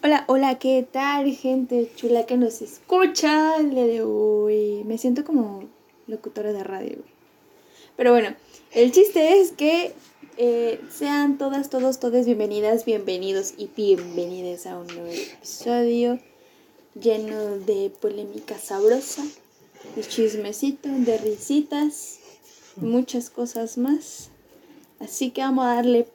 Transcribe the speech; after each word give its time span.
Hola, 0.00 0.24
hola, 0.28 0.60
¿qué 0.60 0.86
tal, 0.88 1.34
gente 1.34 1.90
chula 1.96 2.24
que 2.24 2.36
nos 2.36 2.62
escucha 2.62 3.56
el 3.56 3.70
día 3.70 3.84
de 3.84 4.02
hoy? 4.02 4.84
Me 4.84 4.96
siento 4.96 5.24
como 5.24 5.64
locutora 6.06 6.52
de 6.52 6.62
radio. 6.62 6.98
Pero 7.96 8.12
bueno, 8.12 8.36
el 8.70 8.92
chiste 8.92 9.40
es 9.40 9.50
que 9.50 9.92
eh, 10.36 10.80
sean 10.88 11.36
todas, 11.36 11.68
todos, 11.68 11.98
todas 11.98 12.26
bienvenidas, 12.26 12.84
bienvenidos 12.84 13.54
y 13.58 13.70
bienvenidas 13.76 14.66
a 14.66 14.78
un 14.78 14.86
nuevo 14.86 15.08
episodio 15.08 16.20
lleno 16.94 17.58
de 17.58 17.90
polémica 18.00 18.56
sabrosa, 18.56 19.24
de 19.96 20.02
chismecito, 20.04 20.88
de 20.90 21.18
risitas, 21.18 22.20
muchas 22.76 23.30
cosas 23.30 23.76
más. 23.76 24.30
Así 25.00 25.32
que 25.32 25.40
vamos 25.40 25.66
a 25.66 25.74
darle 25.74 26.06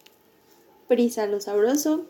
prisa 0.88 1.24
a 1.24 1.28
lo 1.28 1.42
sabroso. 1.42 2.06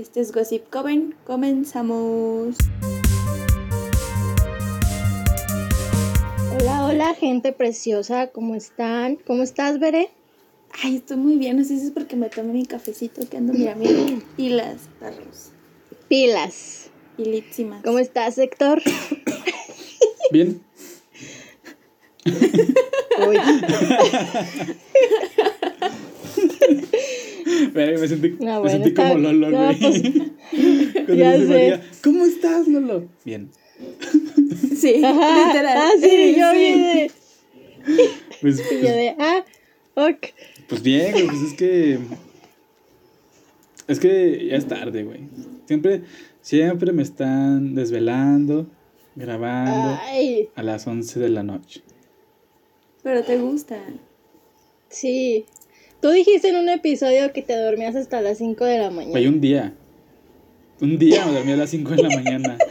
Este 0.00 0.22
es 0.22 0.32
Gossip 0.32 0.70
Coven. 0.70 1.14
Comenzamos. 1.26 2.56
Hola, 6.58 6.86
hola, 6.86 7.14
gente 7.14 7.52
preciosa, 7.52 8.28
¿cómo 8.28 8.54
están? 8.54 9.16
¿Cómo 9.16 9.42
estás, 9.42 9.78
Bere? 9.78 10.08
Ay, 10.82 10.96
estoy 10.96 11.18
muy 11.18 11.36
bien. 11.36 11.58
No 11.58 11.64
sé 11.64 11.78
si 11.78 11.84
es 11.84 11.92
porque 11.92 12.16
me 12.16 12.30
tomé 12.30 12.54
mi 12.54 12.64
cafecito 12.64 13.28
que 13.28 13.36
ando, 13.36 13.52
mira, 13.52 13.74
mira. 13.74 13.92
Pilas, 14.38 14.88
perros. 14.98 15.50
Pilas. 16.08 16.88
Pilísimas. 17.18 17.84
¿Cómo 17.84 17.98
estás, 17.98 18.38
Héctor? 18.38 18.80
Bien. 20.32 20.62
Me 27.74 28.08
sentí, 28.08 28.36
No, 28.40 28.62
me 28.62 28.70
sentí 28.70 28.88
está- 28.90 29.08
como 29.10 29.20
Lolo, 29.20 29.50
güey. 29.50 29.78
pues, 29.78 30.02
ya 31.18 31.32
sé. 31.36 31.44
María, 31.46 31.82
¿Cómo 32.02 32.24
estás, 32.24 32.66
Lolo? 32.68 33.04
Bien. 33.24 33.50
Sí, 34.76 35.00
Ajá, 35.04 35.46
literal. 35.48 35.78
Ah, 35.78 35.90
sí, 36.00 36.34
yo 36.38 36.50
Sí. 36.52 36.58
vi 36.58 36.80
de, 36.80 37.10
Pues, 38.40 38.58
y 38.58 38.62
yo 38.74 38.80
pues, 38.80 38.82
de, 38.82 39.14
ah, 39.18 39.44
ok. 39.94 40.26
pues 40.68 40.82
bien, 40.82 41.12
güey, 41.12 41.26
pues 41.26 41.42
es 41.42 41.54
que. 41.54 41.98
Es 43.88 43.98
que 43.98 44.46
ya 44.50 44.56
es 44.56 44.66
tarde, 44.68 45.02
güey. 45.04 45.20
Siempre, 45.66 46.02
siempre 46.42 46.92
me 46.92 47.02
están 47.02 47.74
desvelando, 47.74 48.66
grabando 49.16 49.98
Ay, 50.02 50.48
a 50.54 50.62
las 50.62 50.86
11 50.86 51.18
de 51.18 51.28
la 51.28 51.42
noche. 51.42 51.82
Pero 53.02 53.22
te 53.24 53.38
gusta. 53.38 53.78
sí. 54.88 55.44
Tú 56.00 56.10
dijiste 56.10 56.48
en 56.48 56.56
un 56.56 56.68
episodio 56.68 57.32
que 57.32 57.42
te 57.42 57.56
dormías 57.56 57.94
hasta 57.96 58.20
las 58.22 58.38
5 58.38 58.64
de 58.64 58.78
la 58.78 58.90
mañana. 58.90 59.10
Güey, 59.12 59.26
un 59.26 59.40
día. 59.40 59.74
Un 60.80 60.98
día 60.98 61.26
me 61.26 61.32
dormí 61.34 61.52
a 61.52 61.56
las 61.56 61.70
5 61.70 61.90
de 61.90 62.02
la 62.02 62.08
mañana. 62.10 62.58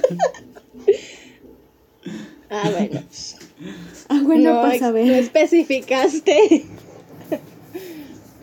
Ah, 2.52 2.68
bueno. 2.76 3.02
pues, 3.08 3.36
Ah, 4.08 4.22
bueno, 4.24 4.56
no, 4.56 4.62
para 4.62 4.74
no 4.74 4.80
saber. 4.80 5.12
especificaste. 5.12 6.66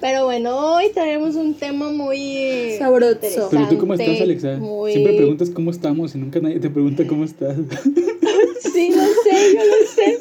Pero 0.01 0.27
bueno, 0.27 0.75
hoy 0.77 0.91
traemos 0.95 1.35
un 1.35 1.55
tema 1.55 1.91
muy 1.91 2.77
Sabroso. 2.79 3.49
Pero 3.51 3.69
tú, 3.69 3.79
¿cómo 3.79 3.95
estás, 3.95 4.21
Alexa? 4.21 4.59
Muy- 4.59 4.93
Siempre 4.93 5.17
preguntas 5.17 5.51
cómo 5.51 5.73
estamos 5.73 6.15
y 6.15 6.19
nunca 6.19 6.39
nadie 6.39 6.61
te 6.61 6.71
pregunta 6.71 7.05
cómo 7.07 7.25
estás. 7.25 7.57
Sí, 8.73 8.91
lo 8.91 9.03
sé, 9.03 9.55
yo 9.55 9.61
lo 9.65 9.87
sé. 9.89 10.19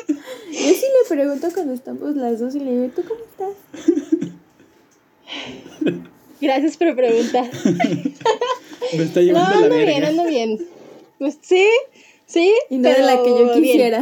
Yo 0.52 0.74
sí 0.74 0.86
le 0.86 1.10
pregunto 1.16 1.48
cuando 1.54 1.74
estamos 1.74 2.16
las 2.16 2.40
dos 2.40 2.56
y 2.56 2.60
le 2.62 2.72
digo, 2.72 2.92
¿tú 2.96 3.02
cómo 3.08 3.20
estás? 3.30 4.30
Gracias 6.42 6.78
por 6.78 6.96
preguntar. 6.96 7.50
Me 8.96 9.04
está 9.04 9.20
No, 9.22 9.26
llevando 9.26 9.50
la 9.52 9.56
ando 9.66 9.70
verga. 9.70 9.86
bien, 9.86 10.04
ando 10.06 10.26
bien. 10.26 10.60
Pues 11.18 11.38
sí, 11.42 11.66
sí. 12.26 12.54
Y 12.70 12.78
no 12.78 12.90
de 12.90 13.00
la 13.02 13.24
que 13.24 13.30
yo 13.30 13.38
pero 13.38 13.60
bien. 13.60 13.64
quisiera. 13.64 14.02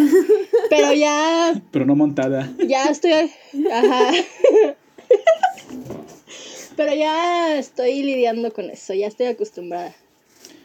Pero 0.69 0.93
ya, 0.93 1.61
Pero 1.71 1.85
no 1.85 1.95
montada. 1.95 2.51
ya 2.67 2.85
estoy. 2.85 3.11
Ajá. 3.71 4.11
Pero 6.75 6.95
ya 6.95 7.57
estoy 7.57 8.01
lidiando 8.01 8.51
con 8.51 8.69
eso, 8.69 8.93
ya 8.95 9.07
estoy 9.07 9.27
acostumbrada. 9.27 9.93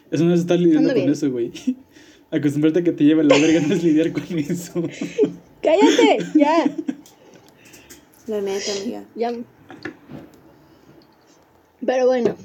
Eso 0.09 0.23
no 0.23 0.33
es 0.33 0.39
estar 0.39 0.57
lidiando 0.57 0.89
Ando 0.89 0.93
con 0.93 1.01
bien. 1.03 1.11
eso, 1.11 1.29
güey. 1.31 1.51
Acostumbrarte 2.31 2.79
a 2.79 2.83
que 2.83 2.91
te 2.91 3.03
lleve 3.03 3.23
la 3.23 3.37
verga 3.37 3.59
no 3.61 3.73
es 3.75 3.83
lidiar 3.83 4.11
con 4.11 4.23
eso. 4.37 4.83
¡Cállate! 5.61 6.17
Ya, 6.35 6.65
La 8.27 8.41
neta, 8.41 8.71
amiga. 8.81 9.03
ya. 9.15 9.33
Pero 11.85 12.05
bueno, 12.07 12.35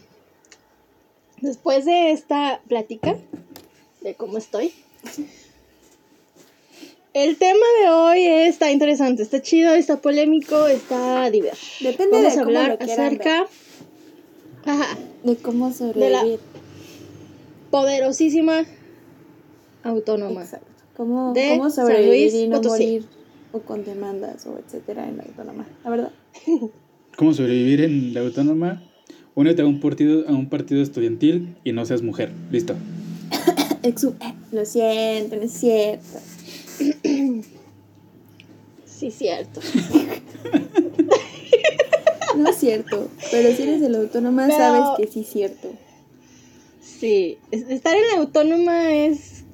después 1.40 1.84
de 1.84 2.12
esta 2.12 2.60
plática 2.68 3.16
de 4.00 4.14
cómo 4.14 4.38
estoy, 4.38 4.72
el 7.12 7.36
tema 7.36 7.64
de 7.82 7.90
hoy 7.90 8.26
está 8.26 8.70
interesante, 8.70 9.22
está 9.22 9.40
chido, 9.42 9.74
está 9.74 10.00
polémico, 10.00 10.66
está 10.66 11.30
diverso. 11.30 11.66
Depende 11.80 12.16
Vamos 12.16 12.22
de 12.22 12.28
a 12.28 12.44
cómo 12.44 12.46
hablar 12.58 12.70
lo 12.70 12.78
quieran 12.78 13.06
acerca 13.06 13.46
ajá, 14.64 14.98
De 15.22 15.36
cómo 15.36 15.72
sobrevivir. 15.72 16.40
poderosísima 17.70 18.64
autónoma. 19.82 20.42
Exacto. 20.42 20.66
Cómo, 20.96 21.32
De 21.32 21.50
cómo 21.50 21.70
San 21.70 21.86
sobrevivir 21.86 22.32
Luis 22.32 22.34
y 22.34 22.48
no 22.48 22.56
Potosí. 22.62 22.84
morir 22.84 23.04
o 23.52 23.60
con 23.60 23.84
demandas 23.84 24.46
o 24.46 24.58
etcétera 24.58 25.08
en 25.08 25.16
la 25.18 25.24
autónoma. 25.24 25.66
La 25.84 25.90
verdad. 25.90 26.12
¿Cómo 27.16 27.32
sobrevivir 27.32 27.82
en 27.82 28.14
la 28.14 28.20
autónoma? 28.20 28.82
Únete 29.36 29.62
a 29.62 29.66
un 29.66 29.80
partido, 29.80 30.24
a 30.28 30.32
un 30.32 30.48
partido 30.48 30.80
estudiantil 30.82 31.56
y 31.64 31.72
no 31.72 31.84
seas 31.86 32.02
mujer. 32.02 32.30
Listo. 32.50 32.74
Exu- 33.82 34.14
eh, 34.20 34.34
lo 34.52 34.64
siento, 34.64 35.36
no 35.36 35.42
es 35.42 35.52
cierto. 35.52 36.18
Sí, 38.86 39.10
cierto. 39.10 39.60
No 42.36 42.48
es 42.50 42.56
cierto. 42.56 43.08
Pero 43.30 43.54
si 43.54 43.62
eres 43.62 43.80
de 43.80 43.88
la 43.88 43.98
autónoma, 43.98 44.46
Pero- 44.46 44.58
sabes 44.58 44.82
que 44.98 45.06
sí 45.12 45.20
es 45.20 45.28
cierto. 45.28 45.68
Sí, 46.80 47.38
es- 47.52 47.68
estar 47.68 47.94
en 47.94 48.02
la 48.12 48.18
autónoma 48.22 48.92
es. 48.92 49.44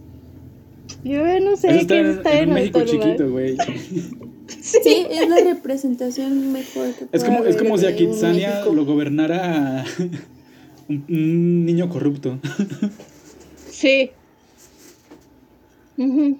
Yo 1.04 1.22
no 1.40 1.56
sé 1.56 1.68
qué 1.68 1.76
es 1.76 1.90
en, 1.90 2.06
estar 2.06 2.32
en 2.34 2.42
en 2.44 2.48
la 2.48 2.54
México 2.54 2.78
autónoma. 2.78 3.04
chiquito, 3.04 3.30
güey. 3.30 3.56
Sí, 4.62 5.06
es 5.10 5.28
la 5.28 5.36
representación 5.44 6.52
mejor 6.52 6.92
que 6.94 7.06
Es 7.12 7.24
como, 7.24 7.44
es 7.44 7.56
como 7.56 7.78
si 7.78 7.86
a 7.86 7.94
Kitsania 7.96 8.64
lo 8.64 8.84
gobernara 8.84 9.84
un, 10.88 11.04
un 11.08 11.64
niño 11.64 11.88
corrupto. 11.88 12.38
Sí. 13.70 14.10
Ujú. 15.98 16.38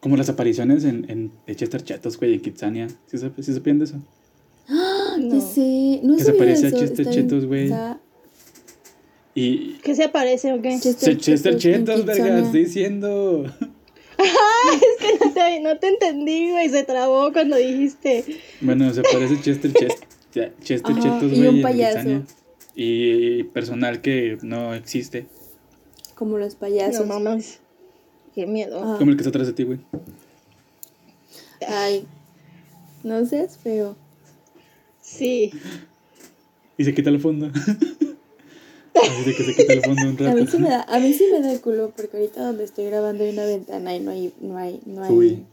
Como 0.00 0.16
las 0.16 0.28
apariciones 0.28 0.84
en, 0.84 1.04
en 1.10 1.32
de 1.46 1.56
Chester 1.56 1.82
Chetos, 1.82 2.18
güey, 2.18 2.34
en 2.34 2.40
Kitsania. 2.40 2.88
¿Sí, 3.06 3.16
sap- 3.18 3.40
sí 3.40 3.52
supieron 3.52 3.78
de 3.80 3.84
eso? 3.86 3.96
No. 4.68 5.34
Ya 5.34 5.40
sé, 5.40 6.00
no 6.02 6.14
Que 6.16 6.20
se 6.20 6.26
sabía 6.26 6.38
parece 6.38 6.66
a 6.68 6.72
Chester. 6.72 7.10
Chetos, 7.10 7.46
güey. 7.46 7.64
Está 7.64 7.98
Y 9.34 9.74
¿Qué 9.82 9.94
se 9.94 10.04
aparece 10.04 10.52
o 10.52 10.60
qué? 10.62 10.78
Chester, 10.80 11.16
Chester 11.18 11.56
Chetos 11.56 12.04
verga, 12.04 12.40
estoy 12.40 12.64
diciendo. 12.64 13.44
Es 14.72 14.96
que 15.00 15.18
no 15.24 15.32
te, 15.32 15.60
no 15.60 15.78
te 15.78 15.88
entendí, 15.88 16.50
güey. 16.50 16.68
Se 16.68 16.82
trabó 16.84 17.32
cuando 17.32 17.56
dijiste. 17.56 18.24
Bueno, 18.60 18.92
se 18.92 19.02
parece 19.02 19.40
Chester 19.40 19.72
Chest, 19.72 20.04
Chester 20.62 20.92
Ajá, 20.92 21.02
Chetos, 21.02 21.32
y 21.32 21.36
güey, 21.36 21.48
un 21.48 21.56
en 21.56 21.62
payaso. 21.62 22.22
Y 22.74 23.44
personal 23.44 24.00
que 24.00 24.38
no 24.42 24.74
existe. 24.74 25.26
Como 26.14 26.38
los 26.38 26.54
No 26.54 26.60
payasos. 26.60 27.06
mames. 27.06 27.60
Qué 28.34 28.46
miedo. 28.46 28.80
Ah. 28.84 28.96
Como 28.98 29.10
el 29.10 29.16
que 29.16 29.22
está 29.22 29.30
atrás 29.30 29.46
de 29.46 29.52
ti, 29.52 29.64
güey. 29.64 29.78
Ay, 31.66 32.06
no 33.02 33.24
seas 33.24 33.56
feo. 33.56 33.96
Sí. 35.00 35.52
Y 36.76 36.84
se 36.84 36.92
quita 36.94 37.08
el 37.10 37.20
fondo. 37.20 37.50
Así 39.02 39.24
de 39.24 39.34
que 39.36 39.44
se 39.44 39.54
quita 39.54 39.72
el 39.74 39.82
fondo 39.82 40.02
un 40.02 40.08
A 40.26 40.34
mí 40.34 40.40
rato. 40.40 40.50
sí 40.52 40.58
me 40.58 40.68
da, 40.70 40.82
a 40.82 40.98
mí 40.98 41.12
sí 41.12 41.24
me 41.32 41.40
da 41.40 41.52
el 41.52 41.60
culo 41.60 41.92
porque 41.96 42.16
ahorita 42.16 42.44
donde 42.46 42.64
estoy 42.64 42.86
grabando 42.86 43.24
hay 43.24 43.30
una 43.30 43.44
ventana 43.44 43.94
y 43.96 44.00
no 44.00 44.10
hay, 44.10 44.32
no 44.40 44.56
hay, 44.58 44.80
no 44.86 45.02
hay. 45.04 45.12
Uy. 45.12 45.44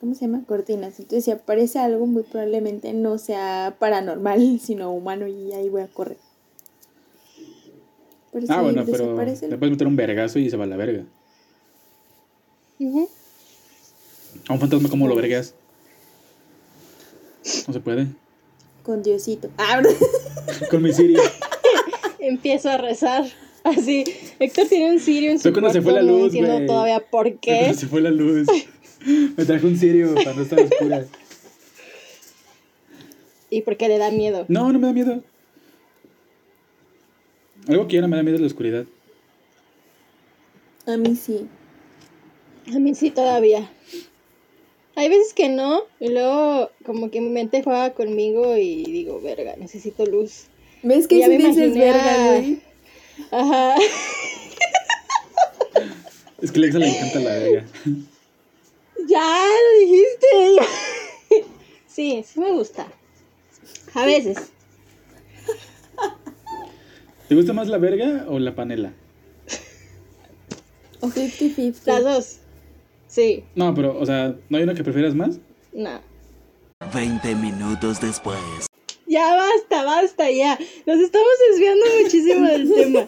¿Cómo 0.00 0.14
se 0.14 0.22
llama? 0.26 0.42
Cortinas. 0.46 0.98
Entonces 1.00 1.24
si 1.24 1.30
aparece 1.30 1.78
algo 1.78 2.06
muy 2.06 2.22
probablemente 2.24 2.92
no 2.92 3.18
sea 3.18 3.76
paranormal, 3.78 4.60
sino 4.64 4.92
humano 4.92 5.26
y 5.26 5.52
ahí 5.52 5.68
voy 5.68 5.82
a 5.82 5.86
correr. 5.88 6.18
Pero 8.32 8.46
Ah, 8.48 8.56
si 8.56 8.62
bueno, 8.64 8.84
pero 8.84 9.20
el- 9.22 9.50
le 9.50 9.56
puedes 9.58 9.70
meter 9.70 9.86
un 9.86 9.96
vergazo 9.96 10.38
y 10.38 10.50
se 10.50 10.56
va 10.56 10.64
a 10.64 10.66
la 10.66 10.76
verga. 10.76 11.04
A 14.48 14.52
un 14.52 14.60
fantasma, 14.60 14.88
¿cómo 14.90 15.06
lo 15.08 15.14
vergas? 15.14 15.54
No 17.66 17.72
se 17.74 17.80
puede. 17.80 18.06
con 18.82 19.02
Diosito. 19.02 19.48
Ah. 19.56 19.80
Con 20.70 20.82
mi 20.82 20.92
Siri. 20.92 21.16
Empiezo 22.26 22.70
a 22.70 22.78
rezar. 22.78 23.24
Así. 23.64 24.04
Héctor 24.38 24.66
tiene 24.68 24.92
un 24.92 25.00
sirio 25.00 25.30
en 25.30 25.38
su 25.38 25.52
cuando 25.52 25.70
se 25.72 25.80
cuarto, 25.80 25.82
fue 25.82 25.92
la 25.92 26.02
No 26.02 26.18
luz, 26.18 26.24
entiendo 26.26 26.54
güey. 26.54 26.66
todavía 26.66 27.00
por 27.00 27.38
qué. 27.38 27.56
cuando 27.60 27.78
Se 27.78 27.86
fue 27.86 28.00
la 28.00 28.10
luz. 28.10 28.46
Me 29.36 29.44
trajo 29.44 29.66
un 29.66 29.76
Sirio 29.76 30.14
para 30.14 30.32
no 30.32 30.42
estar 30.42 30.58
oscura. 30.60 31.04
Y 33.50 33.60
por 33.62 33.76
qué 33.76 33.88
le 33.88 33.98
da 33.98 34.10
miedo. 34.10 34.46
No, 34.48 34.72
no 34.72 34.78
me 34.78 34.86
da 34.86 34.92
miedo. 34.94 35.22
Algo 37.68 37.86
que 37.86 37.96
ya 37.96 38.00
no 38.02 38.08
me 38.08 38.16
da 38.16 38.22
miedo 38.22 38.36
es 38.36 38.40
la 38.40 38.46
oscuridad. 38.46 38.84
A 40.86 40.96
mí 40.96 41.16
sí. 41.16 41.46
A 42.74 42.78
mí 42.78 42.94
sí 42.94 43.10
todavía. 43.10 43.70
Hay 44.96 45.08
veces 45.08 45.34
que 45.34 45.48
no, 45.48 45.82
y 46.00 46.08
luego 46.08 46.70
como 46.84 47.10
que 47.10 47.20
mi 47.20 47.28
mente 47.28 47.62
juega 47.62 47.92
conmigo 47.94 48.56
y 48.56 48.84
digo, 48.84 49.20
verga, 49.20 49.56
necesito 49.56 50.06
luz. 50.06 50.44
¿Ves 50.84 51.08
que 51.08 51.18
Ya 51.18 51.26
sí 51.26 51.32
me 51.32 51.36
dices 51.38 51.56
imaginé 51.76 51.84
verga, 51.92 52.14
a- 52.24 52.28
güey? 52.28 52.60
Ajá. 53.30 53.74
Es 56.42 56.52
que 56.52 56.58
a 56.58 56.60
Alexa 56.60 56.78
le 56.78 56.88
encanta 56.88 57.18
la 57.20 57.30
verga. 57.30 57.64
Ya 59.08 59.46
lo 59.46 59.80
dijiste. 59.80 61.46
Sí, 61.86 62.24
sí 62.26 62.40
me 62.40 62.52
gusta. 62.52 62.86
A 63.94 64.04
veces. 64.04 64.36
¿Te 67.28 67.34
gusta 67.34 67.52
más 67.52 67.68
la 67.68 67.78
verga 67.78 68.26
o 68.28 68.38
la 68.38 68.54
panela? 68.54 68.92
O 71.00 71.08
50-50. 71.08 71.76
Las 71.86 72.02
dos. 72.04 72.36
Sí, 73.08 73.44
No, 73.54 73.72
pero, 73.74 73.98
o 73.98 74.04
sea, 74.04 74.34
¿no 74.48 74.56
hay 74.58 74.64
una 74.64 74.74
que 74.74 74.82
prefieras 74.84 75.14
más? 75.14 75.38
no. 75.72 76.00
20 76.92 77.34
minutos 77.36 78.00
después. 78.00 78.36
Ya 79.14 79.36
basta, 79.36 79.84
basta, 79.84 80.28
ya. 80.30 80.58
Nos 80.86 80.98
estamos 80.98 81.28
desviando 81.50 81.86
muchísimo 82.02 82.48
del 82.48 82.68
tema. 82.74 83.06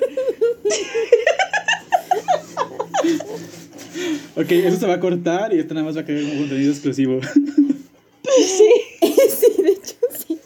Ok, 4.37 4.53
eso 4.53 4.77
se 4.79 4.87
va 4.87 4.95
a 4.95 5.01
cortar 5.01 5.53
y 5.53 5.59
esto 5.59 5.75
nada 5.75 5.85
más 5.87 5.97
va 5.97 6.03
a 6.03 6.05
quedar 6.05 6.23
como 6.23 6.37
contenido 6.43 6.71
exclusivo. 6.71 7.19
Sí. 8.25 8.71
sí, 9.03 9.63
de 9.63 9.71
hecho 9.71 9.97
sí. 10.27 10.39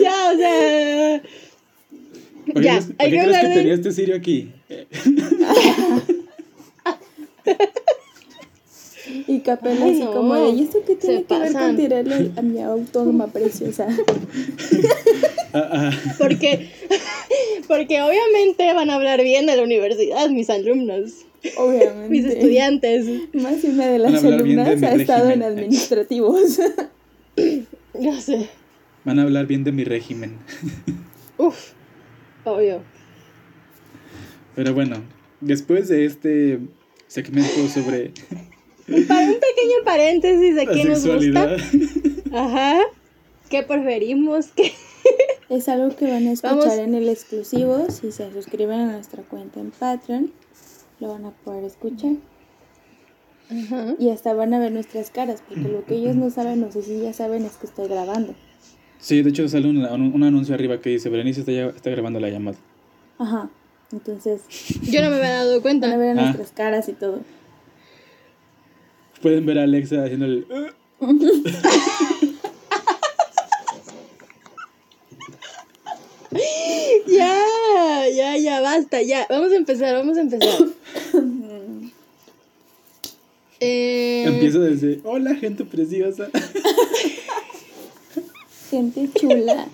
Ya, 0.00 0.32
o 0.32 0.36
sea. 0.38 1.22
¿Por 2.46 2.54
qué 2.54 2.62
Ya, 2.62 2.70
crees, 2.72 2.84
por 2.86 2.94
hay 2.98 3.10
qué 3.10 3.16
que 3.16 3.22
crees 3.24 3.40
que 3.40 3.48
de- 3.48 3.54
tenía 3.54 3.74
este 3.74 3.92
Sirio 3.92 4.16
aquí? 4.16 4.50
Y 9.28 9.40
Capela 9.40 9.84
Ay, 9.84 9.90
así 9.92 10.00
no. 10.04 10.12
como 10.12 10.34
de, 10.34 10.48
¿y 10.50 10.62
esto 10.62 10.78
qué 10.86 10.96
tiene 10.96 11.18
Se 11.18 11.24
que 11.24 11.38
ver 11.38 11.52
con 11.52 11.76
tirarle 11.76 12.30
a 12.36 12.42
mi 12.42 12.60
autónoma 12.62 13.26
preciosa? 13.28 13.86
ah, 15.52 15.68
ah, 15.72 15.90
Porque, 16.18 16.70
porque 17.68 18.00
obviamente 18.02 18.72
van 18.72 18.88
a 18.90 18.94
hablar 18.94 19.22
bien 19.22 19.46
de 19.46 19.56
la 19.56 19.62
universidad, 19.62 20.28
mis 20.30 20.48
alumnos, 20.50 21.26
Obviamente. 21.56 22.08
mis 22.08 22.24
estudiantes. 22.24 23.06
Más 23.34 23.62
una 23.64 23.86
de 23.86 23.98
las 23.98 24.22
de 24.22 24.28
alumnas 24.34 24.82
ha 24.82 24.94
estado 24.94 25.30
en 25.30 25.42
administrativos. 25.42 26.58
No 28.00 28.20
sé. 28.20 28.48
van 29.04 29.18
a 29.18 29.22
hablar 29.22 29.46
bien 29.46 29.62
de 29.62 29.72
mi 29.72 29.84
régimen. 29.84 30.32
Uf, 31.36 31.72
obvio. 32.44 32.80
Pero 34.56 34.74
bueno, 34.74 35.02
después 35.40 35.88
de 35.88 36.04
este 36.06 36.58
segmento 37.06 37.68
sobre 37.68 38.12
Para 39.06 39.20
un 39.26 39.34
pequeño 39.34 39.84
paréntesis 39.84 40.54
de 40.54 40.64
la 40.64 40.72
qué 40.72 40.84
nos 40.84 41.06
gusta. 41.06 41.56
Ajá. 42.38 42.80
¿Qué 43.50 43.62
preferimos? 43.62 44.46
¿Qué? 44.54 44.72
Es 45.48 45.66
algo 45.70 45.96
que 45.96 46.04
van 46.10 46.26
a 46.26 46.32
escuchar 46.32 46.58
Vamos. 46.58 46.74
en 46.78 46.94
el 46.94 47.08
exclusivo. 47.08 47.86
Si 47.90 48.12
se 48.12 48.30
suscriben 48.32 48.80
a 48.80 48.92
nuestra 48.92 49.22
cuenta 49.22 49.58
en 49.60 49.70
Patreon, 49.70 50.30
lo 51.00 51.08
van 51.08 51.24
a 51.24 51.30
poder 51.30 51.64
escuchar. 51.64 52.12
Ajá. 53.50 53.94
Y 53.98 54.10
hasta 54.10 54.34
van 54.34 54.52
a 54.52 54.58
ver 54.58 54.72
nuestras 54.72 55.10
caras, 55.10 55.42
porque 55.48 55.62
lo 55.68 55.84
que 55.86 55.94
ellos 55.94 56.14
no 56.16 56.28
saben, 56.28 56.60
no 56.60 56.70
sé 56.70 56.82
si 56.82 57.00
ya 57.00 57.14
saben, 57.14 57.44
es 57.46 57.52
que 57.56 57.66
estoy 57.66 57.88
grabando. 57.88 58.34
sí, 58.98 59.22
de 59.22 59.30
hecho 59.30 59.48
sale 59.48 59.70
un, 59.70 59.78
un- 59.86 60.12
un 60.14 60.22
anuncio 60.22 60.54
arriba 60.54 60.80
que 60.82 60.90
dice, 60.90 61.08
Berenice 61.08 61.40
está, 61.40 61.52
ya- 61.52 61.68
está 61.68 61.88
grabando 61.90 62.20
la 62.20 62.28
llamada. 62.28 62.58
Ajá. 63.18 63.48
Entonces, 63.90 64.42
Yo 64.82 65.00
no 65.02 65.08
me 65.08 65.16
había 65.16 65.30
dado 65.30 65.50
van 65.52 65.58
a 65.58 65.62
cuenta. 65.62 65.96
ver 65.96 66.18
Ah. 66.18 66.22
nuestras 66.24 66.50
caras 66.52 66.90
y 66.90 66.92
todo. 66.92 67.20
Pueden 69.22 69.46
ver 69.46 69.58
a 69.58 69.62
Alexa 69.64 70.04
haciendo 70.04 70.26
el... 70.26 70.46
Ya, 77.06 78.06
ya, 78.14 78.36
ya, 78.36 78.60
basta, 78.60 79.00
ya. 79.02 79.26
Vamos 79.30 79.52
a 79.52 79.56
empezar, 79.56 79.94
vamos 79.94 80.16
a 80.18 80.20
empezar. 80.20 80.58
Eh, 83.60 84.22
Empieza 84.24 84.60
desde, 84.60 85.00
hola 85.02 85.34
gente 85.34 85.64
preciosa. 85.64 86.28
Gente 88.70 89.10
chula. 89.18 89.66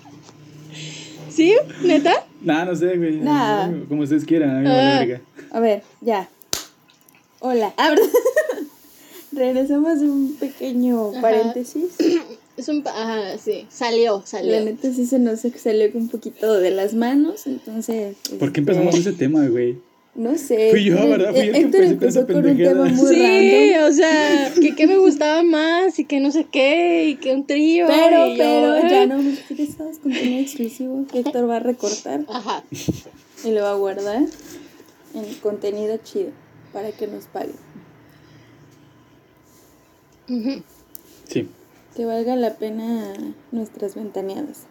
¿Sí? 1.29 1.55
¿Neta? 1.83 2.25
nah, 2.41 2.65
no 2.65 2.75
sé, 2.75 2.97
güey. 2.97 3.17
Nah. 3.17 3.69
Como 3.87 4.01
ustedes 4.01 4.25
quieran, 4.25 4.49
a 4.49 4.53
mí 4.59 4.67
me 4.67 4.75
vale 4.75 5.15
Ah. 5.15 5.57
A 5.57 5.59
ver, 5.59 5.83
ya. 6.01 6.27
Hola. 7.41 7.75
Ah. 7.77 7.93
Regresamos 9.35 9.99
de 9.99 10.09
un 10.09 10.35
pequeño 10.35 11.11
Ajá. 11.11 11.21
paréntesis. 11.21 11.85
Es 12.57 12.69
un... 12.69 12.83
pa- 12.83 12.91
Ajá, 12.91 13.37
sí. 13.37 13.65
Salió, 13.69 14.19
La 14.19 14.25
salió. 14.25 14.61
neta 14.63 14.89
sí 14.93 15.05
se 15.05 15.19
nos 15.19 15.41
salió 15.41 15.89
un 15.93 16.07
poquito 16.07 16.53
de 16.57 16.71
las 16.71 16.93
manos, 16.93 17.47
entonces... 17.47 18.15
¿Por 18.39 18.53
qué 18.53 18.61
este, 18.61 18.71
empezamos 18.71 18.95
ese 18.95 19.11
tema, 19.11 19.45
güey? 19.47 19.75
No 20.15 20.37
sé. 20.37 20.69
Fui 20.71 20.85
yo, 20.85 20.95
Héctor- 20.95 21.09
¿verdad? 21.09 21.31
Fui 21.35 21.47
yo 21.47 21.53
el 21.53 21.69
que 21.71 21.77
esa 21.79 21.87
empezó 21.91 22.25
con 22.27 22.37
un 22.37 22.57
tema 22.57 22.85
muy 22.85 23.13
Sí, 23.13 23.73
random. 23.73 23.91
o 23.91 23.93
sea, 23.93 24.53
que 24.61 24.73
qué 24.73 24.87
me 24.87 24.97
gustaba 24.97 25.43
más 25.43 25.99
y 25.99 26.05
que 26.05 26.21
no 26.21 26.31
sé 26.31 26.45
qué 26.49 27.09
y 27.09 27.15
que 27.17 27.33
un 27.33 27.45
trío. 27.45 27.87
Pero, 27.87 28.25
y 28.27 28.37
yo, 28.37 28.43
pero, 28.45 28.75
¿eh? 28.77 28.81
ya 28.89 29.05
no 29.05 29.17
me 29.17 29.31
interesabas 29.31 29.97
contenido 29.99 30.39
exclusivo 30.41 31.05
que 31.11 31.19
Héctor 31.19 31.49
va 31.49 31.57
a 31.57 31.59
recortar 31.59 32.21
Ajá. 32.29 32.63
y 33.43 33.51
lo 33.51 33.63
va 33.63 33.71
a 33.71 33.75
guardar 33.75 34.21
en 35.13 35.33
contenido 35.43 35.97
chido 36.05 36.29
para 36.71 36.93
que 36.93 37.07
nos 37.07 37.25
paguen. 37.25 37.51
Sí. 40.27 41.47
Que 41.95 42.05
valga 42.05 42.35
la 42.35 42.55
pena 42.55 43.13
nuestras 43.51 43.95
ventaneadas. 43.95 44.67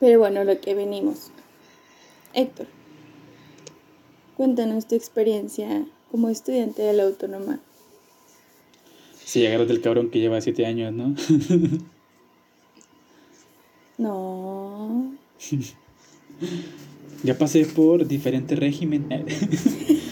Pero 0.00 0.18
bueno, 0.18 0.44
lo 0.44 0.60
que 0.60 0.74
venimos. 0.74 1.30
Héctor, 2.32 2.66
cuéntanos 4.36 4.86
tu 4.86 4.94
experiencia 4.94 5.84
como 6.10 6.28
estudiante 6.28 6.82
de 6.82 6.92
la 6.92 7.04
autónoma. 7.04 7.60
Sí, 9.24 9.46
agárrate 9.46 9.72
el 9.72 9.80
cabrón 9.80 10.10
que 10.10 10.20
lleva 10.20 10.40
siete 10.40 10.66
años, 10.66 10.92
¿no? 10.92 11.14
No. 14.00 15.12
ya 17.22 17.36
pasé 17.36 17.66
por 17.66 18.08
diferentes 18.08 18.58
régimen. 18.58 19.06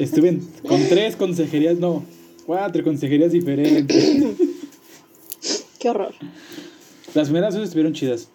Estuve 0.00 0.28
en- 0.30 0.40
con 0.66 0.80
tres 0.88 1.14
consejerías, 1.16 1.78
no, 1.78 2.02
cuatro 2.46 2.82
consejerías 2.82 3.32
diferentes. 3.32 4.34
Qué 5.78 5.90
horror. 5.90 6.14
Las 7.14 7.28
primeras 7.28 7.54
dos 7.54 7.64
estuvieron 7.64 7.92
chidas. 7.92 8.28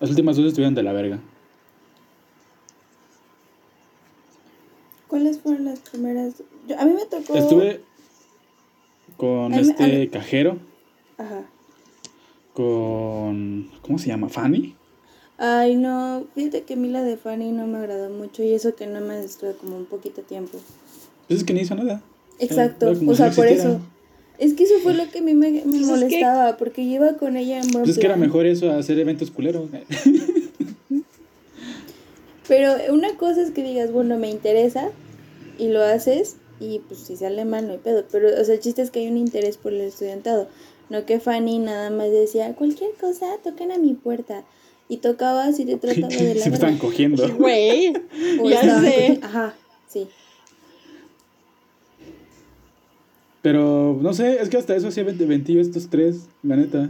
Las 0.00 0.10
últimas 0.10 0.36
dos 0.36 0.46
estuvieron 0.46 0.74
de 0.74 0.82
la 0.82 0.92
verga. 0.92 1.18
¿Cuáles 5.08 5.38
fueron 5.40 5.64
las 5.64 5.78
primeras? 5.80 6.42
Yo- 6.68 6.78
a 6.78 6.84
mí 6.84 6.92
me 6.92 7.06
tocó. 7.06 7.34
Estuve 7.36 7.80
con 9.16 9.50
mí- 9.52 9.58
este 9.58 9.86
mí- 10.00 10.08
cajero, 10.08 10.58
Ajá. 11.16 11.44
con... 12.52 13.70
¿Cómo 13.82 13.98
se 13.98 14.08
llama? 14.08 14.28
¿Fanny? 14.28 14.74
Ay, 15.38 15.76
no. 15.76 16.24
Fíjate 16.34 16.62
que 16.62 16.74
a 16.74 16.76
mí 16.76 16.88
la 16.88 17.02
de 17.02 17.16
Fanny 17.16 17.52
no 17.52 17.66
me 17.66 17.78
agradó 17.78 18.08
mucho 18.10 18.42
y 18.42 18.52
eso 18.52 18.74
que 18.74 18.86
no 18.86 19.00
me 19.00 19.20
estuve 19.22 19.52
como 19.54 19.76
un 19.76 19.84
poquito 19.84 20.22
tiempo. 20.22 20.58
Pues 21.28 21.40
es 21.40 21.44
que 21.46 21.52
ni 21.52 21.60
hizo 21.60 21.74
nada. 21.74 22.02
Exacto. 22.38 22.90
o 22.90 22.94
sea, 23.14 23.28
no 23.28 23.34
por 23.34 23.46
existiera. 23.46 23.54
eso. 23.54 23.80
Es 24.38 24.52
que 24.54 24.64
eso 24.64 24.74
fue 24.82 24.92
lo 24.94 25.08
que 25.10 25.20
a 25.20 25.22
mí 25.22 25.34
me, 25.34 25.50
me 25.50 25.60
Pues 25.62 25.74
es 25.74 25.80
que- 25.80 25.86
molestaba, 25.86 26.56
porque 26.58 26.82
iba 26.82 27.14
con 27.14 27.36
ella 27.36 27.56
en 27.58 27.70
buen 27.70 27.84
Pues 27.84 27.96
es 27.96 27.98
que 27.98 28.06
era 28.06 28.16
mejor 28.16 28.44
eso 28.46 28.70
hacer 28.70 28.98
eventos 28.98 29.30
culeros. 29.30 29.68
Pero 32.48 32.74
una 32.94 33.16
cosa 33.16 33.42
es 33.42 33.50
que 33.50 33.62
digas, 33.62 33.90
bueno, 33.92 34.18
me 34.18 34.30
interesa 34.30 34.90
y 35.58 35.68
lo 35.68 35.82
haces 35.82 36.36
y 36.60 36.78
pues 36.80 37.00
si 37.00 37.16
sale 37.16 37.44
mal 37.44 37.66
no 37.66 37.72
hay 37.72 37.78
pedo. 37.78 38.04
Pero, 38.10 38.28
o 38.40 38.44
sea, 38.44 38.54
el 38.54 38.60
chiste 38.60 38.82
es 38.82 38.90
que 38.90 39.00
hay 39.00 39.08
un 39.08 39.16
interés 39.16 39.56
por 39.56 39.72
el 39.72 39.80
estudiantado. 39.80 40.48
No 40.88 41.04
que 41.04 41.18
Fanny 41.18 41.58
nada 41.58 41.90
más 41.90 42.10
decía, 42.12 42.54
cualquier 42.54 42.92
cosa, 43.00 43.26
toquen 43.42 43.72
a 43.72 43.78
mi 43.78 43.94
puerta. 43.94 44.44
Y 44.88 44.98
tocabas 44.98 45.58
y 45.58 45.64
te 45.64 45.76
trataba 45.76 46.08
de 46.08 46.34
la 46.36 46.42
Se 46.42 46.48
me 46.50 46.54
estaban 46.54 46.74
verga. 46.74 46.88
cogiendo. 46.88 47.34
Güey. 47.38 47.92
Ya 48.44 48.60
estaban 48.62 48.80
sé. 48.82 49.20
Ajá, 49.22 49.54
sí. 49.88 50.06
Pero 53.42 53.98
no 54.00 54.12
sé, 54.12 54.40
es 54.40 54.48
que 54.48 54.56
hasta 54.56 54.74
eso 54.74 54.88
hacía 54.88 55.04
20 55.04 55.24
ventillo 55.26 55.60
estos 55.60 55.88
tres, 55.88 56.26
la 56.42 56.56
neta. 56.56 56.88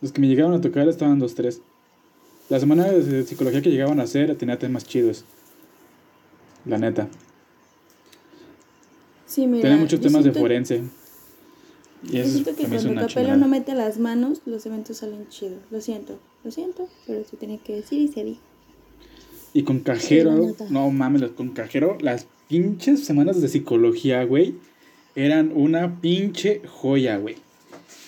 Los 0.00 0.12
que 0.12 0.20
me 0.20 0.28
llegaron 0.28 0.52
a 0.52 0.60
tocar 0.60 0.88
estaban 0.88 1.18
dos, 1.18 1.34
tres. 1.34 1.60
La 2.48 2.60
semana 2.60 2.86
de 2.86 3.22
psicología 3.24 3.60
que 3.62 3.70
llegaban 3.70 4.00
a 4.00 4.04
hacer 4.04 4.34
tenía 4.36 4.58
temas 4.58 4.84
chidos. 4.86 5.24
La 6.64 6.78
neta. 6.78 7.08
Sí, 9.26 9.46
mira. 9.46 9.62
Tenía 9.62 9.76
muchos 9.78 10.00
temas 10.00 10.24
de 10.24 10.32
forense. 10.32 10.82
Y 12.02 12.18
eso 12.18 12.30
siento 12.30 12.54
que 12.54 12.66
cuando 12.66 13.06
chingada. 13.06 13.36
no 13.36 13.48
mete 13.48 13.74
las 13.74 13.98
manos, 13.98 14.42
los 14.46 14.64
eventos 14.66 14.98
salen 14.98 15.28
chidos. 15.28 15.58
Lo 15.70 15.80
siento, 15.80 16.18
lo 16.44 16.50
siento, 16.50 16.88
pero 17.06 17.24
se 17.24 17.36
tiene 17.36 17.58
que 17.58 17.76
decir 17.76 18.00
y 18.00 18.08
se 18.08 18.24
dijo. 18.24 18.40
Y 19.52 19.62
con 19.62 19.80
cajero, 19.80 20.54
Sí, 20.56 20.64
no 20.70 20.90
mames, 20.90 21.22
con 21.30 21.50
cajero, 21.50 21.96
las 22.00 22.26
pinches 22.48 23.04
semanas 23.04 23.40
de 23.40 23.48
psicología, 23.48 24.22
güey, 24.24 24.54
eran 25.14 25.52
una 25.54 26.00
pinche 26.00 26.62
joya, 26.66 27.16
güey. 27.18 27.36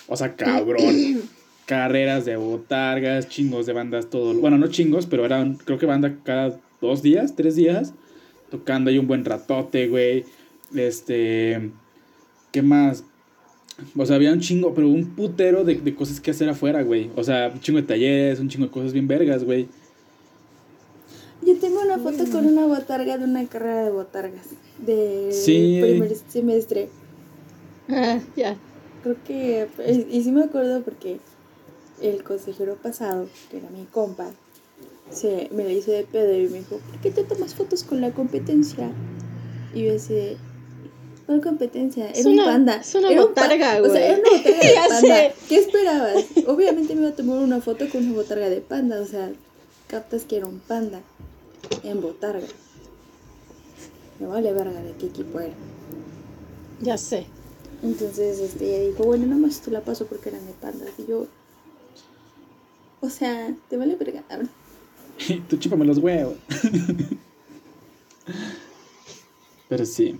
O 0.06 0.16
sea, 0.16 0.36
cabrón. 0.36 1.22
Carreras 1.66 2.24
de 2.24 2.34
botargas, 2.34 3.28
chingos 3.28 3.64
de 3.64 3.72
bandas, 3.72 4.10
todo. 4.10 4.34
Bueno, 4.34 4.58
no 4.58 4.66
chingos, 4.66 5.06
pero 5.06 5.24
eran, 5.24 5.54
creo 5.54 5.78
que 5.78 5.86
banda 5.86 6.18
cada 6.24 6.58
dos 6.80 7.00
días, 7.00 7.36
tres 7.36 7.54
días, 7.54 7.94
tocando 8.50 8.90
ahí 8.90 8.98
un 8.98 9.06
buen 9.06 9.24
ratote, 9.24 9.86
güey. 9.86 10.24
Este, 10.74 11.70
¿qué 12.50 12.62
más? 12.62 13.04
O 13.96 14.06
sea, 14.06 14.16
había 14.16 14.32
un 14.32 14.40
chingo, 14.40 14.74
pero 14.74 14.88
un 14.88 15.04
putero 15.14 15.64
de, 15.64 15.76
de 15.76 15.94
cosas 15.94 16.20
que 16.20 16.30
hacer 16.30 16.48
afuera, 16.48 16.82
güey. 16.82 17.10
O 17.16 17.24
sea, 17.24 17.50
un 17.52 17.60
chingo 17.60 17.80
de 17.80 17.86
talleres, 17.86 18.40
un 18.40 18.48
chingo 18.48 18.66
de 18.66 18.72
cosas 18.72 18.92
bien 18.92 19.06
vergas, 19.08 19.44
güey. 19.44 19.68
Yo 21.46 21.56
tengo 21.58 21.80
una 21.80 21.98
foto 21.98 22.24
con 22.30 22.46
una 22.46 22.66
botarga 22.66 23.16
de 23.16 23.24
una 23.24 23.46
carrera 23.46 23.84
de 23.84 23.90
botargas 23.90 24.46
de 24.78 25.28
Sí. 25.32 25.78
primer 25.82 26.14
semestre. 26.28 26.88
Ah, 27.88 28.20
ya. 28.36 28.56
Creo 29.02 29.16
que, 29.26 29.66
y 29.88 30.18
y 30.18 30.22
sí 30.22 30.30
me 30.30 30.44
acuerdo 30.44 30.82
porque 30.82 31.18
el 32.02 32.22
consejero 32.22 32.76
pasado, 32.76 33.26
que 33.50 33.56
era 33.56 33.70
mi 33.70 33.84
compa, 33.84 34.30
se, 35.10 35.48
me 35.52 35.64
la 35.64 35.72
hizo 35.72 35.90
de 35.90 36.04
pedo 36.04 36.34
y 36.38 36.48
me 36.48 36.58
dijo, 36.58 36.78
¿por 36.78 37.00
qué 37.00 37.10
te 37.10 37.24
tomas 37.24 37.54
fotos 37.54 37.82
con 37.82 38.00
la 38.00 38.10
competencia? 38.12 38.90
Y 39.74 39.84
yo 39.84 39.94
así, 39.96 40.36
¿cuál 41.30 41.42
competencia? 41.42 42.10
Es 42.10 42.18
Era 42.26 42.30
una- 42.30 42.42
un 42.44 42.50
panda. 42.50 42.74
es 42.80 42.92
una 42.96 43.10
Era 43.12 43.24
un 43.24 43.34
pa- 43.34 43.42
botarga, 43.42 43.80
O 43.82 43.88
sea, 43.92 44.04
era 44.06 44.18
una 44.18 44.30
botarga 44.30 44.58
de 44.66 44.74
panda. 44.88 45.00
sé. 45.00 45.32
¿Qué 45.48 45.56
esperabas? 45.58 46.24
Obviamente 46.48 46.94
me 46.96 47.02
iba 47.02 47.10
a 47.10 47.14
tomar 47.14 47.38
una 47.38 47.60
foto 47.60 47.88
con 47.88 48.04
una 48.04 48.14
botarga 48.14 48.48
de 48.48 48.60
panda, 48.60 49.00
o 49.00 49.06
sea, 49.06 49.30
captas 49.86 50.24
que 50.24 50.38
era 50.38 50.46
un 50.46 50.58
panda 50.58 51.00
en 51.84 52.00
botarga. 52.00 52.46
Me 54.18 54.26
vale 54.26 54.52
verga 54.52 54.82
de 54.82 54.92
qué 54.94 55.06
equipo 55.06 55.38
era. 55.38 55.54
Ya 56.80 56.98
sé. 56.98 57.26
Entonces, 57.84 58.40
este, 58.40 58.64
ella 58.76 58.88
dijo, 58.90 59.04
bueno, 59.04 59.26
nomás 59.26 59.60
te 59.60 59.70
la 59.70 59.82
paso 59.82 60.06
porque 60.06 60.30
eran 60.30 60.44
de 60.46 60.52
pandas. 60.54 60.88
Y 60.98 61.06
yo, 61.06 61.26
o 63.00 63.08
sea, 63.08 63.54
te 63.68 63.76
vale 63.76 63.94
verga. 63.94 64.24
Tú 65.48 65.56
chípame 65.58 65.84
los 65.84 65.98
huevos. 65.98 66.34
Pero 69.68 69.86
sí. 69.86 70.18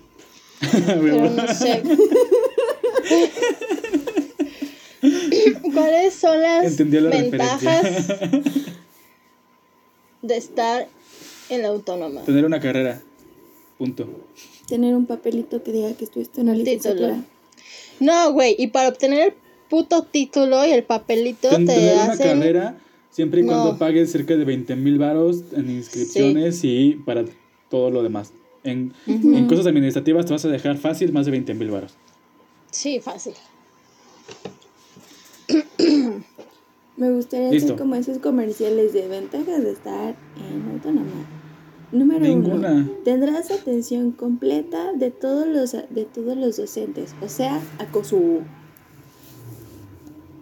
Pero 0.85 1.29
no 1.29 1.47
sé. 1.53 1.81
¿Cuáles 5.73 6.13
son 6.13 6.41
las 6.41 6.79
la 6.79 7.09
ventajas 7.09 7.83
referencia. 7.83 8.41
de 10.21 10.37
estar 10.37 10.87
en 11.49 11.61
la 11.63 11.69
autónoma? 11.69 12.21
Tener 12.21 12.45
una 12.45 12.59
carrera. 12.59 13.01
Punto. 13.77 14.07
Tener 14.67 14.93
un 14.95 15.05
papelito 15.07 15.63
que 15.63 15.71
diga 15.71 15.93
que 15.93 16.03
estuviste 16.05 16.41
en 16.41 16.47
la 16.47 16.53
licenciatura. 16.53 17.15
Título. 17.15 17.25
No, 17.99 18.31
güey, 18.33 18.55
y 18.59 18.67
para 18.67 18.89
obtener 18.89 19.29
el 19.29 19.33
puto 19.69 20.03
título 20.03 20.63
y 20.65 20.71
el 20.71 20.83
papelito 20.83 21.49
Ten- 21.49 21.65
te 21.65 21.73
tener 21.73 21.95
una 22.05 22.17
carrera 22.17 22.77
siempre 23.09 23.41
y 23.41 23.45
cuando 23.45 23.71
No. 23.73 23.77
pagues 23.79 24.11
cerca 24.11 24.35
de 24.35 24.45
20 24.45 24.75
mil 24.75 24.99
varos 24.99 25.43
en 25.53 25.69
inscripciones 25.69 26.59
y 26.63 26.93
para 27.05 27.25
todo 27.69 27.89
lo 27.89 28.03
demás. 28.03 28.33
En, 28.63 28.93
en 29.07 29.47
cosas 29.47 29.65
administrativas 29.67 30.25
te 30.25 30.33
vas 30.33 30.45
a 30.45 30.49
dejar 30.49 30.77
fácil 30.77 31.11
más 31.13 31.25
de 31.25 31.31
20 31.31 31.53
mil 31.55 31.71
varos. 31.71 31.93
Sí, 32.71 32.99
fácil. 32.99 33.33
Me 36.97 37.09
gustaría 37.11 37.49
Listo. 37.51 37.73
hacer 37.73 37.77
como 37.79 37.95
esos 37.95 38.19
comerciales 38.19 38.93
de 38.93 39.07
ventajas 39.07 39.63
de 39.63 39.71
estar 39.71 40.15
en 40.37 40.69
autónoma. 40.71 41.25
Número 41.91 42.21
Ninguna. 42.21 42.71
uno, 42.71 42.89
tendrás 43.03 43.51
atención 43.51 44.11
completa 44.11 44.93
de 44.93 45.11
todos 45.11 45.45
los 45.47 45.71
de 45.71 46.05
todos 46.05 46.37
los 46.37 46.55
docentes, 46.57 47.15
o 47.21 47.27
sea, 47.27 47.59
acoso 47.79 48.39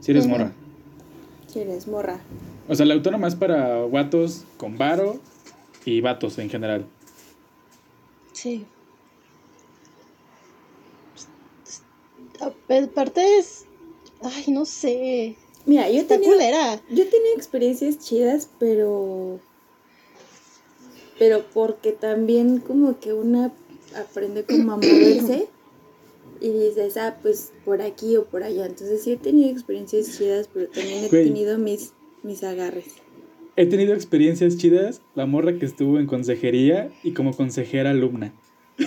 Si 0.01 0.11
eres 0.11 0.25
Ujú. 0.25 0.33
morra. 0.33 0.51
si 1.47 1.59
eres 1.59 1.87
morra. 1.87 2.19
O 2.67 2.75
sea, 2.75 2.85
la 2.85 2.93
autónoma 2.93 3.27
es 3.27 3.35
para 3.35 3.81
guatos 3.83 4.43
con 4.57 4.77
varo 4.77 5.19
y 5.85 6.01
vatos 6.01 6.37
en 6.37 6.49
general. 6.51 6.85
Sí. 8.41 8.65
Aparte 12.39 13.37
es... 13.37 13.65
Ay, 14.21 14.45
no 14.51 14.65
sé. 14.65 15.35
Mira, 15.65 15.89
yo 15.89 16.01
Está 16.01 16.15
tenía 16.15 16.29
culera. 16.31 16.81
Yo 16.89 17.03
he 17.03 17.05
tenido 17.07 17.35
experiencias 17.35 17.99
chidas, 17.99 18.49
pero. 18.59 19.39
Pero 21.17 21.45
porque 21.53 21.91
también, 21.91 22.59
como 22.59 22.99
que 22.99 23.13
una 23.13 23.53
aprende 23.95 24.45
como 24.45 24.73
a 24.73 24.75
moverse 24.77 25.47
y 26.41 26.49
dices, 26.49 26.97
ah, 26.97 27.17
pues 27.21 27.51
por 27.65 27.81
aquí 27.81 28.15
o 28.17 28.25
por 28.25 28.43
allá. 28.43 28.65
Entonces, 28.65 29.03
sí 29.03 29.13
he 29.13 29.17
tenido 29.17 29.49
experiencias 29.51 30.17
chidas, 30.17 30.49
pero 30.53 30.69
también 30.69 31.05
he 31.05 31.09
Güey. 31.09 31.25
tenido 31.25 31.57
mis, 31.57 31.93
mis 32.23 32.43
agarres. 32.43 32.87
He 33.61 33.65
tenido 33.65 33.93
experiencias 33.93 34.55
chidas. 34.57 35.01
La 35.15 35.25
morra 35.25 35.53
que 35.59 35.65
estuvo 35.65 35.99
en 35.99 36.05
consejería 36.07 36.89
y 37.03 37.11
como 37.11 37.35
consejera 37.35 37.89
alumna. 37.91 38.31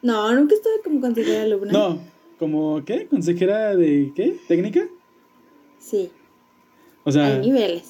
No, 0.00 0.34
nunca 0.34 0.54
estuve 0.54 0.82
como 0.84 1.00
consejera 1.00 1.44
alumna. 1.44 1.72
No, 1.72 1.98
como, 2.38 2.82
¿qué? 2.84 3.06
¿Consejera 3.06 3.74
de 3.74 4.12
qué? 4.14 4.36
¿Técnica? 4.48 4.86
Sí, 5.80 6.10
O 7.04 7.10
sea, 7.12 7.26
hay 7.36 7.40
niveles. 7.40 7.84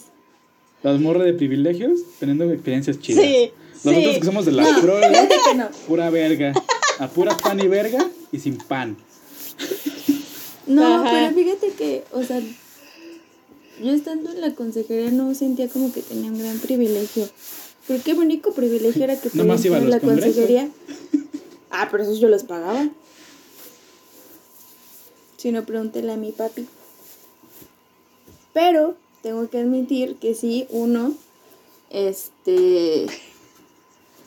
las 0.85 1.01
morras 1.01 1.25
de 1.25 1.33
privilegios 1.33 1.99
teniendo 2.21 2.49
experiencias 2.53 3.01
chidas. 3.01 3.25
Sí, 3.25 3.51
Nosotros 3.85 4.15
sí. 4.15 4.21
que 4.21 4.27
somos 4.27 4.45
de 4.47 4.53
la 4.53 4.63
No, 4.63 4.81
pro, 4.81 4.97
fíjate 4.99 5.35
que 5.51 5.55
no. 5.57 5.69
pura 5.89 6.09
verga. 6.11 6.53
A 7.01 7.09
pura 7.09 7.37
pan 7.37 7.59
y 7.59 7.67
verga 7.67 8.09
y 8.31 8.39
sin 8.39 8.59
pan. 8.59 8.97
No, 10.69 11.03
Ajá. 11.03 11.11
pero 11.13 11.35
fíjate 11.35 11.71
que, 11.77 12.05
o 12.13 12.23
sea, 12.23 12.41
yo 13.83 13.93
estando 13.93 14.31
en 14.31 14.41
la 14.41 14.55
consejería 14.55 15.11
no 15.11 15.35
sentía 15.35 15.69
como 15.69 15.93
que 15.93 16.03
tenía 16.03 16.31
un 16.31 16.39
gran 16.39 16.59
privilegio. 16.59 17.29
Creo 17.87 18.03
que 18.03 18.15
mi 18.15 18.21
único 18.21 18.53
privilegio 18.53 19.05
era 19.05 19.21
que 19.21 19.29
iba 19.35 19.43
a 19.55 19.57
en 19.57 19.73
los 19.85 19.91
la 19.91 20.01
congresos. 20.01 20.35
consejería. 20.35 20.71
Ah, 21.71 21.89
pero 21.91 22.05
esos 22.05 22.21
yo 22.21 22.29
los 22.29 22.45
pagaba. 22.45 22.89
Si 25.37 25.53
no, 25.53 25.65
pregúntele 25.67 26.13
a 26.13 26.17
mi 26.17 26.33
papi. 26.33 26.67
Pero 28.53 28.97
tengo 29.23 29.51
que 29.51 29.59
admitir 29.59 30.17
que 30.17 30.35
sí, 30.35 30.67
uno, 30.71 31.15
este, 31.91 33.07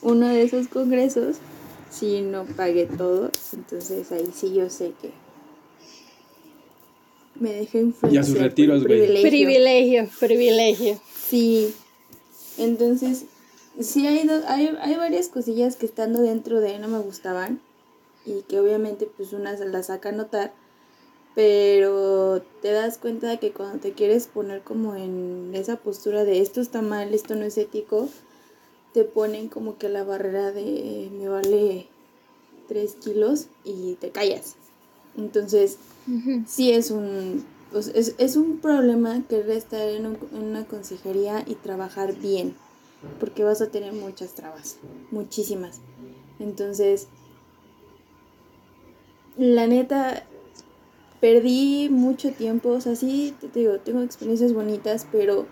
uno 0.02 0.28
de 0.28 0.42
esos 0.42 0.68
congresos, 0.68 1.36
sí 1.90 2.20
no 2.20 2.44
pagué 2.44 2.86
todo. 2.86 3.30
Entonces 3.52 4.12
ahí 4.12 4.30
sí 4.34 4.52
yo 4.52 4.68
sé 4.70 4.92
que 5.00 5.10
me 7.40 7.52
dejé 7.52 7.80
influenciar. 7.80 8.26
por 8.26 8.36
el 8.36 8.42
retiros, 8.42 8.84
güey. 8.84 8.98
privilegio. 9.00 9.28
Privilegio, 9.30 10.08
privilegio. 10.20 11.00
Sí. 11.28 11.74
Entonces, 12.58 13.24
sí 13.80 14.06
hay, 14.06 14.26
do- 14.26 14.42
hay, 14.48 14.70
hay 14.80 14.94
varias 14.96 15.28
cosillas 15.28 15.76
que 15.76 15.86
estando 15.86 16.20
dentro 16.20 16.60
de 16.60 16.78
no 16.78 16.88
me 16.88 16.98
gustaban 16.98 17.60
y 18.26 18.42
que 18.42 18.58
obviamente 18.60 19.08
pues 19.16 19.32
unas 19.32 19.60
las 19.60 19.86
saca 19.86 20.08
a 20.08 20.12
notar, 20.12 20.52
pero 21.34 22.42
te 22.62 22.72
das 22.72 22.98
cuenta 22.98 23.28
de 23.28 23.38
que 23.38 23.52
cuando 23.52 23.78
te 23.78 23.92
quieres 23.92 24.26
poner 24.26 24.62
como 24.62 24.96
en 24.96 25.52
esa 25.54 25.76
postura 25.76 26.24
de 26.24 26.40
esto 26.40 26.60
está 26.60 26.82
mal, 26.82 27.14
esto 27.14 27.36
no 27.36 27.44
es 27.44 27.56
ético, 27.58 28.08
te 28.92 29.04
ponen 29.04 29.48
como 29.48 29.78
que 29.78 29.88
la 29.88 30.02
barrera 30.02 30.50
de 30.50 31.08
me 31.16 31.28
vale 31.28 31.86
tres 32.66 32.94
kilos 32.96 33.46
y 33.64 33.94
te 33.94 34.10
callas. 34.10 34.56
Entonces, 35.16 35.78
Sí 36.46 36.72
es 36.72 36.90
un, 36.90 37.44
sea, 37.72 37.92
es, 37.94 38.14
es 38.18 38.36
un 38.36 38.58
problema 38.58 39.22
querer 39.28 39.50
estar 39.50 39.88
en, 39.88 40.06
en 40.06 40.42
una 40.42 40.64
consejería 40.64 41.44
y 41.46 41.54
trabajar 41.54 42.14
bien, 42.16 42.54
porque 43.20 43.44
vas 43.44 43.60
a 43.60 43.70
tener 43.70 43.92
muchas 43.92 44.34
trabas, 44.34 44.78
muchísimas. 45.10 45.80
Entonces, 46.38 47.08
la 49.36 49.66
neta, 49.66 50.24
perdí 51.20 51.88
mucho 51.90 52.32
tiempo, 52.32 52.70
o 52.70 52.80
sea, 52.80 52.96
sí, 52.96 53.34
te 53.40 53.60
digo, 53.60 53.78
tengo 53.78 54.02
experiencias 54.02 54.52
bonitas, 54.52 55.06
pero 55.10 55.46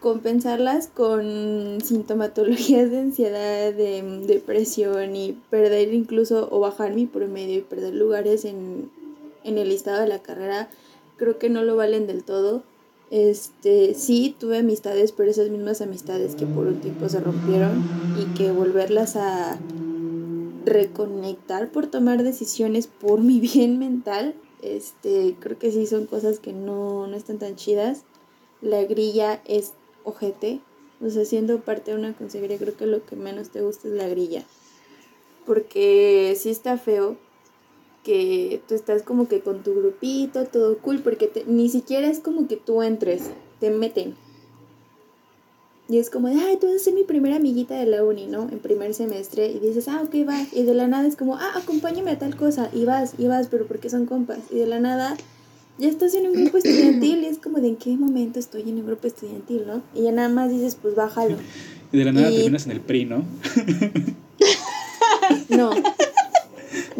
compensarlas 0.00 0.86
con 0.88 1.78
sintomatologías 1.84 2.90
de 2.90 2.98
ansiedad, 2.98 3.72
de 3.72 4.02
depresión 4.26 5.14
y 5.14 5.32
perder 5.50 5.92
incluso 5.92 6.48
o 6.50 6.60
bajar 6.60 6.94
mi 6.94 7.06
promedio 7.06 7.58
y 7.58 7.62
perder 7.62 7.94
lugares 7.94 8.44
en, 8.46 8.90
en 9.44 9.58
el 9.58 9.68
listado 9.68 10.00
de 10.00 10.08
la 10.08 10.20
carrera, 10.20 10.70
creo 11.16 11.38
que 11.38 11.50
no 11.50 11.62
lo 11.62 11.76
valen 11.76 12.06
del 12.06 12.24
todo. 12.24 12.62
Este, 13.10 13.94
sí, 13.94 14.36
tuve 14.38 14.58
amistades, 14.58 15.12
pero 15.12 15.30
esas 15.30 15.50
mismas 15.50 15.80
amistades 15.80 16.36
que 16.36 16.46
por 16.46 16.66
un 16.66 16.80
tiempo 16.80 17.08
se 17.08 17.20
rompieron 17.20 17.84
y 18.18 18.34
que 18.36 18.52
volverlas 18.52 19.16
a 19.16 19.58
reconectar 20.64 21.70
por 21.70 21.86
tomar 21.88 22.22
decisiones 22.22 22.86
por 22.86 23.20
mi 23.20 23.40
bien 23.40 23.78
mental 23.78 24.34
Este, 24.62 25.34
creo 25.40 25.58
que 25.58 25.72
sí 25.72 25.86
son 25.86 26.06
cosas 26.06 26.38
que 26.38 26.52
no, 26.52 27.06
no 27.06 27.16
están 27.16 27.38
tan 27.38 27.56
chidas. 27.56 28.04
La 28.60 28.82
grilla 28.84 29.40
es 29.46 29.72
ojete. 30.04 30.60
O 31.02 31.08
sea, 31.08 31.24
siendo 31.24 31.60
parte 31.60 31.92
de 31.92 31.96
una 31.96 32.12
consejería, 32.12 32.58
creo 32.58 32.76
que 32.76 32.84
lo 32.84 33.04
que 33.06 33.16
menos 33.16 33.48
te 33.48 33.62
gusta 33.62 33.88
es 33.88 33.94
la 33.94 34.06
grilla. 34.06 34.44
Porque 35.46 36.36
sí 36.38 36.50
está 36.50 36.76
feo 36.76 37.16
que 38.04 38.60
tú 38.68 38.74
estás 38.74 39.02
como 39.02 39.28
que 39.28 39.40
con 39.40 39.62
tu 39.62 39.74
grupito, 39.74 40.44
todo 40.46 40.78
cool, 40.78 41.00
porque 41.00 41.26
te- 41.26 41.44
ni 41.46 41.68
siquiera 41.68 42.08
es 42.08 42.20
como 42.20 42.48
que 42.48 42.56
tú 42.56 42.82
entres, 42.82 43.22
te 43.60 43.70
meten. 43.70 44.14
Y 45.88 45.98
es 45.98 46.08
como 46.08 46.28
de, 46.28 46.36
ay, 46.36 46.56
tú 46.60 46.68
vas 46.68 46.76
a 46.76 46.78
ser 46.78 46.94
mi 46.94 47.02
primera 47.02 47.36
amiguita 47.36 47.74
de 47.74 47.84
la 47.86 48.04
uni, 48.04 48.26
¿no? 48.26 48.42
En 48.50 48.60
primer 48.60 48.94
semestre. 48.94 49.48
Y 49.50 49.58
dices, 49.58 49.88
ah, 49.88 50.00
ok, 50.04 50.14
va. 50.28 50.40
Y 50.52 50.62
de 50.62 50.72
la 50.72 50.86
nada 50.86 51.06
es 51.08 51.16
como, 51.16 51.34
ah, 51.36 51.52
acompáñame 51.56 52.12
a 52.12 52.18
tal 52.18 52.36
cosa. 52.36 52.70
Y 52.72 52.84
vas, 52.84 53.14
y 53.18 53.26
vas, 53.26 53.48
pero 53.50 53.66
porque 53.66 53.90
son 53.90 54.06
compas. 54.06 54.38
Y 54.52 54.56
de 54.58 54.66
la 54.66 54.78
nada 54.78 55.16
ya 55.78 55.88
estás 55.88 56.14
en 56.14 56.26
un 56.28 56.34
grupo 56.34 56.58
estudiantil 56.58 57.24
y 57.24 57.26
es 57.26 57.38
como 57.38 57.58
de, 57.58 57.68
¿en 57.68 57.76
qué 57.76 57.96
momento 57.96 58.38
estoy 58.38 58.62
en 58.68 58.76
un 58.78 58.86
grupo 58.86 59.08
estudiantil, 59.08 59.64
no? 59.66 59.82
Y 59.94 60.02
ya 60.02 60.12
nada 60.12 60.28
más 60.28 60.50
dices, 60.50 60.76
pues 60.80 60.94
bájalo. 60.94 61.36
Y 61.92 61.98
de 61.98 62.04
la 62.04 62.12
nada 62.12 62.30
Y- 62.30 62.36
terminas 62.36 62.66
en 62.66 62.72
el 62.72 62.80
PRI, 62.80 63.04
¿no? 63.06 63.24
No. 65.48 65.70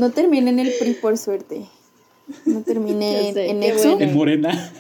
No 0.00 0.11
terminé 0.11 0.50
en 0.50 0.59
el 0.59 0.73
PRI 0.78 0.95
por 0.95 1.19
suerte. 1.19 1.66
No 2.47 2.62
terminé 2.62 3.28
en, 3.30 3.38
en 3.38 3.62
EXO. 3.62 3.97
bueno. 3.97 4.00
En 4.00 4.14
Morena. 4.16 4.73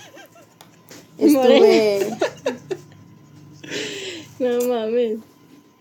Estuve, 1.18 2.06
No 4.40 4.68
mames. 4.68 5.18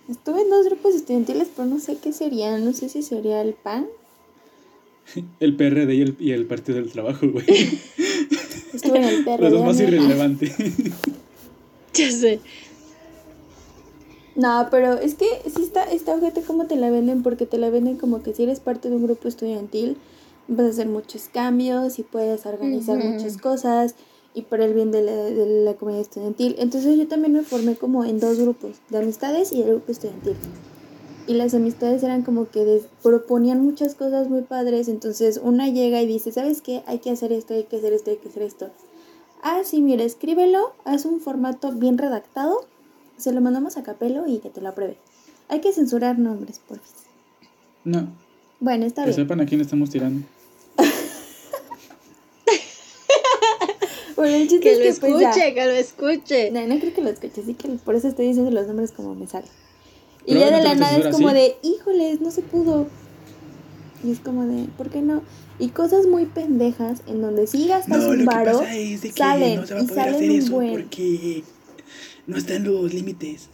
estuve 0.10 0.42
en 0.42 0.50
dos 0.50 0.66
grupos 0.66 0.94
estudiantiles, 0.96 1.48
pero 1.56 1.70
no 1.70 1.80
sé 1.80 1.98
qué 2.04 2.12
serían. 2.12 2.66
No 2.66 2.74
sé 2.74 2.90
si 2.90 3.02
sería 3.02 3.42
el 3.42 3.54
PAN. 3.54 3.88
El 5.40 5.56
PRD 5.56 5.94
y 5.96 6.02
el, 6.02 6.16
y 6.20 6.32
el 6.34 6.46
Partido 6.46 6.78
del 6.80 6.92
Trabajo, 6.92 7.26
güey. 7.30 7.46
Estuve 8.74 8.98
en 8.98 9.04
el 9.06 9.24
PRD. 9.24 9.42
Los 9.44 9.52
dos 9.54 9.66
más 9.66 9.80
irrelevantes. 9.80 10.54
Ya 11.94 12.12
sé. 12.12 12.40
No, 14.40 14.68
pero 14.72 14.94
es 14.94 15.16
que 15.16 15.26
sí 15.54 15.64
está, 15.64 15.84
está 15.84 16.16
ojete 16.16 16.42
cómo 16.44 16.66
te 16.66 16.78
la 16.78 16.90
venden, 16.90 17.24
porque 17.24 17.46
te 17.46 17.58
la 17.58 17.70
venden 17.70 17.98
como 17.98 18.24
que 18.24 18.34
si 18.34 18.44
eres 18.44 18.62
parte 18.62 18.90
de 18.90 18.96
un 18.96 19.04
grupo 19.04 19.28
estudiantil, 19.28 19.98
vas 20.48 20.66
a 20.66 20.70
hacer 20.70 20.88
muchos 20.88 21.28
cambios 21.28 22.00
y 22.00 22.04
puedes 22.04 22.46
organizar 22.46 22.98
muchas 23.04 23.38
cosas 23.38 23.96
y 24.34 24.44
para 24.44 24.64
el 24.64 24.74
bien 24.74 24.92
de 24.92 25.02
la, 25.02 25.12
de 25.12 25.64
la 25.66 25.74
comunidad 25.74 26.04
estudiantil. 26.04 26.56
Entonces 26.58 26.98
yo 26.98 27.06
también 27.10 27.34
me 27.34 27.44
formé 27.44 27.76
como 27.76 28.06
en 28.06 28.22
dos 28.22 28.40
grupos, 28.40 28.78
de 28.90 29.00
amistades 29.00 29.52
y 29.52 29.62
el 29.62 29.72
grupo 29.72 29.92
estudiantil. 29.92 30.36
Y 31.28 31.34
las 31.34 31.54
amistades 31.54 32.02
eran 32.04 32.24
como 32.24 32.50
que 32.50 32.64
des- 32.64 32.86
proponían 33.04 33.62
muchas 33.62 33.94
cosas 33.94 34.30
muy 34.30 34.44
padres, 34.44 34.88
entonces 34.88 35.42
una 35.44 35.68
llega 35.68 36.02
y 36.02 36.08
dice, 36.08 36.32
¿sabes 36.32 36.62
qué? 36.62 36.82
Hay 36.88 37.00
que 37.00 37.12
hacer 37.12 37.34
esto, 37.34 37.54
hay 37.56 37.64
que 37.66 37.76
hacer 37.76 37.92
esto, 37.92 38.10
hay 38.12 38.18
que 38.18 38.30
hacer 38.30 38.44
esto. 38.44 38.70
Ah, 39.44 39.62
sí, 39.66 39.82
mira, 39.82 40.04
escríbelo, 40.06 40.72
haz 40.86 41.04
un 41.06 41.20
formato 41.20 41.72
bien 41.74 41.98
redactado, 41.98 42.66
se 43.20 43.32
lo 43.32 43.42
mandamos 43.42 43.78
a 43.78 43.84
Capelo 43.84 44.28
y 44.28 44.40
que 44.40 44.50
te 44.50 44.62
lo 44.62 44.70
apruebe. 44.70 44.98
Hay 45.50 45.62
que 45.62 45.72
censurar 45.74 46.18
nombres, 46.20 46.60
por 46.68 46.78
favor. 46.80 46.94
No, 47.84 48.08
Bueno, 48.60 48.86
está 48.86 49.04
que 49.04 49.10
bien. 49.12 49.16
sepan 49.22 49.42
a 49.42 49.46
quién 49.46 49.62
estamos 49.62 49.90
tirando. 49.90 50.26
Bueno, 54.16 54.36
el 54.36 54.48
chiste 54.50 54.60
Que 54.60 54.72
es 54.74 54.78
lo 54.80 54.84
que 54.84 55.00
pues 55.14 55.22
ya. 55.22 55.30
escuche, 55.30 55.54
que 55.54 55.66
lo 55.66 55.72
escuche. 55.72 56.52
No, 56.52 56.68
no 56.68 56.80
creo 56.80 56.94
que 56.94 57.02
lo 57.02 57.10
escuche, 57.10 57.42
así 57.42 57.54
que 57.54 57.70
por 57.70 57.96
eso 57.96 58.10
estoy 58.10 58.28
diciendo 58.28 58.52
los 58.52 58.68
nombres 58.68 58.92
como 58.92 59.16
me 59.16 59.28
sale. 59.28 59.48
Y 60.26 60.34
ya 60.38 60.52
de 60.52 60.62
la 60.62 60.76
nada 60.76 60.98
es 60.98 61.08
como 61.08 61.30
así. 61.30 61.38
de, 61.38 61.56
híjoles, 61.64 62.20
no 62.20 62.30
se 62.30 62.42
pudo. 62.42 62.88
Y 64.04 64.12
es 64.12 64.20
como 64.20 64.46
de, 64.46 64.66
¿por 64.78 64.90
qué 64.90 65.02
no? 65.02 65.24
Y 65.58 65.70
cosas 65.70 66.06
muy 66.06 66.26
pendejas 66.26 67.02
en 67.08 67.22
donde 67.22 67.48
sí 67.48 67.68
gastas 67.68 68.04
un 68.06 68.26
varo, 68.26 68.60
que 68.60 69.12
salen 69.16 69.62
no 69.62 69.66
se 69.68 69.74
va 69.76 69.80
a 69.80 69.84
y 69.84 69.88
salen 69.88 70.16
hacer 70.16 70.30
un 70.32 70.36
eso 70.38 70.52
buen. 70.54 70.72
porque 70.74 71.44
no 72.30 72.38
están 72.38 72.64
los 72.64 72.94
límites. 72.94 73.50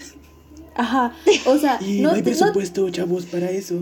Ajá, 0.76 1.16
o 1.46 1.58
sea, 1.58 1.80
Y 1.86 2.02
no, 2.02 2.10
no, 2.10 2.16
hay 2.16 2.22
te- 2.22 2.32
no, 2.32 2.38
presupuesto, 2.38 2.90
chavos, 2.90 3.26
para 3.26 3.50
eso. 3.50 3.76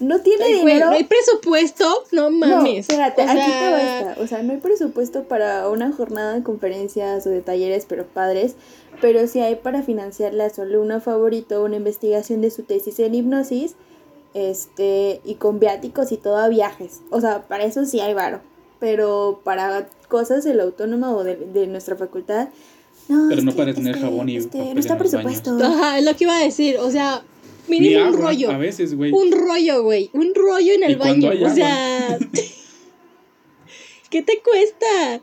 no 0.00 0.20
tiene 0.20 0.44
Ay, 0.44 0.54
dinero. 0.54 0.86
no 0.86 0.92
hay 0.92 1.04
presupuesto, 1.04 2.04
no 2.12 2.30
No, 2.30 2.38
mames. 2.46 2.80
espérate, 2.88 3.22
O 3.22 3.24
aquí 3.24 3.36
te 3.38 3.44
sea, 3.46 3.70
va 3.70 3.98
esta. 4.10 4.22
O 4.22 4.26
sea, 4.26 4.42
no 4.42 4.52
hay 4.52 4.58
presupuesto 4.58 5.24
para 5.24 5.68
una 5.68 5.92
jornada 5.92 6.34
de 6.34 6.42
conferencias 6.42 7.26
o 7.26 7.30
de 7.30 7.40
talleres, 7.42 7.84
pero 7.88 8.06
padres. 8.06 8.54
Pero 9.00 9.26
sí 9.28 9.40
hay 9.40 9.54
para 9.56 9.82
financiarle 9.82 10.42
a 10.44 10.50
su 10.50 10.62
alumno 10.62 11.00
favorito 11.00 11.62
una 11.62 11.76
investigación 11.76 12.40
de 12.40 12.50
su 12.50 12.62
tesis 12.64 12.98
en 13.00 13.14
hipnosis. 13.14 13.74
Este, 14.34 15.20
y 15.24 15.34
con 15.34 15.58
viáticos 15.58 16.12
y 16.12 16.16
todo 16.16 16.36
a 16.36 16.48
viajes. 16.48 17.00
O 17.10 17.20
sea, 17.20 17.46
para 17.48 17.64
eso 17.64 17.84
sí 17.84 18.00
hay 18.00 18.14
varo. 18.14 18.40
Pero 18.80 19.40
para 19.44 19.88
cosas 20.08 20.44
del 20.44 20.60
autónomo 20.60 21.10
o 21.16 21.24
de, 21.24 21.36
de 21.36 21.66
nuestra 21.66 21.96
facultad. 21.96 22.48
No, 23.08 23.26
Pero 23.28 23.42
no 23.42 23.52
que, 23.52 23.56
para 23.58 23.74
tener 23.74 23.94
este, 23.94 24.04
jabón 24.06 24.28
y 24.28 24.36
este, 24.36 24.58
papel 24.58 24.74
no 24.74 24.80
está 24.80 24.92
en 24.94 24.98
los 24.98 25.08
presupuesto. 25.10 25.58
Ajá, 25.64 25.98
es 25.98 26.04
lo 26.04 26.14
que 26.16 26.24
iba 26.24 26.36
a 26.36 26.42
decir. 26.44 26.76
O 26.78 26.90
sea, 26.90 27.22
Ni 27.68 27.80
mínimo 27.80 28.02
un 28.02 28.06
agua, 28.14 28.20
rollo. 28.20 28.50
a 28.50 28.58
veces, 28.58 28.94
güey. 28.94 29.12
Un 29.12 29.32
rollo, 29.32 29.82
güey. 29.82 30.10
Un 30.12 30.34
rollo 30.34 30.72
en 30.74 30.82
Y 30.82 30.84
el 30.84 30.98
cuando 30.98 31.28
baño. 31.28 31.38
hay 31.38 31.44
O 31.44 31.46
agua. 31.46 31.54
sea. 31.54 32.18
¿Qué 34.10 34.22
te 34.22 34.40
cuesta? 34.42 35.20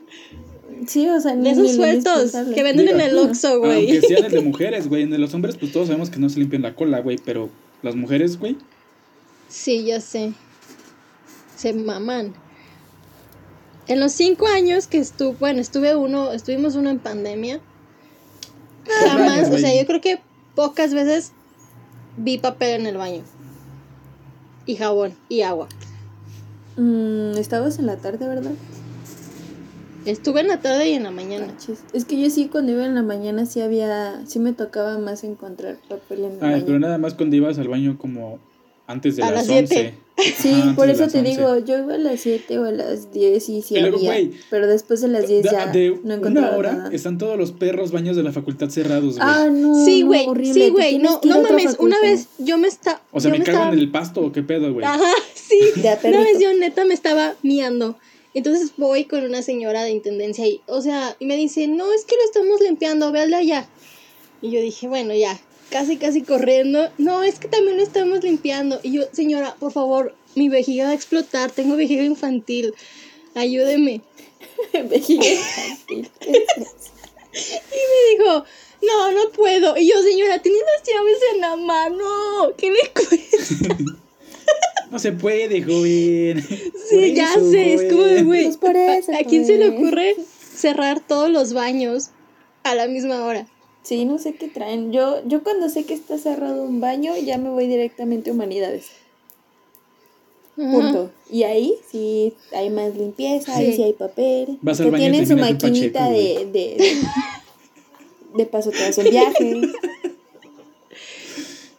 Sí, 0.86 1.08
o 1.08 1.20
sea, 1.20 1.32
De 1.34 1.42
ni- 1.42 1.48
esos 1.50 1.62
ni 1.64 1.68
lo 1.70 1.74
sueltos 1.76 2.16
indispensable. 2.16 2.54
que 2.54 2.62
venden 2.62 2.88
en 2.88 2.94
Diga, 2.98 3.06
el 3.08 3.18
Oxxo, 3.18 3.58
güey. 3.60 3.90
Aunque 3.90 4.00
sean 4.06 4.24
el 4.26 4.32
de 4.32 4.40
mujeres, 4.42 4.88
güey. 4.88 5.02
En 5.02 5.10
de 5.10 5.18
los 5.18 5.34
hombres, 5.34 5.56
pues 5.56 5.72
todos 5.72 5.86
sabemos 5.88 6.10
que 6.10 6.18
no 6.18 6.28
se 6.28 6.38
limpian 6.40 6.62
la 6.62 6.74
cola, 6.74 7.00
güey. 7.00 7.18
Pero 7.24 7.50
las 7.82 7.96
mujeres, 7.96 8.38
güey. 8.38 8.56
Sí, 9.48 9.84
ya 9.84 10.00
sé. 10.00 10.32
Se 11.56 11.72
maman. 11.72 12.34
En 13.88 14.00
los 14.00 14.12
cinco 14.12 14.46
años 14.48 14.86
que 14.88 14.98
estuve, 14.98 15.36
bueno, 15.38 15.60
estuve 15.60 15.94
uno, 15.96 16.32
estuvimos 16.32 16.74
uno 16.74 16.90
en 16.90 16.98
pandemia. 16.98 17.60
Jamás, 19.08 19.50
o 19.50 19.58
sea, 19.58 19.78
yo 19.78 19.86
creo 19.86 20.00
que 20.00 20.18
pocas 20.54 20.94
veces 20.94 21.32
vi 22.16 22.38
papel 22.38 22.80
en 22.80 22.86
el 22.86 22.96
baño. 22.96 23.22
Y 24.66 24.76
jabón, 24.76 25.14
y 25.28 25.42
agua. 25.42 25.68
Mm, 26.76 27.36
Estabas 27.38 27.78
en 27.78 27.86
la 27.86 27.96
tarde, 27.96 28.26
¿verdad? 28.26 28.52
Estuve 30.04 30.40
en 30.40 30.48
la 30.48 30.60
tarde 30.60 30.88
y 30.88 30.92
en 30.94 31.02
la 31.02 31.10
mañana. 31.10 31.48
Chis. 31.58 31.82
Es 31.92 32.04
que 32.04 32.20
yo 32.20 32.30
sí 32.30 32.48
cuando 32.48 32.70
iba 32.72 32.84
en 32.86 32.94
la 32.94 33.02
mañana 33.02 33.44
sí 33.44 33.60
había, 33.60 34.24
sí 34.26 34.38
me 34.38 34.52
tocaba 34.52 34.98
más 34.98 35.24
encontrar 35.24 35.78
papel 35.88 36.20
en 36.24 36.32
el 36.32 36.38
Ay, 36.44 36.52
baño. 36.52 36.62
pero 36.66 36.78
nada 36.78 36.98
más 36.98 37.14
cuando 37.14 37.34
ibas 37.34 37.58
al 37.58 37.66
baño 37.68 37.98
como 37.98 38.38
antes 38.86 39.16
de 39.16 39.24
A 39.24 39.30
las, 39.32 39.48
las 39.48 39.56
11. 39.58 39.66
siete. 39.66 39.98
Sí, 40.38 40.52
antes 40.54 40.76
por 40.76 40.88
eso 40.88 41.08
te 41.08 41.18
11. 41.18 41.22
digo, 41.22 41.58
yo 41.58 41.78
iba 41.78 41.94
a 41.94 41.98
las 41.98 42.20
7 42.20 42.58
o 42.58 42.64
a 42.64 42.70
las 42.70 43.12
10 43.12 43.48
y 43.50 43.60
sí 43.62 43.74
Y 43.76 43.80
luego, 43.80 43.98
había, 43.98 44.12
güey, 44.12 44.32
pero 44.48 44.66
después 44.66 45.02
de 45.02 45.08
las 45.08 45.28
10 45.28 45.42
De, 45.42 45.50
ya 45.50 45.66
de 45.66 45.90
no 45.90 46.00
una 46.04 46.14
encontraba 46.14 46.56
hora 46.56 46.72
nada. 46.72 46.90
están 46.94 47.18
todos 47.18 47.36
los 47.36 47.52
perros 47.52 47.92
baños 47.92 48.16
de 48.16 48.22
la 48.22 48.32
facultad 48.32 48.70
cerrados, 48.70 49.16
güey. 49.18 49.20
Ah, 49.20 49.48
no, 49.52 49.84
Sí, 49.84 50.00
no, 50.00 50.06
güey, 50.06 50.26
horrible, 50.26 50.54
sí, 50.64 50.70
güey, 50.70 50.98
no, 50.98 51.20
no 51.22 51.42
mames, 51.42 51.76
una 51.78 52.00
vez 52.00 52.28
yo 52.38 52.56
me 52.56 52.68
estaba... 52.68 53.02
o 53.12 53.20
sea, 53.20 53.30
yo 53.30 53.38
¿me 53.38 53.44
cago 53.44 53.58
estaba- 53.58 53.72
en 53.74 53.78
el 53.78 53.90
pasto 53.90 54.20
o 54.22 54.32
qué 54.32 54.42
pedo, 54.42 54.72
güey? 54.72 54.86
Ajá, 54.86 55.10
sí. 55.34 55.58
Una 56.04 56.20
vez 56.20 56.40
yo 56.40 56.52
neta 56.54 56.84
me 56.86 56.94
estaba 56.94 57.34
miando. 57.42 57.98
Entonces 58.32 58.72
voy 58.76 59.04
con 59.04 59.22
una 59.24 59.42
señora 59.42 59.82
de 59.84 59.90
intendencia 59.90 60.46
y, 60.46 60.60
o 60.66 60.80
sea, 60.82 61.14
y 61.18 61.26
me 61.26 61.36
dice, 61.36 61.68
no, 61.68 61.92
es 61.92 62.04
que 62.04 62.16
lo 62.16 62.22
estamos 62.24 62.60
limpiando, 62.62 63.10
véale 63.12 63.36
allá. 63.36 63.66
Y 64.42 64.50
yo 64.50 64.60
dije, 64.60 64.88
bueno, 64.88 65.14
ya, 65.14 65.38
casi, 65.70 65.96
casi 65.96 66.22
corriendo. 66.22 66.90
No, 66.98 67.22
es 67.22 67.38
que 67.38 67.48
también 67.48 67.76
lo 67.76 67.82
estamos 67.82 68.22
limpiando. 68.22 68.80
Y 68.82 68.92
yo, 68.92 69.02
señora, 69.12 69.54
por 69.58 69.72
favor, 69.72 70.14
mi 70.34 70.48
vejiga 70.48 70.86
va 70.86 70.90
a 70.90 70.94
explotar, 70.94 71.50
tengo 71.50 71.76
vejiga 71.76 72.04
infantil, 72.04 72.74
ayúdeme. 73.34 74.02
Vejiga 74.90 75.26
infantil. 75.26 76.10
Y 77.36 78.18
me 78.18 78.24
dijo, 78.24 78.44
no, 78.80 79.12
no 79.12 79.30
puedo. 79.30 79.76
Y 79.76 79.88
yo, 79.90 80.00
señora, 80.02 80.40
tiene 80.40 80.58
las 80.58 80.88
llaves 80.88 81.18
en 81.34 81.40
la 81.42 81.56
mano, 81.56 82.54
¿qué 82.56 82.70
le 82.70 82.78
cuesta? 82.94 83.76
No 84.90 84.98
se 84.98 85.12
puede, 85.12 85.62
joven. 85.62 86.42
Sí, 86.88 87.14
ya 87.14 87.34
sé, 87.34 87.74
es 87.74 87.92
como 87.92 88.04
de, 88.04 88.22
güey. 88.22 88.44
Pues 88.44 88.56
por 88.56 88.76
eso, 88.76 89.12
¿A 89.14 89.24
quién 89.24 89.44
se 89.44 89.56
le 89.58 89.72
pues. 89.72 89.78
ocurre 89.78 90.16
cerrar 90.54 91.00
todos 91.00 91.28
los 91.28 91.52
baños 91.52 92.10
a 92.62 92.74
la 92.74 92.86
misma 92.86 93.24
hora? 93.24 93.46
Sí, 93.86 94.04
no 94.04 94.18
sé 94.18 94.34
qué 94.34 94.48
traen. 94.48 94.92
Yo, 94.92 95.22
yo 95.28 95.44
cuando 95.44 95.68
sé 95.68 95.84
que 95.84 95.94
está 95.94 96.18
cerrado 96.18 96.64
un 96.64 96.80
baño, 96.80 97.12
ya 97.24 97.38
me 97.38 97.50
voy 97.50 97.68
directamente 97.68 98.30
a 98.30 98.32
humanidades. 98.32 98.88
Punto. 100.56 101.12
Y 101.30 101.44
ahí 101.44 101.74
sí 101.88 102.32
hay 102.52 102.68
más 102.70 102.96
limpieza, 102.96 103.54
ahí 103.54 103.66
Sí. 103.70 103.76
sí 103.76 103.82
hay 103.84 103.92
papel. 103.92 104.58
Vas 104.60 104.78
que 104.78 104.84
al 104.84 104.90
baño 104.90 105.04
y 105.06 105.10
tienen 105.10 105.28
su 105.28 105.36
maquinita 105.36 106.00
pacheco, 106.00 106.12
de, 106.12 106.46
de, 106.46 106.76
de, 106.78 106.96
de 108.34 108.46
paso 108.46 108.70
te 108.70 109.00
un 109.00 109.10
viaje. 109.10 109.60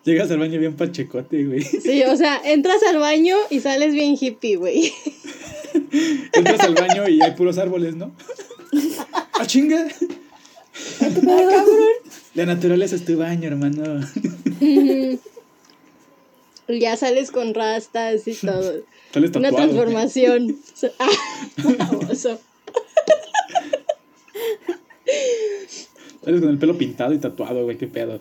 Llegas 0.06 0.32
al 0.32 0.40
baño 0.40 0.60
bien 0.62 0.78
pachecote, 0.78 1.44
güey. 1.44 1.62
Sí, 1.62 2.04
o 2.04 2.16
sea, 2.16 2.40
entras 2.46 2.82
al 2.84 3.00
baño 3.00 3.36
y 3.50 3.60
sales 3.60 3.94
bien 3.94 4.16
hippie, 4.18 4.56
güey. 4.56 4.94
Entras 6.32 6.62
al 6.62 6.76
baño 6.76 7.10
y 7.10 7.22
hay 7.22 7.32
puros 7.32 7.58
árboles, 7.58 7.96
¿no? 7.96 8.14
¡Ah, 9.34 9.46
chinga! 9.46 9.88
Ah, 11.30 11.64
La 12.36 12.46
naturaleza 12.46 12.96
es 12.96 13.06
tu 13.06 13.18
baño, 13.18 13.48
hermano. 13.48 14.02
Ya 16.68 16.98
sales 16.98 17.32
con 17.32 17.54
rastas 17.54 18.28
y 18.28 18.34
todo. 18.34 18.82
Sales 19.14 19.36
Una 19.36 19.52
transformación. 19.52 20.58
Ah. 21.00 21.10
Sales 26.24 26.42
con 26.42 26.50
el 26.50 26.58
pelo 26.58 26.78
pintado 26.78 27.14
y 27.14 27.18
tatuado, 27.20 27.64
güey, 27.64 27.78
qué 27.78 27.88
pedo. 27.88 28.20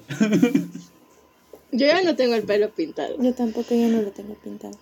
Yo 1.72 1.86
ya 1.86 2.02
no 2.02 2.14
tengo 2.14 2.34
el 2.34 2.44
pelo 2.44 2.70
pintado. 2.70 3.20
Yo 3.20 3.34
tampoco 3.34 3.74
ya 3.74 3.88
no 3.88 4.00
lo 4.00 4.10
tengo 4.10 4.34
pintado. 4.34 4.78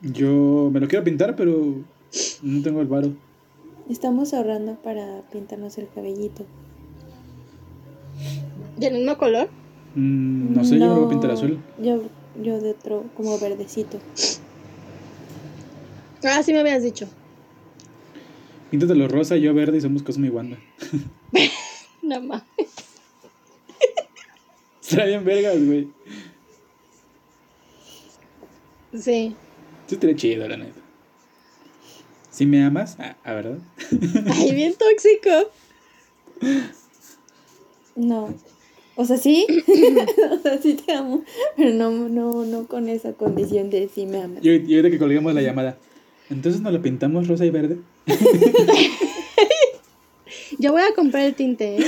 Yo 0.00 0.70
me 0.72 0.80
lo 0.80 0.88
quiero 0.88 1.04
pintar, 1.04 1.36
pero 1.36 1.74
no 2.42 2.62
tengo 2.62 2.80
el 2.80 2.86
varo. 2.86 3.12
Estamos 3.88 4.32
ahorrando 4.32 4.76
para 4.76 5.22
pintarnos 5.30 5.76
el 5.78 5.88
cabellito. 5.94 6.46
¿Del 8.78 8.94
mismo 8.94 9.18
color? 9.18 9.48
Mm, 9.94 10.54
no 10.54 10.64
sé, 10.64 10.78
yo 10.78 10.80
me 10.80 10.86
lo 10.86 10.96
voy 10.96 11.06
a 11.06 11.08
pintar 11.10 11.30
azul. 11.30 11.58
Yo, 11.78 12.02
yo 12.42 12.60
de 12.60 12.70
otro, 12.70 13.04
como 13.16 13.38
verdecito. 13.38 13.98
Ah, 16.24 16.42
sí 16.42 16.52
me 16.52 16.60
habías 16.60 16.82
dicho. 16.82 17.06
Píntatelo 18.70 19.06
rosa, 19.06 19.36
yo 19.36 19.52
verde 19.52 19.76
y 19.78 19.80
somos 19.80 20.02
Cosmo 20.02 20.26
y 20.26 20.30
Wanda. 20.30 20.58
No 22.02 22.20
mames. 22.20 22.44
Está 24.82 25.06
bien 25.06 25.24
vergas, 25.24 25.56
güey. 25.64 25.88
Sí. 28.92 29.34
Sí 29.86 29.94
estaría 29.94 30.14
chido, 30.14 30.46
la 30.46 30.58
neta. 30.58 30.83
Si 32.34 32.46
me 32.46 32.64
amas, 32.64 32.96
ah, 32.98 33.14
ah, 33.22 33.32
¿verdad? 33.32 33.58
Ay, 34.32 34.52
bien 34.56 34.74
tóxico. 34.74 35.52
No. 37.94 38.34
O 38.96 39.04
sea, 39.04 39.18
sí. 39.18 39.46
o 40.32 40.38
sea, 40.38 40.60
sí 40.60 40.74
te 40.74 40.94
amo. 40.94 41.22
Pero 41.56 41.70
no, 41.74 41.92
no, 42.08 42.44
no 42.44 42.66
con 42.66 42.88
esa 42.88 43.12
condición 43.12 43.70
de 43.70 43.88
sí 43.88 44.06
me 44.06 44.20
amas. 44.20 44.44
Y 44.44 44.48
ahorita 44.48 44.90
que 44.90 44.98
colguemos 44.98 45.32
la 45.32 45.42
llamada. 45.42 45.78
Entonces 46.28 46.60
nos 46.60 46.72
lo 46.72 46.82
pintamos 46.82 47.28
rosa 47.28 47.44
y 47.44 47.50
verde. 47.50 47.78
Yo 50.58 50.72
voy 50.72 50.82
a 50.82 50.92
comprar 50.96 51.26
el 51.26 51.36
tinte, 51.36 51.76
¿eh? 51.76 51.86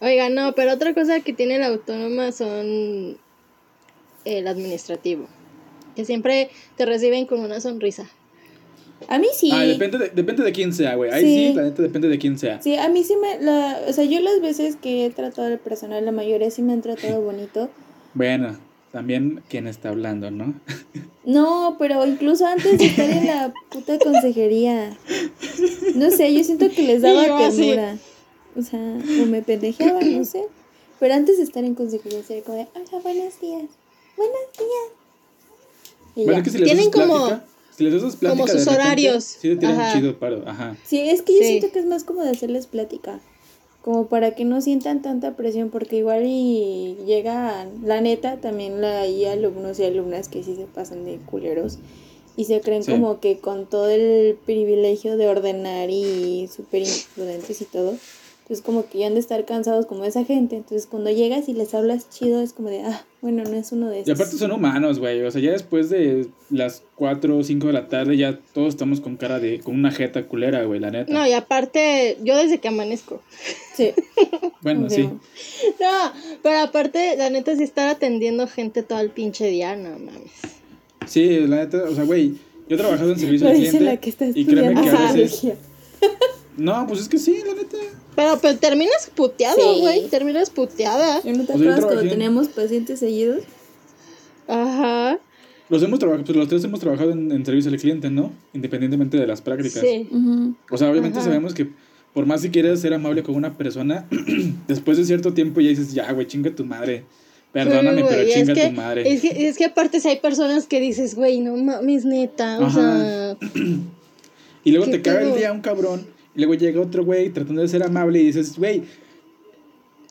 Oiga, 0.00 0.28
no, 0.28 0.54
pero 0.54 0.74
otra 0.74 0.92
cosa 0.92 1.20
que 1.20 1.32
tiene 1.32 1.58
la 1.58 1.68
autónoma 1.68 2.30
son 2.32 3.16
el 4.26 4.46
administrativo. 4.46 5.28
Que 5.94 6.04
siempre 6.04 6.50
te 6.76 6.86
reciben 6.86 7.26
con 7.26 7.40
una 7.40 7.60
sonrisa. 7.60 8.08
A 9.08 9.18
mí 9.18 9.26
sí. 9.34 9.50
Ah, 9.52 9.62
depende 9.64 9.98
de, 9.98 10.08
depende 10.10 10.42
de 10.42 10.52
quién 10.52 10.72
sea, 10.72 10.94
güey. 10.94 11.10
Ahí 11.10 11.22
sí. 11.22 11.48
Sí. 11.48 11.54
la 11.54 11.62
neta 11.62 11.82
depende 11.82 12.08
de 12.08 12.18
quién 12.18 12.38
sea. 12.38 12.60
Sí, 12.62 12.76
a 12.76 12.88
mí 12.88 13.04
sí 13.04 13.14
me... 13.16 13.40
La, 13.40 13.80
o 13.88 13.92
sea, 13.92 14.04
yo 14.04 14.20
las 14.20 14.40
veces 14.40 14.76
que 14.76 15.06
he 15.06 15.10
tratado 15.10 15.48
al 15.48 15.58
personal, 15.58 16.04
la 16.04 16.12
mayoría 16.12 16.50
sí 16.50 16.62
me 16.62 16.72
han 16.72 16.82
tratado 16.82 17.20
bonito. 17.22 17.68
Bueno, 18.14 18.58
también 18.92 19.42
quién 19.48 19.66
está 19.66 19.90
hablando, 19.90 20.30
¿no? 20.30 20.54
No, 21.24 21.76
pero 21.78 22.04
incluso 22.04 22.44
antes 22.44 22.78
de 22.78 22.86
estar 22.86 23.08
en 23.08 23.28
la 23.28 23.54
puta 23.70 23.96
consejería. 24.00 24.96
No 25.94 26.10
sé, 26.10 26.34
yo 26.34 26.42
siento 26.42 26.68
que 26.68 26.82
les 26.82 27.00
daba 27.00 27.38
ternura. 27.38 27.96
O 28.56 28.62
sea, 28.62 28.80
o 28.80 29.26
me 29.26 29.40
pendejeaban, 29.40 30.18
no 30.18 30.24
sé. 30.24 30.42
Pero 30.98 31.14
antes 31.14 31.38
de 31.38 31.44
estar 31.44 31.62
en 31.62 31.76
consejería, 31.76 32.24
sería 32.24 32.42
como 32.42 32.58
de, 32.58 32.66
hola, 32.74 33.02
buenos 33.04 33.40
días. 33.40 33.70
Buenos 34.16 34.52
días. 34.58 35.01
Y 36.16 36.24
Bueno, 36.24 36.32
ya. 36.32 36.38
es 36.38 36.44
que 36.44 36.50
si 36.50 36.58
les 36.58 36.66
Tienen 36.68 36.90
como- 36.90 37.26
plática, 37.28 37.44
si 37.76 37.84
les 37.84 37.94
haces 37.94 38.16
plática 38.16 38.42
como 38.42 38.46
sus 38.52 38.64
repente, 38.66 38.82
horarios. 38.82 39.24
Sí, 39.24 39.48
te 39.50 39.56
tiran 39.56 39.80
Ajá. 39.80 39.92
chido 39.98 40.18
paro, 40.18 40.42
ajá. 40.46 40.76
Sí, 40.84 41.00
es 41.00 41.22
que 41.22 41.32
yo 41.32 41.38
Sí. 41.40 41.44
siento 41.46 41.70
que 41.72 41.78
es 41.78 41.86
más 41.86 42.04
como 42.04 42.22
de 42.22 42.30
hacerles 42.30 42.66
plática. 42.66 43.20
Como 43.82 44.06
para 44.06 44.34
que 44.36 44.44
no 44.44 44.60
sientan 44.60 45.02
tanta 45.02 45.34
presión, 45.34 45.70
porque 45.70 45.96
igual 45.96 46.22
y 46.24 46.96
llega, 47.04 47.66
la 47.84 48.00
neta, 48.00 48.36
también 48.36 48.80
la, 48.80 49.00
hay 49.00 49.24
alumnos 49.24 49.80
y 49.80 49.84
alumnas 49.84 50.28
que 50.28 50.44
sí 50.44 50.54
se 50.54 50.66
pasan 50.66 51.04
de 51.04 51.16
culeros 51.16 51.78
y 52.36 52.44
se 52.44 52.60
creen 52.60 52.84
Sí. 52.84 52.92
como 52.92 53.18
que 53.18 53.38
con 53.38 53.66
todo 53.66 53.88
el 53.90 54.36
privilegio 54.46 55.16
de 55.16 55.26
ordenar 55.28 55.90
y 55.90 56.48
súper 56.54 56.82
imprudentes 56.82 57.60
y 57.60 57.64
todo. 57.64 57.94
Entonces 58.42 58.64
como 58.64 58.88
que 58.88 58.98
ya 58.98 59.06
han 59.06 59.14
de 59.14 59.20
estar 59.20 59.44
cansados 59.44 59.86
como 59.86 60.04
esa 60.04 60.24
gente. 60.24 60.56
Entonces 60.56 60.86
cuando 60.86 61.10
llegas 61.10 61.48
y 61.48 61.54
les 61.54 61.74
hablas 61.74 62.10
chido 62.10 62.42
es 62.42 62.52
como 62.52 62.70
de, 62.70 62.80
ah, 62.82 63.04
bueno, 63.20 63.44
no 63.44 63.54
es 63.54 63.70
uno 63.70 63.88
de 63.88 63.98
Y 63.98 64.00
esos. 64.02 64.14
aparte 64.14 64.36
son 64.36 64.50
humanos, 64.50 64.98
güey. 64.98 65.22
O 65.22 65.30
sea, 65.30 65.40
ya 65.40 65.52
después 65.52 65.88
de 65.90 66.26
las 66.50 66.82
4 66.96 67.38
o 67.38 67.44
5 67.44 67.68
de 67.68 67.72
la 67.72 67.88
tarde, 67.88 68.16
ya 68.16 68.40
todos 68.52 68.70
estamos 68.70 69.00
con 69.00 69.16
cara 69.16 69.38
de. 69.38 69.60
con 69.60 69.76
una 69.76 69.92
jeta 69.92 70.26
culera, 70.26 70.64
güey, 70.64 70.80
la 70.80 70.90
neta. 70.90 71.12
No, 71.12 71.24
y 71.26 71.32
aparte, 71.32 72.18
yo 72.24 72.36
desde 72.36 72.58
que 72.58 72.68
amanezco. 72.68 73.22
Sí. 73.74 73.92
bueno, 74.60 74.90
sí. 74.90 75.08
No, 75.80 76.12
pero 76.42 76.58
aparte, 76.58 77.16
la 77.16 77.30
neta, 77.30 77.56
sí 77.56 77.62
estar 77.62 77.88
atendiendo 77.88 78.48
gente 78.48 78.82
todo 78.82 79.00
el 79.00 79.10
pinche 79.10 79.46
día, 79.46 79.76
no 79.76 79.90
mames. 79.90 80.32
Sí, 81.06 81.46
la 81.46 81.56
neta, 81.56 81.84
o 81.84 81.94
sea, 81.94 82.04
güey. 82.04 82.34
Yo 82.68 82.76
he 82.76 82.78
trabajado 82.78 83.12
en 83.12 83.18
servicio 83.18 83.48
al 83.48 83.54
cliente. 83.54 83.80
la 83.80 83.96
que 83.98 84.10
está 84.10 84.26
y 84.26 84.44
créeme 84.44 84.82
que 84.82 84.90
a 84.90 85.12
veces. 85.12 85.42
No, 86.56 86.86
pues 86.86 87.00
es 87.00 87.08
que 87.08 87.18
sí, 87.18 87.38
la 87.46 87.54
neta. 87.54 87.76
Pero, 88.14 88.38
pero 88.40 88.58
terminas 88.58 89.10
puteado, 89.14 89.56
Sí. 89.56 89.80
güey. 89.80 90.08
Terminas 90.08 90.50
puteada. 90.50 91.16
¿No 91.16 91.22
te 91.22 91.46
yo 91.46 91.54
acuerdas 91.54 91.84
cuando 91.84 92.02
teníamos 92.02 92.48
pacientes 92.48 93.00
seguidos? 93.00 93.42
Ajá. 94.48 95.18
Los 95.68 95.82
hemos 95.82 95.98
trabajado, 95.98 96.24
pues 96.26 96.36
los 96.36 96.48
tres 96.48 96.64
hemos 96.64 96.80
trabajado 96.80 97.12
en, 97.12 97.32
en 97.32 97.46
servicio 97.46 97.70
al 97.70 97.78
cliente, 97.78 98.10
¿no? 98.10 98.30
Independientemente 98.52 99.16
de 99.16 99.26
las 99.26 99.40
prácticas. 99.40 99.80
Sí. 99.80 100.08
O 100.70 100.76
sea, 100.76 100.90
obviamente 100.90 101.18
Ajá. 101.18 101.28
sabemos 101.28 101.54
que 101.54 101.68
por 102.12 102.26
más 102.26 102.42
si 102.42 102.50
quieres 102.50 102.80
ser 102.80 102.92
amable 102.92 103.22
con 103.22 103.34
una 103.34 103.56
persona, 103.56 104.06
después 104.68 104.98
de 104.98 105.04
cierto 105.06 105.32
tiempo 105.32 105.60
ya 105.62 105.70
dices, 105.70 105.94
ya, 105.94 106.12
güey, 106.12 106.26
chinga 106.26 106.54
tu 106.54 106.64
madre. 106.66 107.04
Perdóname, 107.52 108.02
Sí, 108.02 108.06
pero 108.08 108.28
chinga 108.30 108.52
es 108.52 108.58
que, 108.58 108.66
tu 108.68 108.72
madre. 108.74 109.12
Es 109.12 109.20
que, 109.22 109.48
es 109.48 109.56
que 109.56 109.64
aparte 109.66 110.00
si 110.00 110.08
hay 110.08 110.18
personas 110.20 110.66
que 110.66 110.80
dices, 110.80 111.14
güey, 111.14 111.40
no 111.40 111.56
mames, 111.56 112.04
neta. 112.04 112.58
O 112.60 112.64
Ajá. 112.64 112.72
sea, 112.72 113.36
Y 114.64 114.70
luego 114.70 114.86
¿Qué 114.86 114.92
te 114.92 115.02
caga 115.02 115.22
el 115.22 115.34
día 115.36 115.52
un 115.52 115.60
cabrón. 115.60 116.06
Y 116.34 116.38
luego 116.38 116.54
llega 116.54 116.80
otro 116.80 117.04
güey 117.04 117.30
tratando 117.30 117.60
de 117.62 117.68
ser 117.68 117.82
amable 117.82 118.20
y 118.20 118.26
dices, 118.26 118.56
güey, 118.58 118.82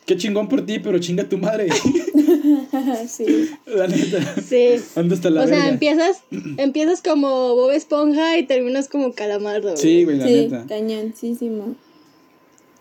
qué 0.06 0.18
chingón 0.18 0.48
por 0.48 0.66
ti, 0.66 0.80
pero 0.80 1.00
chinga 1.00 1.24
tu 1.28 1.38
madre. 1.38 1.68
sí. 3.08 3.50
la 3.66 3.88
neta. 3.88 4.36
sí. 4.42 4.76
¿Dónde 4.96 5.16
está 5.16 5.30
la 5.30 5.42
O 5.44 5.48
sea, 5.48 5.56
verga? 5.58 5.70
empiezas, 5.72 6.24
empiezas 6.58 7.02
como 7.02 7.56
Bob 7.56 7.72
Esponja 7.72 8.38
y 8.38 8.44
terminas 8.46 8.88
como 8.88 9.14
Calamardo. 9.14 9.76
Sí, 9.78 10.04
güey, 10.04 10.18
la 10.18 10.28
sí, 10.28 10.34
neta. 10.50 10.66
cañoncísimo. 10.68 11.76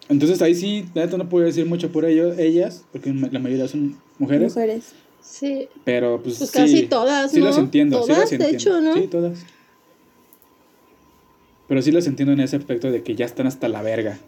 Entonces 0.08 0.42
ahí 0.42 0.54
sí, 0.54 0.86
la 0.94 1.04
neta 1.06 1.16
no 1.16 1.28
puedo 1.28 1.46
decir 1.46 1.66
mucho 1.66 1.90
por 1.92 2.04
ellos, 2.04 2.36
ellas, 2.38 2.84
porque 2.92 3.12
la 3.12 3.38
mayoría 3.38 3.68
son 3.68 3.96
mujeres. 4.18 4.54
Mujeres. 4.54 4.84
Sí. 5.22 5.68
Pero 5.84 6.20
pues, 6.22 6.38
Pues 6.38 6.50
sí, 6.50 6.56
casi 6.58 6.82
todas, 6.88 7.30
Sí 7.30 7.38
¿no? 7.38 7.46
las 7.46 7.58
entiendo, 7.58 8.00
sí 8.02 8.08
Todas, 8.08 8.18
las 8.18 8.30
de 8.30 8.36
entiendo. 8.36 8.58
hecho, 8.58 8.80
¿no? 8.80 8.94
Sí, 8.94 9.06
todas. 9.06 9.38
Pero 11.70 11.82
sí 11.82 11.92
las 11.92 12.08
entiendo 12.08 12.32
en 12.32 12.40
ese 12.40 12.56
aspecto 12.56 12.90
de 12.90 13.04
que 13.04 13.14
ya 13.14 13.24
están 13.24 13.46
hasta 13.46 13.68
la 13.68 13.80
verga. 13.80 14.18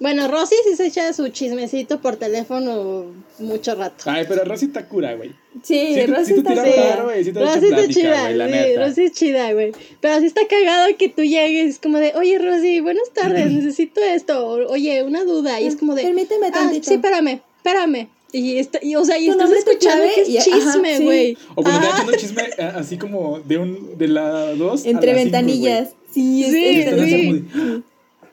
Bueno, 0.00 0.26
Rosy 0.26 0.56
sí 0.68 0.74
se 0.74 0.86
echa 0.86 1.12
su 1.12 1.28
chismecito 1.28 2.00
por 2.00 2.16
teléfono 2.16 3.04
mucho 3.38 3.76
rato. 3.76 4.04
Ay, 4.06 4.24
pero 4.28 4.44
Rosy 4.44 4.66
está 4.66 4.88
cura, 4.88 5.14
güey. 5.14 5.30
Sí, 5.62 5.88
Sí 5.88 5.94
te- 5.94 6.06
Rosy 6.08 6.24
sí 6.24 6.38
está 6.38 6.54
sí 6.64 6.70
echa 6.70 6.96
Rosy 6.96 7.28
está 7.66 7.88
chida, 7.88 8.22
güey, 8.22 8.34
la 8.34 8.48
sí. 8.48 8.76
Rosy 8.76 9.02
es 9.04 9.12
chida, 9.12 9.52
güey. 9.52 9.70
Pero 10.00 10.18
sí 10.18 10.26
está 10.26 10.40
cagado 10.50 10.88
que 10.98 11.08
tú 11.08 11.22
llegues 11.22 11.78
como 11.78 11.98
de, 11.98 12.12
oye, 12.16 12.38
Rosy, 12.40 12.80
buenas 12.80 13.08
tardes, 13.14 13.46
necesito 13.52 14.00
esto. 14.00 14.48
Oye, 14.68 15.04
una 15.04 15.22
duda. 15.22 15.60
Y 15.60 15.68
es 15.68 15.76
como 15.76 15.94
de, 15.94 16.02
Permíteme 16.02 16.48
ah, 16.48 16.52
tantito. 16.52 16.88
sí, 16.88 16.94
espérame, 16.94 17.40
espérame. 17.58 18.08
Y, 18.32 18.58
está, 18.58 18.78
y, 18.82 18.94
o 18.96 19.04
sea, 19.04 19.16
y 19.18 19.28
estás 19.28 19.50
escuchando 19.50 20.04
que 20.14 20.22
es 20.22 20.28
y- 20.28 20.38
chisme, 20.38 20.98
sí. 20.98 21.04
güey. 21.04 21.38
O 21.54 21.62
cuando 21.62 21.80
te 21.80 21.86
Ajá. 21.86 21.96
echando 22.02 22.12
chisme 22.16 22.42
eh, 22.58 22.72
así 22.74 22.98
como 22.98 23.38
de 23.40 23.58
un 23.58 23.96
de 23.96 24.08
la 24.08 24.54
2 24.54 24.84
Entre 24.86 25.14
ventanillas. 25.14 25.90
Sí, 26.20 26.44
es- 26.44 26.50
Sí, 26.52 26.82
sí. 27.10 27.32
de, 27.32 27.82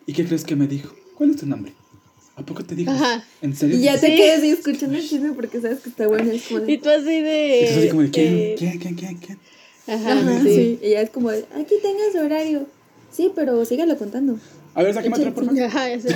¿Y 0.07 0.13
qué 0.13 0.25
crees 0.25 0.43
que 0.43 0.55
me 0.55 0.67
dijo? 0.67 0.93
¿Cuál 1.15 1.31
es 1.31 1.37
tu 1.37 1.45
nombre? 1.45 1.73
¿A 2.35 2.43
poco 2.45 2.63
te 2.63 2.75
dijo? 2.75 2.91
Ajá. 2.91 3.23
¿En 3.41 3.55
serio? 3.55 3.77
Y 3.77 3.81
ya 3.81 3.97
te 3.99 4.07
Sí. 4.07 4.15
quedas 4.17 4.41
ahí 4.41 4.49
escuchando 4.51 4.97
el 4.97 5.07
chisme 5.07 5.31
porque 5.33 5.61
sabes 5.61 5.79
que 5.79 5.89
está 5.89 6.07
bueno. 6.07 6.31
Como 6.49 6.59
de, 6.61 6.71
Y 6.73 6.77
tú 6.77 6.89
así 6.89 7.21
de... 7.21 7.59
Y 7.61 7.63
estás 7.63 7.77
así 7.77 7.89
como 7.89 8.01
de, 8.01 8.11
¿quién? 8.11 8.33
eh, 8.35 8.55
¿Quién? 8.57 8.79
¿Quién? 8.79 8.95
¿Quién? 8.95 9.17
¿Quién? 9.17 9.39
Ajá, 9.87 10.11
Ajá, 10.19 10.41
sí. 10.43 10.49
sí. 10.55 10.79
Y 10.83 10.89
ya 10.91 11.01
es 11.01 11.09
como 11.11 11.31
de, 11.31 11.45
aquí 11.55 11.75
tengas 11.81 12.11
su 12.11 12.17
horario. 12.19 12.67
Sí, 13.11 13.31
pero 13.33 13.63
sígalo 13.65 13.97
contando. 13.97 14.37
A 14.73 14.83
ver, 14.83 14.93
sáqueme 14.93 15.15
otra, 15.15 15.33
por 15.33 15.45
favor. 15.45 15.63
Ajá, 15.63 15.89
ese. 15.89 16.09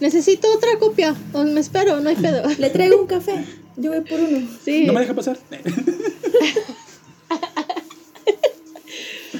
Necesito 0.00 0.46
otra 0.54 0.78
copia. 0.78 1.16
O 1.32 1.42
me 1.42 1.60
espero, 1.60 2.00
no 2.00 2.08
hay 2.10 2.16
pedo. 2.16 2.42
Le 2.58 2.70
traigo 2.70 3.00
un 3.00 3.06
café. 3.08 3.34
Yo 3.76 3.90
voy 3.90 4.02
por 4.02 4.20
uno. 4.20 4.46
Sí. 4.64 4.84
¿No 4.86 4.92
me 4.92 5.00
deja 5.00 5.14
pasar? 5.14 5.38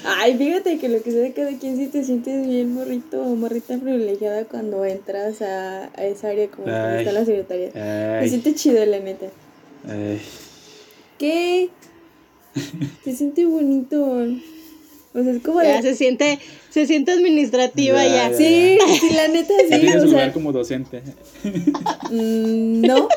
Ay, 0.05 0.37
fíjate 0.37 0.79
que 0.79 0.89
lo 0.89 1.03
que 1.03 1.11
sea 1.13 1.21
de 1.21 1.33
cada 1.33 1.57
quien 1.59 1.77
sí 1.77 1.87
te 1.89 2.03
sientes 2.05 2.47
bien 2.47 2.73
morrito 2.75 3.23
o 3.23 3.35
morrita 3.37 3.77
privilegiada 3.79 4.45
cuando 4.45 4.85
entras 4.85 5.43
a, 5.43 5.91
a 5.95 6.05
esa 6.07 6.29
área 6.29 6.49
como 6.49 6.67
donde 6.67 6.89
Ay. 6.89 6.99
está 7.01 7.13
la 7.13 7.25
secretaria. 7.25 7.71
Te 7.73 7.81
Ay, 7.81 8.29
sientes 8.29 8.55
chido, 8.57 8.85
la 8.87 8.99
neta. 9.01 9.27
ay. 9.89 10.21
¿Qué? 11.19 11.69
Se 13.05 13.15
siente 13.15 13.45
bonito. 13.45 14.03
O 15.13 15.23
sea, 15.23 15.33
es 15.33 15.43
como 15.43 15.61
Ya 15.63 15.77
de... 15.77 15.83
se 15.83 15.95
siente, 15.97 16.39
se 16.71 16.87
siente 16.87 17.13
administrativa 17.13 18.03
Ya, 18.05 18.11
ya. 18.11 18.31
ya. 18.31 18.37
Sí, 18.37 18.79
sí, 19.01 19.11
la 19.15 19.29
neta 19.29 19.53
sí. 19.59 19.67
tienes 19.69 20.03
O 20.03 20.07
lugar 20.07 20.25
sea, 20.27 20.33
como 20.33 20.53
docente. 20.53 21.03
mm, 22.11 22.81
no. 22.87 23.09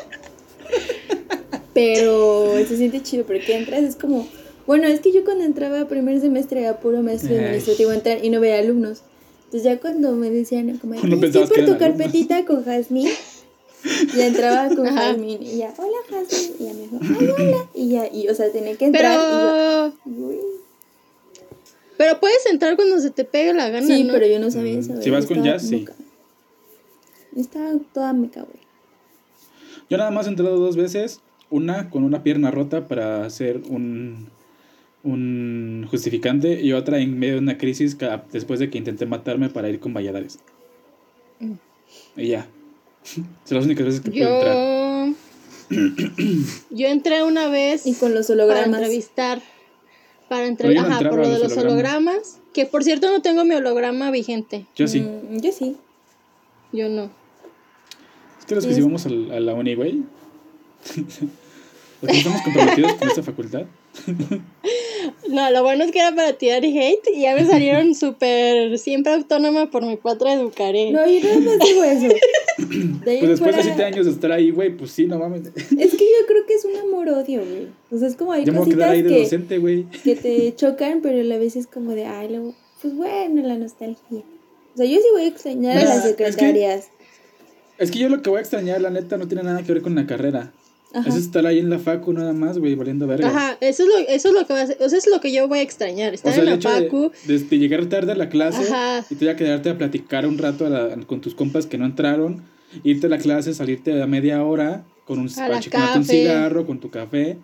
Pero 1.72 2.54
se 2.68 2.76
siente 2.76 3.02
chido 3.02 3.24
porque 3.24 3.56
entras, 3.56 3.82
es 3.82 3.96
como. 3.96 4.28
Bueno, 4.66 4.86
es 4.86 5.00
que 5.00 5.12
yo 5.12 5.24
cuando 5.24 5.44
entraba 5.44 5.80
a 5.80 5.88
primer 5.88 6.20
semestre 6.20 6.60
era 6.62 6.78
puro 6.80 7.02
maestro 7.02 7.34
administrativo 7.36 7.92
entrar 7.92 8.24
y 8.24 8.30
no 8.30 8.40
veía 8.40 8.58
alumnos. 8.58 9.02
Entonces 9.44 9.62
ya 9.64 9.78
cuando 9.80 10.12
me 10.12 10.30
decían 10.30 10.78
como, 10.78 10.94
No 10.94 11.00
"Ay, 11.02 11.10
sí, 11.10 11.16
pensabas 11.16 11.48
por 11.50 11.58
tu 11.58 11.62
eran 11.72 11.74
alumnos". 11.82 11.98
carpetita 11.98 12.44
con 12.46 12.64
Jazmín. 12.64 13.10
Ya 14.16 14.26
entraba 14.26 14.74
con 14.74 14.86
Ajá. 14.86 15.08
Jazmín 15.10 15.42
y 15.42 15.58
ya, 15.58 15.74
hola 15.76 15.96
Jazmín. 16.08 16.50
Y 16.58 16.64
ya 16.64 16.72
me 16.74 16.80
dijo, 16.80 16.98
ay, 17.02 17.26
hola. 17.26 17.68
Y 17.74 17.88
ya, 17.90 18.08
y 18.10 18.28
o 18.28 18.34
sea, 18.34 18.50
tenía 18.50 18.74
que 18.76 18.86
entrar 18.86 19.18
Pero, 19.18 19.92
y 20.08 20.20
yo, 20.20 20.26
"Uy". 20.28 20.38
pero 21.98 22.18
puedes 22.18 22.46
entrar 22.46 22.74
cuando 22.76 22.98
se 23.00 23.10
te 23.10 23.24
pegue 23.24 23.52
la 23.52 23.68
gana, 23.68 23.86
Sí, 23.86 24.04
¿no? 24.04 24.12
pero 24.14 24.26
yo 24.26 24.38
no 24.40 24.50
sabía 24.50 24.76
Mm, 24.76 24.80
eso. 24.80 25.02
si 25.02 25.10
vas 25.10 25.26
con 25.26 25.44
jazz, 25.44 25.62
sí. 25.68 25.84
Estaba 27.36 27.72
toda 27.92 28.12
meca, 28.12 28.42
güey. 28.42 28.64
Yo 29.90 29.98
nada 29.98 30.10
más 30.10 30.26
he 30.26 30.30
entrado 30.30 30.56
dos 30.58 30.76
veces, 30.76 31.20
una 31.50 31.90
con 31.90 32.04
una 32.04 32.22
pierna 32.22 32.50
rota 32.50 32.88
para 32.88 33.24
hacer 33.26 33.60
un, 33.68 34.28
un 35.04 35.86
justificante 35.90 36.60
y 36.62 36.72
otra 36.72 36.98
en 36.98 37.18
medio 37.18 37.34
de 37.34 37.40
una 37.40 37.58
crisis 37.58 37.94
ca- 37.94 38.24
después 38.32 38.58
de 38.58 38.70
que 38.70 38.78
intenté 38.78 39.06
matarme 39.06 39.48
para 39.50 39.68
ir 39.68 39.78
con 39.78 39.92
Valladares. 39.94 40.38
Mm. 41.40 41.52
Y 42.16 42.28
ya. 42.28 42.46
Son 43.44 43.56
las 43.56 43.64
únicas 43.66 43.84
veces 43.86 44.00
que 44.00 44.10
puedo 44.10 44.34
entrar. 44.34 44.56
Yo. 44.56 45.14
Yo 46.70 46.88
entré 46.88 47.22
una 47.22 47.48
vez 47.48 47.86
Y 47.86 47.94
con 47.94 48.14
los 48.14 48.26
para 48.28 48.42
hologramas. 48.44 48.66
entrevistar. 48.80 49.42
Para 50.28 50.42
yo 50.42 50.48
entrevistar. 50.48 50.88
no 50.88 50.94
Ajá, 50.96 51.10
por 51.10 51.18
lo 51.20 51.28
de 51.28 51.38
los 51.38 51.56
hologramas. 51.56 52.40
Que 52.52 52.66
por 52.66 52.82
cierto 52.84 53.10
no 53.10 53.20
tengo 53.22 53.44
mi 53.44 53.54
holograma 53.54 54.10
vigente. 54.10 54.66
Yo 54.76 54.86
sí. 54.88 55.00
Mm, 55.00 55.40
yo 55.40 55.52
sí. 55.52 55.76
Yo 56.72 56.88
no. 56.88 57.10
Es 58.38 58.46
que 58.46 58.54
los 58.54 58.66
que 58.66 58.74
Sí. 58.74 58.80
vamos 58.80 59.04
a 59.06 59.10
la 59.10 59.54
uni, 59.54 59.74
güey. 59.74 60.02
los 62.02 62.10
que 62.10 62.16
estamos 62.18 62.42
comprometidos 62.42 62.92
con 62.94 63.08
esta 63.08 63.22
facultad. 63.22 63.64
No, 65.28 65.50
lo 65.50 65.62
bueno 65.62 65.84
es 65.84 65.92
que 65.92 65.98
era 66.00 66.14
para 66.14 66.32
tirar 66.34 66.64
hate 66.64 67.08
y 67.14 67.22
ya 67.22 67.34
me 67.34 67.44
salieron 67.44 67.94
súper 67.94 68.78
siempre 68.78 69.12
autónoma 69.12 69.70
por 69.70 69.84
mi 69.84 69.96
patria 69.96 70.34
educaré. 70.34 70.90
No, 70.90 71.06
yo 71.06 71.20
nada 71.22 71.40
más 71.40 71.58
digo 71.66 71.84
eso. 71.84 72.08
De 72.58 73.18
Pues 73.18 73.20
después 73.20 73.38
fuera- 73.38 73.56
de 73.58 73.62
siete 73.62 73.84
años 73.84 74.06
de 74.06 74.12
estar 74.12 74.32
ahí, 74.32 74.50
güey, 74.50 74.76
pues 74.76 74.90
sí, 74.92 75.06
no 75.06 75.18
mames. 75.18 75.48
Es 75.56 75.90
que 75.92 76.04
yo 76.04 76.26
creo 76.26 76.46
que 76.46 76.54
es 76.54 76.64
un 76.64 76.76
amor-odio, 76.76 77.40
güey. 77.44 77.68
O 77.90 77.98
sea, 77.98 78.08
es 78.08 78.16
como 78.16 78.32
hay 78.32 78.44
Ya 78.44 78.52
me 78.52 78.58
voy 78.60 78.68
a 78.70 78.74
quedar 78.74 78.88
cositas 78.88 78.90
ahí 78.90 79.02
de 79.02 79.08
que, 79.16 79.22
docente, 79.22 79.58
güey. 79.58 79.84
que 80.02 80.16
te 80.16 80.54
chocan, 80.56 81.00
pero 81.02 81.20
a 81.20 81.24
la 81.24 81.38
vez 81.38 81.56
es 81.56 81.66
como 81.66 81.92
de, 81.92 82.06
ay, 82.06 82.28
luego, 82.28 82.54
pues 82.80 82.94
bueno, 82.96 83.42
la 83.46 83.56
nostalgia. 83.56 84.22
O 84.74 84.76
sea, 84.76 84.86
yo 84.86 84.96
sí 84.96 85.06
voy 85.12 85.22
a 85.22 85.26
extrañar 85.28 85.76
a 85.78 85.82
No, 85.82 85.88
las 85.88 85.96
es 86.06 86.14
que- 86.16 86.24
secretarias. 86.26 86.88
Es 87.76 87.90
que 87.90 87.98
yo 87.98 88.08
lo 88.08 88.22
que 88.22 88.30
voy 88.30 88.38
a 88.38 88.42
extrañar, 88.42 88.80
la 88.80 88.90
neta, 88.90 89.16
no 89.16 89.26
tiene 89.26 89.42
nada 89.42 89.62
que 89.62 89.72
ver 89.72 89.82
con 89.82 89.94
la 89.96 90.06
carrera. 90.06 90.52
Ajá. 90.94 91.08
Es 91.08 91.16
estar 91.16 91.44
ahí 91.44 91.58
en 91.58 91.70
la 91.70 91.78
facu 91.78 92.12
nada 92.12 92.32
más, 92.32 92.56
güey, 92.58 92.74
valiendo 92.76 93.06
verga. 93.06 93.28
Ajá, 93.28 93.58
eso 93.60 93.82
es 93.82 93.88
lo, 93.88 93.98
eso 94.08 94.28
es 94.28 94.34
lo 94.34 94.46
que 94.46 94.52
va 94.52 94.60
a 94.60 94.62
hacer, 94.62 94.76
o 94.80 94.88
sea, 94.88 94.96
es 94.98 95.06
lo 95.08 95.20
que 95.20 95.32
yo 95.32 95.48
voy 95.48 95.58
a 95.58 95.62
extrañar, 95.62 96.12
O 96.12 96.14
estar 96.14 96.32
sea, 96.32 96.42
en 96.44 96.48
la 96.50 96.54
hecho 96.54 96.70
de, 96.70 97.10
de- 97.26 97.38
de 97.40 97.58
llegar 97.58 97.86
tarde 97.86 98.12
a 98.12 98.14
la 98.14 98.28
clase 98.28 98.62
Ajá. 98.72 99.04
y 99.10 99.14
tú 99.16 99.24
ya 99.24 99.34
quedarte 99.36 99.70
a 99.70 99.76
platicar 99.76 100.26
un 100.26 100.38
rato 100.38 100.66
a 100.66 100.70
la- 100.70 100.96
con 101.06 101.20
tus 101.20 101.34
compas 101.34 101.66
que 101.66 101.78
no 101.78 101.84
entraron, 101.84 102.42
irte 102.84 103.06
a 103.06 103.10
la 103.10 103.18
clase, 103.18 103.54
salirte 103.54 104.00
a 104.00 104.06
media 104.06 104.42
hora 104.44 104.84
con 105.04 105.18
un, 105.18 105.28
A 105.38 105.48
la 105.48 105.60
chingarte 105.60 105.98
un 105.98 106.04
cigarro, 106.04 106.64
con 106.66 106.78
tu 106.78 106.90
café, 106.90 107.38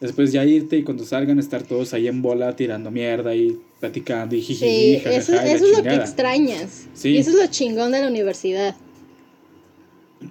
después 0.00 0.30
ya 0.30 0.44
irte 0.44 0.76
y 0.76 0.82
cuando 0.82 1.04
salgan 1.04 1.38
estar 1.38 1.62
todos 1.62 1.94
ahí 1.94 2.08
en 2.08 2.20
bola 2.22 2.54
tirando 2.56 2.90
mierda 2.90 3.34
y 3.34 3.58
platicando 3.80 4.36
y 4.36 4.42
jiji, 4.42 4.64
Sí, 4.66 5.00
jajaja, 5.02 5.16
eso, 5.16 5.32
y 5.32 5.36
eso 5.50 5.64
es 5.66 5.76
lo 5.78 5.82
que 5.82 5.94
extrañas. 5.94 6.86
Sí. 6.92 7.08
Y 7.10 7.16
eso 7.18 7.30
es 7.30 7.36
lo 7.36 7.46
chingón 7.46 7.90
de 7.92 8.00
la 8.02 8.08
universidad. 8.08 8.76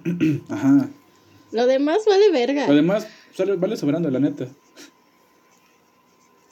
Ajá. 0.48 0.88
Lo 1.52 1.66
demás 1.66 2.02
vale 2.06 2.30
verga. 2.30 2.64
Además, 2.66 3.06
sale- 3.34 3.56
vale 3.56 3.76
sobrando, 3.76 4.10
la 4.10 4.18
neta. 4.18 4.48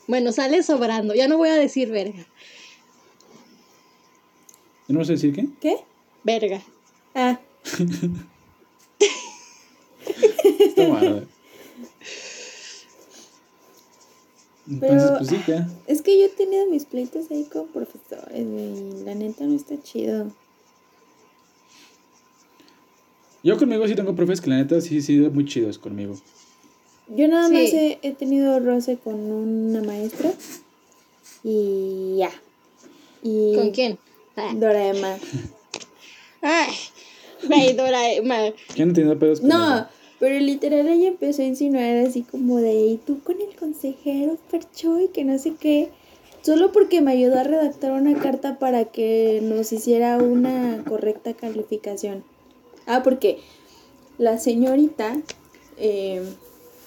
Bueno, 0.06 0.32
sale 0.32 0.62
sobrando. 0.62 1.14
Ya 1.14 1.26
no 1.28 1.36
voy 1.38 1.48
a 1.48 1.54
decir 1.54 1.90
verga. 1.90 2.26
¿Yo 4.88 4.94
no 4.98 5.04
sé 5.04 5.12
decir 5.12 5.32
qué? 5.34 5.46
¿Qué? 5.60 5.76
Verga. 6.24 6.60
Ah, 7.14 7.40
Está 10.58 10.88
mal. 10.88 11.28
Entonces, 14.68 15.02
Pero- 15.02 15.18
pues 15.18 15.28
sí, 15.28 15.40
ya. 15.48 15.68
es 15.86 16.02
que 16.02 16.18
yo 16.18 16.26
he 16.26 16.28
tenido 16.28 16.66
mis 16.66 16.84
pleitos 16.84 17.30
ahí 17.30 17.44
con 17.44 17.68
profesores, 17.68 18.32
y 18.38 19.04
La 19.04 19.14
neta 19.14 19.44
no 19.44 19.56
está 19.56 19.82
chido. 19.82 20.30
Yo 23.42 23.56
conmigo 23.56 23.86
sí 23.88 23.94
tengo 23.94 24.14
profes 24.14 24.40
que 24.40 24.50
la 24.50 24.56
neta 24.56 24.80
sí 24.80 24.96
han 24.96 25.02
sido 25.02 25.30
muy 25.30 25.44
chidos 25.46 25.78
conmigo. 25.78 26.14
Yo 27.08 27.26
nada 27.28 27.48
Sí. 27.48 27.54
más 27.54 27.72
he, 27.72 27.98
he 28.02 28.12
tenido 28.12 28.60
roce 28.60 28.96
con 28.98 29.14
una 29.18 29.82
maestra. 29.82 30.32
Y 31.42 32.16
ya. 32.18 32.30
Y 33.22 33.54
¿Con 33.54 33.70
quién? 33.70 33.98
Ah. 34.36 34.52
Doraema. 34.54 35.16
Ay, 36.42 36.72
güey, 37.46 37.74
Doraemon. 37.74 38.54
¿Quién 38.74 38.90
ha 38.90 38.92
tenido 38.94 39.18
pedos 39.18 39.40
conmigo? 39.40 39.58
No, 39.58 39.86
pero 40.18 40.38
literal 40.38 40.88
ella 40.88 41.08
empezó 41.08 41.42
a 41.42 41.46
insinuar 41.46 41.96
así 42.06 42.22
como 42.22 42.58
de, 42.58 42.72
y 42.74 42.96
tú 42.98 43.20
con 43.22 43.40
el 43.40 43.54
consejero 43.56 44.38
Percho 44.50 45.00
y 45.00 45.08
que 45.08 45.24
no 45.24 45.38
sé 45.38 45.54
qué. 45.58 45.90
Solo 46.42 46.72
porque 46.72 47.02
me 47.02 47.12
ayudó 47.12 47.38
a 47.38 47.44
redactar 47.44 47.92
una 47.92 48.18
carta 48.18 48.58
para 48.58 48.86
que 48.86 49.40
nos 49.42 49.72
hiciera 49.72 50.16
una 50.18 50.82
correcta 50.88 51.34
calificación. 51.34 52.24
Ah, 52.92 53.02
porque 53.02 53.38
la 54.18 54.38
señorita 54.38 55.16
eh, 55.78 56.20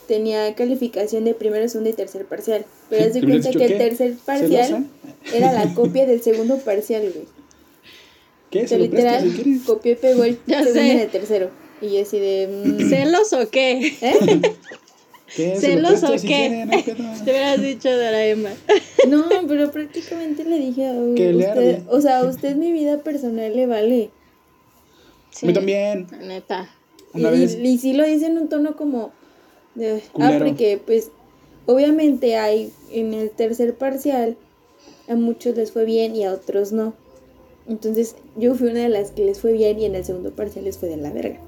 tenía 0.08 0.54
calificación 0.56 1.24
de 1.26 1.34
primero, 1.34 1.68
segundo 1.70 1.90
y 1.90 1.94
tercer 1.94 2.26
parcial. 2.26 2.66
Pero 2.90 3.06
haz 3.06 3.14
de 3.14 3.20
¿Te 3.22 3.26
hubieras 3.26 3.46
cuenta 3.48 3.60
que 3.66 3.74
el 3.74 3.78
tercer 3.80 4.14
parcial 4.26 4.88
era 5.34 5.52
la 5.54 5.74
copia 5.76 6.06
del 6.06 6.22
segundo 6.22 6.58
parcial, 6.58 7.04
güey. 7.14 7.26
¿Qué? 8.52 8.60
O 8.60 8.62
¿Se 8.64 8.68
sea, 8.70 8.78
lo 8.80 8.90
prestas 8.90 9.24
literal, 9.24 9.46
si 9.46 9.60
copió 9.60 9.92
y 9.94 9.96
pegó 9.96 10.24
el 10.26 10.38
Ya 10.48 10.60
segundo 10.60 10.82
sé. 10.82 10.92
en 10.92 11.00
el 11.00 11.10
tercero. 11.10 11.50
Y 11.82 11.94
yo 11.96 12.02
así 12.02 12.20
de... 12.20 12.48
mm, 12.66 12.90
¿Celos 12.90 13.34
o 13.34 13.50
qué? 13.50 13.94
¿Eh? 14.02 14.42
¿Qué? 15.36 15.56
¿Se 15.60 15.76
lo 15.78 15.90
¿Celos 15.90 16.04
o 16.04 16.18
si 16.20 16.28
qué? 16.28 16.66
quiere? 16.70 16.96
No. 17.02 17.14
Te 17.24 17.32
hubieras 17.32 17.62
dicho 17.62 17.90
Doraemon. 17.90 18.52
No, 19.08 19.26
pero 19.48 19.72
prácticamente 19.72 20.44
le 20.44 20.60
dije 20.60 20.86
a 20.88 20.92
usted, 20.94 21.80
o 21.90 22.00
sea, 22.02 22.20
a 22.20 22.26
usted 22.26 22.56
mi 22.56 22.72
vida 22.72 23.00
personal 23.00 23.56
le 23.56 23.66
vale. 23.66 24.10
A 25.42 25.46
mí 25.46 25.54
también. 25.54 26.08
Neta. 26.22 26.70
Una 27.14 27.30
y, 27.30 27.40
vez. 27.40 27.58
y 27.62 27.78
sí 27.78 27.94
lo 27.94 28.06
dice 28.06 28.28
en 28.28 28.38
un 28.38 28.50
tono 28.50 28.76
como 28.76 29.12
de, 29.76 30.04
ah, 30.20 30.36
porque 30.40 30.80
pues 30.84 31.10
obviamente 31.66 32.38
hay 32.38 32.72
en 32.92 33.14
el 33.14 33.30
tercer 33.32 33.76
parcial 33.76 34.38
a 35.08 35.16
muchos 35.16 35.56
les 35.56 35.72
fue 35.72 35.86
bien 35.86 36.16
y 36.16 36.24
a 36.24 36.34
otros 36.34 36.72
no. 36.72 36.94
Entonces 37.68 38.16
yo 38.36 38.56
fui 38.56 38.70
una 38.70 38.82
de 38.82 38.90
las 38.90 39.12
que 39.12 39.26
les 39.26 39.40
fue 39.40 39.54
bien 39.54 39.80
y 39.80 39.86
en 39.86 39.96
el 39.96 40.04
segundo 40.04 40.32
parcial 40.32 40.66
les 40.66 40.78
fue 40.78 40.90
de 40.90 40.98
la 40.98 41.12
verga. 41.12 41.40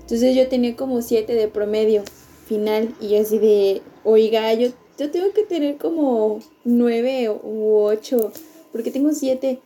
Entonces 0.00 0.34
yo 0.34 0.48
tenía 0.48 0.76
como 0.76 1.02
siete 1.02 1.34
de 1.34 1.48
promedio 1.48 2.02
final 2.46 2.94
y 3.00 3.10
yo 3.10 3.20
así 3.20 3.38
de, 3.38 3.82
oiga, 4.04 4.52
yo, 4.54 4.68
yo 4.98 5.10
tengo 5.10 5.32
que 5.32 5.42
tener 5.42 5.76
como 5.76 6.40
nueve 6.64 7.30
u 7.30 7.76
ocho 7.76 8.32
porque 8.72 8.90
tengo 8.90 9.12
siete. 9.12 9.60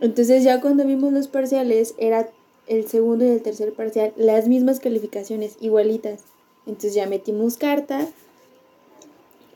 Entonces 0.00 0.44
ya 0.44 0.60
cuando 0.60 0.86
vimos 0.86 1.12
los 1.12 1.28
parciales 1.28 1.94
era 1.98 2.30
el 2.66 2.86
segundo 2.88 3.24
y 3.24 3.28
el 3.28 3.42
tercer 3.42 3.72
parcial 3.72 4.12
las 4.16 4.48
mismas 4.48 4.80
calificaciones, 4.80 5.56
igualitas. 5.60 6.22
Entonces 6.66 6.94
ya 6.94 7.06
metimos 7.06 7.56
carta. 7.56 8.06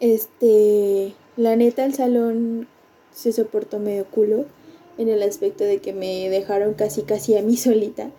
Este, 0.01 1.15
la 1.37 1.57
neta 1.57 1.85
el 1.85 1.95
salón 1.95 2.69
se 3.13 3.33
soportó 3.33 3.79
medio 3.79 4.05
culo 4.07 4.47
en 4.99 5.09
el 5.09 5.23
aspecto 5.23 5.65
de 5.65 5.79
que 5.79 5.93
me 5.93 6.29
dejaron 6.29 6.75
casi 6.75 7.03
casi 7.03 7.37
a 7.37 7.43
mí 7.43 7.57
solita. 7.59 8.11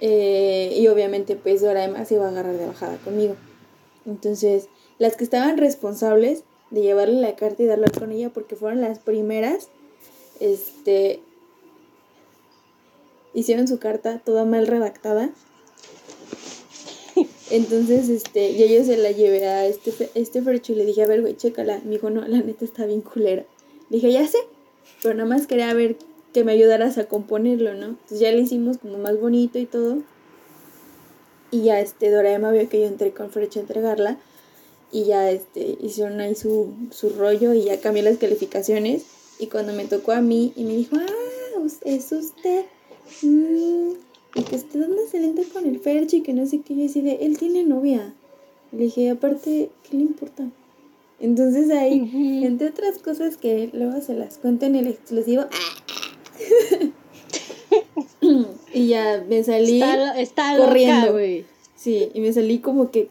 Eh, 0.00 0.74
y 0.76 0.88
obviamente 0.88 1.36
pues 1.36 1.62
Doraema 1.62 2.04
se 2.04 2.18
va 2.18 2.26
a 2.26 2.30
agarrar 2.30 2.56
de 2.56 2.66
bajada 2.66 2.96
conmigo. 2.98 3.36
Entonces, 4.04 4.68
las 4.98 5.16
que 5.16 5.24
estaban 5.24 5.58
responsables 5.58 6.44
de 6.70 6.82
llevarle 6.82 7.20
la 7.20 7.36
carta 7.36 7.62
y 7.62 7.66
darla 7.66 7.88
con 7.88 8.12
ella 8.12 8.30
porque 8.30 8.56
fueron 8.56 8.80
las 8.80 8.98
primeras, 8.98 9.68
este, 10.40 11.20
hicieron 13.36 13.68
su 13.68 13.78
carta 13.78 14.18
toda 14.24 14.44
mal 14.46 14.66
redactada. 14.66 15.30
Entonces, 17.50 18.08
este, 18.08 18.56
yo, 18.56 18.66
yo 18.66 18.82
se 18.82 18.96
la 18.96 19.12
llevé 19.12 19.46
a 19.46 19.66
este, 19.66 20.10
este 20.14 20.38
y 20.40 20.74
le 20.74 20.86
dije, 20.86 21.02
a 21.02 21.06
ver, 21.06 21.20
güey, 21.20 21.36
chécala. 21.36 21.80
Me 21.84 21.92
dijo, 21.92 22.08
no, 22.08 22.26
la 22.26 22.38
neta 22.38 22.64
está 22.64 22.86
bien 22.86 23.02
culera. 23.02 23.44
Le 23.90 23.98
dije, 23.98 24.10
ya 24.10 24.26
sé, 24.26 24.38
pero 25.02 25.14
nada 25.14 25.28
más 25.28 25.46
quería 25.46 25.72
ver 25.74 25.96
que 26.32 26.44
me 26.44 26.52
ayudaras 26.52 26.96
a 26.96 27.08
componerlo, 27.08 27.74
¿no? 27.74 27.86
Entonces 27.86 28.20
ya 28.20 28.32
le 28.32 28.40
hicimos 28.40 28.78
como 28.78 28.96
más 28.98 29.20
bonito 29.20 29.58
y 29.58 29.66
todo. 29.66 29.98
Y 31.50 31.62
ya, 31.64 31.78
este, 31.80 32.10
Doraema 32.10 32.50
vio 32.52 32.68
que 32.70 32.80
yo 32.80 32.86
entré 32.86 33.12
con 33.12 33.30
Fercho 33.30 33.60
a 33.60 33.62
entregarla. 33.62 34.18
Y 34.90 35.04
ya, 35.04 35.30
este, 35.30 35.76
hicieron 35.82 36.20
ahí 36.20 36.34
su, 36.34 36.72
su 36.90 37.10
rollo 37.10 37.52
y 37.52 37.64
ya 37.64 37.80
cambié 37.82 38.02
las 38.02 38.16
calificaciones. 38.16 39.04
Y 39.38 39.48
cuando 39.48 39.74
me 39.74 39.84
tocó 39.84 40.12
a 40.12 40.22
mí 40.22 40.54
y 40.56 40.64
me 40.64 40.74
dijo, 40.74 40.96
ah, 40.96 41.66
es 41.84 42.12
usted. 42.12 42.64
Mm, 43.22 43.92
y 44.34 44.42
que 44.42 44.56
usted 44.56 44.82
anda 44.82 45.02
excelente 45.02 45.44
con 45.52 45.66
el 45.66 45.80
Fercho 45.80 46.16
y 46.16 46.22
que 46.22 46.32
no 46.32 46.46
sé 46.46 46.60
qué. 46.60 46.74
Yo 46.76 46.86
así 46.86 47.00
de, 47.00 47.14
él 47.22 47.38
tiene 47.38 47.64
novia. 47.64 48.14
Le 48.72 48.84
dije, 48.84 49.10
aparte, 49.10 49.70
¿qué 49.88 49.96
le 49.96 50.02
importa? 50.02 50.48
Entonces 51.18 51.70
ahí, 51.70 52.44
entre 52.44 52.68
otras 52.68 52.98
cosas 52.98 53.36
que 53.36 53.70
luego 53.72 54.00
se 54.02 54.14
las 54.14 54.36
cuento 54.38 54.66
en 54.66 54.74
el 54.76 54.86
exclusivo. 54.86 55.44
y 58.74 58.88
ya 58.88 59.24
me 59.26 59.42
salí. 59.42 59.80
Está, 59.80 60.20
está 60.20 60.56
corriendo. 60.58 61.12
güey. 61.12 61.46
Sí, 61.74 62.10
y 62.12 62.20
me 62.20 62.32
salí 62.32 62.58
como 62.58 62.90
que 62.90 63.08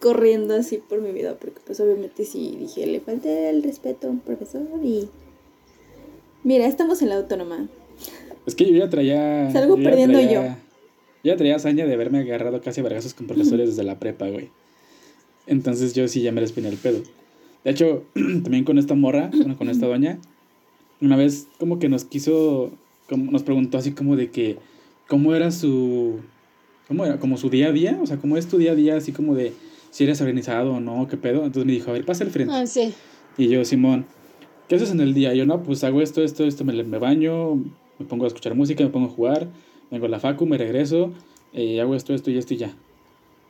corriendo 0.00 0.54
así 0.54 0.78
por 0.78 1.00
mi 1.00 1.12
vida, 1.12 1.36
porque 1.38 1.60
pues 1.64 1.78
obviamente 1.80 2.24
sí 2.24 2.56
dije, 2.58 2.86
le 2.86 3.00
falté 3.00 3.50
el 3.50 3.62
respeto 3.62 4.08
a 4.08 4.10
un 4.10 4.20
profesor 4.20 4.66
y... 4.82 5.08
Mira, 6.44 6.66
estamos 6.66 7.02
en 7.02 7.10
la 7.10 7.16
autónoma. 7.16 7.68
Es 8.46 8.54
que 8.54 8.70
yo 8.70 8.76
ya 8.76 8.90
traía. 8.90 9.50
Salgo 9.50 9.76
ya 9.78 9.82
perdiendo 9.84 10.18
traía- 10.18 10.58
Ya 11.24 11.36
traía 11.36 11.56
hazaña 11.56 11.86
de 11.86 11.94
haberme 11.94 12.18
agarrado 12.18 12.60
casi 12.60 12.80
a 12.80 12.84
vergazos 12.84 13.14
con 13.14 13.26
profesores 13.26 13.68
desde 13.70 13.84
la 13.84 13.98
prepa, 13.98 14.28
güey. 14.28 14.48
Entonces 15.46 15.94
yo 15.94 16.08
sí 16.08 16.22
ya 16.22 16.32
me 16.32 16.40
les 16.40 16.56
el 16.56 16.76
pedo. 16.76 17.02
De 17.64 17.70
hecho, 17.70 18.04
también 18.14 18.64
con 18.64 18.78
esta 18.78 18.94
morra, 18.94 19.30
bueno, 19.32 19.56
con 19.56 19.68
esta 19.68 19.86
doña, 19.86 20.18
una 21.00 21.16
vez 21.16 21.46
como 21.58 21.78
que 21.78 21.88
nos 21.88 22.04
quiso, 22.04 22.72
como 23.08 23.30
nos 23.30 23.42
preguntó 23.42 23.78
así 23.78 23.92
como 23.92 24.16
de 24.16 24.30
que, 24.30 24.56
¿cómo 25.08 25.34
era 25.34 25.50
su, 25.52 26.20
cómo 26.88 27.04
era, 27.04 27.18
como 27.18 27.36
su 27.36 27.50
día 27.50 27.68
a 27.68 27.72
día? 27.72 27.98
O 28.02 28.06
sea, 28.06 28.16
¿cómo 28.18 28.36
es 28.36 28.48
tu 28.48 28.58
día 28.58 28.72
a 28.72 28.74
día? 28.74 28.96
Así 28.96 29.12
como 29.12 29.34
de 29.34 29.52
si 29.90 30.04
eres 30.04 30.20
organizado 30.20 30.74
o 30.74 30.80
no, 30.80 31.06
qué 31.08 31.16
pedo. 31.16 31.44
Entonces 31.44 31.66
me 31.66 31.72
dijo, 31.72 31.90
a 31.90 31.92
ver, 31.94 32.04
pasa 32.04 32.24
al 32.24 32.30
frente. 32.30 32.52
Ah, 32.54 32.66
sí. 32.66 32.92
Y 33.38 33.48
yo, 33.48 33.64
Simón, 33.64 34.06
¿qué 34.68 34.76
haces 34.76 34.90
en 34.90 35.00
el 35.00 35.14
día? 35.14 35.34
Y 35.34 35.38
yo, 35.38 35.46
no, 35.46 35.62
pues 35.62 35.84
hago 35.84 36.02
esto, 36.02 36.22
esto, 36.22 36.44
esto, 36.44 36.64
me, 36.64 36.82
me 36.84 36.98
baño, 36.98 37.62
me 37.98 38.06
pongo 38.06 38.24
a 38.24 38.28
escuchar 38.28 38.54
música, 38.54 38.82
me 38.84 38.90
pongo 38.90 39.06
a 39.06 39.10
jugar, 39.10 39.48
vengo 39.90 40.06
a 40.06 40.08
la 40.08 40.20
facu, 40.20 40.46
me 40.46 40.58
regreso, 40.58 41.12
eh, 41.52 41.80
hago 41.80 41.94
esto, 41.94 42.14
esto 42.14 42.30
y 42.30 42.38
esto 42.38 42.54
y 42.54 42.58
ya. 42.58 42.74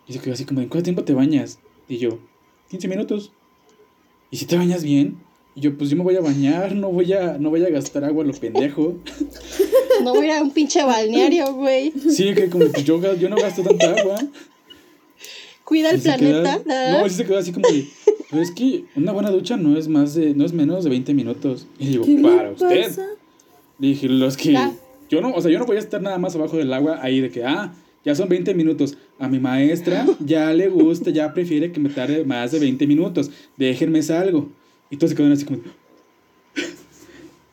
Y 0.08 0.12
se 0.12 0.18
quedó 0.20 0.34
así 0.34 0.44
como, 0.44 0.60
¿en 0.60 0.68
cuánto 0.68 0.84
tiempo 0.84 1.04
te 1.04 1.14
bañas? 1.14 1.58
Y 1.88 1.98
yo, 1.98 2.18
15 2.70 2.88
minutos. 2.88 3.32
¿Y 4.30 4.36
si 4.38 4.46
te 4.46 4.56
bañas 4.56 4.82
bien? 4.82 5.16
Y 5.54 5.60
yo, 5.60 5.76
pues 5.76 5.90
yo 5.90 5.96
me 5.96 6.02
voy 6.02 6.16
a 6.16 6.20
bañar, 6.20 6.74
no 6.74 6.90
voy 6.90 7.12
a, 7.12 7.36
no 7.38 7.50
voy 7.50 7.62
a 7.64 7.68
gastar 7.68 8.04
agua 8.04 8.24
a 8.24 8.26
lo 8.26 8.32
pendejo. 8.32 8.96
No 10.02 10.14
voy 10.14 10.24
a 10.24 10.28
ir 10.28 10.32
a 10.38 10.42
un 10.42 10.50
pinche 10.50 10.82
balneario, 10.82 11.52
güey. 11.54 11.92
Sí, 11.92 12.34
que 12.34 12.48
como 12.48 12.72
que 12.72 12.82
yo, 12.82 12.98
yo 13.14 13.28
no 13.28 13.36
gasto 13.36 13.62
tanta 13.62 13.90
agua. 13.94 14.16
Cuida 15.64 15.90
el 15.90 15.98
Y 15.98 16.02
queda- 16.02 16.16
planeta. 16.16 16.60
no, 17.02 17.08
sí 17.08 17.14
se 17.14 17.24
quedó 17.24 17.38
así 17.38 17.52
como 17.52 17.68
de, 17.68 17.86
pero 18.30 18.42
es 18.42 18.50
que 18.50 18.84
una 18.96 19.12
buena 19.12 19.30
ducha 19.30 19.56
no 19.56 19.76
es 19.76 19.88
más 19.88 20.14
de, 20.14 20.34
no 20.34 20.44
es 20.44 20.52
menos 20.54 20.84
de 20.84 20.90
20 20.90 21.14
minutos. 21.14 21.66
Y 21.78 21.88
digo, 21.88 22.04
¿Qué 22.04 22.16
para 22.16 22.44
le 22.44 22.52
usted. 22.52 22.84
pasa? 22.88 23.06
Dije, 23.82 24.08
los 24.08 24.36
que. 24.36 24.52
Ya. 24.52 24.72
Yo 25.10 25.20
no, 25.20 25.32
o 25.32 25.40
sea, 25.42 25.50
yo 25.50 25.58
no 25.58 25.66
voy 25.66 25.76
a 25.76 25.80
estar 25.80 26.00
nada 26.00 26.16
más 26.16 26.36
abajo 26.36 26.56
del 26.56 26.72
agua 26.72 27.00
ahí 27.02 27.20
de 27.20 27.30
que, 27.30 27.44
ah, 27.44 27.74
ya 28.04 28.14
son 28.14 28.28
20 28.28 28.54
minutos. 28.54 28.96
A 29.18 29.28
mi 29.28 29.40
maestra 29.40 30.06
ya 30.24 30.54
le 30.54 30.68
gusta, 30.68 31.10
ya 31.10 31.34
prefiere 31.34 31.72
que 31.72 31.80
me 31.80 31.88
tarde 31.88 32.24
más 32.24 32.52
de 32.52 32.60
20 32.60 32.86
minutos. 32.86 33.32
Déjenme 33.56 34.00
salgo. 34.02 34.48
Y 34.88 34.96
todos 34.96 35.10
se 35.10 35.16
quedaron 35.16 35.32
así 35.32 35.44
como. 35.44 35.58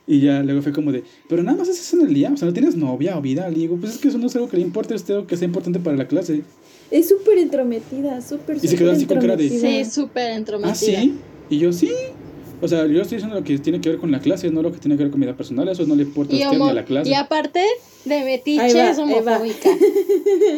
Y 0.05 0.21
ya 0.21 0.43
luego 0.43 0.61
fue 0.61 0.71
como 0.71 0.91
de, 0.91 1.03
pero 1.27 1.43
nada 1.43 1.57
más 1.57 1.69
haces 1.69 1.87
eso 1.87 1.99
en 1.99 2.07
el 2.07 2.13
día, 2.13 2.31
o 2.33 2.37
sea, 2.37 2.47
no 2.47 2.53
tienes 2.53 2.75
novia 2.75 3.17
o 3.17 3.21
vida. 3.21 3.49
Le 3.49 3.59
digo, 3.59 3.77
pues 3.77 3.93
es 3.93 3.97
que 3.99 4.07
eso 4.09 4.19
no 4.19 4.27
es 4.27 4.35
algo 4.35 4.49
que 4.49 4.57
le 4.57 4.63
importe 4.63 4.93
a 4.93 4.97
usted 4.97 5.17
o 5.17 5.27
que 5.27 5.35
sea 5.35 5.45
importante 5.45 5.79
para 5.79 5.97
la 5.97 6.07
clase. 6.07 6.43
Es 6.91 7.09
súper 7.09 7.39
entrometida, 7.39 8.21
súper, 8.21 8.57
Y 8.61 8.67
se 8.67 8.75
quedó 8.75 8.91
así 8.91 9.05
con 9.05 9.19
cara 9.19 9.35
de-. 9.35 9.49
Sí, 9.49 9.85
súper 9.85 10.31
entrometida. 10.31 10.71
Ah, 10.71 10.75
sí. 10.75 11.15
Y 11.49 11.57
yo, 11.57 11.73
sí. 11.73 11.91
O 12.61 12.67
sea, 12.67 12.85
yo 12.87 13.01
estoy 13.01 13.17
diciendo 13.17 13.35
lo 13.35 13.43
que 13.43 13.57
tiene 13.59 13.79
que 13.79 13.89
ver 13.89 13.99
con 13.99 14.11
la 14.11 14.19
clase, 14.19 14.49
no 14.51 14.61
lo 14.61 14.71
que 14.71 14.79
tiene 14.79 14.97
que 14.97 15.03
ver 15.03 15.11
con 15.11 15.19
mi 15.19 15.25
vida 15.25 15.35
personal. 15.37 15.67
Eso 15.69 15.85
no 15.85 15.95
le 15.95 16.03
importa 16.03 16.33
a 16.35 16.37
usted 16.37 16.57
ni 16.57 16.69
a 16.69 16.73
la 16.73 16.83
clase. 16.85 17.09
y 17.09 17.13
aparte 17.13 17.63
de 18.05 18.23
metiche 18.23 18.73
va, 18.73 18.89
es 18.89 18.97
homofóbica. 18.97 19.69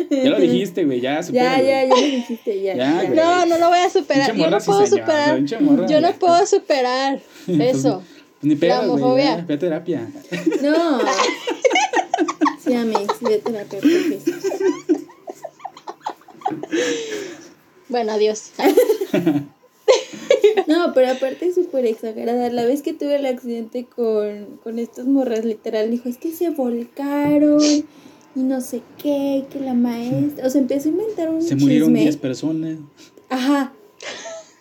Ya 0.10 0.30
lo 0.32 0.40
dijiste, 0.40 0.84
güey, 0.86 1.00
ya, 1.02 1.16
Ya, 1.16 1.24
supéralo. 1.24 1.64
ya, 1.64 1.84
ya 1.84 1.88
lo 1.90 1.96
dijiste, 2.02 2.62
ya. 2.62 2.76
Ya, 2.76 3.04
ya. 3.04 3.10
No, 3.10 3.46
no 3.46 3.58
lo 3.58 3.70
voy 3.70 3.80
a 3.80 3.90
superar. 3.90 4.36
Yo 4.36 4.50
no 4.50 4.58
puedo 4.60 4.88
superar. 4.88 5.42
morra, 5.62 5.88
Yo 5.88 6.02
no 6.02 6.10
ya. 6.10 6.16
puedo 6.20 6.46
superar 6.46 7.22
eso. 7.48 8.02
Pues 8.40 8.50
ni 8.50 8.56
pedo, 8.56 8.70
La 8.70 8.78
güey, 8.80 8.90
homofobia. 8.92 9.38
ya, 9.38 9.46
Ve 9.46 9.54
a 9.54 9.60
terapia. 9.60 10.12
No. 10.62 11.00
Sí, 12.64 12.76
amigos, 12.76 13.08
ve 13.22 13.36
a 13.36 13.40
terapia. 13.66 13.80
Bueno, 17.90 18.12
adiós. 18.14 18.52
No, 20.68 20.94
pero 20.94 21.12
aparte 21.12 21.48
es 21.48 21.56
súper 21.56 21.86
exagerada. 21.86 22.50
La 22.50 22.66
vez 22.66 22.82
que 22.82 22.94
tuve 22.94 23.16
el 23.16 23.26
accidente 23.26 23.86
con, 23.86 24.58
con 24.64 24.80
estas 24.80 25.06
morras, 25.06 25.46
literal, 25.46 25.90
dijo, 25.92 26.10
es 26.10 26.18
que 26.18 26.32
se 26.32 26.50
volcaron 26.50 27.62
y 28.36 28.40
no 28.40 28.62
sé 28.62 28.82
qué, 28.98 29.46
que 29.52 29.60
la 29.60 29.74
maestra... 29.74 30.48
O 30.48 30.50
sea, 30.50 30.62
empezó 30.62 30.90
a 30.90 30.92
inventar 30.92 31.30
un 31.30 31.42
Se 31.42 31.56
murieron 31.56 31.90
chisme. 31.90 32.02
10 32.02 32.18
personas. 32.18 32.78
Ajá. 33.30 33.74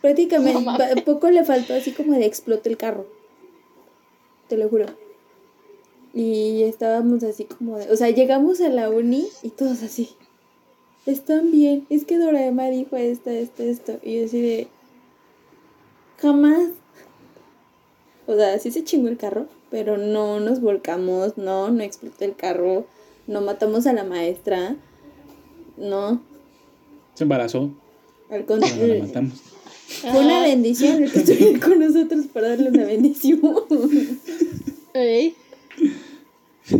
Prácticamente, 0.00 0.60
No 0.60 1.04
poco 1.04 1.30
le 1.30 1.44
faltó 1.44 1.74
así 1.74 1.92
como 1.92 2.14
de 2.14 2.26
explote 2.26 2.68
el 2.68 2.76
carro. 2.76 3.06
Te 4.48 4.56
lo 4.56 4.68
juro. 4.68 4.86
Y 6.12 6.62
estábamos 6.62 7.22
así 7.22 7.44
como 7.44 7.78
de... 7.78 7.90
O 7.90 7.96
sea, 7.96 8.10
llegamos 8.10 8.60
a 8.60 8.68
la 8.68 8.90
uni 8.90 9.26
y 9.42 9.50
todos 9.50 9.82
así. 9.82 10.10
Están 11.06 11.52
bien. 11.52 11.86
Es 11.90 12.04
que 12.04 12.18
Doraema 12.18 12.68
dijo 12.68 12.96
esto, 12.96 13.30
esto, 13.30 13.62
esto. 13.62 14.00
Y 14.02 14.18
yo 14.18 14.24
así 14.24 14.40
de... 14.40 14.68
Jamás. 16.20 16.68
O 18.26 18.34
sea, 18.36 18.58
sí 18.58 18.70
se 18.70 18.84
chingó 18.84 19.08
el 19.08 19.16
carro, 19.16 19.46
pero 19.70 19.96
no 19.98 20.38
nos 20.40 20.60
volcamos, 20.60 21.36
no, 21.36 21.70
no 21.70 21.82
explotó 21.82 22.24
el 22.24 22.36
carro, 22.36 22.86
no 23.26 23.40
matamos 23.40 23.86
a 23.86 23.92
la 23.92 24.04
maestra, 24.04 24.76
no, 25.76 26.22
Se 27.14 27.24
embarazó. 27.24 27.70
al 28.30 28.44
Cuando 28.44 28.66
la 28.66 28.72
contrario. 28.72 29.02
matamos. 29.04 29.40
Fue 30.02 30.20
una 30.20 30.40
Ah, 30.40 30.42
bendición 30.46 31.02
el 31.02 31.10
que 31.10 31.18
estuviera 31.18 31.58
con 31.66 31.80
nosotros 31.80 32.26
para 32.32 32.50
darle 32.50 32.68
una 32.68 32.84
bendición. 32.84 33.40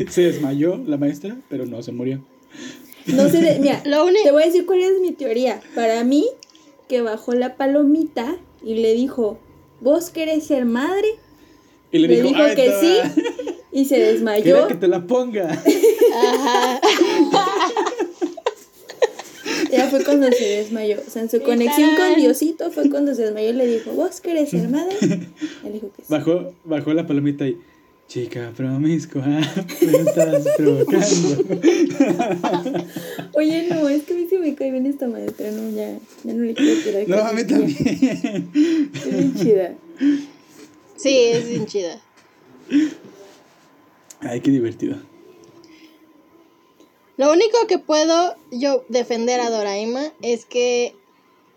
Se 0.09 0.21
desmayó 0.23 0.77
la 0.87 0.97
maestra, 0.97 1.37
pero 1.49 1.67
no 1.67 1.83
se 1.83 1.91
murió. 1.93 2.21
No 3.07 3.29
sé, 3.29 3.59
mira, 3.61 3.83
Lo 3.85 4.05
único. 4.05 4.23
te 4.23 4.31
voy 4.31 4.43
a 4.45 4.47
decir 4.47 4.67
cuál 4.67 4.81
es 4.81 5.01
mi 5.01 5.11
teoría. 5.13 5.61
Para 5.75 6.05
mí, 6.05 6.27
que 6.89 7.01
bajó 7.01 7.33
la 7.35 7.57
palomita 7.57 8.37
y 8.63 8.75
le 8.75 8.95
dijo, 8.95 9.39
¿vos 9.81 10.11
querés 10.11 10.45
ser 10.47 10.65
madre? 10.65 11.09
Y 11.93 11.99
le, 11.99 12.09
Le 12.09 12.17
dijo, 12.17 12.29
dijo 12.29 12.43
"Ay, 12.43 12.55
que 12.57 12.73
sí 12.81 13.23
y 13.73 13.85
se 13.85 13.99
desmayó. 13.99 14.43
Quiero 14.43 14.69
que 14.69 14.75
te 14.75 14.89
la 14.89 15.07
ponga. 15.07 15.51
Ajá. 15.51 16.81
Ya 19.71 19.89
fue 19.89 20.03
cuando 20.05 20.31
se 20.33 20.45
desmayó. 20.45 20.97
O 21.07 21.11
sea, 21.11 21.23
en 21.23 21.31
su 21.31 21.41
conexión 21.43 21.91
con. 21.95 22.15
Diosito 22.17 22.71
fue 22.73 22.91
cuando 22.91 23.15
se 23.15 23.23
desmayó 23.23 23.51
y 23.51 23.53
le 23.53 23.67
dijo, 23.67 23.93
¿vos 23.93 24.21
querés 24.21 24.51
ser 24.51 24.69
madre? 24.69 24.97
Él 25.01 25.73
dijo 25.73 25.91
que 25.97 26.03
sí. 26.03 26.09
Bajó, 26.09 26.53
bajó 26.65 26.93
la 26.93 27.07
palomita 27.07 27.47
y. 27.47 27.57
Chica 28.11 28.53
promiscua, 28.57 29.23
me 29.83 29.99
estás 29.99 30.45
provocando. 30.57 31.45
Oye, 33.35 33.69
no, 33.69 33.89
es 33.89 34.03
que 34.03 34.15
a 34.15 34.17
mí 34.17 34.27
sí 34.29 34.37
me 34.37 34.57
cae 34.57 34.73
bien 34.73 34.85
esta 34.87 35.07
maestra, 35.07 35.53
no, 35.53 35.71
ya, 35.71 35.97
ya 36.25 36.33
no 36.33 36.43
le 36.43 36.55
quiero 36.55 36.83
tirar 36.83 37.09
No, 37.09 37.25
a 37.25 37.33
mí 37.33 37.45
también. 37.45 38.51
Es 38.93 39.17
bien 39.17 39.35
chida. 39.37 39.75
Sí, 40.97 41.17
es 41.17 41.49
bien 41.51 41.67
chida. 41.67 42.03
Ay, 44.19 44.41
qué 44.41 44.51
divertido. 44.51 44.97
Lo 47.17 47.31
único 47.31 47.65
que 47.69 47.79
puedo 47.79 48.35
yo 48.51 48.85
defender 48.89 49.39
a 49.39 49.51
Doraima 49.51 50.13
es 50.21 50.47
que 50.47 50.97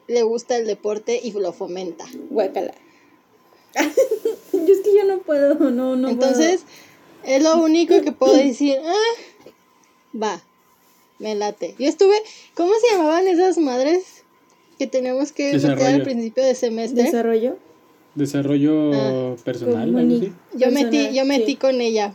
le 0.07 0.21
gusta 0.21 0.55
el 0.55 0.67
deporte 0.67 1.19
y 1.23 1.31
lo 1.31 1.51
fomenta. 1.51 2.05
Guácala. 2.29 2.75
Yo 3.75 4.73
es 4.73 4.79
que 4.81 4.95
yo 4.95 5.03
no 5.07 5.19
puedo, 5.19 5.55
no, 5.71 5.95
no 5.95 6.09
Entonces, 6.09 6.63
es 7.23 7.43
lo 7.43 7.57
único 7.63 8.01
que 8.01 8.11
puedo 8.11 8.35
decir. 8.35 8.77
Ah, 8.85 9.47
va, 10.21 10.41
me 11.19 11.35
late. 11.35 11.75
Yo 11.79 11.87
estuve, 11.87 12.15
¿cómo 12.55 12.73
se 12.81 12.95
llamaban 12.95 13.27
esas 13.27 13.57
madres 13.57 14.23
que 14.77 14.87
teníamos 14.87 15.31
que 15.31 15.53
meter 15.53 15.81
al 15.87 16.03
principio 16.03 16.43
de 16.43 16.55
semestre? 16.55 17.03
¿Desarrollo? 17.03 17.57
Desarrollo 18.15 18.91
Ah, 18.93 19.35
personal. 19.43 19.87
Yo 20.53 20.69
metí, 20.71 21.13
yo 21.13 21.25
metí 21.25 21.45
sí. 21.51 21.55
con 21.55 21.81
ella 21.81 22.13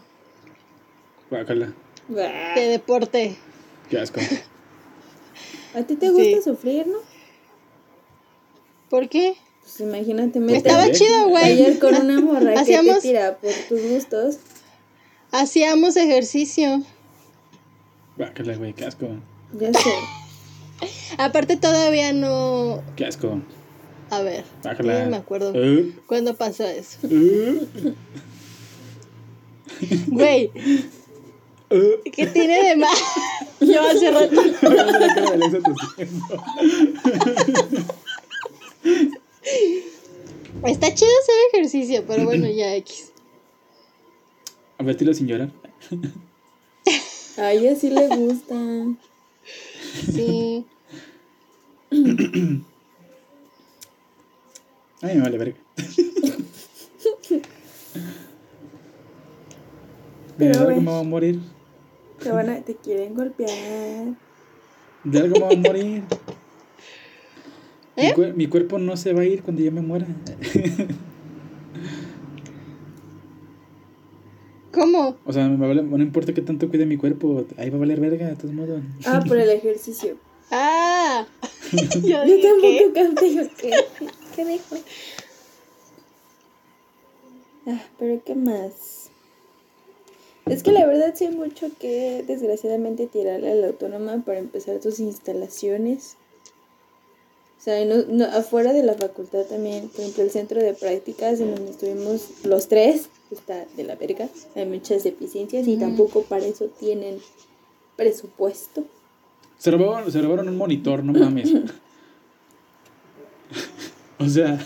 Guácala. 1.30 1.72
de 2.08 2.60
deporte. 2.68 3.36
Qué 3.90 3.98
asco. 3.98 4.20
¿A 5.74 5.82
ti 5.82 5.96
te 5.96 6.08
gusta 6.10 6.22
Sí. 6.36 6.42
sufrir, 6.42 6.86
no? 6.86 6.98
¿Por 8.90 9.08
qué? 9.08 9.36
Pues 9.68 9.80
imagínate, 9.80 10.38
Estaba 10.56 10.84
Depende. 10.86 10.98
chido, 10.98 11.28
güey. 11.28 11.44
Ayer 11.44 11.78
con 11.78 11.94
una 11.94 12.20
morra 12.20 12.54
que 12.54 12.58
Hacíamos- 12.60 13.02
te 13.02 13.08
tira 13.08 13.36
por 13.36 13.50
tus 13.68 13.82
gustos. 13.82 14.38
Hacíamos 15.30 15.96
ejercicio. 15.96 16.82
Guácala, 18.16 18.56
güey, 18.56 18.72
qué 18.72 18.86
asco. 18.86 19.08
Ya 19.52 19.70
sé. 19.74 19.90
Aparte 21.18 21.56
todavía 21.58 22.14
no... 22.14 22.82
Qué 22.96 23.04
asco. 23.04 23.42
A 24.10 24.22
ver, 24.22 24.44
Guácala. 24.62 25.04
no 25.04 25.10
me 25.10 25.16
acuerdo. 25.18 25.50
Uh, 25.52 25.92
¿Cuándo 26.06 26.34
pasó 26.34 26.64
eso? 26.64 26.98
uh, 27.02 27.66
Güey, 30.06 30.50
uh. 31.70 32.10
¿qué 32.10 32.26
tiene 32.28 32.70
de 32.70 32.76
mal? 32.76 32.96
Yo 33.60 33.82
hace 33.86 34.10
rato. 34.10 34.42
Está 40.64 40.92
chido 40.94 41.10
hacer 41.22 41.34
ejercicio, 41.54 42.04
pero 42.06 42.24
bueno, 42.24 42.46
ya 42.48 42.74
X. 42.76 43.12
A 44.78 44.82
vertirlo 44.82 45.14
sin 45.14 45.26
llorar. 45.26 45.50
A 47.36 47.52
ella 47.52 47.76
sí 47.76 47.90
le 47.90 48.08
gusta. 48.08 48.54
Sí. 50.12 50.66
Ay, 55.00 55.14
me 55.14 55.20
vale 55.20 55.38
verga. 55.38 55.56
Pero 60.36 60.52
De 60.52 60.58
algo 60.58 60.64
bueno. 60.64 60.80
me 60.80 60.90
voy 60.90 61.00
a 61.00 61.02
morir. 61.04 61.40
Te, 62.22 62.30
van 62.30 62.48
a, 62.50 62.60
te 62.62 62.74
quieren 62.76 63.14
golpear. 63.14 64.14
De 65.04 65.18
algo 65.18 65.34
me 65.34 65.46
voy 65.46 65.54
a 65.54 65.58
morir. 65.58 66.02
Mi, 67.98 68.04
¿Eh? 68.06 68.14
cuer- 68.14 68.34
mi 68.34 68.46
cuerpo 68.46 68.78
no 68.78 68.96
se 68.96 69.12
va 69.12 69.22
a 69.22 69.24
ir 69.24 69.42
cuando 69.42 69.60
yo 69.62 69.72
me 69.72 69.80
muera. 69.80 70.06
¿Cómo? 74.72 75.16
O 75.26 75.32
sea, 75.32 75.48
me 75.48 75.66
vale- 75.66 75.82
no 75.82 76.02
importa 76.02 76.32
qué 76.32 76.42
tanto 76.42 76.68
cuide 76.68 76.86
mi 76.86 76.96
cuerpo, 76.96 77.44
ahí 77.56 77.70
va 77.70 77.76
a 77.76 77.80
valer 77.80 78.00
verga, 78.00 78.28
de 78.28 78.36
todos 78.36 78.54
modos. 78.54 78.82
Ah, 79.04 79.22
por 79.26 79.38
el 79.38 79.50
ejercicio. 79.50 80.16
Ah. 80.50 81.26
Yo 82.02 82.18
tampoco 82.22 82.92
capté 82.94 83.34
yo 83.34 83.42
qué. 83.60 83.70
¿Qué 84.34 84.44
dijo? 84.44 84.76
Ah, 87.66 87.82
pero 87.98 88.22
¿qué 88.24 88.34
más? 88.34 89.10
Es 90.46 90.62
que 90.62 90.72
la 90.72 90.86
verdad 90.86 91.12
sí 91.14 91.26
hay 91.26 91.34
mucho 91.36 91.68
que 91.78 92.24
desgraciadamente 92.26 93.06
tirarle 93.06 93.50
a 93.50 93.54
la 93.56 93.66
autónoma 93.66 94.22
para 94.24 94.38
empezar 94.38 94.80
sus 94.80 95.00
instalaciones. 95.00 96.16
O 97.58 97.60
sea, 97.60 97.84
no, 97.84 97.96
no- 98.08 98.24
afuera 98.24 98.72
de 98.72 98.82
la 98.84 98.94
facultad 98.94 99.42
también, 99.44 99.88
por 99.88 100.00
ejemplo, 100.00 100.22
el 100.22 100.30
centro 100.30 100.60
de 100.62 100.74
prácticas 100.74 101.40
en 101.40 101.54
donde 101.54 101.72
estuvimos 101.72 102.44
los 102.44 102.68
tres, 102.68 103.08
está 103.32 103.66
de 103.76 103.84
la 103.84 103.96
verga. 103.96 104.28
Hay 104.54 104.64
muchas 104.66 105.02
deficiencias 105.04 105.66
y 105.66 105.76
tampoco 105.76 106.22
para 106.22 106.46
eso 106.46 106.66
tienen 106.78 107.18
presupuesto. 107.96 108.84
Se 109.58 109.72
robaron, 109.72 110.10
se 110.10 110.22
robaron 110.22 110.48
un 110.48 110.56
monitor, 110.56 111.02
no 111.02 111.12
mames. 111.12 111.52
o 114.18 114.28
sea, 114.28 114.58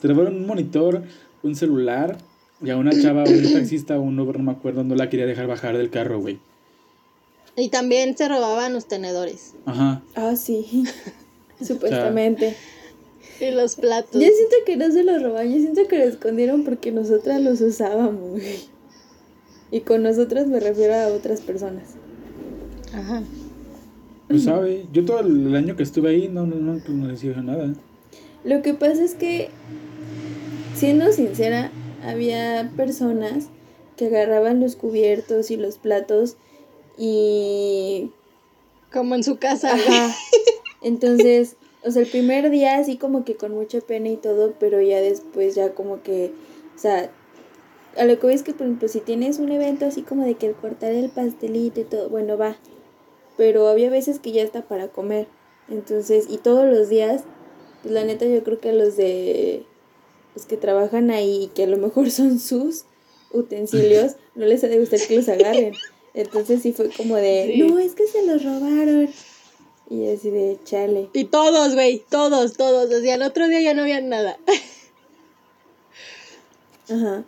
se 0.00 0.08
robaron 0.08 0.34
un 0.36 0.46
monitor, 0.46 1.04
un 1.44 1.54
celular, 1.54 2.18
y 2.62 2.70
a 2.70 2.76
una 2.76 2.90
chava, 3.00 3.22
un 3.24 3.52
taxista, 3.52 3.98
un 4.00 4.18
Uber, 4.18 4.38
no 4.38 4.44
me 4.44 4.52
acuerdo, 4.52 4.82
no 4.82 4.94
la 4.94 5.08
quería 5.08 5.26
dejar 5.26 5.46
bajar 5.46 5.76
del 5.76 5.90
carro, 5.90 6.20
güey. 6.20 6.38
Y 7.54 7.68
también 7.70 8.16
se 8.16 8.28
robaban 8.28 8.74
los 8.74 8.86
tenedores 8.86 9.54
Ajá. 9.64 10.02
Ah, 10.14 10.36
sí. 10.36 10.84
Supuestamente. 11.64 12.56
y 13.40 13.50
los 13.50 13.76
platos. 13.76 14.20
Yo 14.20 14.28
siento 14.28 14.56
que 14.64 14.76
no 14.76 14.90
se 14.90 15.04
los 15.04 15.22
robaron, 15.22 15.52
yo 15.52 15.60
siento 15.60 15.86
que 15.88 15.98
lo 15.98 16.04
escondieron 16.04 16.64
porque 16.64 16.92
nosotras 16.92 17.40
los 17.40 17.60
usábamos. 17.60 18.40
Y 19.70 19.80
con 19.80 20.02
nosotras 20.02 20.46
me 20.46 20.60
refiero 20.60 20.94
a 20.94 21.08
otras 21.08 21.40
personas. 21.40 21.94
Ajá. 22.92 23.22
Pues 24.28 24.44
sabe, 24.44 24.86
yo 24.92 25.04
todo 25.04 25.20
el 25.20 25.54
año 25.54 25.76
que 25.76 25.84
estuve 25.84 26.10
ahí 26.10 26.28
no, 26.28 26.46
no, 26.46 26.56
no, 26.56 26.80
no 26.88 27.06
les 27.06 27.20
dije 27.20 27.40
nada. 27.42 27.72
Lo 28.44 28.62
que 28.62 28.74
pasa 28.74 29.04
es 29.04 29.14
que, 29.14 29.50
siendo 30.74 31.12
sincera, 31.12 31.70
había 32.04 32.72
personas 32.76 33.48
que 33.96 34.06
agarraban 34.06 34.60
los 34.60 34.76
cubiertos 34.76 35.50
y 35.50 35.56
los 35.56 35.78
platos 35.78 36.36
y... 36.98 38.10
Como 38.92 39.14
en 39.14 39.24
su 39.24 39.36
casa. 39.38 39.74
Ajá. 39.74 40.14
Entonces, 40.82 41.56
o 41.82 41.90
sea, 41.90 42.02
el 42.02 42.08
primer 42.08 42.50
día 42.50 42.78
así 42.78 42.96
como 42.96 43.24
que 43.24 43.36
con 43.36 43.52
mucha 43.52 43.80
pena 43.80 44.08
y 44.08 44.16
todo, 44.16 44.54
pero 44.58 44.80
ya 44.80 45.00
después 45.00 45.54
ya 45.54 45.72
como 45.74 46.02
que, 46.02 46.32
o 46.74 46.78
sea, 46.78 47.10
a 47.96 48.04
lo 48.04 48.18
que 48.18 48.26
voy 48.26 48.34
es 48.34 48.42
que, 48.42 48.52
por 48.52 48.66
ejemplo, 48.66 48.88
si 48.88 49.00
tienes 49.00 49.38
un 49.38 49.50
evento 49.50 49.86
así 49.86 50.02
como 50.02 50.24
de 50.24 50.34
que 50.34 50.46
el 50.46 50.54
cortar 50.54 50.92
el 50.92 51.08
pastelito 51.08 51.80
y 51.80 51.84
todo, 51.84 52.08
bueno, 52.08 52.36
va. 52.36 52.56
Pero 53.36 53.68
había 53.68 53.90
veces 53.90 54.18
que 54.18 54.32
ya 54.32 54.42
está 54.42 54.62
para 54.62 54.88
comer. 54.88 55.26
Entonces, 55.68 56.26
y 56.28 56.38
todos 56.38 56.64
los 56.66 56.88
días, 56.88 57.24
pues 57.82 57.92
la 57.94 58.04
neta 58.04 58.26
yo 58.26 58.42
creo 58.44 58.60
que 58.60 58.70
a 58.70 58.72
los 58.72 58.96
de 58.96 59.64
los 60.34 60.46
que 60.46 60.56
trabajan 60.56 61.10
ahí 61.10 61.44
y 61.44 61.46
que 61.48 61.64
a 61.64 61.66
lo 61.66 61.78
mejor 61.78 62.10
son 62.10 62.38
sus 62.38 62.84
utensilios, 63.32 64.16
no 64.34 64.46
les 64.46 64.62
ha 64.64 64.68
de 64.68 64.78
gustar 64.78 65.00
que 65.00 65.16
los 65.16 65.28
agarren. 65.28 65.72
Entonces 66.14 66.62
sí 66.62 66.72
fue 66.72 66.90
como 66.90 67.16
de, 67.16 67.52
Sí. 67.54 67.62
no, 67.62 67.78
es 67.78 67.94
que 67.94 68.06
se 68.06 68.24
los 68.26 68.42
robaron. 68.44 69.08
Y 69.88 70.08
así 70.08 70.30
de, 70.30 70.58
chale. 70.64 71.08
Y 71.12 71.24
todos, 71.24 71.74
güey, 71.74 72.02
todos, 72.10 72.54
todos. 72.54 72.92
Así 72.92 73.10
al 73.10 73.22
otro 73.22 73.46
día 73.48 73.60
ya 73.60 73.74
no 73.74 73.82
había 73.82 74.00
nada. 74.00 74.38
Ajá. 76.90 77.24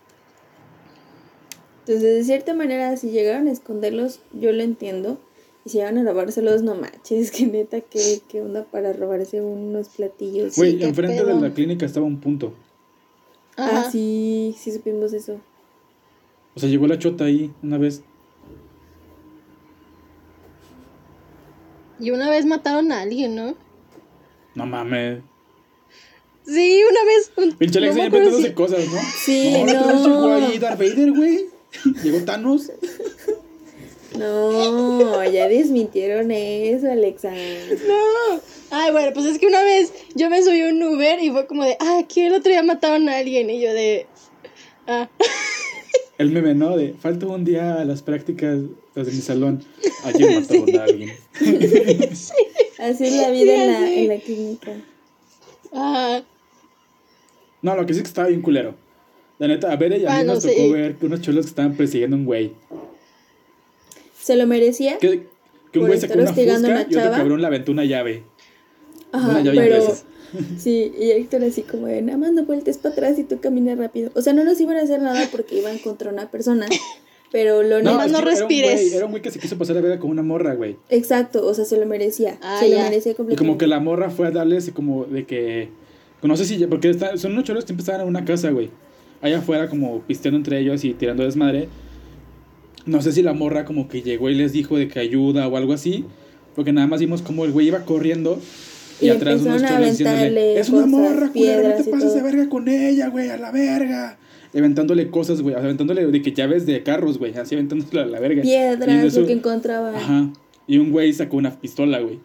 Entonces, 1.81 2.03
de 2.03 2.25
cierta 2.25 2.55
manera, 2.55 2.97
si 2.97 3.11
llegaron 3.11 3.49
a 3.49 3.53
esconderlos, 3.53 4.21
yo 4.33 4.53
lo 4.53 4.63
entiendo. 4.63 5.19
Y 5.65 5.71
si 5.71 5.79
llegaron 5.79 5.99
a 5.99 6.05
robárselos, 6.11 6.63
no 6.63 6.75
manches, 6.75 7.31
que 7.37 7.47
neta, 7.47 7.81
¿qué, 7.81 8.21
qué 8.29 8.43
onda 8.43 8.65
para 8.65 8.93
robarse 8.93 9.41
unos 9.41 9.89
platillos? 9.89 10.57
Güey, 10.57 10.83
enfrente 10.83 11.23
pedo. 11.23 11.37
de 11.37 11.49
la 11.49 11.55
clínica 11.55 11.87
estaba 11.87 12.07
un 12.07 12.21
punto. 12.21 12.53
Ah, 13.57 13.81
Ajá. 13.81 13.91
sí, 13.91 14.55
sí 14.59 14.73
supimos 14.73 15.13
eso. 15.13 15.41
O 16.55 16.61
sea, 16.61 16.69
llegó 16.69 16.87
la 16.87 16.99
chota 16.99 17.25
ahí 17.25 17.53
una 17.63 17.79
vez. 17.79 18.03
Y 22.01 22.11
una 22.11 22.31
vez 22.31 22.47
mataron 22.47 22.93
a 22.93 23.01
alguien, 23.03 23.35
¿no? 23.35 23.57
No 24.55 24.67
mames. 24.67 25.21
Sí, 26.47 26.83
una 26.91 27.05
vez. 27.05 27.31
un- 27.37 27.59
Pinche 27.59 27.79
Alex 27.79 27.97
no 27.97 28.05
inventándose 28.05 28.49
si- 28.49 28.55
cosas, 28.55 28.87
¿no? 28.87 29.01
Sí, 29.25 29.51
No, 29.53 29.61
otra 29.63 29.93
vez 29.93 30.03
llegó 30.03 30.29
no. 30.29 30.35
ahí 30.47 30.59
Darth 30.59 30.79
Vader, 30.79 31.13
güey. 31.13 31.47
Llegó 32.03 32.25
Thanos. 32.25 32.71
No, 34.17 35.25
ya 35.31 35.49
desmintieron 35.49 36.31
eso, 36.31 36.91
Alexa. 36.91 37.31
No. 37.31 38.41
Ay, 38.71 38.91
bueno, 38.93 39.13
pues 39.13 39.27
es 39.27 39.39
que 39.39 39.47
una 39.47 39.63
vez 39.63 39.93
yo 40.15 40.29
me 40.31 40.43
subí 40.43 40.61
a 40.63 40.69
un 40.69 40.83
Uber 40.83 41.23
y 41.23 41.31
fue 41.31 41.47
como 41.47 41.65
de, 41.65 41.77
ah, 41.81 41.99
aquí 42.03 42.23
el 42.23 42.35
otro 42.35 42.51
día 42.51 42.63
mataron 42.63 43.09
a 43.09 43.19
alguien. 43.19 43.51
Y 43.51 43.61
yo 43.61 43.73
de, 43.73 44.07
ah, 44.87 45.09
El 46.19 46.31
meme, 46.33 46.55
¿no? 46.55 46.77
De 46.77 46.95
falta 46.95 47.27
un 47.27 47.45
día 47.45 47.81
a 47.81 47.85
las 47.85 48.03
prácticas 48.03 48.59
las 48.95 49.07
de 49.07 49.13
mi 49.13 49.21
salón. 49.21 49.63
Ayer 50.05 50.41
mataron 50.41 50.77
a 50.79 50.83
alguien. 50.85 51.11
Así 52.79 53.05
es 53.05 53.13
la 53.15 53.31
vida 53.31 53.55
en, 53.65 53.73
la, 53.73 53.93
en 53.93 54.09
la 54.09 54.19
clínica. 54.19 54.73
ah. 55.73 56.21
No, 57.63 57.75
lo 57.77 57.87
que 57.87 57.93
sí 57.95 57.99
es 58.01 58.03
que 58.05 58.09
estaba 58.09 58.29
bien 58.29 58.43
culero. 58.43 58.75
La 59.39 59.49
neta, 59.49 59.73
a 59.73 59.77
ver, 59.77 59.93
y 59.93 59.95
a 59.95 59.99
mí 59.99 60.05
Bueno, 60.17 60.35
nos 60.35 60.43
tocó 60.43 60.55
sí. 60.55 60.73
ver 60.73 60.97
que 60.97 61.07
unos 61.07 61.21
cholos 61.23 61.45
que 61.47 61.51
estaban 61.51 61.75
persiguiendo 61.77 62.17
a 62.17 62.19
un 62.19 62.25
güey. 62.25 62.53
¿Se 64.21 64.37
lo 64.37 64.47
merecía? 64.47 64.99
Que, 64.99 65.27
que 65.73 65.79
un 65.79 65.87
güey 65.87 66.01
sacó 66.01 66.15
una 66.15 66.27
fusca 66.33 66.59
una 66.59 66.83
y 66.89 66.95
otro 66.97 67.11
cabrón 67.13 67.41
le 67.41 67.47
aventó 67.47 67.73
una 67.73 67.85
llave. 67.85 68.23
Ajá, 69.13 69.41
pero 69.45 69.83
sí, 70.59 70.93
y 70.99 71.11
Héctor 71.13 71.45
así 71.45 71.63
como 71.63 71.87
de 71.87 72.03
nada 72.03 72.19
más 72.19 72.33
no 72.33 72.45
vueltes 72.45 72.79
para 72.79 72.93
atrás 72.95 73.19
y 73.19 73.25
tú 73.25 73.41
caminas 73.41 73.79
rápido. 73.79 74.11
O 74.15 74.23
sea, 74.23 74.33
no 74.33 74.45
nos 74.45 74.61
iban 74.61 74.77
a 74.77 74.83
hacer 74.83 75.01
nada 75.01 75.27
porque 75.33 75.59
iban 75.59 75.79
contra 75.79 76.11
una 76.11 76.31
persona, 76.31 76.67
pero 77.33 77.63
lo 77.63 77.83
No, 77.83 77.95
no, 77.97 78.03
era 78.05 78.19
un 78.19 78.25
respires. 78.25 78.81
güey- 78.93 78.95
Era 78.97 79.05
un 79.07 79.11
güey 79.13 79.23
que 79.23 79.31
se 79.31 79.39
quiso 79.39 79.57
pasar 79.57 79.77
a 79.79 79.81
ver 79.81 79.99
con 79.99 80.11
una 80.11 80.23
morra, 80.23 80.55
güey. 80.55 80.77
Exacto, 80.91 81.47
o 81.47 81.55
sea, 81.55 81.65
se 81.65 81.79
lo 81.79 81.87
merecía. 81.87 82.39
Ah, 82.43 82.59
se 82.61 82.69
lo 82.69 82.77
merecía 82.79 83.13
Y 83.13 83.15
completamente. 83.15 83.37
como 83.37 83.59
que 83.59 83.67
la 83.67 83.81
morra 83.81 84.11
fue 84.11 84.27
a 84.27 84.31
darle 84.31 84.59
así 84.59 84.73
como 84.73 85.05
de 85.05 85.25
que... 85.25 85.69
No 86.23 86.37
sé 86.37 86.45
si... 86.45 86.59
ya- 86.59 86.69
Porque 86.69 86.91
está- 86.91 87.17
son 87.17 87.33
unos 87.33 87.45
cholos 87.45 87.65
que 87.65 87.69
siempre 87.69 87.83
estaban 87.83 88.01
en 88.03 88.09
una 88.09 88.25
casa, 88.25 88.51
güey. 88.51 88.71
Allá 89.23 89.39
afuera 89.39 89.69
como 89.69 90.01
pisteando 90.03 90.37
entre 90.37 90.59
ellos 90.61 90.85
y 90.85 90.93
tirando 90.95 91.23
desmadre. 91.25 91.69
No 92.87 93.03
sé 93.03 93.13
si 93.13 93.23
la 93.23 93.33
morra 93.33 93.65
como 93.65 93.89
que 93.89 94.03
llegó 94.03 94.31
y 94.31 94.35
les 94.35 94.53
dijo 94.53 94.77
de 94.77 94.89
que 94.89 94.99
ayuda 94.99 95.47
o 95.49 95.57
algo 95.57 95.73
así. 95.73 96.05
Porque 96.55 96.73
nada 96.73 96.87
más 96.87 97.01
vimos 97.01 97.23
como 97.23 97.45
el 97.45 97.53
güey 97.53 97.69
iba 97.69 97.81
corriendo. 97.85 98.41
Y, 99.01 99.07
Y 99.07 99.11
atrás 99.11 99.41
unos 99.43 99.63
cholos 99.63 99.91
diciéndole... 99.91 100.59
Es 100.59 100.69
una 100.71 100.87
morra, 100.87 101.29
culera, 101.33 101.69
no 101.69 101.75
te 101.85 101.91
pases 101.91 102.15
de 102.15 102.21
todo". 102.21 102.31
verga 102.31 102.49
con 102.49 102.69
ella, 102.69 103.09
güey, 103.09 103.31
a 103.31 103.37
la 103.37 103.53
verga. 103.53 104.19
Aventándole 104.55 105.11
cosas, 105.11 105.41
güey. 105.43 105.55
o 105.55 105.59
aventándole 105.59 106.07
de 106.07 106.23
que 106.23 106.33
llaves 106.33 106.67
de 106.67 106.83
carros, 106.83 107.19
güey. 107.19 107.35
Así 107.37 107.55
aventándole 107.55 108.01
a 108.01 108.07
la 108.07 108.19
verga. 108.21 108.43
Piedras, 108.43 109.05
eso- 109.05 109.21
lo 109.21 109.27
que 109.27 109.33
encontraban. 109.35 109.95
Ajá. 109.95 110.31
Y 110.67 110.79
un 110.79 110.91
güey 110.91 111.13
sacó 111.13 111.37
una 111.37 111.59
pistola, 111.61 112.01
güey. 112.01 112.19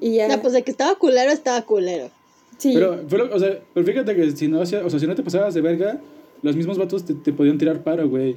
Y 0.00 0.14
ya. 0.16 0.28
No, 0.28 0.40
pues 0.40 0.52
de 0.52 0.62
que 0.62 0.70
estaba 0.70 0.94
culero, 0.96 1.30
estaba 1.30 1.62
culero. 1.62 2.10
sí. 2.58 2.72
Pero, 2.74 3.00
fue 3.08 3.18
lo- 3.18 3.34
o, 3.34 3.38
sea, 3.38 3.58
pero 3.74 3.86
fíjate 3.86 4.14
que 4.14 4.30
si 4.32 4.48
no, 4.48 4.60
hacía- 4.62 4.84
o 4.84 4.90
sea, 4.90 4.98
si 5.00 5.06
no 5.06 5.14
te 5.14 5.22
pasabas 5.22 5.54
de 5.54 5.60
verga, 5.60 6.00
los 6.42 6.56
mismos 6.56 6.78
vatos 6.78 7.04
te, 7.04 7.14
te 7.14 7.32
podían 7.32 7.58
tirar 7.58 7.82
paro, 7.82 8.08
güey. 8.08 8.36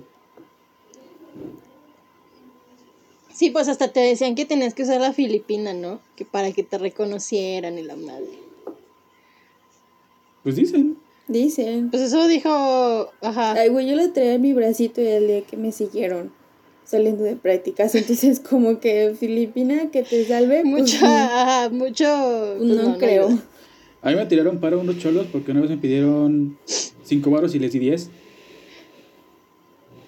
Sí, 3.35 3.49
pues 3.49 3.67
hasta 3.67 3.89
te 3.89 3.99
decían 3.99 4.33
que 4.35 4.45
tenías 4.45 4.73
que 4.73 4.83
usar 4.83 5.01
la 5.01 5.11
filipina, 5.11 5.73
¿no? 5.73 5.99
Que 6.15 6.23
para 6.23 6.53
que 6.53 6.63
te 6.63 6.77
reconocieran 6.77 7.77
y 7.77 7.83
la 7.83 7.97
madre. 7.97 8.39
Pues 10.43 10.55
dicen. 10.55 10.97
Dicen. 11.27 11.89
Pues 11.89 12.03
eso 12.03 12.27
dijo, 12.27 12.49
ajá. 13.21 13.53
Ay, 13.53 13.69
güey, 13.69 13.87
yo 13.89 13.95
le 13.95 14.07
traía 14.09 14.35
en 14.35 14.41
mi 14.41 14.53
bracito 14.53 15.01
el 15.01 15.27
día 15.27 15.41
que 15.41 15.57
me 15.57 15.71
siguieron. 15.71 16.31
saliendo 16.85 17.23
de 17.23 17.35
prácticas. 17.35 17.93
Entonces, 17.95 18.39
como 18.39 18.79
que 18.79 19.15
Filipina 19.19 19.89
que 19.91 20.03
te 20.03 20.23
salve. 20.25 20.61
pues, 20.61 20.93
Mucho, 20.93 21.05
ajá, 21.05 21.69
mucho. 21.69 22.05
no, 22.05 22.57
pues, 22.59 22.69
no 22.87 22.97
creo. 22.97 23.39
A 24.01 24.11
mí 24.11 24.15
me 24.15 24.25
tiraron 24.27 24.59
para 24.59 24.77
unos 24.77 24.99
cholos 24.99 25.25
porque 25.31 25.51
una 25.51 25.61
vez 25.61 25.71
me 25.71 25.77
pidieron 25.77 26.57
5 27.03 27.31
baros 27.31 27.55
y 27.55 27.59
les 27.59 27.73
di 27.73 27.79
10. 27.79 28.09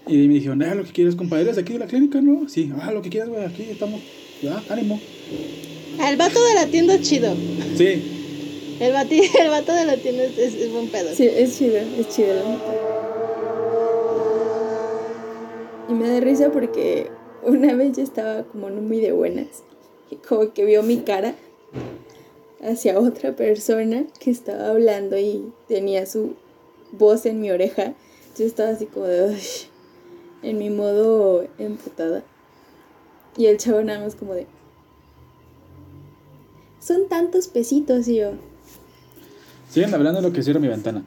Y 0.07 0.27
me 0.27 0.35
dijeron, 0.35 0.61
ah, 0.63 0.75
lo 0.75 0.83
que 0.83 0.91
quieras, 0.91 1.15
compadre, 1.15 1.43
¿eres 1.43 1.55
de 1.55 1.61
aquí 1.61 1.73
de 1.73 1.79
la 1.79 1.87
clínica, 1.87 2.21
no? 2.21 2.47
Sí, 2.47 2.71
ah, 2.81 2.91
lo 2.91 3.01
que 3.01 3.09
quieras, 3.09 3.29
güey, 3.29 3.43
aquí 3.43 3.63
estamos. 3.63 4.01
Ya, 4.41 4.61
ánimo. 4.69 4.99
El 6.07 6.15
vato 6.17 6.43
de 6.43 6.53
la 6.53 6.67
tienda 6.67 6.93
es 6.95 7.01
chido. 7.01 7.33
Sí, 7.75 8.77
El, 8.79 8.93
bati, 8.93 9.21
el 9.39 9.49
vato 9.49 9.73
de 9.73 9.85
la 9.85 9.97
tienda 9.97 10.23
es, 10.23 10.37
es, 10.37 10.53
es 10.55 10.71
buen 10.71 10.87
pedo. 10.89 11.09
Sí, 11.13 11.25
es 11.27 11.57
chido, 11.57 11.77
es 11.77 12.09
chido, 12.09 12.35
la 12.35 12.43
neta. 12.49 12.73
Y 15.89 15.93
me 15.93 16.09
da 16.09 16.19
risa 16.19 16.51
porque 16.51 17.07
una 17.43 17.73
vez 17.73 17.97
yo 17.97 18.03
estaba 18.03 18.43
como 18.43 18.69
no 18.69 18.81
muy 18.81 18.99
de 18.99 19.11
buenas. 19.11 19.47
Y 20.11 20.15
como 20.17 20.53
que 20.53 20.65
vio 20.65 20.83
mi 20.83 20.97
cara 20.97 21.35
hacia 22.61 22.99
otra 22.99 23.35
persona 23.35 24.05
que 24.19 24.31
estaba 24.31 24.69
hablando 24.69 25.17
y 25.17 25.51
tenía 25.67 26.05
su 26.05 26.33
voz 26.91 27.25
en 27.25 27.41
mi 27.41 27.51
oreja. 27.51 27.93
Yo 28.37 28.45
estaba 28.45 28.69
así 28.69 28.85
como 28.85 29.05
de, 29.07 29.29
"Uy", 29.29 29.37
en 30.43 30.57
mi 30.57 30.69
modo 30.69 31.45
emputada. 31.57 32.23
Y 33.38 33.45
el 33.47 33.57
chavo 33.57 33.81
nada 33.83 33.99
más 33.99 34.15
como 34.15 34.33
de, 34.33 34.47
son 36.81 37.07
tantos 37.07 37.47
pesitos 37.47 38.07
y 38.07 38.17
yo. 38.17 38.31
siguen 39.71 39.93
hablando 39.93 40.21
de 40.21 40.27
lo 40.27 40.33
que 40.33 40.39
hicieron 40.39 40.61
mi 40.61 40.67
ventana. 40.69 41.03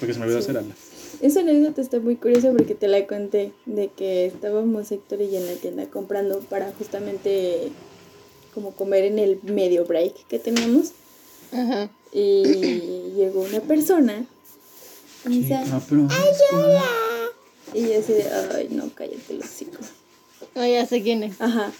Porque 0.00 0.12
se 0.14 0.18
me 0.18 0.24
olvidó 0.26 0.40
Sí. 0.40 0.46
cerrarla. 0.46 0.74
Esa 1.20 1.40
anécdota 1.40 1.80
está 1.80 2.00
muy 2.00 2.16
curiosa 2.16 2.50
porque 2.52 2.74
te 2.74 2.88
la 2.88 3.06
conté 3.06 3.52
de 3.66 3.88
que 3.88 4.26
estábamos 4.26 4.90
Héctor 4.90 5.20
y 5.22 5.36
en 5.36 5.46
la 5.46 5.54
tienda 5.54 5.86
comprando 5.86 6.40
para 6.40 6.72
justamente 6.72 7.70
como 8.52 8.72
comer 8.72 9.04
en 9.04 9.18
el 9.18 9.38
medio 9.42 9.84
break 9.86 10.26
que 10.26 10.38
teníamos 10.38 10.92
Ajá. 11.52 11.88
y 12.12 13.12
llegó 13.16 13.42
una 13.42 13.60
persona 13.60 14.26
y 15.26 15.40
dice, 15.40 15.58
pero. 15.88 16.08
Y 17.72 17.82
yo 17.88 17.98
así 17.98 18.12
de, 18.12 18.24
ay 18.56 18.68
no, 18.70 18.88
cállate 18.94 19.34
los 19.34 19.44
hocico. 19.46 19.78
No, 20.54 20.66
ya 20.66 20.84
sé 20.86 21.02
quién 21.02 21.22
es. 21.22 21.40
Ajá. 21.40 21.72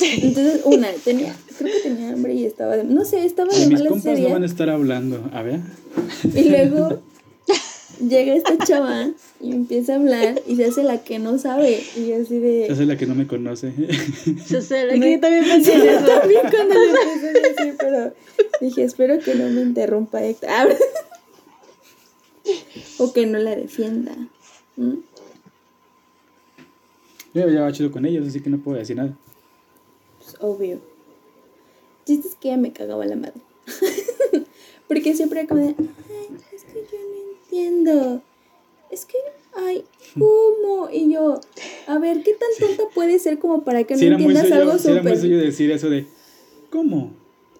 Entonces, 0.00 0.60
una, 0.64 0.88
tenía, 1.04 1.34
creo 1.58 1.72
que 1.74 1.80
tenía 1.80 2.10
hambre 2.10 2.34
y 2.34 2.44
estaba 2.44 2.76
de, 2.76 2.84
no 2.84 3.04
sé, 3.04 3.24
estaba 3.24 3.52
de 3.52 3.66
Mis 3.66 3.82
compas 3.82 4.18
no 4.18 4.28
van 4.30 4.42
a 4.42 4.46
estar 4.46 4.70
hablando. 4.70 5.28
A 5.32 5.42
ver. 5.42 5.60
Y 6.34 6.48
luego 6.48 7.00
llega 8.06 8.34
esta 8.34 8.56
chava 8.58 9.10
y 9.40 9.50
empieza 9.52 9.94
a 9.94 9.96
hablar 9.96 10.40
y 10.46 10.56
se 10.56 10.66
hace 10.66 10.82
la 10.84 11.02
que 11.02 11.18
no 11.18 11.38
sabe. 11.38 11.82
Y 11.96 12.06
yo 12.08 12.22
así 12.22 12.38
de. 12.38 12.66
Esa 12.66 12.82
es 12.82 12.88
la 12.88 12.96
que 12.96 13.06
no 13.06 13.14
me 13.16 13.26
conoce. 13.26 13.72
Yo 14.48 14.60
sé, 14.62 14.86
la 14.86 14.92
Me- 14.94 15.00
que 15.00 15.12
yo 15.14 15.20
también 15.20 15.44
pensé 15.44 15.74
en 15.74 15.88
eso. 15.88 16.06
también 16.06 16.40
cuando 16.50 16.74
le 16.74 16.86
empecé 16.90 17.28
a 17.28 17.32
decir, 17.32 17.76
pero 17.78 18.14
dije, 18.60 18.84
espero 18.84 19.18
que 19.18 19.34
no 19.34 19.48
me 19.48 19.62
interrumpa 19.62 20.22
Héctor. 20.22 20.76
O 22.98 23.12
que 23.12 23.26
no 23.26 23.38
la 23.38 23.54
defienda. 23.56 24.12
¿Mm? 24.76 24.94
Yo 27.34 27.48
ya 27.48 27.62
va 27.62 27.72
chido 27.72 27.90
con 27.92 28.04
ellos, 28.06 28.26
así 28.26 28.40
que 28.40 28.50
no 28.50 28.58
puedo 28.58 28.78
decir 28.78 28.96
nada. 28.96 29.16
Pues, 30.18 30.36
obvio. 30.40 30.80
Chiste 32.04 32.28
es 32.28 32.34
que 32.34 32.48
ella 32.48 32.56
me 32.56 32.72
cagaba 32.72 33.04
la 33.06 33.16
madre. 33.16 33.40
Porque 34.88 35.14
siempre 35.14 35.46
como 35.46 35.60
de, 35.60 35.74
ay, 35.78 36.36
es 36.52 36.64
que 36.64 36.84
yo 36.90 36.98
no 36.98 37.32
entiendo. 37.42 38.22
Es 38.90 39.06
que, 39.06 39.16
ay, 39.54 39.84
¿cómo? 40.14 40.88
Y 40.92 41.12
yo, 41.12 41.40
a 41.86 41.98
ver, 41.98 42.24
¿qué 42.24 42.32
tan 42.34 42.48
tonta 42.58 42.92
puede 42.92 43.20
ser 43.20 43.38
como 43.38 43.62
para 43.62 43.84
que 43.84 43.94
no 43.94 44.00
Sí 44.00 44.06
era, 44.06 44.18
muy 44.18 44.34
entiendas 44.34 44.48
suyo, 44.48 44.60
algo 44.62 44.78
sí 44.78 44.90
era 44.90 45.02
muy 45.02 45.12
súper 45.12 45.20
suyo 45.20 45.38
decir 45.38 45.70
eso 45.70 45.88
de. 45.88 46.06
¿Cómo? 46.70 47.12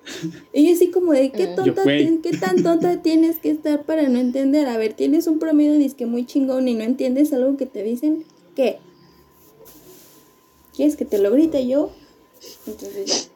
Y 0.52 0.66
yo 0.66 0.74
así 0.74 0.90
como 0.90 1.12
de, 1.12 1.30
¿qué, 1.30 1.46
Mm. 1.46 1.54
tonta 1.54 1.84
Yo, 1.84 2.20
¿qué 2.22 2.32
tan 2.40 2.62
tonta 2.64 3.00
tienes 3.02 3.38
que 3.38 3.50
estar 3.50 3.84
para 3.84 4.08
no 4.08 4.18
entender? 4.18 4.66
A 4.66 4.76
ver, 4.76 4.94
tienes 4.94 5.28
un 5.28 5.38
promedio 5.38 5.74
disque 5.74 6.06
muy 6.06 6.26
chingón 6.26 6.66
y 6.66 6.74
no 6.74 6.82
entiendes 6.82 7.32
algo 7.32 7.56
que 7.56 7.66
te 7.66 7.84
dicen. 7.84 8.24
¿Qué? 8.56 8.78
¿Quieres 10.80 10.96
que 10.96 11.04
te 11.04 11.18
lo 11.18 11.30
grite 11.30 11.66
yo? 11.66 11.90
Entonces 12.66 13.30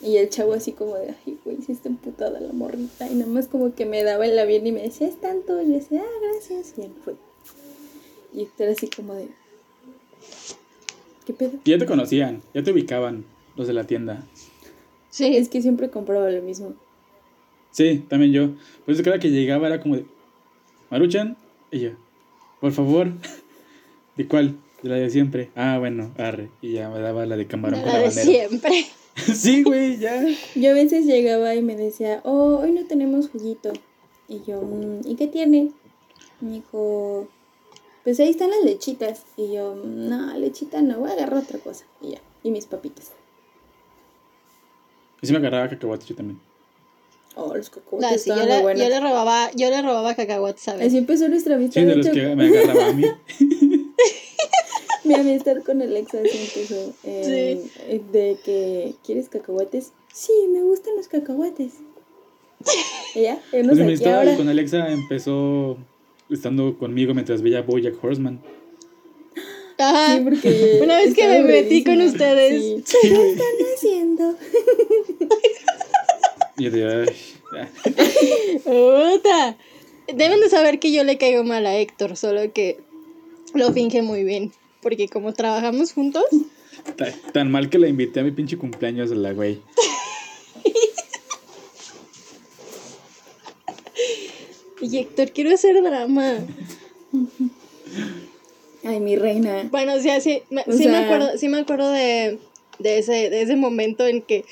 ya. 0.00 0.08
Y 0.08 0.16
el 0.16 0.28
chavo 0.28 0.52
así 0.52 0.70
como 0.70 0.94
de, 0.94 1.12
ay, 1.26 1.36
güey, 1.44 1.56
sí 1.60 1.72
está 1.72 1.88
emputada 1.88 2.38
la 2.38 2.52
morrita. 2.52 3.10
Y 3.10 3.16
nada 3.16 3.32
más 3.32 3.48
como 3.48 3.74
que 3.74 3.84
me 3.84 4.04
daba 4.04 4.24
el 4.24 4.38
avión 4.38 4.64
y 4.64 4.70
me 4.70 4.82
decía, 4.82 5.08
es 5.08 5.20
tanto. 5.20 5.60
Y 5.60 5.66
yo 5.66 5.72
decía, 5.72 6.04
ah, 6.04 6.20
gracias. 6.22 6.74
Y 6.78 6.82
me 6.82 6.94
fue. 7.04 7.16
Y 8.32 8.42
Héctor 8.42 8.68
así 8.68 8.86
como 8.86 9.12
de, 9.14 9.26
¿qué 11.26 11.32
pedo? 11.32 11.58
Ya 11.64 11.78
te 11.78 11.86
conocían, 11.86 12.42
ya 12.54 12.62
te 12.62 12.70
ubicaban 12.70 13.24
los 13.56 13.66
de 13.66 13.72
la 13.72 13.82
tienda. 13.82 14.24
Sí, 15.10 15.36
Es 15.36 15.48
que 15.48 15.62
siempre 15.62 15.90
compraba 15.90 16.30
lo 16.30 16.42
mismo. 16.42 16.74
Sí, 17.72 18.04
también 18.08 18.30
yo. 18.30 18.50
Por 18.84 18.94
eso 18.94 19.02
cada 19.02 19.18
que 19.18 19.32
llegaba 19.32 19.66
era 19.66 19.80
como 19.80 19.96
de. 19.96 20.06
Maruchan. 20.90 21.36
Y 21.72 21.80
yo. 21.80 21.90
Por 22.60 22.70
favor. 22.70 23.08
¿De 24.16 24.28
cuál? 24.28 24.58
De 24.84 24.90
la 24.90 24.96
de 24.96 25.08
siempre. 25.08 25.50
Ah, 25.56 25.78
bueno, 25.78 26.12
arre. 26.18 26.50
Y 26.60 26.74
ya 26.74 26.90
me 26.90 27.00
daba 27.00 27.24
la 27.24 27.36
de 27.38 27.46
camarón 27.46 27.80
con 27.80 27.88
la 27.90 28.00
de 28.00 28.04
habanero. 28.04 28.30
siempre. 28.30 28.84
sí, 29.34 29.62
güey, 29.62 29.96
ya. 29.96 30.22
Yo 30.54 30.70
a 30.70 30.74
veces 30.74 31.06
llegaba 31.06 31.54
y 31.54 31.62
me 31.62 31.74
decía, 31.74 32.20
oh, 32.24 32.58
hoy 32.62 32.72
no 32.72 32.84
tenemos 32.86 33.30
juguito. 33.30 33.72
Y 34.28 34.42
yo, 34.46 34.60
"Mm, 34.60 35.00
¿y 35.08 35.14
qué 35.16 35.26
tiene? 35.26 35.72
Me 36.42 36.50
dijo, 36.56 37.28
pues 38.04 38.20
ahí 38.20 38.28
están 38.28 38.50
las 38.50 38.62
lechitas. 38.62 39.24
Y 39.38 39.54
yo, 39.54 39.74
no, 39.74 40.36
lechita 40.36 40.82
no, 40.82 40.98
voy 40.98 41.08
a 41.08 41.14
agarrar 41.14 41.38
otra 41.38 41.58
cosa. 41.60 41.86
Y 42.02 42.10
ya, 42.10 42.20
y 42.42 42.50
mis 42.50 42.66
papitas. 42.66 43.12
Y 45.22 45.26
sí 45.26 45.32
me 45.32 45.38
agarraba 45.38 45.70
cacahuates 45.70 46.06
yo 46.08 46.14
también. 46.14 46.38
Oh, 47.36 47.54
los 47.56 47.70
No, 47.74 47.74
cacahuates 47.82 48.22
sí, 48.22 48.28
yo, 48.28 48.34
estaban 48.34 48.48
muy 48.48 48.56
le, 48.58 48.62
buenos. 48.62 48.82
yo 48.82 48.88
le 48.90 49.00
robaba, 49.00 49.50
yo 49.56 49.70
le 49.70 49.80
robaba 49.80 50.14
cacahuates, 50.14 50.62
¿sabes? 50.62 50.86
Así 50.88 50.98
empezó 50.98 51.26
nuestra 51.28 51.54
amistad. 51.56 51.80
Sí, 51.80 51.86
de 51.86 51.90
de 51.90 51.96
los 51.96 52.06
hecho, 52.06 52.14
que 52.14 52.36
me 52.36 52.46
agarraba 52.48 52.86
a 52.88 52.92
mí. 52.92 53.04
Mi 55.04 55.14
amistad 55.14 55.58
con 55.64 55.82
Alexa 55.82 56.18
así 56.24 56.38
empezó. 56.38 56.92
eh, 57.04 57.62
eh, 57.88 58.00
De 58.12 58.36
que, 58.44 58.94
¿quieres 59.04 59.28
cacahuates? 59.28 59.92
Sí, 60.12 60.32
me 60.52 60.62
gustan 60.62 60.96
los 60.96 61.08
cacahuates. 61.08 61.72
Ya, 63.14 63.38
yo 63.52 63.62
no 63.62 63.68
Pues 63.68 63.78
mi 63.78 63.82
amistad 63.84 64.14
ahora. 64.18 64.36
con 64.36 64.48
Alexa 64.48 64.90
empezó 64.90 65.76
estando 66.30 66.78
conmigo 66.78 67.12
mientras 67.14 67.42
veía 67.42 67.60
Bojack 67.62 68.02
Horseman. 68.02 68.40
Ajá. 69.76 70.16
Sí, 70.16 70.20
porque 70.24 70.80
Una 70.82 70.96
vez 70.96 71.14
que 71.14 71.26
me 71.28 71.42
metí 71.42 71.84
con 71.84 72.00
ustedes. 72.00 72.62
Sí. 72.62 72.82
Sí, 72.86 72.96
¿Qué 73.02 73.30
están 73.30 73.46
haciendo? 73.74 74.34
Y 76.56 76.68
de. 76.70 77.12
Puta. 78.62 79.56
Deben 80.14 80.40
de 80.40 80.48
saber 80.48 80.78
que 80.78 80.92
yo 80.92 81.02
le 81.02 81.18
caigo 81.18 81.42
mal 81.42 81.66
a 81.66 81.76
Héctor, 81.76 82.16
solo 82.16 82.52
que 82.52 82.78
lo 83.54 83.72
finge 83.72 84.02
muy 84.02 84.22
bien. 84.22 84.52
Porque 84.84 85.08
como 85.08 85.32
trabajamos 85.32 85.92
juntos, 85.92 86.22
Ta- 86.96 87.12
Tan 87.32 87.50
mal 87.50 87.70
que 87.70 87.78
la 87.78 87.88
invité 87.88 88.20
a 88.20 88.22
mi 88.22 88.30
pinche 88.30 88.56
cumpleaños 88.58 89.10
de 89.10 89.16
la 89.16 89.32
güey. 89.32 89.60
y 94.80 94.98
Héctor, 94.98 95.30
quiero 95.32 95.52
hacer 95.52 95.82
drama. 95.82 96.38
Ay, 98.84 99.00
mi 99.00 99.16
reina. 99.16 99.68
Bueno, 99.70 99.94
o 99.94 100.00
sea, 100.00 100.20
sí, 100.20 100.42
me, 100.50 100.62
O 100.66 100.72
sí 100.72 100.88
me 100.88 100.98
acuerdo, 100.98 101.38
sí 101.38 101.48
me 101.48 101.58
acuerdo 101.58 101.90
de, 101.90 102.38
de, 102.78 102.98
ese, 102.98 103.30
de 103.30 103.42
ese 103.42 103.56
momento 103.56 104.06
en 104.06 104.20
que 104.20 104.44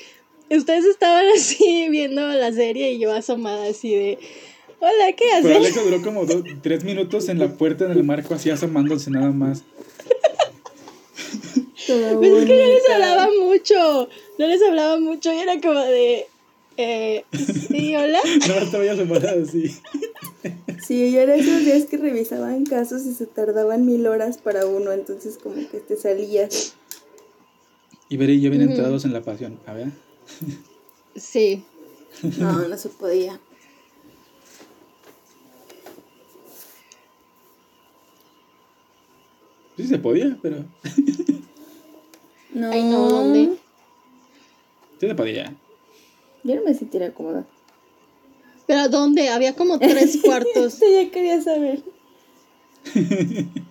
ustedes 0.49 0.85
estaban 0.85 1.25
así 1.35 1.87
viendo 1.89 2.25
la 2.27 2.51
serie 2.51 2.93
y 2.93 2.99
yo 2.99 3.13
asomada 3.13 3.67
así 3.67 3.93
de, 3.93 4.17
hola, 4.79 5.11
¿qué 5.15 5.25
Pero 5.41 5.49
haces? 5.49 5.57
Alexa 5.57 5.83
duró 5.83 6.01
como 6.01 6.25
dos, 6.25 6.43
tres 6.63 6.83
minutos 6.83 7.29
en 7.29 7.37
la 7.37 7.49
puerta 7.49 7.85
en 7.85 7.91
el 7.91 8.03
marco 8.03 8.33
así 8.33 8.49
asomándose 8.49 9.11
nada 9.11 9.31
más. 9.31 9.63
Pues 11.85 12.33
es 12.33 12.45
que 12.45 12.57
no 12.57 12.67
les 12.67 12.89
hablaba 12.89 13.29
mucho, 13.41 14.09
no 14.37 14.47
les 14.47 14.61
hablaba 14.61 14.99
mucho 14.99 15.33
y 15.33 15.37
era 15.39 15.59
como 15.59 15.79
de, 15.79 16.27
eh, 16.77 17.25
sí, 17.69 17.95
hola. 17.95 18.19
No 18.47 18.53
estaba 18.55 18.85
ya 18.85 18.93
asomada 18.93 19.31
así. 19.31 19.75
Sí, 20.85 21.11
yo 21.11 21.21
era 21.21 21.35
esos 21.35 21.63
días 21.65 21.85
que 21.85 21.97
revisaban 21.97 22.65
casos 22.65 23.05
y 23.05 23.13
se 23.13 23.25
tardaban 23.25 23.85
mil 23.85 24.05
horas 24.07 24.37
para 24.37 24.65
uno, 24.65 24.91
entonces 24.91 25.37
como 25.41 25.55
que 25.69 25.79
te 25.79 25.95
salías. 25.95 26.75
Y 28.09 28.17
veré, 28.17 28.39
ya 28.39 28.49
vienen 28.49 28.69
Ujú. 28.69 28.77
entrados 28.77 29.05
en 29.05 29.13
la 29.13 29.21
pasión. 29.21 29.59
A 29.65 29.73
ver. 29.73 29.87
Sí, 31.15 31.63
No, 32.37 32.67
no 32.67 32.77
se 32.77 32.89
podía. 32.89 33.39
Sí 39.77 39.87
se 39.87 39.97
podía, 39.97 40.37
pero. 40.41 40.65
No. 42.53 42.69
ay 42.69 42.83
no, 42.83 43.09
¿dónde? 43.09 43.57
Sí 44.99 45.07
se 45.07 45.15
podía. 45.15 45.55
Yo 46.43 46.55
no 46.55 46.63
me 46.63 46.73
sentiría 46.73 47.13
cómoda. 47.13 47.45
Pero 48.67 48.89
¿dónde? 48.89 49.29
Había 49.29 49.55
como 49.55 49.79
tres 49.79 50.19
cuartos. 50.23 50.73
Esto 50.73 50.85
ya 50.89 51.09
quería 51.09 51.41
saber. 51.41 51.81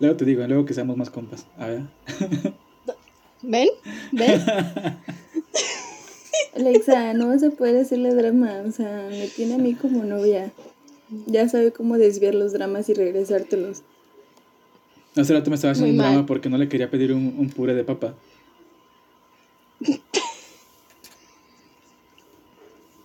Luego 0.00 0.16
te 0.16 0.24
digo, 0.24 0.44
luego 0.48 0.64
que 0.64 0.74
seamos 0.74 0.96
más 0.96 1.10
compas. 1.10 1.46
A 1.56 1.68
ver. 1.68 1.82
¿Ven? 3.42 3.68
¿Ven? 4.10 4.42
Alexa, 6.56 7.14
no 7.14 7.28
vas 7.28 7.44
a 7.44 7.50
poder 7.50 7.76
hacerle 7.76 8.12
drama. 8.12 8.64
O 8.66 8.72
sea, 8.72 9.06
me 9.08 9.28
tiene 9.28 9.54
a 9.54 9.58
mí 9.58 9.74
como 9.74 10.02
novia. 10.02 10.50
Ya 11.26 11.48
sabe 11.48 11.70
cómo 11.70 11.98
desviar 11.98 12.34
los 12.34 12.52
dramas 12.52 12.88
y 12.88 12.94
regresártelos. 12.94 13.82
Hace 15.16 15.34
rato 15.34 15.50
me 15.50 15.56
estaba 15.56 15.72
haciendo 15.72 15.88
Muy 15.92 15.98
un 15.98 16.02
drama 16.02 16.16
mal. 16.18 16.26
porque 16.26 16.48
no 16.48 16.56
le 16.56 16.68
quería 16.68 16.90
pedir 16.90 17.12
un, 17.12 17.34
un 17.38 17.50
puré 17.50 17.74
de 17.74 17.84
papa. 17.84 18.14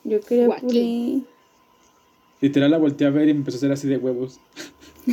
Yo 0.04 0.22
quería 0.22 0.48
puré. 0.56 1.20
Literal 2.40 2.72
la 2.72 2.78
volteé 2.78 3.08
a 3.08 3.10
ver 3.10 3.28
y 3.28 3.34
me 3.34 3.40
empezó 3.40 3.58
a 3.58 3.60
hacer 3.60 3.72
así 3.72 3.88
de 3.88 3.98
huevos. 3.98 4.40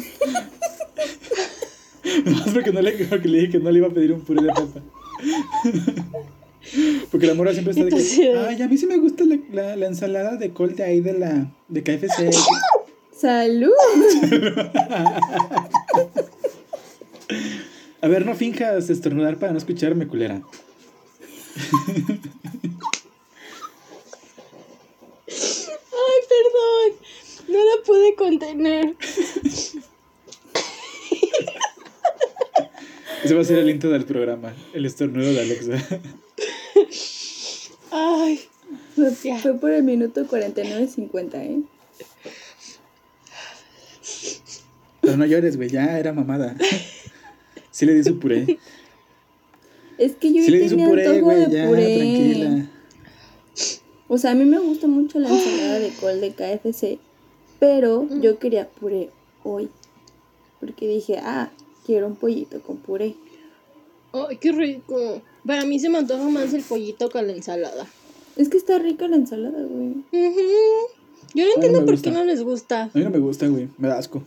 Nomás 2.25 2.51
porque, 2.53 2.71
no 2.71 2.81
le, 2.81 2.93
porque 3.07 3.29
le 3.29 3.39
dije 3.39 3.53
que 3.53 3.59
no 3.59 3.71
le 3.73 3.79
iba 3.79 3.89
a 3.89 3.91
pedir 3.91 4.13
un 4.13 4.21
puré 4.21 4.43
de 4.43 4.49
papa. 4.49 4.71
porque 7.11 7.27
la 7.27 7.35
morra 7.35 7.53
siempre 7.53 7.73
está 7.73 7.85
de 7.85 7.91
que, 7.91 8.39
ay, 8.39 8.63
a 8.63 8.69
mí 8.69 8.77
sí 8.77 8.87
me 8.87 8.99
gusta 8.99 9.25
la, 9.25 9.39
la, 9.53 9.77
la 9.77 9.87
ensalada 9.87 10.37
de 10.37 10.53
col 10.53 10.77
de 10.77 10.85
ahí 10.85 11.01
de 11.01 11.19
la 11.19 11.51
de 11.69 11.83
KFC. 11.83 12.31
¡Salud! 13.17 13.71
A 18.01 18.09
ver, 18.09 18.27
no 18.27 18.35
finjas 18.35 18.91
estornudar 18.91 19.39
para 19.39 19.53
no 19.53 19.59
escucharme, 19.59 20.07
culera. 20.07 20.43
Ay, 25.27 26.21
perdón. 26.29 26.93
No 27.49 27.59
la 27.59 27.83
pude 27.85 28.15
contener. 28.15 28.97
Ese 33.25 33.35
va 33.35 33.41
a 33.41 33.45
ser 33.45 33.59
el 33.59 33.71
intro 33.71 33.91
del 33.91 34.05
programa, 34.05 34.55
el 34.75 34.85
estornudo 34.85 35.33
de 35.33 35.41
Alexa. 35.41 36.01
Ay. 37.91 38.41
Fue, 38.95 39.11
fue 39.11 39.55
por 39.55 39.71
el 39.71 39.83
minuto 39.83 40.25
49.50, 40.27 41.35
¿eh? 41.35 41.63
Pero 45.01 45.17
no 45.17 45.27
llores, 45.27 45.57
güey, 45.57 45.69
ya 45.69 45.99
era 45.99 46.13
mamada. 46.13 46.55
Sí 47.75 47.87
le 47.87 47.95
di 47.95 48.05
su 48.05 48.19
puré. 48.21 48.59
Es 49.99 50.15
que 50.17 50.33
yo 50.33 50.43
Sí 50.45 50.51
le 50.51 50.59
hoy 50.59 50.63
di 50.65 50.69
su 50.69 50.77
tenía 50.77 50.89
puré, 50.89 51.07
antojo 51.07 51.25
güey, 51.27 51.39
de 51.47 51.51
ya, 51.57 51.67
puré. 51.69 51.97
tranquila. 51.97 52.69
O 54.09 54.19
sea, 54.19 54.31
a 54.31 54.35
mí 54.35 54.45
me 54.45 54.59
gusta 54.59 54.87
mucho 54.87 55.19
la 55.19 55.29
ensalada 55.29 55.79
de 55.81 55.91
col 56.01 56.21
de 56.21 56.33
KFC, 56.33 56.99
pero 57.59 58.03
Mm. 58.05 58.21
yo 58.21 58.39
quería 58.39 58.69
puré 58.69 59.11
hoy. 59.43 59.69
Porque 60.61 60.87
dije, 60.89 61.19
ah, 61.23 61.51
quiero 61.87 62.07
un 62.07 62.17
pollito 62.17 62.61
con 62.61 62.77
puré. 62.79 63.15
Ay, 64.13 64.37
qué 64.39 64.53
rico. 64.53 65.21
Para 65.47 65.65
mí 65.65 65.79
se 65.81 65.89
me 65.89 65.99
antoja 65.99 66.29
más 66.29 66.53
el 66.55 66.63
pollito 66.63 67.09
que 67.09 67.23
la 67.23 67.33
ensalada. 67.33 67.87
Es 68.37 68.49
que 68.49 68.57
está 68.57 68.79
rica 68.79 69.07
la 69.09 69.17
ensalada, 69.17 69.63
güey. 69.63 69.89
Ujú. 70.13 70.41
Yo 71.35 71.45
no 71.45 71.51
entiendo 71.57 71.81
por 71.85 71.93
gusta. 71.95 72.11
qué 72.11 72.17
no 72.17 72.25
les 72.25 72.43
gusta. 72.43 72.83
A 72.85 72.91
mí 72.99 73.03
no 73.05 73.11
me 73.11 73.19
gusta, 73.19 73.47
güey, 73.49 73.69
me 73.79 73.89
da 73.89 73.99
asco. 73.99 74.23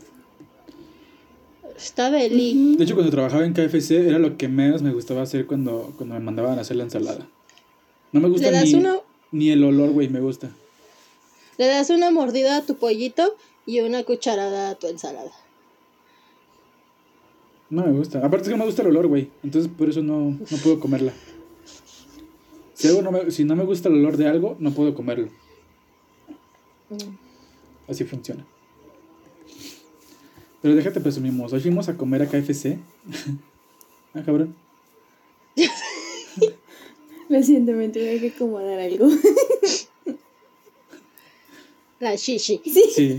Está 1.78 2.10
deli. 2.10 2.76
De 2.76 2.84
hecho, 2.84 2.96
cuando 2.96 3.12
trabajaba 3.12 3.46
en 3.46 3.54
KFC 3.54 3.92
era 4.08 4.18
lo 4.20 4.36
que 4.38 4.48
menos 4.48 4.82
me 4.82 4.92
gustaba 4.92 5.22
hacer 5.22 5.46
cuando, 5.46 5.94
cuando 5.96 6.16
me 6.16 6.22
mandaban 6.22 6.58
a 6.58 6.62
hacer 6.62 6.76
la 6.78 6.84
ensalada. 6.84 7.28
No 8.12 8.20
me 8.20 8.30
gusta 8.30 8.48
Le 8.52 8.58
das 8.58 8.66
ni, 8.66 8.74
una- 8.76 8.98
ni 9.32 9.50
el 9.52 9.64
olor, 9.64 9.92
güey, 9.92 10.10
me 10.10 10.20
gusta. 10.20 10.50
Le 11.58 11.68
das 11.68 11.90
una 11.90 12.10
mordida 12.12 12.58
a 12.58 12.62
tu 12.66 12.76
pollito 12.76 13.36
y 13.66 13.80
una 13.82 14.04
cucharada 14.04 14.72
a 14.72 14.76
tu 14.76 14.88
ensalada. 14.88 15.32
No 17.70 17.86
me 17.86 17.92
gusta. 17.92 18.20
Aparte 18.20 18.44
es 18.44 18.48
que 18.50 18.52
no 18.52 18.60
me 18.60 18.66
gusta 18.66 18.82
el 18.82 18.88
olor, 18.90 19.08
güey. 19.08 19.30
Entonces 19.44 19.70
por 19.76 19.90
eso 19.90 20.02
no, 20.02 20.32
no 20.32 20.58
puedo 20.64 20.80
comerla. 20.80 21.14
Si, 22.74 22.88
algo 22.88 23.02
no 23.02 23.12
me, 23.12 23.30
si 23.32 23.44
no 23.44 23.56
me 23.56 23.66
gusta 23.66 23.90
el 23.90 23.96
olor 23.96 24.18
de 24.18 24.28
algo, 24.28 24.56
no 24.60 24.72
puedo 24.72 24.94
comerlo. 24.94 25.30
Así 27.88 28.04
funciona. 28.04 28.46
Pero 30.68 30.76
déjate 30.76 31.00
presumimos. 31.00 31.54
Hoy 31.54 31.62
fuimos 31.62 31.88
a 31.88 31.96
comer 31.96 32.24
a 32.24 32.28
KFC. 32.28 32.78
ah, 34.14 34.22
cabrón. 34.26 34.54
Me 37.30 37.42
tuve 37.42 38.20
que 38.20 38.34
acomodar 38.36 38.78
algo. 38.78 39.08
La 42.02 42.18
shishi. 42.18 42.60
Sí. 42.66 43.18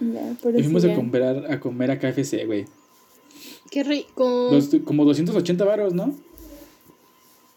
ya, 0.00 0.34
por 0.40 0.54
fuimos 0.54 0.86
a 0.86 0.94
comer, 0.94 1.52
a 1.52 1.60
comer 1.60 1.90
a 1.90 1.98
KFC, 1.98 2.46
güey. 2.46 2.64
Qué 3.70 3.84
rico. 3.84 4.48
Dos- 4.50 4.70
como 4.86 5.04
280 5.04 5.62
varos, 5.62 5.92
¿no? 5.92 6.14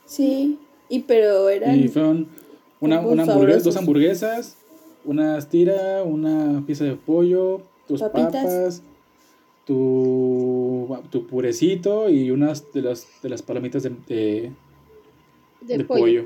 Sí, 0.05 0.59
y 0.89 0.99
pero 1.03 1.47
eran... 1.47 1.79
Y 1.79 1.87
fueron 1.87 2.27
una, 2.81 2.97
Combos 2.97 3.13
una 3.13 3.23
hamburguesa, 3.23 3.63
dos 3.63 3.77
hamburguesas, 3.77 4.57
una 5.05 5.39
tira, 5.47 6.03
una 6.03 6.63
pieza 6.65 6.83
de 6.83 6.95
pollo, 6.95 7.61
tus 7.87 8.01
Papitas. 8.01 8.31
papas, 8.33 8.81
tu, 9.65 10.87
tu 11.09 11.27
purecito 11.27 12.09
y 12.09 12.31
unas 12.31 12.71
de 12.73 12.81
las, 12.81 13.07
de 13.21 13.29
las 13.29 13.41
palomitas 13.41 13.83
de, 13.83 13.89
de, 14.07 14.51
de, 15.61 15.77
de 15.77 15.83
pollo. 15.85 16.01
pollo. 16.01 16.25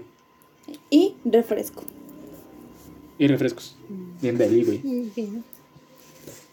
Y 0.90 1.16
refresco. 1.26 1.84
Y 3.20 3.28
refrescos. 3.28 3.76
Bien 4.22 4.38
de 4.38 4.46
ahí, 4.46 4.64
güey. 4.64 4.78
Bien. 5.16 5.44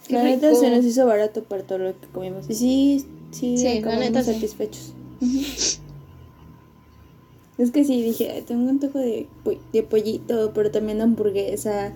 La 0.08 0.24
neta 0.24 0.52
se 0.54 0.68
nos 0.70 0.84
hizo 0.84 1.06
barato 1.06 1.44
para 1.44 1.62
todo 1.62 1.78
lo 1.78 1.92
que 2.00 2.06
comimos. 2.12 2.50
Y 2.50 2.54
sí, 2.54 3.06
sí, 3.30 3.56
Sí, 3.56 3.66
acabamos 3.78 4.04
neta 4.04 4.22
sí. 4.24 4.34
satisfechos. 4.34 4.92
Ujú. 5.20 5.38
Es 7.60 7.70
que 7.72 7.84
sí, 7.84 8.02
dije, 8.02 8.30
"Ay, 8.30 8.42
tengo 8.42 8.62
un 8.62 8.70
antojo 8.70 8.98
de, 8.98 9.26
de 9.72 9.82
pollito, 9.82 10.52
pero 10.54 10.70
también 10.70 10.96
de 10.98 11.04
hamburguesa. 11.04 11.92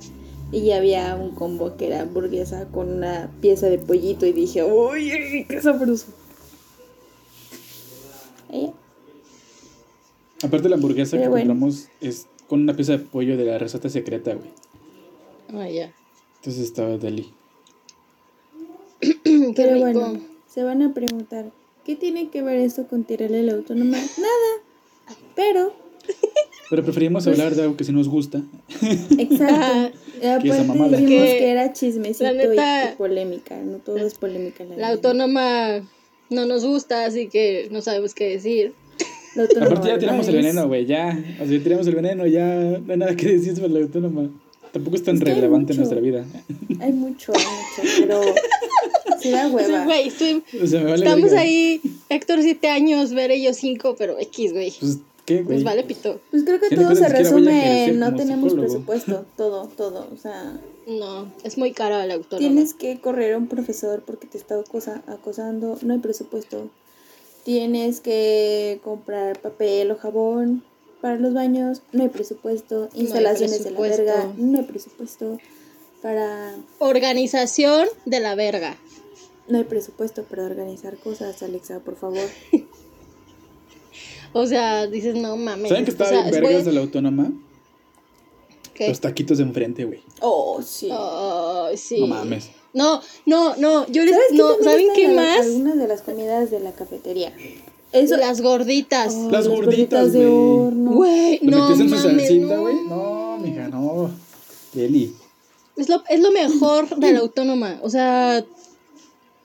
Y 0.53 0.71
había 0.73 1.17
un 1.17 1.31
combo 1.35 1.77
que 1.77 1.87
era 1.87 2.03
hamburguesa 2.03 2.67
con 2.67 2.89
una 2.91 3.31
pieza 3.41 3.69
de 3.69 3.79
pollito. 3.79 4.27
Y 4.27 4.33
dije, 4.33 4.63
uy, 4.63 5.47
qué 5.49 5.61
sabroso. 5.63 6.07
Ya. 8.53 8.73
Aparte 10.47 10.69
la 10.69 10.77
hamburguesa 10.77 11.13
Pero 11.13 11.23
que 11.25 11.29
bueno. 11.31 11.55
compramos 11.55 11.89
es 12.01 12.27
con 12.49 12.61
una 12.61 12.75
pieza 12.77 12.93
de 12.93 12.99
pollo 12.99 13.37
de 13.39 13.47
la 13.47 13.59
receta 13.59 13.89
secreta, 13.89 14.35
güey. 14.35 14.51
Ah, 15.55 15.69
ya. 15.69 15.93
Entonces 16.37 16.63
estaba 16.63 16.99
deli. 16.99 17.33
Qué 19.01 19.53
Pero 19.57 19.79
bueno, 19.79 20.21
se 20.47 20.63
van 20.63 20.83
a 20.83 20.93
preguntar, 20.93 21.51
¿qué 21.85 21.97
tiene 21.97 22.29
que 22.29 22.43
ver 22.43 22.59
esto 22.59 22.87
con 22.87 23.05
tirarle 23.05 23.43
la 23.43 23.55
autónoma? 23.55 23.97
Nada. 23.97 24.64
Pero, 25.35 25.75
Pero 26.71 26.83
preferimos 26.85 27.27
hablar 27.27 27.55
de 27.55 27.63
algo 27.63 27.77
que 27.77 27.85
sí 27.85 27.93
nos 27.93 28.09
gusta. 28.09 28.43
exacto. 29.19 29.99
Aparte 30.23 30.97
dijimos 30.97 31.07
que 31.07 31.51
era 31.51 31.73
chismecito 31.73 32.31
y- 32.33 32.37
neta- 32.37 32.93
y, 32.93 32.97
polémica. 32.97 33.57
No 33.59 33.79
todo 33.79 33.99
es 33.99 34.15
polémica. 34.15 34.63
en 34.65 34.71
La, 34.71 34.77
La 34.77 34.87
vida. 34.89 34.95
autónoma 34.95 35.81
no 36.31 36.47
nos 36.47 36.65
gusta, 36.65 37.05
así 37.05 37.29
que 37.29 37.69
no 37.71 37.81
sabemos 37.83 38.15
qué 38.15 38.31
decir. 38.31 38.73
Aparte 39.61 39.89
ya 39.89 39.99
tiramos 39.99 40.29
el 40.29 40.37
veneno, 40.37 40.69
güey, 40.69 40.87
ya. 40.87 41.19
O 41.41 41.45
sea, 41.47 41.57
ya 41.59 41.63
tiramos 41.63 41.87
el 41.89 41.95
veneno, 41.97 42.27
ya 42.27 42.45
no 42.85 42.93
hay 42.93 42.99
nada 42.99 43.17
que 43.17 43.27
decir 43.33 43.57
sobre 43.57 43.71
la 43.71 43.81
autónoma. 43.81 44.31
Tampoco 44.73 44.97
es 44.97 45.03
tan 45.05 45.17
Es 45.17 45.23
que 45.25 45.31
hay 45.31 45.37
relevante 45.37 45.73
en 45.73 45.79
nuestra 45.79 46.01
vida. 46.01 46.25
Hay 46.81 46.93
mucho, 46.93 47.33
hay 47.33 47.43
mucho, 47.45 47.95
pero 48.01 48.21
se 49.21 49.31
da 49.31 49.47
O 49.47 49.49
sea, 49.49 49.69
hueva. 49.69 49.85
güey, 49.85 50.09
estoy- 50.09 50.43
O 50.63 50.67
sea, 50.67 50.81
me 50.81 50.91
vale 50.91 51.05
estamos 51.05 51.25
verga. 51.31 51.41
ahí, 51.41 51.81
Héctor 52.15 52.43
siete 52.43 52.69
años, 52.69 53.13
y 53.13 53.43
yo 53.43 53.53
cinco, 53.55 53.95
pero 53.99 54.19
X, 54.19 54.53
güey. 54.53 54.73
Pues, 54.79 54.99
¿qué, 55.27 55.43
güey? 55.43 55.57
Nos 55.59 55.65
vale 55.65 55.83
pito. 55.85 56.21
Pues 56.31 56.45
creo 56.45 56.61
que 56.61 56.75
todo 56.75 56.95
se 56.95 57.09
resume 57.09 57.85
en 57.87 57.99
no 57.99 58.15
tenemos 58.15 58.51
psicólogo. 58.53 58.69
presupuesto. 58.85 59.25
Todo, 59.37 59.69
todo. 59.77 60.09
O 60.15 60.17
sea, 60.19 60.59
No, 60.87 61.33
es 61.43 61.57
muy 61.59 61.73
cara 61.73 62.07
la 62.07 62.15
autónoma. 62.15 62.39
Tienes 62.39 62.75
que 62.75 63.01
correr 63.01 63.35
a 63.35 63.39
un 63.39 63.49
profesor 63.49 64.03
porque 64.07 64.27
te 64.27 64.37
está 64.39 64.55
acosa- 64.59 65.03
acosando, 65.07 65.79
no 65.83 65.93
hay 65.95 65.99
presupuesto. 66.01 66.69
Tienes 67.45 68.01
que 68.01 68.81
comprar 68.85 69.39
papel 69.41 69.91
o 69.91 69.97
jabón 69.97 70.63
para 71.01 71.17
los 71.17 71.35
baños, 71.35 71.83
no 71.93 72.03
hay 72.05 72.09
presupuesto. 72.09 72.89
hay 72.95 73.01
Instalaciones 73.03 73.59
de 73.59 73.71
presupuesto. 73.71 74.03
la 74.05 74.15
verga, 74.15 74.33
no 74.39 74.59
hay 74.59 74.65
presupuesto. 74.65 75.39
Para 76.03 76.55
Organización 76.79 77.89
de 78.07 78.21
la 78.21 78.35
verga. 78.35 78.77
No 79.49 79.59
hay 79.59 79.65
presupuesto 79.65 80.23
para 80.25 80.45
organizar 80.45 80.97
cosas, 80.99 81.43
Alexa, 81.43 81.81
por 81.81 81.97
favor. 81.97 82.29
O 84.37 84.47
sea, 84.47 84.89
dices, 84.89 85.15
no 85.15 85.37
mames. 85.37 85.69
¿Saben 85.69 85.85
que 85.85 85.93
o 85.93 85.95
estaba 85.95 86.11
sea, 86.11 86.23
bien 86.23 86.35
es 86.35 86.41
vergas 86.41 86.65
de 86.65 86.73
la 86.73 86.81
autónoma? 86.81 87.33
¿Qué? 88.75 88.89
Los 88.89 89.01
taquitos 89.01 89.39
de 89.39 89.45
enfrente, 89.45 89.85
güey. 89.85 90.01
Oh, 90.21 90.61
sí. 90.61 90.89
Ay, 90.93 91.77
sí. 91.77 92.01
No 92.01 92.09
mames. 92.09 92.51
No, 92.73 93.01
no, 93.27 93.55
no. 93.55 93.87
Yo 93.87 94.03
les. 94.05 94.13
¿Sabes 94.13 94.31
qué 94.33 94.37
No, 94.37 94.49
también 94.57 94.65
¿saben 94.65 94.89
qué 94.97 95.09
más? 95.15 95.47
Algunas 95.47 95.79
de 95.79 95.87
las 95.87 96.03
comidas 96.03 96.51
de 96.51 96.59
la 96.59 96.73
cafetería. 96.73 97.33
Eso, 97.93 98.17
Las 98.17 98.41
gorditas. 98.41 99.15
Oh, 99.15 99.31
Las 99.31 99.47
gorditas, 99.47 100.13
de 100.13 100.27
güey. 100.27 100.67
horno. 100.67 100.91
Güey, 100.95 101.39
¿Lo 101.43 101.51
no 101.57 101.69
metes 101.69 101.81
en 101.81 101.89
su 101.91 101.95
mames, 102.09 102.27
salsita, 102.27 102.57
no. 102.57 102.61
güey? 102.63 102.75
No, 102.89 103.39
mija, 103.39 103.69
no. 103.69 104.11
Deli. 104.73 105.15
Es 105.77 105.89
lo, 105.89 106.03
es 106.09 106.19
lo 106.19 106.33
mejor 106.33 106.89
de 106.97 107.13
la 107.13 107.21
autónoma. 107.21 107.79
O 107.83 107.91
sea, 107.91 108.45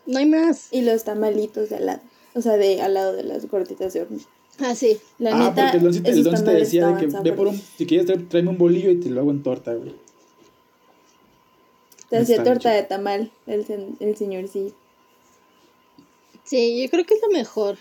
no 0.10 0.20
hay 0.20 0.26
más. 0.26 0.68
Y 0.72 0.82
los 0.82 1.04
tamalitos 1.04 1.70
de 1.70 1.78
al 1.78 1.86
lado. 1.86 2.02
O 2.36 2.42
sea, 2.42 2.58
de 2.58 2.82
al 2.82 2.94
lado 2.94 3.14
de 3.14 3.24
las 3.24 3.48
gorditas 3.50 3.94
de 3.94 4.02
horno. 4.02 4.20
Ah, 4.60 4.76
sí. 4.76 5.00
La 5.20 5.34
ah, 5.36 5.50
neta, 5.50 5.72
porque 5.72 5.78
el 5.78 5.84
don 5.84 5.94
sí 5.94 6.02
te, 6.02 6.10
el 6.12 6.24
don 6.24 6.38
sí 6.38 6.44
te 6.44 6.52
decía 6.54 6.88
de 6.88 7.08
que 7.08 7.18
ve 7.22 7.32
por 7.34 7.48
un, 7.48 7.56
si 7.78 7.86
quieres 7.86 8.06
traer- 8.08 8.28
tráeme 8.28 8.50
un 8.50 8.58
bolillo 8.58 8.92
y 8.92 9.00
te 9.00 9.10
lo 9.10 9.22
hago 9.22 9.32
en 9.32 9.42
torta, 9.42 9.74
güey. 9.74 9.94
Te 12.10 12.18
hacía 12.18 12.44
torta 12.44 12.72
de 12.72 12.84
tamal, 12.84 13.32
el, 13.48 13.66
el 14.00 14.16
señor 14.18 14.48
sí. 14.48 14.74
Sí, 16.44 16.82
yo 16.82 16.90
creo 16.90 17.06
que 17.06 17.14
es 17.14 17.22
lo 17.22 17.30
mejor. 17.32 17.78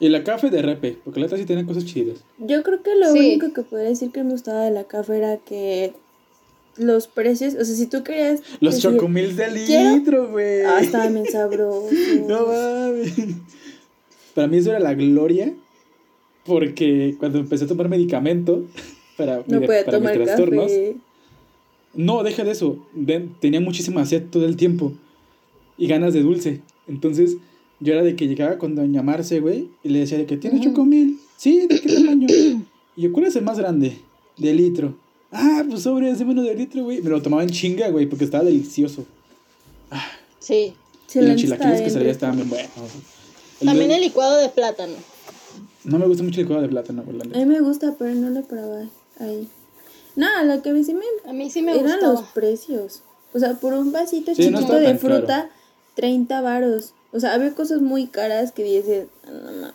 Y 0.00 0.08
la 0.08 0.24
café 0.24 0.48
de 0.48 0.62
repe, 0.62 0.96
porque 1.04 1.20
la 1.20 1.26
otra 1.26 1.36
sí 1.38 1.44
tenía 1.44 1.66
cosas 1.66 1.84
chidas. 1.84 2.18
Yo 2.38 2.62
creo 2.62 2.82
que 2.82 2.94
lo 2.94 3.12
Sí. 3.12 3.18
único 3.18 3.52
que 3.52 3.62
podría 3.62 3.88
decir 3.90 4.10
que 4.12 4.22
me 4.24 4.30
gustaba 4.30 4.62
de 4.64 4.70
la 4.70 4.84
café 4.84 5.18
era 5.18 5.36
que 5.38 5.92
los 6.78 7.06
precios, 7.06 7.54
o 7.54 7.64
sea, 7.64 7.74
si 7.74 7.86
tú 7.86 8.02
querías... 8.02 8.40
Los 8.60 8.76
decir, 8.76 8.90
chocomils 8.92 9.36
de 9.36 9.50
litro, 9.50 10.30
güey. 10.30 10.62
Ah, 10.62 10.80
estaban 10.80 11.14
bien 11.14 11.26
sabrosos. 11.26 11.92
No 12.28 12.46
mames. 12.46 13.14
Para 14.34 14.46
mí 14.48 14.58
eso 14.58 14.70
era 14.70 14.80
la 14.80 14.94
gloria. 14.94 15.52
Porque 16.44 17.16
cuando 17.18 17.38
empecé 17.38 17.64
a 17.64 17.68
tomar 17.68 17.88
medicamento 17.88 18.64
para, 19.16 19.38
mi 19.38 19.44
no 19.48 19.60
podía 19.60 19.84
para 19.84 19.98
mis 19.98 20.08
tomar 20.12 20.24
trastornos. 20.24 20.62
café. 20.64 20.96
No, 21.94 22.22
deja 22.22 22.44
de 22.44 22.52
eso. 22.52 22.86
Ven, 22.94 23.34
tenía 23.40 23.60
muchísima 23.60 24.06
sed 24.06 24.24
todo 24.30 24.46
el 24.46 24.56
tiempo. 24.56 24.92
Y 25.76 25.88
ganas 25.88 26.14
de 26.14 26.22
dulce. 26.22 26.62
Entonces, 26.86 27.36
yo 27.80 27.92
era 27.92 28.02
de 28.02 28.16
que 28.16 28.28
llegaba 28.28 28.58
con 28.58 28.74
Doña 28.74 29.02
Marce, 29.02 29.40
güey. 29.40 29.68
Y 29.82 29.90
le 29.90 30.00
decía 30.00 30.16
de 30.18 30.26
que 30.26 30.36
tiene 30.36 30.56
Ujú. 30.58 30.70
chocomil. 30.70 31.18
Sí, 31.36 31.66
¿de 31.68 31.80
qué 31.80 31.92
tamaño? 31.94 32.26
y 32.96 33.02
yo, 33.02 33.12
¿cuál 33.12 33.26
es 33.26 33.36
el 33.36 33.44
más 33.44 33.58
grande? 33.58 33.98
De 34.36 34.54
litro. 34.54 34.96
Ah, 35.30 35.62
pues 35.68 35.82
sobre, 35.82 36.10
ese 36.10 36.24
menos 36.24 36.44
de 36.44 36.54
litro, 36.54 36.84
güey. 36.84 37.02
Me 37.02 37.10
lo 37.10 37.20
tomaba 37.20 37.42
en 37.42 37.50
chinga, 37.50 37.88
güey, 37.90 38.06
porque 38.06 38.24
estaba 38.24 38.44
delicioso. 38.44 39.04
Sí. 40.38 40.74
Sí, 41.06 41.18
y 41.20 41.22
los 41.22 41.36
chilaquiles 41.36 41.80
que 41.82 41.90
salía 41.90 42.10
estaban 42.10 42.36
bien 42.36 42.48
buenos. 42.50 42.70
El 43.60 43.66
También 43.68 43.88
de- 43.88 43.94
el 43.96 44.00
licuado 44.02 44.36
de 44.38 44.48
plátano. 44.50 44.94
No 45.84 45.98
me 45.98 46.06
gusta 46.06 46.22
mucho 46.22 46.40
el 46.40 46.46
licuado 46.46 46.62
de 46.62 46.68
plátano, 46.68 47.02
güey. 47.02 47.16
la 47.16 47.24
rico. 47.24 47.36
neta. 47.36 47.44
A 47.44 47.48
mí 47.48 47.54
me 47.54 47.60
gusta, 47.60 47.94
pero 47.98 48.14
no 48.14 48.30
lo 48.30 48.42
probé 48.42 48.88
ahí. 49.20 49.48
No, 50.16 50.26
lo 50.44 50.62
que 50.62 50.70
a 50.70 50.72
mí 50.72 50.84
sí 50.84 50.94
me 50.94 51.04
A 51.28 51.32
mí 51.32 51.50
sí 51.50 51.62
me 51.62 51.78
eran 51.78 52.00
los 52.00 52.22
precios. 52.34 53.02
O 53.32 53.38
sea, 53.38 53.54
por 53.54 53.72
un 53.74 53.92
vasito 53.92 54.34
Sí, 54.34 54.44
chiquito 54.44 54.74
de 54.74 54.96
fruta, 54.98 55.50
30 55.94 56.40
varos. 56.40 56.92
O 57.12 57.20
sea, 57.20 57.34
había 57.34 57.54
cosas 57.54 57.80
muy 57.80 58.06
caras 58.06 58.52
que 58.52 58.62
dices, 58.64 59.06
"Ah, 59.26 59.30
no 59.30 59.52
mames. 59.52 59.74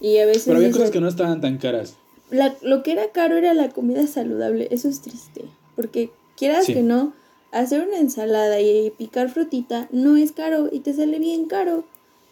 Y 0.00 0.18
a 0.18 0.26
veces 0.26 0.44
Pero 0.44 0.56
había 0.56 0.68
dices, 0.68 0.80
cosas 0.80 0.92
que 0.92 1.00
no 1.00 1.08
estaban 1.08 1.40
tan 1.40 1.58
caras. 1.58 1.94
La- 2.32 2.56
lo 2.62 2.82
que 2.82 2.90
era 2.92 3.12
caro 3.12 3.36
era 3.36 3.54
la 3.54 3.68
comida 3.70 4.04
saludable. 4.08 4.66
Eso 4.72 4.88
es 4.88 5.00
triste. 5.00 5.44
Porque 5.76 6.10
quieras 6.36 6.66
Sí. 6.66 6.74
que 6.74 6.82
no, 6.82 7.12
hacer 7.52 7.86
una 7.86 7.98
ensalada 7.98 8.60
y 8.60 8.90
picar 8.90 9.30
frutita 9.30 9.88
no 9.92 10.16
es 10.16 10.32
caro 10.32 10.68
y 10.72 10.80
te 10.80 10.92
sale 10.94 11.18
bien 11.20 11.44
caro. 11.46 11.84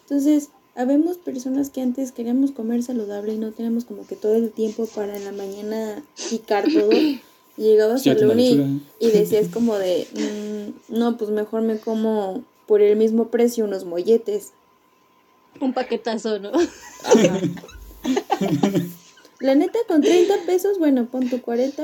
Entonces, 0.03 0.49
habemos 0.75 1.17
personas 1.17 1.69
que 1.69 1.81
antes 1.81 2.11
queríamos 2.11 2.51
comer 2.51 2.81
saludable 2.83 3.33
y 3.33 3.37
no 3.37 3.51
teníamos 3.51 3.85
como 3.85 4.05
que 4.07 4.15
todo 4.15 4.35
el 4.35 4.51
tiempo 4.51 4.87
para 4.87 5.15
en 5.15 5.25
la 5.25 5.31
mañana 5.31 6.03
picar 6.29 6.65
todo. 6.71 6.89
Y 7.57 7.63
llegabas 7.63 8.01
Sí, 8.01 8.09
al 8.09 8.15
lechuga. 8.35 8.65
y 8.99 9.07
decías 9.11 9.47
como 9.53 9.77
de, 9.77 10.07
"Mm, 10.15 10.97
no, 10.97 11.17
pues 11.17 11.29
mejor 11.31 11.61
me 11.63 11.77
como 11.79 12.43
por 12.65 12.81
el 12.81 12.95
mismo 12.95 13.27
precio 13.27 13.65
unos 13.65 13.83
molletes. 13.83 14.53
Un 15.59 15.73
paquetazo, 15.73 16.39
¿no? 16.39 16.51
La 19.41 19.55
neta, 19.55 19.79
con 19.87 20.01
30 20.01 20.33
pesos, 20.45 20.77
bueno, 20.79 21.07
pon 21.07 21.29
tu 21.29 21.41
40, 21.41 21.83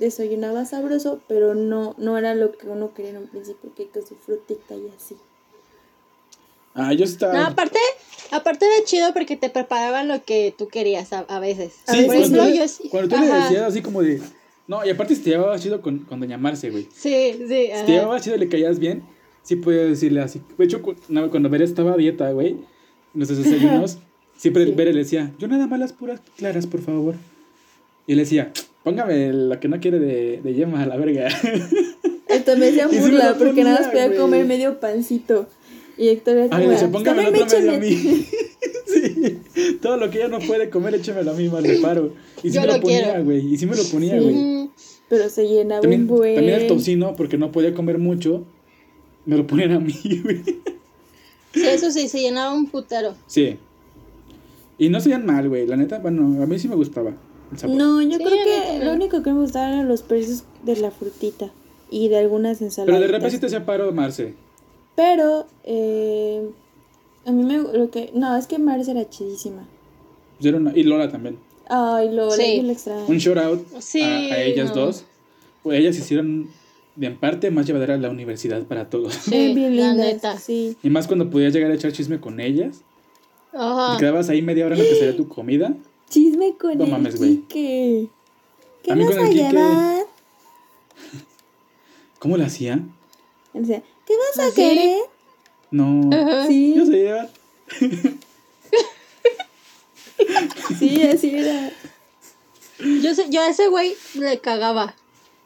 desayunaba 0.00 0.64
sabroso, 0.64 1.20
pero 1.28 1.54
no, 1.54 1.94
no 1.98 2.18
era 2.18 2.34
lo 2.34 2.52
que 2.52 2.66
uno 2.68 2.92
quería 2.94 3.10
en 3.12 3.18
un 3.18 3.26
principio, 3.28 3.72
que 3.76 3.86
con 3.88 4.04
su 4.06 4.16
frutita 4.16 4.74
y 4.74 4.90
así. 4.96 5.14
Ah, 6.74 6.92
yo 6.92 7.04
estaba. 7.04 7.32
No, 7.34 7.46
aparte, 7.46 7.78
aparte 8.32 8.66
era 8.66 8.84
chido 8.84 9.12
porque 9.14 9.36
te 9.36 9.48
preparaban 9.48 10.08
lo 10.08 10.22
que 10.24 10.54
tú 10.56 10.68
querías 10.68 11.12
a, 11.12 11.20
a 11.20 11.40
veces. 11.40 11.74
a 11.86 11.92
Sí, 11.92 11.98
veces 12.02 12.06
Por 12.06 12.16
cuando, 12.16 12.38
tú, 12.44 12.48
yo 12.54 12.62
le- 12.62 12.68
sí- 12.68 12.88
cuando 12.90 13.16
tú 13.16 13.22
le 13.22 13.30
ajá. 13.32 13.44
decías 13.44 13.62
así 13.62 13.82
como 13.82 14.02
de. 14.02 14.20
No, 14.66 14.84
y 14.84 14.90
aparte 14.90 15.14
si 15.14 15.22
te 15.22 15.30
llevabas 15.30 15.62
chido 15.62 15.80
con, 15.80 16.00
con 16.00 16.20
Doña 16.20 16.36
Marce, 16.38 16.70
güey. 16.70 16.88
Sí, 16.94 17.34
sí. 17.38 17.46
Si 17.48 17.70
ajá. 17.70 17.86
te 17.86 17.92
llevabas 17.92 18.22
chido 18.22 18.36
y 18.36 18.40
le 18.40 18.48
caías 18.48 18.78
bien, 18.78 19.04
sí 19.42 19.56
podía 19.56 19.84
decirle 19.84 20.20
así. 20.20 20.42
De 20.58 20.64
hecho, 20.64 20.82
cu- 20.82 20.96
no, 21.08 21.30
cuando 21.30 21.48
Vera 21.48 21.64
estaba 21.64 21.92
a 21.92 21.96
dieta, 21.96 22.30
güey, 22.32 22.48
en 22.48 22.66
nuestros 23.14 23.38
desayunos, 23.44 23.98
siempre 24.36 24.64
Sí. 24.66 24.72
Vera 24.72 24.92
le 24.92 24.98
decía, 24.98 25.32
yo 25.38 25.48
nada 25.48 25.66
más 25.66 25.78
las 25.78 25.92
puras 25.92 26.20
claras, 26.36 26.66
por 26.66 26.80
favor. 26.82 27.14
Y 28.06 28.12
él 28.12 28.18
decía, 28.18 28.52
póngame 28.84 29.32
la 29.32 29.58
que 29.60 29.68
no 29.68 29.80
quiere 29.80 29.98
de, 29.98 30.40
de 30.42 30.54
yema 30.54 30.82
a 30.82 30.86
la 30.86 30.96
verga. 30.96 31.28
Hasta 32.28 32.56
me 32.56 32.70
sí 32.70 32.78
me 32.92 33.00
burla, 33.00 33.34
porque 33.38 33.64
nada 33.64 33.80
más 33.80 33.88
podía 33.88 34.16
comer 34.16 34.44
medio 34.46 34.78
pancito. 34.80 35.46
Y 35.98 36.08
Héctor 36.08 36.36
era 36.36 36.44
Ay, 36.44 36.50
como, 36.50 36.62
le 36.64 36.68
decía, 36.72 36.90
póngame 36.92 37.20
el 37.20 37.24
"También 37.26 37.44
otro 37.46 37.58
medio 37.58 37.70
a 37.70 37.74
échame". 37.76 37.90
mí. 37.90 38.26
sí, 38.86 39.78
todo 39.80 39.96
lo 39.96 40.10
que 40.10 40.18
ella 40.18 40.28
no 40.28 40.38
puede 40.40 40.68
comer, 40.70 40.94
échemelo 40.94 41.30
a 41.30 41.34
mí, 41.34 41.48
le 41.62 41.78
paro. 41.80 42.12
Y 42.42 42.48
sí 42.50 42.54
Yo 42.54 42.60
me 42.60 42.66
lo, 42.66 42.74
lo 42.74 42.80
ponía, 42.82 43.02
quiero. 43.04 43.24
güey. 43.24 43.54
Y 43.54 43.56
sí 43.56 43.66
me 43.66 43.76
lo 43.76 43.84
ponía, 43.84 44.18
Sí. 44.18 44.22
güey. 44.22 44.34
Ujú. 44.34 44.70
Pero 45.08 45.28
se 45.30 45.46
llenaba 45.48 45.80
También, 45.80 46.02
un 46.02 46.06
buen. 46.08 46.34
también 46.34 46.60
el 46.60 46.66
tocino, 46.66 47.14
porque 47.16 47.38
no 47.38 47.50
podía 47.52 47.72
comer 47.74 47.98
mucho, 47.98 48.44
me 49.24 49.36
lo 49.36 49.46
ponían 49.46 49.72
a 49.72 49.80
mí, 49.80 49.94
güey. 50.22 50.42
Sí, 51.54 51.64
eso 51.66 51.90
sí, 51.90 52.08
se 52.08 52.20
llenaba 52.20 52.52
un 52.52 52.66
putero. 52.66 53.14
Sí. 53.26 53.56
Y 54.78 54.88
no 54.90 55.00
seían 55.00 55.24
mal, 55.26 55.48
güey. 55.48 55.66
La 55.66 55.76
neta, 55.76 55.98
bueno, 55.98 56.42
a 56.42 56.46
mí 56.46 56.58
sí 56.58 56.68
me 56.68 56.74
gustaba 56.76 57.12
el 57.52 57.58
sabor. 57.58 57.76
No, 57.76 58.02
yo 58.02 58.18
Sí, 58.18 58.24
creo 58.24 58.36
que 58.78 58.84
lo 58.84 58.92
único 58.92 59.22
que 59.22 59.32
me 59.32 59.40
gustaban 59.40 59.72
eran 59.74 59.88
los 59.88 60.02
precios 60.02 60.44
de 60.64 60.76
la 60.76 60.90
frutita 60.90 61.50
y 61.90 62.08
de 62.08 62.18
algunas 62.18 62.58
Pero 62.58 62.66
ensaladas. 62.66 63.00
de 63.00 63.06
repente 63.06 63.30
sí 63.30 63.38
te 63.38 63.46
hacía 63.46 63.64
paro, 63.64 63.90
Marce. 63.92 64.34
Pero, 64.94 65.46
eh, 65.64 66.48
a 67.24 67.32
mí 67.32 67.42
me. 67.42 67.58
Lo 67.58 67.90
que, 67.90 68.10
no, 68.14 68.36
es 68.36 68.46
que 68.46 68.58
Marce 68.58 68.90
era 68.90 69.08
chidísima. 69.08 69.66
Era 70.42 70.58
una- 70.58 70.76
Y 70.76 70.82
Lola 70.82 71.10
también. 71.10 71.38
Ay, 71.68 72.10
Lola, 72.14 72.36
Sí. 72.36 72.56
yo 72.58 72.62
la 72.64 72.72
extraño. 72.72 73.04
Un 73.08 73.16
shout 73.18 73.38
out 73.38 73.60
Sí, 73.80 74.02
a, 74.02 74.34
a 74.34 74.42
ellas 74.42 74.74
no. 74.74 74.82
dos. 74.86 75.04
Pues 75.62 75.80
ellas 75.80 75.96
hicieron, 75.98 76.48
de 76.94 77.06
en 77.08 77.16
parte, 77.18 77.50
más 77.50 77.66
llevadera 77.66 77.96
la 77.96 78.08
universidad 78.10 78.62
para 78.64 78.88
todos. 78.88 79.14
Sí, 79.14 79.52
bien 79.54 79.76
la 79.76 79.88
lindas, 79.92 80.06
neta. 80.14 80.38
Sí. 80.38 80.76
Y 80.82 80.90
más 80.90 81.06
cuando 81.06 81.28
podías 81.30 81.52
llegar 81.52 81.70
a 81.70 81.74
echar 81.74 81.92
chisme 81.92 82.20
con 82.20 82.38
ellas. 82.40 82.82
Ajá. 83.56 83.96
Te 83.96 84.00
quedabas 84.00 84.28
ahí 84.28 84.42
media 84.42 84.66
hora 84.66 84.76
en 84.76 84.82
lo 84.82 84.88
que 84.88 84.94
salía 84.98 85.16
tu 85.16 85.28
comida. 85.28 85.74
Chisme 86.10 86.54
con 86.56 86.76
No 86.78 86.84
el 86.84 86.90
mames, 86.90 87.16
güey. 87.18 87.36
Quique. 87.38 88.08
¿Qué 88.82 88.92
A 88.92 88.94
mí 88.94 89.04
vas 89.04 89.14
con 89.14 89.24
a 89.24 89.28
el 89.28 89.34
Quique. 89.34 89.48
llevar? 89.50 90.06
¿Cómo 92.18 92.36
lo 92.36 92.44
hacía? 92.44 92.74
Él 93.54 93.62
decía, 93.66 93.82
¿qué 94.06 94.14
vas 94.36 94.50
a 94.50 94.54
querer? 94.54 94.98
No. 95.70 96.10
Ajá. 96.12 96.46
Sí, 96.46 96.74
Yo 96.76 96.86
sé 96.86 96.92
llevar. 96.92 97.30
sí, 100.78 101.02
así 101.02 101.36
era. 101.36 101.70
Yo, 103.02 103.14
sé, 103.14 103.26
yo 103.30 103.40
a 103.42 103.48
ese 103.48 103.68
güey 103.68 103.94
le 104.14 104.38
cagaba. 104.40 104.94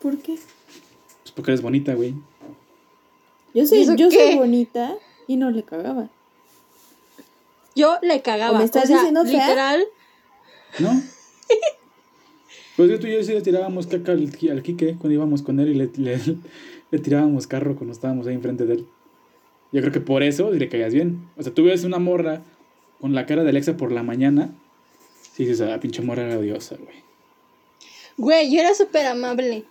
¿Por 0.00 0.18
qué? 0.18 0.34
Pues 1.22 1.32
porque 1.34 1.50
eres 1.52 1.62
bonita, 1.62 1.94
güey. 1.94 2.14
Yo 3.54 3.62
¿Y 3.62 3.66
soy, 3.66 3.96
yo 3.96 4.11
soy 4.11 4.36
bonita 4.36 4.94
y 5.26 5.36
no 5.36 5.50
le 5.50 5.62
cagaba. 5.62 6.08
Yo 7.81 7.99
le 8.03 8.22
cagaba. 8.22 8.57
¿O 8.57 8.59
me 8.59 8.64
estás 8.64 8.85
o 8.85 8.87
sea, 8.87 8.97
diciendo 8.97 9.24
fea? 9.24 9.33
literal. 9.49 9.85
¿No? 10.78 10.91
Pues 12.76 12.89
que 12.91 12.99
tú 12.99 13.09
y 13.09 13.12
yo 13.12 13.22
sí 13.22 13.33
le 13.33 13.43
tirábamos 13.43 13.87
caca 13.89 14.12
al, 14.12 14.31
al 14.51 14.62
Quique 14.62 14.95
cuando 14.99 15.11
íbamos 15.12 15.43
con 15.43 15.61
él 15.61 15.68
y 15.68 15.74
le, 15.74 15.91
le, 15.97 16.18
le 16.91 16.99
tirábamos 16.99 17.47
carro 17.47 17.76
cuando 17.76 17.93
estábamos 17.93 18.26
ahí 18.26 18.35
enfrente 18.35 18.64
de 18.64 18.74
él. 18.74 18.87
Yo 19.70 19.81
creo 19.83 19.93
que 19.93 20.01
por 20.01 20.22
eso 20.22 20.51
le 20.51 20.68
caías 20.70 20.95
bien. 20.95 21.28
O 21.37 21.43
sea, 21.43 21.53
tú 21.53 21.64
ves 21.64 21.85
una 21.85 21.99
morra 21.99 22.41
con 23.01 23.14
la 23.14 23.26
cara 23.26 23.43
de 23.43 23.51
Alexa 23.51 23.76
por 23.76 23.93
la 23.93 24.03
mañana. 24.03 24.55
Sí, 25.35 25.45
dices, 25.45 25.61
ah, 25.61 25.78
pinche 25.78 26.01
morra 26.01 26.22
era 26.22 26.39
odiosa, 26.39 26.76
güey. 26.76 26.97
Güey, 28.16 28.51
yo 28.55 28.61
era 28.61 28.74
súper 28.74 29.05
amable. 29.07 29.64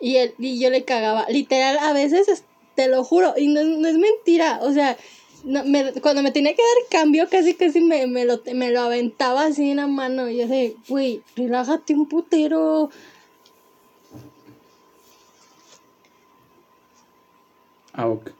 Y, 0.00 0.16
él, 0.16 0.34
y 0.38 0.58
yo 0.58 0.70
le 0.70 0.84
cagaba. 0.84 1.26
Literal, 1.28 1.78
a 1.78 1.92
veces, 1.92 2.28
es- 2.28 2.44
te 2.80 2.88
lo 2.88 3.04
juro, 3.04 3.34
y 3.36 3.48
no, 3.48 3.62
no 3.62 3.86
es 3.88 3.98
mentira. 3.98 4.60
O 4.62 4.72
sea, 4.72 4.96
no, 5.44 5.62
me- 5.66 5.92
cuando 6.00 6.22
me 6.22 6.30
tenía 6.30 6.54
que 6.54 6.62
dar 6.62 6.88
cambio, 7.02 7.28
casi 7.30 7.52
casi 7.52 7.82
me, 7.82 8.06
me, 8.06 8.24
lo, 8.24 8.40
me 8.54 8.70
lo 8.70 8.80
aventaba 8.80 9.44
así 9.44 9.68
en 9.70 9.76
la 9.76 9.86
mano. 9.86 10.30
Y 10.30 10.38
yo 10.38 10.48
sé, 10.48 10.76
güey, 10.88 11.20
relájate 11.36 11.92
un 11.92 12.08
putero. 12.08 12.88
Ah, 17.92 18.08
ok. 18.08 18.30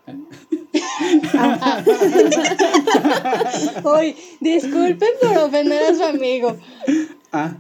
Oye, 3.84 4.16
disculpen 4.40 5.10
por 5.20 5.36
ofender 5.36 5.82
a 5.82 5.94
su 5.94 6.02
amigo. 6.04 6.56
Ah. 7.30 7.56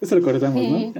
Eso 0.00 0.16
lo 0.16 0.22
cortamos, 0.22 0.62
¿no? 0.68 0.92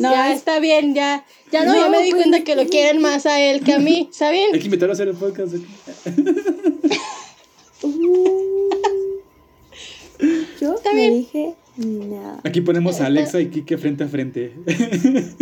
ya 0.00 0.32
está 0.32 0.58
bien, 0.58 0.94
ya. 0.94 1.24
Ya 1.52 1.64
no, 1.64 1.72
No, 1.74 1.80
ya 1.80 1.88
me 1.88 2.02
di 2.02 2.10
pues, 2.10 2.22
cuenta 2.22 2.44
que 2.44 2.56
lo 2.56 2.66
quieren 2.66 3.00
más 3.00 3.24
a 3.26 3.40
él 3.40 3.62
que 3.62 3.74
a 3.74 3.78
mí, 3.78 4.08
¿está 4.10 4.30
bien? 4.30 4.48
Hay 4.52 4.58
que 4.58 4.64
invitarlo 4.66 4.92
a 4.92 4.94
hacer 4.94 5.08
el 5.08 5.14
podcast. 5.14 5.54
aquí. 5.54 5.66
Uh. 7.82 8.70
Yo 10.60 10.74
Está 10.74 10.92
bien. 10.94 11.14
dije 11.14 11.54
No. 11.76 12.40
Aquí 12.44 12.60
ponemos 12.60 13.00
a 13.00 13.06
Alexa 13.06 13.40
y 13.40 13.48
Kike 13.50 13.76
frente 13.78 14.04
a 14.04 14.08
frente. 14.08 14.52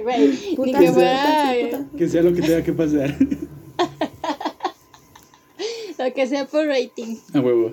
Güey, 0.00 0.28
ni 0.28 0.54
Puta, 0.54 0.78
que 0.78 0.86
puta, 0.92 1.54
puta. 1.60 1.86
que 1.98 2.08
sea 2.08 2.22
lo 2.22 2.32
que 2.32 2.40
tenga 2.40 2.62
que 2.62 2.72
pasar. 2.72 3.16
lo 5.98 6.14
que 6.14 6.26
sea 6.28 6.46
por 6.46 6.68
rating. 6.68 7.16
A 7.34 7.40
huevo. 7.40 7.72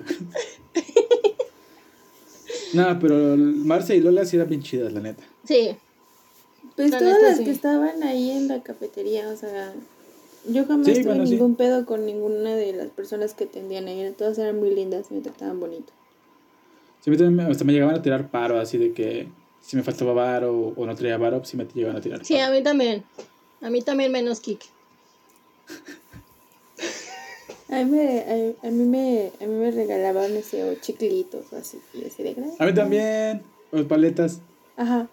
No, 2.74 2.98
pero 2.98 3.36
Marce 3.36 3.96
y 3.96 4.00
Lola 4.00 4.24
sí 4.24 4.36
eran 4.36 4.48
bien 4.48 4.62
chidas, 4.62 4.92
la 4.92 5.00
neta. 5.00 5.22
Sí. 5.44 5.70
Pues 6.74 6.90
La 6.90 6.98
todas 6.98 7.14
neta, 7.14 7.28
las 7.28 7.38
sí. 7.38 7.44
que 7.44 7.50
estaban 7.50 8.02
ahí 8.02 8.30
en 8.30 8.48
la 8.48 8.62
cafetería, 8.62 9.28
o 9.30 9.36
sea, 9.36 9.72
yo 10.48 10.66
jamás 10.66 10.86
Sí, 10.86 10.92
tuve 10.94 11.04
bueno, 11.04 11.26
sí. 11.26 11.32
ningún 11.32 11.54
pedo 11.56 11.86
con 11.86 12.04
ninguna 12.04 12.54
de 12.54 12.72
las 12.72 12.88
personas 12.88 13.34
que 13.34 13.44
atendían 13.44 13.86
ahí. 13.88 14.12
Todas 14.16 14.36
eran 14.38 14.58
muy 14.58 14.74
lindas 14.74 15.06
y 15.10 15.14
me 15.14 15.20
trataban 15.20 15.58
bonito. 15.60 15.92
Sí, 17.02 17.08
a 17.08 17.12
mí 17.12 17.16
también 17.16 17.36
me- 17.36 17.50
hasta 17.52 17.64
me 17.64 17.72
llegaban 17.72 17.94
a 17.94 18.02
tirar 18.02 18.30
paro, 18.30 18.58
así 18.58 18.78
de 18.78 18.92
que 18.92 19.28
si 19.62 19.76
me 19.76 19.82
faltaba 19.82 20.12
varo 20.12 20.72
o 20.76 20.86
no 20.86 20.94
traía 20.94 21.16
varo, 21.16 21.38
pues 21.38 21.50
sí 21.50 21.56
me 21.56 21.66
llegaban 21.72 21.96
a 21.96 22.00
tirar 22.00 22.24
Sí, 22.24 22.34
paro. 22.34 22.46
a 22.46 22.50
mí 22.50 22.62
también. 22.62 23.04
A 23.62 23.70
mí 23.70 23.80
también 23.82 24.12
menos 24.12 24.40
Kik. 24.40 24.60
A 27.76 27.84
mí 27.84 27.90
me, 27.90 28.54
a, 28.62 28.66
a 28.66 28.70
mí 28.70 28.84
me, 28.84 29.32
a 29.38 29.46
mí 29.46 29.54
me 29.54 29.70
regalaban, 29.70 30.42
sé, 30.42 30.64
o 30.64 30.74
chiclitos 30.76 31.52
o 31.52 31.56
así. 31.56 31.78
Y 31.92 32.06
así 32.06 32.22
de 32.22 32.32
gracias. 32.32 32.58
A 32.58 32.64
mí 32.64 32.72
también, 32.72 33.42
o 33.70 33.84
paletas. 33.84 34.40
Ajá. 34.78 35.08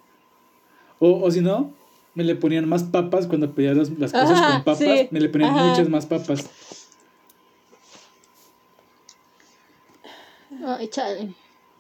O, 0.99 1.19
o 1.23 1.29
si 1.29 1.41
no, 1.41 1.73
me 2.15 2.23
le 2.23 2.35
ponían 2.35 2.67
más 2.69 2.83
papas 2.83 3.27
cuando 3.27 3.53
pedía 3.53 3.73
las, 3.73 3.89
las 3.99 4.13
cosas 4.13 4.31
Ajá, 4.31 4.53
con 4.53 4.63
papas, 4.63 4.77
sí, 4.79 5.07
me 5.11 5.19
le 5.19 5.27
ponían 5.27 5.51
ajá. 5.51 5.65
muchas 5.71 5.89
más 5.89 6.05
papas. 6.05 6.49
Ay, 10.65 10.87
chale. 10.87 11.33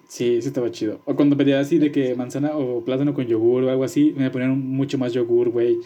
Sí, 0.09 0.41
sí 0.41 0.47
estaba 0.49 0.69
chido. 0.69 0.99
O 1.05 1.15
cuando 1.15 1.37
pedía 1.37 1.61
así 1.61 1.77
de 1.77 1.93
que 1.93 2.13
manzana 2.15 2.57
o 2.57 2.81
plátano 2.83 3.13
con 3.13 3.25
yogur 3.25 3.63
o 3.63 3.69
algo 3.69 3.85
así, 3.85 4.13
me 4.17 4.29
ponían 4.29 4.59
mucho 4.59 4.97
más 4.97 5.13
yogur, 5.13 5.49
güey. 5.49 5.79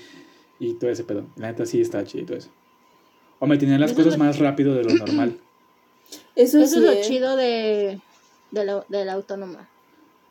Y 0.60 0.74
todo 0.74 0.90
ese 0.90 1.04
pedo. 1.04 1.26
La 1.36 1.52
neta 1.52 1.68
sí 1.68 1.80
estaba 1.82 2.04
chido 2.04 2.24
y 2.24 2.26
todo 2.26 2.38
eso. 2.38 2.50
O 3.40 3.48
me 3.48 3.58
tenían 3.58 3.80
las 3.80 3.92
Eso 3.92 4.04
cosas 4.04 4.18
más 4.20 4.40
rápido 4.40 4.74
de 4.74 4.84
lo 4.84 4.94
normal. 5.06 5.38
Eso, 6.36 6.60
Eso 6.60 6.68
sí, 6.68 6.80
es 6.80 6.84
lo 6.86 6.92
¿eh? 6.92 7.02
chido 7.02 7.36
de, 7.36 8.00
de, 8.52 8.66
la, 8.66 8.86
de 8.90 9.06
la 9.06 9.14
autónoma. 9.14 9.68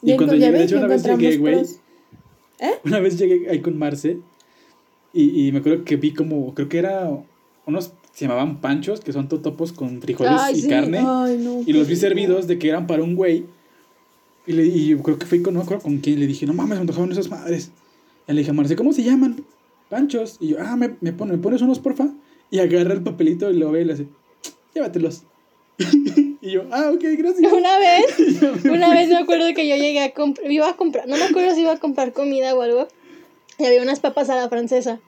Y 0.02 0.14
cuando 0.16 0.34
llegué, 0.34 0.52
de 0.52 0.64
hecho, 0.64 0.78
una 0.78 0.86
vez 0.86 1.02
llegué, 1.04 1.36
güey. 1.38 1.54
puros- 1.56 1.80
Una 2.84 3.00
vez 3.00 3.18
llegué 3.18 3.50
ahí 3.50 3.60
con 3.60 3.78
Marce 3.78 4.18
y, 5.12 5.46
y 5.48 5.52
me 5.52 5.58
acuerdo 5.58 5.84
que 5.84 5.96
vi 5.96 6.12
como, 6.14 6.54
creo 6.54 6.68
que 6.68 6.78
era 6.78 7.10
unos, 7.66 7.92
se 8.12 8.24
llamaban 8.26 8.60
panchos, 8.60 9.00
que 9.00 9.12
son 9.12 9.28
totopos 9.28 9.72
con 9.72 10.00
frijoles 10.00 10.32
Ay, 10.38 10.54
y 10.58 10.62
sí. 10.62 10.68
carne. 10.68 10.98
Ay, 10.98 11.38
no. 11.38 11.62
Y 11.66 11.72
los 11.72 11.86
vi 11.88 11.96
servidos 11.96 12.46
de 12.46 12.58
que 12.58 12.68
eran 12.68 12.86
para 12.86 13.02
un 13.02 13.14
güey. 13.14 13.44
Y, 14.46 14.52
le, 14.52 14.64
y 14.64 14.88
yo 14.88 15.02
creo 15.02 15.18
que 15.18 15.26
fui 15.26 15.42
con, 15.42 15.54
no 15.54 15.60
me 15.60 15.64
acuerdo 15.64 15.82
con 15.82 15.98
quién. 15.98 16.20
Le 16.20 16.26
dije, 16.26 16.46
no 16.46 16.52
mames, 16.54 16.76
me 16.76 16.82
antojaban 16.82 17.10
esas 17.12 17.28
madres. 17.28 17.70
Y 18.28 18.32
le 18.32 18.38
dije 18.40 18.50
a 18.50 18.54
Marce, 18.54 18.76
¿cómo 18.76 18.92
se 18.92 19.02
llaman? 19.02 19.44
Panchos. 19.90 20.36
Y 20.40 20.48
yo, 20.48 20.56
ah, 20.60 20.76
me, 20.76 20.96
me, 21.00 21.12
pon- 21.12 21.28
¿me 21.30 21.38
pones 21.38 21.60
unos, 21.62 21.78
porfa. 21.78 22.08
Y 22.50 22.60
agarra 22.60 22.94
el 22.94 23.02
papelito 23.02 23.50
y 23.50 23.56
lo 23.56 23.70
ve 23.70 23.82
y 23.82 23.84
le 23.84 23.92
hace, 23.94 24.06
llévatelos. 24.74 25.22
y 26.40 26.50
yo, 26.50 26.64
ah, 26.70 26.90
ok, 26.94 27.02
gracias. 27.18 27.52
Una 27.52 27.78
vez, 27.78 28.18
una 28.64 28.90
vez 28.90 29.08
me 29.08 29.16
acuerdo 29.16 29.52
que 29.54 29.68
yo 29.68 29.76
llegué 29.76 30.00
a 30.00 30.12
comprar, 30.12 30.50
iba 30.50 30.68
a 30.68 30.76
comprar, 30.76 31.08
no 31.08 31.16
me 31.16 31.24
acuerdo 31.24 31.54
si 31.54 31.62
iba 31.62 31.72
a 31.72 31.78
comprar 31.78 32.12
comida 32.12 32.54
o 32.54 32.62
algo, 32.62 32.88
y 33.58 33.64
había 33.64 33.82
unas 33.82 34.00
papas 34.00 34.30
a 34.30 34.36
la 34.36 34.48
francesa. 34.48 35.00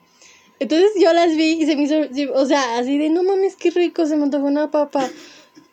Entonces 0.59 0.91
yo 0.99 1.13
las 1.13 1.35
vi 1.35 1.61
y 1.61 1.65
se 1.65 1.75
me 1.75 1.83
hizo, 1.83 1.95
o 2.33 2.45
sea, 2.45 2.77
así 2.77 2.97
de, 2.97 3.09
no 3.09 3.23
mames, 3.23 3.55
qué 3.55 3.71
rico, 3.71 4.05
se 4.05 4.17
me 4.17 4.23
antojó 4.23 4.45
una 4.45 4.71
papa. 4.71 5.09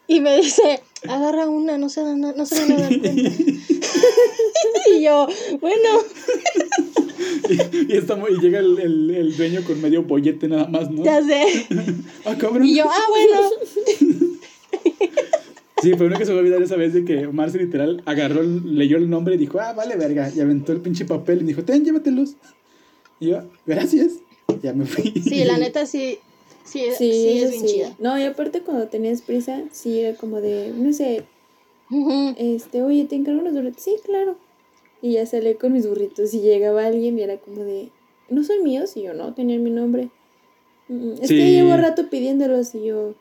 Y 0.09 0.20
me 0.20 0.36
dice, 0.36 0.80
agarra 1.09 1.48
una, 1.48 1.78
no 1.78 1.88
se, 1.88 2.02
dan, 2.02 2.24
a- 2.24 2.32
no 2.32 2.46
se 2.46 2.61
van 2.61 2.72
a 2.72 2.76
dar 2.80 2.98
cuenta. 3.00 3.30
y 4.96 5.02
yo, 5.02 5.26
bueno, 5.61 5.88
y, 7.88 7.96
está 7.96 8.14
muy- 8.16 8.32
y 8.32 8.40
llega 8.40 8.61
el, 8.61 8.78
el, 8.78 9.11
el 9.11 9.36
dueño 9.36 9.62
con 9.64 9.80
medio 9.80 10.04
bollete 10.04 10.46
nada 10.48 10.66
más, 10.68 10.90
¿no? 10.90 11.04
ya 11.04 11.22
sé. 11.22 11.66
Ah, 12.24 12.36
cabrón. 12.38 12.64
Y 12.66 12.76
yo, 12.76 12.84
ah, 12.88 13.04
bueno. 13.09 13.50
Sí, 15.82 15.92
fue 15.94 16.07
uno 16.07 16.18
que 16.18 16.24
se 16.24 16.30
me 16.30 16.36
va 16.36 16.40
a 16.40 16.42
olvidar 16.44 16.62
esa 16.62 16.76
vez 16.76 16.92
de 16.94 17.04
que 17.04 17.28
Marce 17.28 17.59
literal 17.59 18.02
agarró, 18.07 18.42
leyó 18.42 18.96
el 18.96 19.09
nombre 19.11 19.34
y 19.34 19.38
dijo, 19.38 19.61
ah, 19.61 19.72
vale, 19.74 19.94
verga. 19.96 20.30
Y 20.34 20.40
aventó 20.40 20.72
el 20.72 20.80
pinche 20.80 21.04
papel 21.04 21.42
y 21.42 21.44
dijo, 21.44 21.62
ten, 21.64 21.84
llévatelos. 21.84 22.34
Y 23.20 23.28
yo, 23.28 23.42
gracias. 23.66 24.12
Ya 24.62 24.72
me 24.72 24.86
fui. 24.86 25.12
Sí, 25.22 25.44
la 25.44 25.59
neta 25.59 25.86
sí, 25.86 26.18
sí, 26.66 26.80
sí, 26.96 27.12
Sí, 27.12 27.38
es 27.38 27.50
bien 27.50 27.66
sí. 27.66 27.74
chida. 27.74 27.96
No, 27.98 28.18
y 28.18 28.24
aparte 28.24 28.60
cuando 28.62 28.88
tenías 28.88 29.22
prisa, 29.22 29.64
sí 29.72 30.00
era 30.00 30.16
como 30.18 30.40
de, 30.40 30.72
no 30.76 30.92
sé, 30.92 31.24
este, 32.36 32.82
oye, 32.82 33.04
te 33.04 33.16
encargo 33.16 33.40
unos 33.40 33.54
burritos. 33.54 33.82
Sí, 33.82 33.96
claro. 34.04 34.36
Y 35.02 35.12
ya 35.12 35.26
salí 35.26 35.54
con 35.54 35.72
mis 35.72 35.86
burritos 35.86 36.32
y 36.34 36.40
llegaba 36.40 36.84
alguien 36.86 37.18
y 37.18 37.22
era 37.22 37.38
como 37.38 37.62
de, 37.64 37.90
¿no 38.28 38.42
son 38.44 38.62
míos? 38.64 38.96
Y 38.96 39.02
yo, 39.02 39.14
no, 39.14 39.34
tenían 39.34 39.62
mi 39.62 39.70
nombre. 39.70 40.08
"Mm, 40.88 41.12
Es 41.22 41.28
Sí. 41.28 41.36
que 41.36 41.50
llevo 41.52 41.76
rato 41.76 42.08
pidiéndolos 42.10 42.74
y 42.74 42.84
yo, 42.86 43.14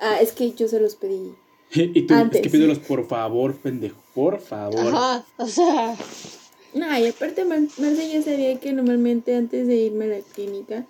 ah, 0.00 0.18
es 0.20 0.32
que 0.32 0.50
yo 0.52 0.68
se 0.68 0.80
los 0.80 0.96
pedí. 0.96 1.32
Y 1.74 2.02
tú, 2.02 2.14
Antes. 2.14 2.40
es 2.40 2.42
que 2.42 2.50
pídelos 2.50 2.78
por 2.80 3.06
favor, 3.06 3.54
pendejo, 3.56 3.96
por 4.14 4.40
favor. 4.40 4.94
Ajá, 4.94 5.24
o 5.38 5.46
sea, 5.46 5.96
No, 6.74 6.98
y 6.98 7.06
aparte 7.06 7.44
Mar- 7.44 7.60
Marce 7.78 8.08
ya 8.12 8.20
sabía 8.20 8.58
que 8.58 8.72
normalmente 8.72 9.36
antes 9.36 9.66
de 9.68 9.76
irme 9.76 10.06
a 10.06 10.08
la 10.08 10.20
clínica, 10.34 10.86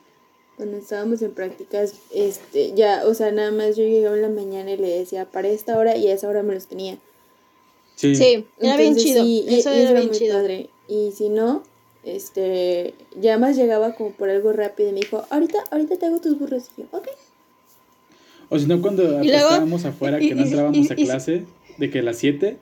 cuando 0.57 0.77
estábamos 0.77 1.21
en 1.23 1.33
prácticas, 1.33 1.95
este, 2.13 2.73
ya, 2.75 3.03
o 3.07 3.15
sea, 3.15 3.33
nada 3.33 3.51
más 3.51 3.77
yo 3.77 3.83
llegaba 3.85 4.15
en 4.17 4.23
la 4.23 4.29
mañana 4.29 4.71
y 4.73 4.77
le 4.77 4.89
decía, 4.99 5.25
para 5.27 5.49
esta 5.49 5.77
hora 5.79 5.97
y 5.97 6.07
a 6.09 6.15
esa 6.15 6.29
hora 6.29 6.43
me 6.43 6.55
los 6.55 6.67
tenía. 6.67 6.99
Sí. 7.97 8.15
sí, 8.17 8.47
era 8.61 8.77
bien 8.77 8.89
Entonces, 8.91 9.05
chido. 9.05 9.23
sí, 9.25 9.45
y- 9.49 9.55
Eso 9.57 9.75
y 9.75 9.79
era 9.81 9.93
bien 9.93 10.07
muy 10.09 10.17
chido. 10.17 10.35
padre. 10.37 10.69
Y 10.89 11.13
si 11.13 11.29
no, 11.29 11.63
este, 12.05 12.95
ya 13.21 13.39
más 13.39 13.57
llegaba 13.57 13.95
como 13.95 14.11
por 14.13 14.29
algo 14.31 14.53
rápido 14.53 14.91
y 14.91 14.93
me 14.93 15.01
dijo, 15.01 15.25
ahorita, 15.31 15.59
ahorita 15.71 15.97
te 15.97 16.07
hago 16.07 16.21
tus 16.21 16.39
burros. 16.39 16.65
Y 16.77 16.83
yo, 16.83 16.89
ok. 16.93 17.09
O 18.51 18.59
si 18.59 18.67
no, 18.67 18.81
cuando 18.83 19.21
estábamos 19.23 19.85
afuera, 19.85 20.21
y- 20.21 20.29
que 20.29 20.35
no 20.35 20.43
y- 20.43 20.45
entrábamos 20.45 20.91
a 20.91 20.95
y- 20.95 21.03
y- 21.03 21.05
clase, 21.07 21.45
de 21.79 21.91
que 21.91 21.99
a 22.01 22.03
las 22.03 22.19
7, 22.19 22.59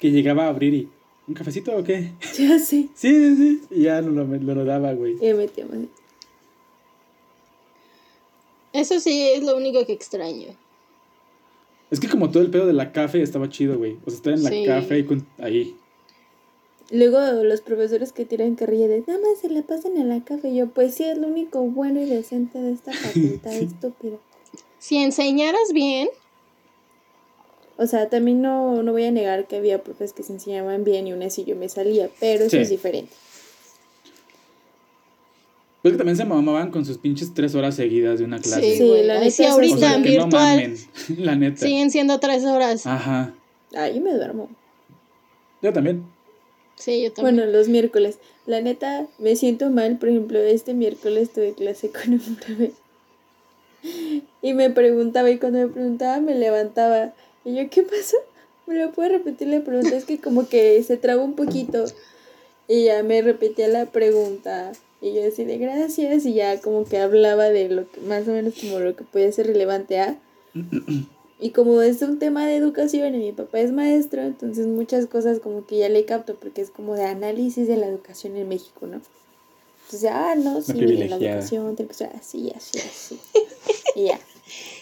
que 0.00 0.10
llegaba 0.10 0.44
a 0.46 0.48
abrir 0.48 0.74
y, 0.74 0.88
¿un 1.28 1.34
cafecito 1.34 1.76
o 1.76 1.84
qué? 1.84 2.12
Ya 2.38 2.58
sé. 2.58 2.88
Sí, 2.94 3.12
sí, 3.12 3.36
sí. 3.36 3.60
Y 3.70 3.82
ya 3.82 4.00
lo, 4.00 4.10
lo, 4.10 4.24
lo 4.54 4.64
daba, 4.64 4.92
güey. 4.94 5.14
Y 5.20 5.26
me 5.26 5.34
metíamos. 5.34 5.76
Eso 8.78 9.00
sí 9.00 9.28
es 9.28 9.42
lo 9.42 9.56
único 9.56 9.84
que 9.84 9.92
extraño. 9.92 10.48
Es 11.90 12.00
que 12.00 12.08
como 12.08 12.30
todo 12.30 12.42
el 12.42 12.50
pedo 12.50 12.66
de 12.66 12.74
la 12.74 12.92
café 12.92 13.22
estaba 13.22 13.48
chido, 13.48 13.78
güey. 13.78 13.96
O 14.06 14.10
sea, 14.10 14.16
estar 14.16 14.32
en 14.34 14.42
la 14.44 14.50
Sí. 14.50 14.64
café 14.66 14.98
y 14.98 15.04
con, 15.04 15.26
ahí. 15.38 15.74
Luego 16.90 17.18
los 17.44 17.60
profesores 17.60 18.12
que 18.12 18.24
tiran 18.24 18.54
carrilla 18.54 18.88
de, 18.88 19.02
nada 19.06 19.20
más 19.20 19.38
se 19.40 19.50
la 19.50 19.62
pasan 19.62 19.96
en 19.96 20.08
la 20.08 20.22
café. 20.24 20.54
Yo, 20.54 20.68
pues 20.68 20.94
sí, 20.94 21.04
es 21.04 21.18
lo 21.18 21.26
único 21.28 21.60
bueno 21.62 22.00
y 22.00 22.06
decente 22.06 22.58
de 22.60 22.72
esta 22.72 22.92
facultad 23.12 23.52
estúpida. 23.54 24.16
Si 24.78 24.96
enseñaras 24.98 25.72
bien, 25.72 26.08
O 27.80 27.86
sea, 27.86 28.08
también 28.08 28.42
no, 28.42 28.82
no 28.82 28.90
voy 28.92 29.04
a 29.04 29.12
negar 29.12 29.46
que 29.46 29.54
había 29.56 29.82
profes 29.84 30.12
que 30.12 30.22
se 30.24 30.32
enseñaban 30.32 30.82
bien 30.82 31.06
y 31.06 31.12
aún 31.12 31.22
así 31.22 31.44
yo 31.44 31.54
me 31.56 31.68
salía, 31.68 32.10
pero 32.18 32.44
eso 32.44 32.56
Sí. 32.56 32.62
es 32.62 32.70
diferente. 32.70 33.12
Pues 35.82 35.92
que 35.92 35.98
también 35.98 36.16
se 36.16 36.24
mamaban 36.24 36.70
con 36.70 36.84
sus 36.84 36.98
pinches 36.98 37.32
tres 37.34 37.54
horas 37.54 37.76
seguidas 37.76 38.18
de 38.18 38.24
una 38.24 38.38
clase. 38.40 38.62
sí, 38.62 38.78
Sí, 38.78 38.88
güey. 38.88 39.06
la 39.06 39.20
neta, 39.20 39.30
sí, 39.30 39.44
ahorita 39.44 39.74
o 39.76 39.78
sea, 39.78 39.94
en 39.94 40.02
que 40.02 40.16
no 40.16 40.24
virtual 40.24 40.56
mamen, 40.56 40.76
la 41.18 41.36
neta. 41.36 41.66
siguen 41.66 41.90
siendo 41.90 42.18
tres 42.18 42.44
horas. 42.44 42.86
Ajá. 42.86 43.32
Ah, 43.74 43.88
yo 43.88 44.00
me 44.00 44.12
duermo. 44.12 44.48
Yo 45.62 45.72
también. 45.72 46.04
Sí, 46.76 47.02
yo 47.02 47.12
también. 47.12 47.36
Bueno, 47.36 47.52
los 47.52 47.68
miércoles. 47.68 48.18
La 48.46 48.60
neta, 48.60 49.06
me 49.18 49.36
siento 49.36 49.70
mal. 49.70 49.98
Por 49.98 50.08
ejemplo, 50.08 50.38
este 50.40 50.74
miércoles 50.74 51.30
tuve 51.32 51.52
clase 51.54 51.90
con 51.92 52.14
un 52.14 52.36
profe. 52.36 52.72
Y 54.42 54.54
me 54.54 54.70
preguntaba, 54.70 55.30
y 55.30 55.38
cuando 55.38 55.58
me 55.60 55.68
preguntaba, 55.68 56.20
me 56.20 56.34
levantaba. 56.34 57.12
Y 57.44 57.54
yo, 57.54 57.70
¿qué 57.70 57.82
pasó? 57.82 58.16
¿Me 58.66 58.74
lo 58.74 58.90
puedo 58.92 59.08
repetir 59.10 59.48
la 59.48 59.60
pregunta? 59.60 59.96
Es 59.96 60.04
que 60.04 60.18
como 60.18 60.48
que 60.48 60.82
se 60.82 60.96
trabó 60.96 61.22
un 61.24 61.34
poquito. 61.34 61.84
Y 62.66 62.84
ya 62.84 63.02
me 63.02 63.22
repetía 63.22 63.68
la 63.68 63.86
pregunta. 63.86 64.72
Y 65.00 65.14
yo 65.14 65.22
decía, 65.22 65.44
de 65.46 65.58
gracias. 65.58 66.26
Y 66.26 66.34
ya 66.34 66.60
como 66.60 66.84
que 66.84 66.98
hablaba 66.98 67.44
de 67.50 67.68
lo 67.68 67.90
que, 67.90 68.00
más 68.00 68.26
o 68.28 68.32
menos 68.32 68.54
como 68.60 68.80
lo 68.80 68.96
que 68.96 69.04
podía 69.04 69.30
ser 69.32 69.46
relevante 69.46 70.00
a. 70.00 70.18
Y 71.40 71.50
como 71.50 71.80
es 71.82 72.02
un 72.02 72.18
tema 72.18 72.48
de 72.48 72.56
educación 72.56 73.14
y 73.14 73.18
mi 73.18 73.30
papá 73.30 73.60
es 73.60 73.70
maestro, 73.70 74.22
entonces 74.22 74.66
muchas 74.66 75.06
cosas 75.06 75.38
como 75.38 75.64
que 75.66 75.78
ya 75.78 75.88
le 75.88 76.04
capto 76.04 76.34
porque 76.34 76.60
es 76.62 76.70
como 76.70 76.96
de 76.96 77.04
análisis 77.04 77.68
de 77.68 77.76
la 77.76 77.86
educación 77.86 78.36
en 78.36 78.48
México, 78.48 78.88
¿no? 78.88 79.00
Entonces, 79.84 80.10
ah, 80.12 80.34
no, 80.36 80.60
sí, 80.62 80.72
la 80.74 81.14
educación 81.14 81.76
tiene 81.76 81.88
que 81.90 81.94
ser 81.94 82.10
así, 82.18 82.52
así, 82.56 82.80
así. 82.80 83.20
y 83.94 84.06
ya. 84.06 84.18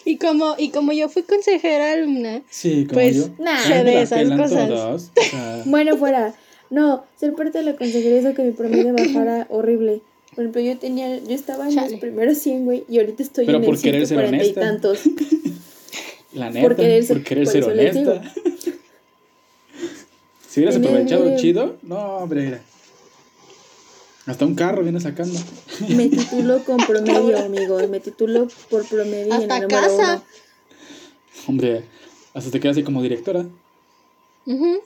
Y 0.06 0.16
como, 0.16 0.54
y 0.56 0.70
como 0.70 0.92
yo 0.92 1.10
fui 1.10 1.24
consejera 1.24 1.92
alumna, 1.92 2.42
Sí, 2.48 2.86
como 2.86 3.00
Pues, 3.02 3.16
yo. 3.16 3.28
nah. 3.38 3.62
Sé 3.62 3.84
de 3.84 3.94
la 3.94 4.00
esas 4.00 4.18
pelan 4.20 4.38
cosas. 4.38 4.68
todos, 4.70 5.10
o 5.14 5.22
sea, 5.30 5.62
Bueno, 5.66 5.98
fuera. 5.98 6.34
No, 6.70 7.04
ser 7.18 7.34
parte 7.34 7.58
de 7.58 7.64
la 7.64 7.76
consejería 7.76 8.20
hizo 8.20 8.34
que 8.34 8.42
mi 8.42 8.52
promedio 8.52 8.92
bajara 8.92 9.46
horrible. 9.50 10.00
Por 10.34 10.44
ejemplo, 10.44 10.60
yo 10.60 10.76
tenía, 10.78 11.18
yo 11.18 11.34
estaba 11.34 11.68
en 11.68 11.74
Chale. 11.74 11.90
los 11.92 12.00
primeros 12.00 12.38
100, 12.38 12.64
güey, 12.64 12.84
y 12.88 12.98
ahorita 12.98 13.22
estoy 13.22 13.46
Pero 13.46 13.58
en 13.58 13.64
por 13.64 13.74
el 13.76 13.80
querer 13.80 14.06
ser 14.06 14.18
140 14.18 14.36
y 14.36 14.50
honesta. 14.50 14.60
tantos. 14.60 15.00
la 16.34 16.50
neta, 16.50 16.66
por 16.66 16.76
querer 16.76 17.04
querer 17.24 17.46
ser- 17.46 17.64
ser, 17.64 17.64
por 17.64 17.72
eso 17.72 17.82
les 17.82 17.96
honesta. 17.96 18.32
Si 20.48 20.60
hubieras 20.60 20.76
aprovechado 20.76 21.36
chido, 21.36 21.76
no, 21.82 21.98
hombre, 22.16 22.42
mira. 22.44 22.62
Hasta 24.24 24.46
un 24.46 24.54
carro 24.54 24.82
viene 24.82 24.98
sacando. 25.00 25.38
Me 25.88 26.08
titulo 26.08 26.64
con 26.64 26.78
promedio, 26.78 27.38
amigos. 27.38 27.88
Me 27.90 28.00
titulo 28.00 28.48
por 28.70 28.86
promedio 28.88 29.34
en 29.34 29.42
el 29.42 29.48
número 29.48 29.68
casa. 29.68 30.14
uno. 30.14 30.22
Hombre, 31.46 31.84
hasta 32.32 32.50
te 32.50 32.58
quedas 32.58 32.76
ahí 32.78 32.82
como 32.84 33.02
directora. 33.02 33.44
Ujú. 34.46 34.80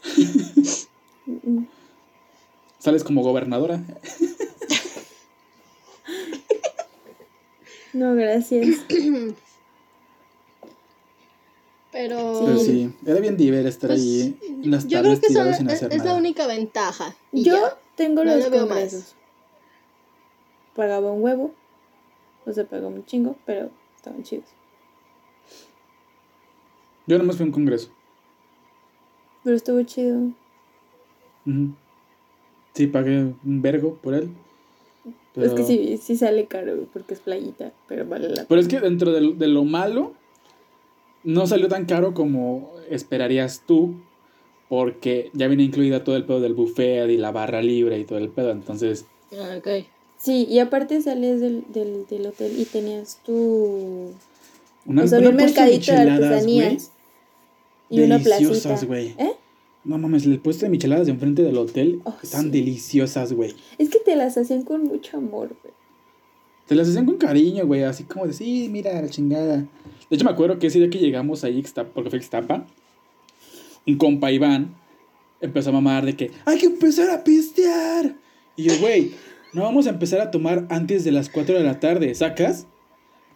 Sales 2.78 3.04
como 3.04 3.22
gobernadora. 3.22 3.80
No, 7.92 8.14
gracias. 8.14 8.78
Pero 11.92 12.42
Pero 12.46 12.58
sí, 12.58 12.92
era 13.04 13.18
bien 13.20 13.36
diver 13.36 13.66
estar 13.66 13.90
Pues, 13.90 14.00
ahí 14.00 14.38
en 14.42 14.70
las 14.70 14.86
yo 14.86 15.00
creo 15.00 15.20
que 15.20 15.26
sin 15.26 15.68
es, 15.68 16.04
la 16.04 16.14
única 16.14 16.46
ventaja. 16.46 17.16
y 17.32 17.42
Yo 17.42 17.54
ya. 17.54 17.78
tengo 17.96 18.24
No 18.24 18.32
los 18.36 18.48
más. 18.48 18.60
congresos. 18.60 19.14
Pagaba 20.76 21.10
un 21.10 21.20
huevo. 21.22 21.52
O 22.46 22.52
sea, 22.52 22.64
pagaba 22.64 22.88
un 22.88 23.04
chingo, 23.04 23.36
pero 23.44 23.70
estaban 23.96 24.22
chidos. 24.22 24.46
Yo 27.08 27.18
nomás 27.18 27.36
fui 27.36 27.42
a 27.42 27.46
un 27.46 27.52
congreso. 27.52 27.90
Pero 29.42 29.56
estuvo 29.56 29.82
chido. 29.82 30.30
Ujú. 31.50 31.74
Sí, 32.74 32.86
pagué 32.86 33.18
un 33.44 33.62
vergo 33.62 33.94
por 34.02 34.14
él. 34.14 34.30
Pero, 35.34 35.46
Es 35.46 35.52
que 35.54 35.62
sí, 35.64 35.96
sí 36.02 36.16
sale 36.16 36.46
caro, 36.46 36.74
güey, 36.74 36.86
porque 36.92 37.14
es 37.14 37.20
playita, 37.20 37.72
pero 37.88 38.06
vale 38.06 38.28
la 38.28 38.44
pero 38.46 38.60
es 38.60 38.68
que 38.68 38.80
dentro 38.80 39.12
de, 39.12 39.34
de 39.34 39.46
lo 39.48 39.64
malo, 39.64 40.12
no 41.24 41.46
salió 41.46 41.68
tan 41.68 41.84
caro 41.86 42.14
como 42.14 42.72
esperarías 42.88 43.62
tú. 43.66 43.94
Porque 44.68 45.30
ya 45.34 45.48
viene 45.48 45.64
incluida 45.64 46.04
todo 46.04 46.14
el 46.14 46.24
pedo 46.24 46.40
del 46.40 46.54
buffet 46.54 47.10
y 47.10 47.16
la 47.16 47.32
barra 47.32 47.60
libre 47.60 47.98
y 47.98 48.04
todo 48.04 48.18
el 48.18 48.28
pedo. 48.28 48.52
Entonces, 48.52 49.04
Ah, 49.32 49.56
ok. 49.58 49.84
Sí, 50.16 50.46
y 50.48 50.60
aparte 50.60 51.00
sales 51.02 51.40
del, 51.40 51.64
del, 51.72 52.06
del 52.06 52.26
hotel 52.26 52.52
y 52.56 52.64
tenías 52.66 53.18
tu... 53.24 54.12
una, 54.86 55.02
o 55.02 55.06
sea, 55.08 55.18
había 55.18 55.30
un 55.30 55.34
una 55.34 55.44
mercadito 55.44 55.90
de 55.92 55.98
artesanías. 55.98 56.92
güey, 57.88 58.00
Y 58.00 58.04
una 58.04 58.18
placita. 58.20 58.80
güey. 58.86 59.08
¿Eh? 59.18 59.32
No 59.84 59.96
mames, 59.98 60.26
el 60.26 60.38
puesto 60.40 60.66
de 60.66 60.70
micheladas 60.70 61.06
de 61.06 61.12
enfrente 61.12 61.42
del 61.42 61.56
hotel 61.56 62.00
Oh, 62.04 62.14
están 62.22 62.44
sí. 62.44 62.50
deliciosas, 62.50 63.32
güey. 63.32 63.54
Es 63.78 63.88
que 63.88 63.98
te 63.98 64.14
las 64.14 64.36
hacían 64.36 64.62
con 64.62 64.84
mucho 64.84 65.16
amor, 65.16 65.56
güey. 65.62 65.74
Te 66.66 66.74
las 66.74 66.88
hacían 66.88 67.06
con 67.06 67.16
cariño, 67.16 67.66
güey, 67.66 67.82
así 67.82 68.04
como 68.04 68.26
de, 68.26 68.32
sí, 68.32 68.68
mira, 68.70 69.00
la 69.00 69.08
chingada. 69.08 69.56
De 69.56 70.16
hecho, 70.16 70.24
me 70.24 70.30
acuerdo 70.30 70.58
que 70.58 70.68
ese 70.68 70.78
día 70.78 70.90
que 70.90 70.98
llegamos 70.98 71.42
ahí, 71.44 71.64
porque 71.94 72.10
fue 72.10 72.18
Ixtapa, 72.18 72.66
un 73.86 73.96
compa 73.96 74.30
Iván 74.30 74.74
empezó 75.40 75.70
a 75.70 75.72
mamar 75.72 76.04
de 76.04 76.14
que, 76.14 76.30
hay 76.44 76.58
que 76.58 76.66
empezar 76.66 77.10
a 77.10 77.24
pistear. 77.24 78.14
Y 78.56 78.64
yo, 78.64 78.78
güey, 78.78 79.12
no 79.52 79.62
vamos 79.62 79.86
a 79.86 79.90
empezar 79.90 80.20
a 80.20 80.30
tomar 80.30 80.66
antes 80.68 81.02
de 81.04 81.12
las 81.12 81.28
4 81.30 81.56
de 81.56 81.64
la 81.64 81.80
tarde, 81.80 82.14
¿sacas? 82.14 82.66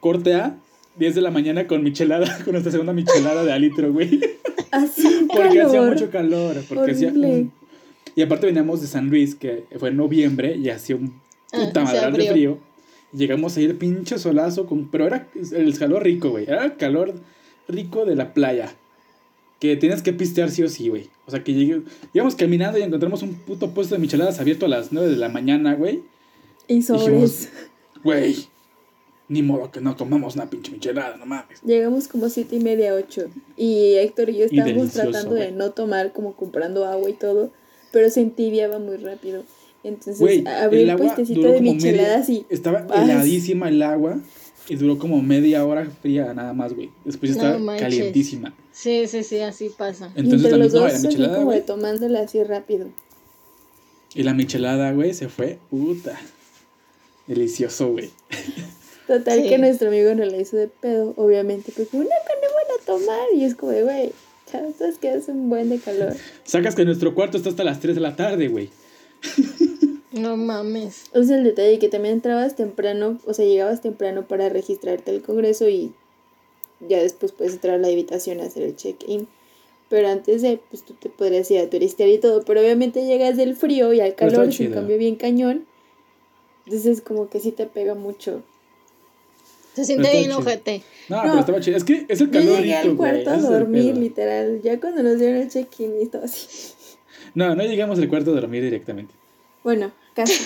Corte 0.00 0.34
A, 0.34 0.58
10 0.98 1.14
de 1.14 1.20
la 1.22 1.30
mañana 1.30 1.66
con 1.66 1.82
michelada, 1.82 2.38
con 2.44 2.52
nuestra 2.52 2.70
segunda 2.70 2.92
michelada 2.92 3.42
de 3.44 3.52
a 3.52 3.58
litro, 3.58 3.92
güey. 3.92 4.20
Porque 5.28 5.60
hacía 5.62 5.82
mucho 5.82 6.10
calor. 6.10 6.56
Porque 6.68 6.92
hacía 6.92 7.08
un- 7.12 7.52
Y 8.14 8.22
aparte 8.22 8.46
veníamos 8.46 8.80
de 8.80 8.86
San 8.86 9.08
Luis, 9.08 9.34
que 9.34 9.64
fue 9.78 9.88
en 9.90 9.96
noviembre, 9.96 10.56
y 10.56 10.68
hacía 10.68 10.96
un 10.96 11.22
Ah, 11.52 11.66
puta 11.66 11.84
madral 11.84 12.12
de 12.14 12.30
frío. 12.30 12.58
Llegamos 13.12 13.56
a 13.56 13.60
ir 13.60 13.78
pinche 13.78 14.18
solazo, 14.18 14.66
con... 14.66 14.88
pero 14.88 15.06
era 15.06 15.28
el 15.52 15.78
calor 15.78 16.02
rico, 16.02 16.30
güey. 16.30 16.44
Era 16.48 16.64
el 16.64 16.76
calor 16.76 17.14
rico 17.68 18.04
de 18.04 18.16
la 18.16 18.34
playa. 18.34 18.74
Que 19.60 19.76
tienes 19.76 20.02
que 20.02 20.12
pistear 20.12 20.50
sí 20.50 20.64
o 20.64 20.68
sí, 20.68 20.88
güey. 20.88 21.08
O 21.26 21.30
sea, 21.30 21.44
que 21.44 21.54
llegué... 21.54 21.82
íbamos 22.12 22.34
caminando 22.34 22.78
y 22.78 22.82
encontramos 22.82 23.22
un 23.22 23.34
puto 23.34 23.70
puesto 23.70 23.94
de 23.94 24.00
micheladas 24.00 24.40
abierto 24.40 24.66
a 24.66 24.68
las 24.68 24.90
9 24.92 25.08
de 25.10 25.16
la 25.16 25.28
mañana, 25.28 25.74
güey. 25.74 26.02
Y 26.66 26.82
sobres. 26.82 27.50
Güey, 28.02 28.46
ni 29.28 29.42
modo 29.42 29.70
que 29.70 29.80
no 29.80 29.96
comamos 29.96 30.34
una 30.34 30.50
pinche 30.50 30.70
michelada, 30.72 31.16
no 31.16 31.26
mames. 31.26 31.60
Llegamos 31.62 32.08
como 32.08 32.28
siete 32.28 32.56
y 32.56 32.60
media, 32.60 32.94
ocho. 32.94 33.26
Y 33.56 33.94
Héctor 33.94 34.30
y 34.30 34.38
yo 34.38 34.44
estábamos 34.46 34.90
tratando 34.92 35.34
de 35.34 35.52
no 35.52 35.70
tomar, 35.70 36.12
como 36.12 36.34
comprando 36.36 36.84
agua 36.86 37.08
y 37.08 37.14
todo. 37.14 37.50
Pero 37.92 38.10
se 38.10 38.20
entibiaba 38.20 38.78
muy 38.78 38.96
rápido. 38.96 39.44
Entonces 39.82 40.44
abrí 40.46 40.88
el, 40.88 40.96
puestecito 40.96 41.42
de 41.52 41.60
micheladas 41.60 42.28
media- 42.28 42.44
y 42.50 42.54
Estaba 42.54 42.82
vas. 42.82 43.02
heladísima 43.02 43.68
el 43.68 43.82
agua 43.82 44.18
y 44.68 44.76
duró 44.76 44.98
como 44.98 45.20
media 45.22 45.64
hora 45.64 45.86
fría 46.02 46.32
nada 46.34 46.52
más, 46.54 46.72
güey. 46.74 46.90
Después 47.04 47.32
No 47.32 47.36
estaba 47.36 47.58
manches. 47.58 47.82
calientísima. 47.82 48.54
Sí, 48.72 49.06
sí, 49.06 49.22
sí, 49.22 49.40
así 49.40 49.68
pasa. 49.68 50.10
Entonces 50.16 50.44
entre 50.44 50.58
los 50.58 50.72
no, 50.74 50.80
dos 50.80 51.02
michelada, 51.02 51.36
como 51.36 51.50
de 51.50 51.58
güey. 51.58 51.66
tomándola 51.66 52.20
así 52.20 52.42
rápido. 52.42 52.88
Y 54.14 54.22
la 54.22 54.32
michelada, 54.34 54.92
güey, 54.92 55.12
se 55.14 55.28
fue, 55.28 55.58
puta. 55.70 56.18
Delicioso, 57.26 57.92
güey. 57.92 58.10
Total 59.06 59.42
Sí. 59.42 59.48
que 59.48 59.58
nuestro 59.58 59.88
amigo 59.88 60.14
nos 60.14 60.30
la 60.32 60.38
hizo 60.38 60.56
de 60.56 60.68
pedo, 60.68 61.12
obviamente, 61.16 61.72
pues 61.74 61.88
como, 61.88 62.04
no, 62.04 62.08
que 62.08 62.14
no 62.14 62.54
van 62.54 62.80
a 62.80 62.84
tomar. 62.86 63.26
Y 63.34 63.44
es 63.44 63.54
como 63.54 63.72
de, 63.72 63.82
güey, 63.82 64.12
ya 64.52 64.62
sabes 64.78 64.98
que 64.98 65.10
hace 65.10 65.32
un 65.32 65.50
buen 65.50 65.68
de 65.68 65.78
calor. 65.78 66.14
Sacas 66.44 66.74
que 66.74 66.84
nuestro 66.84 67.14
cuarto 67.14 67.36
está 67.36 67.50
hasta 67.50 67.64
las 67.64 67.80
3 67.80 67.94
de 67.94 68.00
la 68.00 68.16
tarde, 68.16 68.48
güey. 68.48 68.70
No 70.12 70.36
mames. 70.36 71.04
Es 71.12 71.28
el 71.30 71.42
detalle 71.44 71.78
que 71.78 71.88
también 71.88 72.14
entrabas 72.14 72.54
temprano, 72.56 73.18
o 73.26 73.34
sea, 73.34 73.44
llegabas 73.44 73.82
temprano 73.82 74.28
para 74.28 74.48
registrarte 74.48 75.10
al 75.10 75.22
congreso 75.22 75.68
y 75.68 75.92
ya 76.88 77.00
después 77.02 77.32
puedes 77.32 77.54
entrar 77.54 77.74
a 77.74 77.78
la 77.78 77.88
habitación 77.88 78.40
a 78.40 78.44
hacer 78.44 78.62
el 78.62 78.76
check-in. 78.76 79.26
Pero 79.88 80.08
antes 80.08 80.40
de, 80.42 80.60
pues 80.70 80.84
tú 80.84 80.94
te 80.94 81.08
podrías 81.10 81.50
ir 81.50 81.60
a 81.60 81.68
turistear 81.68 82.08
y 82.08 82.18
todo, 82.18 82.44
pero 82.44 82.60
obviamente 82.60 83.04
llegas 83.04 83.36
del 83.36 83.54
frío 83.56 83.92
y 83.92 84.00
al 84.00 84.14
calor 84.14 84.52
se 84.52 84.70
cambio 84.70 84.96
bien 84.98 85.16
cañón. 85.16 85.66
Entonces 86.66 87.00
como 87.00 87.28
que 87.28 87.40
sí 87.40 87.52
te 87.52 87.66
pega 87.66 87.94
mucho. 87.94 88.42
Se 89.74 89.84
siente 89.84 90.10
bien 90.10 90.32
ojete. 90.32 90.82
No, 91.08 91.16
No. 91.16 91.22
pero 91.24 91.40
estaba 91.40 91.60
chido. 91.60 91.76
Es 91.76 91.84
que 91.84 92.06
es 92.08 92.20
el 92.20 92.30
Yo 92.30 92.40
calor 92.40 92.60
llegué 92.60 92.82
rico, 92.82 92.88
al 92.90 92.96
cuarto 93.24 93.30
a 93.30 93.36
dormir, 93.38 93.96
literal. 93.96 94.60
Ya 94.62 94.80
cuando 94.80 95.02
nos 95.02 95.18
dieron 95.18 95.38
el 95.42 95.48
check-in 95.50 96.00
y 96.02 96.06
todo 96.06 96.24
así. 96.24 96.46
No, 97.34 97.54
no 97.56 97.64
llegamos 97.64 97.98
al 97.98 98.08
cuarto 98.08 98.30
a 98.30 98.34
dormir 98.34 98.62
directamente. 98.62 99.12
Bueno, 99.64 99.92
casi. 100.14 100.44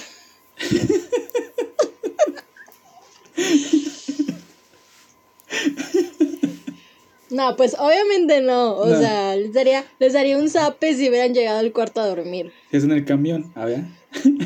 No, 7.30 7.56
pues 7.56 7.76
obviamente 7.78 8.40
no. 8.40 8.72
O 8.76 8.86
No. 8.86 8.98
sea, 8.98 9.36
les 9.36 9.52
daría, 9.52 9.84
les 9.98 10.12
daría 10.14 10.38
un 10.38 10.48
zape 10.48 10.94
si 10.94 11.08
hubieran 11.08 11.34
llegado 11.34 11.58
al 11.58 11.72
cuarto 11.72 12.00
a 12.00 12.06
dormir. 12.06 12.52
Es 12.72 12.84
en 12.84 12.92
el 12.92 13.04
camión, 13.04 13.52
a 13.54 13.66
ver. 13.66 13.84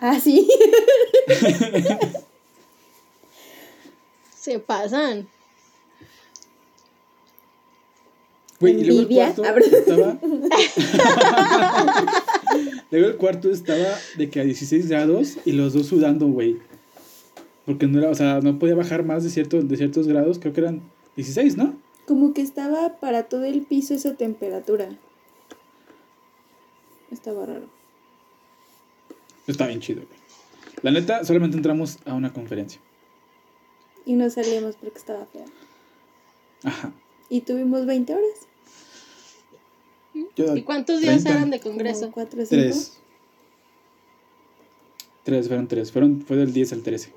Ah, 0.00 0.18
sí. 0.18 0.48
Se 4.34 4.58
pasan. 4.58 5.28
Güey, 8.58 8.80
y 8.80 8.84
luego 8.84 9.00
el 9.00 9.08
cuarto 9.08 9.42
Ah, 9.44 9.54
estaba. 9.58 10.18
luego 12.90 13.08
el 13.08 13.16
cuarto 13.16 13.50
estaba 13.50 13.98
de 14.16 14.30
que 14.30 14.40
a 14.40 14.44
16 14.44 14.88
grados 14.88 15.36
y 15.44 15.52
los 15.52 15.74
dos 15.74 15.86
sudando, 15.86 16.26
güey. 16.26 16.58
Porque 17.66 17.86
no 17.86 17.98
era, 17.98 18.10
o 18.10 18.14
sea, 18.14 18.40
no 18.40 18.58
podía 18.58 18.74
bajar 18.74 19.04
más 19.04 19.22
de, 19.22 19.30
cierto, 19.30 19.62
de 19.62 19.76
ciertos 19.76 20.08
grados, 20.08 20.38
creo 20.38 20.52
que 20.52 20.60
eran 20.60 20.82
16, 21.16 21.56
¿no? 21.56 21.74
Como 22.06 22.34
que 22.34 22.42
estaba 22.42 22.98
para 23.00 23.24
todo 23.24 23.44
el 23.44 23.62
piso 23.62 23.94
esa 23.94 24.14
temperatura. 24.14 24.88
Estaba 27.10 27.46
raro. 27.46 27.68
Está 29.46 29.66
bien 29.66 29.80
chido, 29.80 30.02
güey. 30.06 30.18
La 30.82 30.90
neta, 30.90 31.24
solamente 31.24 31.56
entramos 31.56 31.98
a 32.04 32.14
una 32.14 32.32
conferencia. 32.32 32.80
Y 34.06 34.14
no 34.14 34.28
salíamos 34.30 34.76
porque 34.76 34.98
estaba 34.98 35.26
fea. 35.26 35.44
Ajá. 36.64 36.92
Y 37.28 37.42
tuvimos 37.42 37.84
20 37.86 38.14
horas. 38.14 38.46
Yo, 40.36 40.56
¿Y 40.56 40.62
cuántos 40.62 41.00
días 41.00 41.22
30. 41.22 41.30
eran 41.30 41.50
de 41.50 41.60
congreso? 41.60 42.10
4 42.12 42.42
o 42.42 42.46
5. 42.46 42.48
Tres. 42.48 42.96
Tres, 45.24 45.48
fueron 45.48 45.68
tres. 45.68 45.92
Fueron, 45.92 46.22
fue 46.22 46.36
del 46.36 46.52
10 46.52 46.72
al 46.72 46.82
13. 46.82 47.12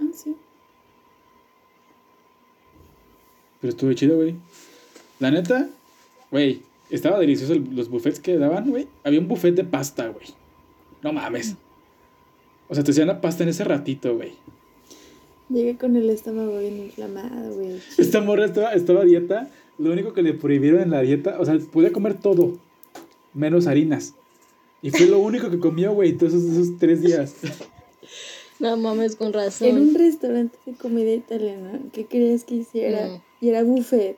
Ah, 0.00 0.04
sí. 0.14 0.34
Pero 3.60 3.70
estuvo 3.70 3.92
chido, 3.92 4.16
güey. 4.16 4.34
La 5.20 5.30
neta, 5.30 5.68
güey, 6.30 6.62
estaba 6.90 7.18
delicioso 7.18 7.52
el- 7.52 7.74
los 7.74 7.88
buffets 7.88 8.20
que 8.20 8.36
daban, 8.36 8.68
güey. 8.68 8.88
Había 9.04 9.20
un 9.20 9.28
buffet 9.28 9.54
de 9.54 9.64
pasta, 9.64 10.08
güey. 10.08 10.26
No 11.04 11.12
mames. 11.12 11.54
O 12.68 12.74
sea, 12.74 12.82
te 12.82 12.90
hacían 12.90 13.06
la 13.06 13.20
pasta 13.20 13.42
en 13.44 13.50
ese 13.50 13.62
ratito, 13.62 14.16
güey. 14.16 14.32
Llegué 15.50 15.76
con 15.76 15.94
el 15.94 16.08
estómago 16.10 16.58
bien 16.58 16.78
inflamado, 16.78 17.54
güey. 17.54 17.78
Esta 17.98 18.20
morra 18.22 18.46
estaba, 18.46 18.72
estaba 18.72 19.02
a 19.02 19.04
dieta. 19.04 19.50
Lo 19.78 19.92
único 19.92 20.12
que 20.14 20.22
le 20.22 20.32
prohibieron 20.34 20.80
en 20.80 20.90
la 20.90 21.02
dieta, 21.02 21.36
o 21.38 21.44
sea, 21.44 21.58
podía 21.72 21.92
comer 21.92 22.14
todo, 22.14 22.56
menos 23.34 23.66
harinas. 23.66 24.14
Y 24.82 24.90
fue 24.90 25.06
lo 25.06 25.18
único 25.18 25.50
que 25.50 25.58
comió, 25.58 25.92
güey, 25.92 26.14
todos 26.16 26.32
esos, 26.34 26.50
esos 26.50 26.78
tres 26.78 27.02
días. 27.02 27.36
No 28.60 28.76
mames, 28.76 29.16
con 29.16 29.26
En 29.28 29.32
razón. 29.34 29.76
un 29.78 29.94
restaurante 29.94 30.56
de 30.64 30.74
comida 30.74 31.12
italiana, 31.12 31.80
¿qué 31.92 32.04
querías 32.04 32.44
que 32.44 32.54
hiciera? 32.54 33.08
Mm. 33.08 33.44
Y 33.44 33.48
era 33.48 33.64
buffet. 33.64 34.16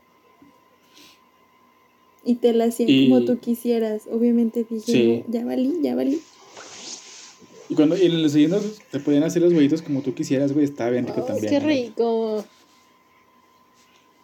Y 2.23 2.35
te 2.37 2.53
la 2.53 2.65
hacían 2.67 2.89
Y- 2.91 3.09
como 3.09 3.25
tú 3.25 3.39
quisieras. 3.39 4.03
Obviamente 4.13 4.67
dije, 4.69 4.93
Sí. 4.93 5.25
"No, 5.27 5.33
ya 5.33 5.45
valí, 5.47 5.79
ya 5.83 5.95
valí. 5.97 6.21
Y 7.69 7.75
cuando 7.75 7.97
y 7.97 8.03
en 8.07 8.23
los 8.23 8.33
desayunos 8.33 8.81
te 8.91 9.01
podían 9.01 9.25
hacer 9.25 9.43
los 9.43 9.53
huevitos 9.53 9.83
como 9.83 10.03
tú 10.03 10.15
quisieras, 10.15 10.53
güey, 10.53 10.65
estaba 10.65 10.91
bien 10.91 11.07
rico 11.07 11.21
Ay, 11.23 11.27
también. 11.27 11.51
qué 11.51 11.61
rico. 11.61 12.45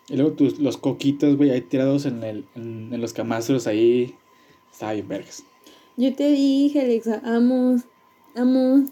Y 0.09 0.17
luego 0.17 0.33
tus, 0.33 0.59
los 0.59 0.77
coquitos, 0.77 1.37
güey, 1.37 1.51
ahí 1.51 1.61
tirados 1.63 2.07
en, 2.07 2.23
el, 2.23 2.45
en, 2.55 2.91
en 2.93 3.01
los 3.01 3.13
camastros 3.13 3.67
ahí. 3.67 4.15
Estaba 4.73 4.93
bien 4.93 5.09
vergas. 5.09 5.45
Yo 5.97 6.15
te 6.15 6.31
dije, 6.31 6.81
Alexa, 6.81 7.21
vamos, 7.25 7.83
vamos. 8.35 8.91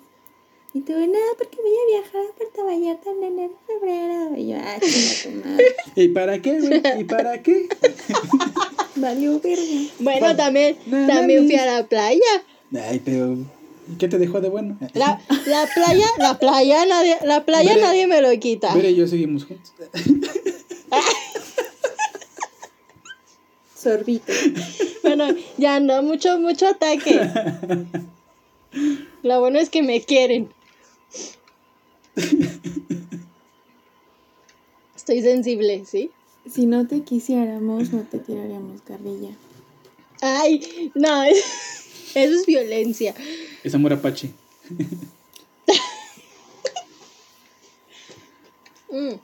Y 0.73 0.81
tú, 0.83 0.93
no, 0.93 1.19
porque 1.37 1.57
voy 1.61 1.73
a 1.73 2.01
viajar 2.01 2.23
a 2.31 2.37
Puerto 2.37 2.65
Vallarta 2.65 3.11
en 3.11 3.23
enero, 3.25 3.55
febrero. 3.67 4.37
Y 4.37 4.49
yo, 4.49 4.57
ah, 4.57 4.79
chinga 4.81 5.43
tu 5.43 5.49
madre. 5.49 5.65
¿Y 5.97 6.09
para 6.09 6.41
qué, 6.43 6.61
güey? 6.61 6.83
¿Y 7.01 7.05
para 7.05 7.43
qué? 7.43 7.69
Valió 8.97 9.41
verga. 9.41 9.63
Bueno, 9.99 10.21
Bueno, 10.21 10.37
también, 10.37 10.77
también 10.89 11.47
fui 11.47 11.57
a 11.57 11.67
la 11.67 11.87
playa. 11.89 12.45
Ay, 12.73 13.01
pero. 13.05 13.37
¿Y 13.89 13.97
¿Qué 13.97 14.09
te 14.09 14.19
dejó 14.19 14.41
de 14.41 14.49
bueno? 14.49 14.79
La, 14.95 15.21
la 15.47 15.69
playa, 15.75 16.07
la 16.19 16.39
playa, 16.39 16.87
nadie, 16.87 17.17
la 17.25 17.45
playa 17.45 17.77
nadie 17.77 18.07
me 18.07 18.21
lo 18.21 18.31
quita. 18.39 18.77
Y 18.79 18.95
yo 18.95 19.07
seguimos 19.07 19.45
juntos. 19.45 19.73
Sorbito. 23.75 24.33
Bueno, 25.03 25.29
ya 25.57 25.81
no, 25.81 26.03
mucho, 26.03 26.39
mucho 26.39 26.69
ataque. 26.69 27.19
Lo 29.23 29.41
bueno 29.41 29.59
es 29.59 29.71
que 29.71 29.83
me 29.83 30.03
quieren. 30.03 30.51
Estoy 34.95 35.23
sensible, 35.23 35.85
¿sí? 35.87 36.11
Si 36.49 36.67
no 36.67 36.87
te 36.87 37.01
quisiéramos, 37.03 37.93
no 37.93 38.03
te 38.03 38.19
tiraríamos 38.19 38.83
carrilla. 38.83 39.31
Ay, 40.21 40.91
no, 40.95 41.25
eso 42.15 42.35
es 42.35 42.47
violencia. 42.47 43.15
Es 43.65 43.75
amor 43.75 43.93
apache. 43.93 44.31
Mm. 48.93 49.15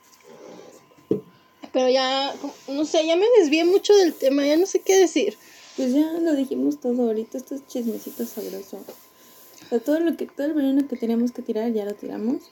Pero 1.72 1.88
ya, 1.90 2.32
no 2.68 2.84
sé, 2.84 3.04
ya 3.06 3.16
me 3.16 3.26
desvié 3.38 3.64
mucho 3.64 3.94
del 3.96 4.14
tema, 4.14 4.46
ya 4.46 4.56
no 4.56 4.64
sé 4.64 4.78
qué 4.80 4.96
decir. 4.96 5.36
Pues 5.76 5.92
ya 5.92 6.12
lo 6.20 6.34
dijimos 6.34 6.80
todo 6.80 7.02
ahorita, 7.02 7.36
estos 7.36 7.66
chismecitos 7.66 8.28
sabrosos. 8.30 8.80
O 8.84 9.68
sea, 9.68 9.80
todo 9.80 10.00
lo 10.00 10.16
que, 10.16 10.26
todo 10.26 10.46
el 10.46 10.54
veneno 10.54 10.86
que 10.88 10.96
teníamos 10.96 11.32
que 11.32 11.42
tirar 11.42 11.72
ya 11.72 11.84
lo 11.84 11.94
tiramos. 11.94 12.42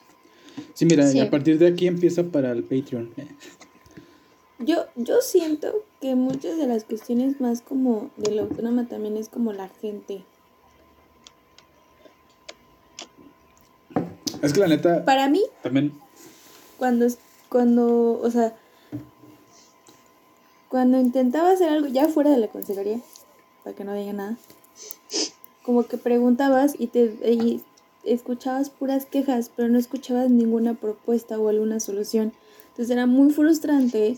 Sí, 0.73 0.85
mira, 0.85 1.09
Sí. 1.09 1.17
y 1.17 1.21
a 1.21 1.29
partir 1.29 1.57
de 1.57 1.67
aquí 1.67 1.87
empieza 1.87 2.23
para 2.23 2.51
el 2.51 2.63
Patreon. 2.63 3.11
Yo, 4.59 4.85
yo 4.95 5.21
siento 5.21 5.83
que 5.99 6.15
muchas 6.15 6.57
de 6.57 6.67
las 6.67 6.85
cuestiones 6.85 7.41
más 7.41 7.61
como 7.61 8.09
de 8.15 8.31
la 8.31 8.43
autónoma 8.43 8.87
también 8.87 9.17
es 9.17 9.27
como 9.27 9.51
la 9.51 9.67
gente. 9.67 10.23
Es 14.41 14.53
que 14.53 14.59
la 14.59 14.67
neta, 14.67 15.03
Para 15.03 15.27
mí, 15.29 15.41
también. 15.61 15.93
cuando, 16.77 17.07
cuando, 17.49 18.19
o 18.21 18.31
sea, 18.31 18.55
cuando 20.69 20.99
intentaba 20.99 21.51
hacer 21.51 21.69
algo 21.69 21.87
ya 21.87 22.07
fuera 22.07 22.31
de 22.31 22.37
la 22.37 22.47
consejería, 22.47 22.99
para 23.63 23.75
que 23.75 23.83
no 23.83 23.93
diga 23.93 24.13
nada, 24.13 24.37
como 25.63 25.83
que 25.83 25.97
preguntabas 25.97 26.75
y 26.77 26.87
te 26.87 27.05
y 27.31 27.61
escuchabas 28.03 28.69
puras 28.69 29.05
quejas, 29.05 29.49
pero 29.55 29.67
no 29.67 29.79
escuchabas 29.79 30.29
ninguna 30.29 30.75
propuesta 30.75 31.39
o 31.39 31.49
alguna 31.49 31.79
solución. 31.79 32.33
Entonces 32.75 32.91
era 32.91 33.05
muy 33.05 33.31
frustrante 33.31 34.17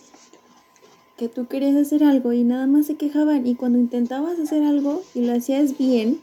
que 1.16 1.30
tú 1.30 1.46
querías 1.46 1.76
hacer 1.76 2.04
algo 2.04 2.34
y 2.34 2.44
nada 2.44 2.66
más 2.66 2.88
se 2.88 2.96
quejaban 2.96 3.46
y 3.46 3.54
cuando 3.54 3.78
intentabas 3.78 4.40
hacer 4.40 4.64
algo 4.64 5.04
y 5.14 5.22
lo 5.22 5.34
hacías 5.34 5.78
bien, 5.78 6.22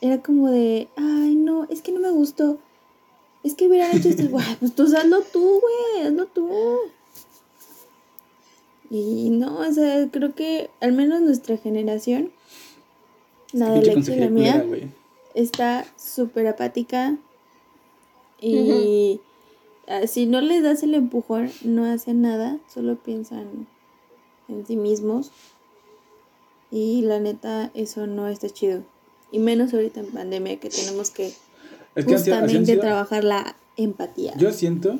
era 0.00 0.20
como 0.20 0.50
de, 0.50 0.88
ay 0.96 1.36
no, 1.36 1.62
es 1.70 1.80
que 1.80 1.92
no 1.92 2.00
me 2.00 2.10
gustó. 2.10 2.58
Es 3.44 3.54
que 3.54 3.68
hubieran 3.68 3.96
hecho 3.96 4.08
esto, 4.08 4.24
Guay, 4.30 4.56
pues 4.58 4.74
tú 4.74 4.82
hazlo 4.82 5.20
tú, 5.20 5.60
güey, 5.60 6.08
hazlo 6.08 6.26
tú. 6.26 6.50
Y 8.90 9.30
no, 9.30 9.60
o 9.60 9.72
sea, 9.72 10.08
creo 10.10 10.34
que 10.34 10.70
al 10.80 10.90
menos 10.90 11.20
nuestra 11.20 11.56
generación, 11.56 12.32
la 13.52 13.70
de 13.70 13.78
y 13.78 14.16
la 14.16 14.28
mía, 14.28 14.60
culera, 14.60 14.88
está 15.34 15.86
súper 15.96 16.48
apática. 16.48 17.16
Y 18.40 19.20
si 20.06 20.26
no 20.26 20.40
les 20.40 20.62
das 20.62 20.82
el 20.82 20.94
empujón, 20.94 21.50
no 21.64 21.84
hacen 21.84 22.22
nada, 22.22 22.58
solo 22.72 22.96
piensan 22.96 23.66
en 24.48 24.66
sí 24.66 24.76
mismos. 24.76 25.30
Y 26.70 27.02
la 27.02 27.20
neta, 27.20 27.70
eso 27.74 28.06
no 28.06 28.26
está 28.28 28.48
chido. 28.50 28.82
Y 29.30 29.38
menos 29.38 29.72
ahorita 29.72 30.00
en 30.00 30.06
pandemia 30.12 30.58
que 30.58 30.68
tenemos 30.70 31.10
que 31.10 31.26
Es 31.94 32.04
que 32.04 32.12
justamente 32.12 32.72
sido- 32.72 32.80
trabajar 32.82 33.24
la 33.24 33.56
empatía. 33.76 34.34
Yo 34.36 34.52
siento 34.52 34.98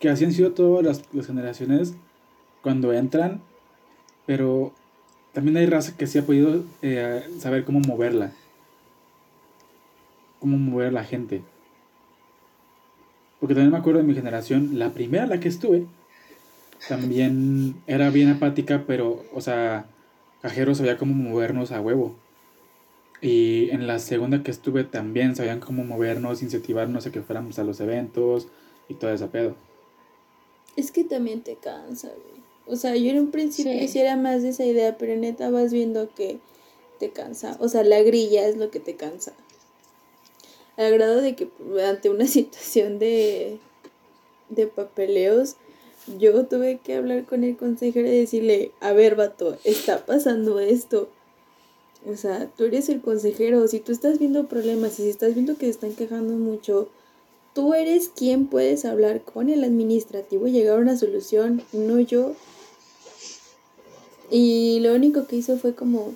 que 0.00 0.08
así 0.08 0.24
han 0.24 0.32
sido 0.32 0.52
todas 0.52 0.84
las, 0.84 1.02
las 1.12 1.26
generaciones 1.26 1.94
cuando 2.62 2.92
entran, 2.92 3.42
pero 4.26 4.72
también 5.32 5.56
hay 5.56 5.66
raza 5.66 5.96
que 5.96 6.06
sí 6.06 6.18
ha 6.18 6.24
podido 6.26 6.64
eh, 6.82 7.22
saber 7.38 7.64
cómo 7.64 7.80
moverla. 7.80 8.32
Cómo 10.40 10.56
mover 10.58 10.88
a 10.88 10.92
la 10.92 11.04
gente. 11.04 11.42
Porque 13.42 13.54
también 13.56 13.72
me 13.72 13.78
acuerdo 13.78 13.98
de 13.98 14.06
mi 14.06 14.14
generación, 14.14 14.78
la 14.78 14.90
primera 14.94 15.26
la 15.26 15.40
que 15.40 15.48
estuve, 15.48 15.84
también 16.88 17.74
era 17.88 18.08
bien 18.10 18.28
apática, 18.28 18.84
pero, 18.86 19.24
o 19.34 19.40
sea, 19.40 19.86
Cajero 20.42 20.76
sabía 20.76 20.96
cómo 20.96 21.12
movernos 21.12 21.72
a 21.72 21.80
huevo. 21.80 22.14
Y 23.20 23.68
en 23.70 23.88
la 23.88 23.98
segunda 23.98 24.44
que 24.44 24.52
estuve 24.52 24.84
también 24.84 25.34
sabían 25.34 25.58
cómo 25.58 25.82
movernos, 25.82 26.40
incentivarnos 26.40 27.04
a 27.04 27.10
que 27.10 27.20
fuéramos 27.20 27.58
a 27.58 27.64
los 27.64 27.80
eventos 27.80 28.46
y 28.88 28.94
todo 28.94 29.12
ese 29.12 29.26
pedo. 29.26 29.56
Es 30.76 30.92
que 30.92 31.02
también 31.02 31.40
te 31.40 31.56
cansa, 31.56 32.10
güey. 32.10 32.44
O 32.68 32.76
sea, 32.76 32.94
yo 32.94 33.10
en 33.10 33.18
un 33.18 33.30
principio 33.32 33.72
Sí. 33.88 34.04
más 34.18 34.42
de 34.44 34.50
esa 34.50 34.64
idea, 34.64 34.96
pero 34.98 35.16
neta 35.16 35.50
vas 35.50 35.72
viendo 35.72 36.14
que 36.14 36.38
te 37.00 37.10
cansa. 37.10 37.56
O 37.58 37.68
sea, 37.68 37.82
la 37.82 38.00
grilla 38.02 38.46
es 38.46 38.56
lo 38.56 38.70
que 38.70 38.78
te 38.78 38.94
cansa. 38.94 39.32
Al 40.82 40.92
grado 40.94 41.20
de 41.20 41.34
que 41.34 41.48
ante 41.84 42.10
una 42.10 42.26
situación 42.28 42.98
de, 42.98 43.58
de 44.48 44.66
papeleos, 44.66 45.56
yo 46.18 46.46
tuve 46.46 46.80
que 46.82 46.96
hablar 46.96 47.24
con 47.24 47.44
el 47.44 47.56
consejero 47.56 48.08
y 48.08 48.18
decirle, 48.18 48.72
a 48.80 48.92
ver, 48.92 49.16
vato, 49.16 49.56
está 49.64 50.04
pasando 50.04 50.58
esto. 50.58 51.08
O 52.06 52.16
sea, 52.16 52.50
tú 52.56 52.64
eres 52.64 52.88
el 52.88 53.00
consejero, 53.00 53.66
si 53.68 53.78
tú 53.78 53.92
estás 53.92 54.18
viendo 54.18 54.48
problemas 54.48 54.98
y 54.98 55.04
si 55.04 55.08
estás 55.08 55.34
viendo 55.34 55.56
que 55.56 55.66
se 55.66 55.70
están 55.70 55.94
quejando 55.94 56.34
mucho, 56.34 56.88
tú 57.54 57.74
eres 57.74 58.08
quien 58.08 58.46
puedes 58.46 58.84
hablar 58.84 59.22
con 59.22 59.48
el 59.48 59.62
administrativo 59.62 60.46
y 60.46 60.52
llegar 60.52 60.78
a 60.78 60.82
una 60.82 60.96
solución, 60.96 61.62
no 61.72 62.00
yo. 62.00 62.34
Y 64.30 64.80
lo 64.80 64.94
único 64.94 65.26
que 65.26 65.36
hizo 65.36 65.56
fue 65.58 65.74
como 65.74 66.14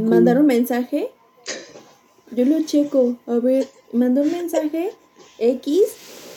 mandar 0.00 0.38
un 0.38 0.46
mensaje. 0.46 1.10
Yo 2.34 2.44
lo 2.46 2.62
checo, 2.62 3.16
a 3.26 3.34
ver, 3.34 3.68
mandó 3.92 4.22
un 4.22 4.32
mensaje 4.32 4.90
X, 5.38 5.82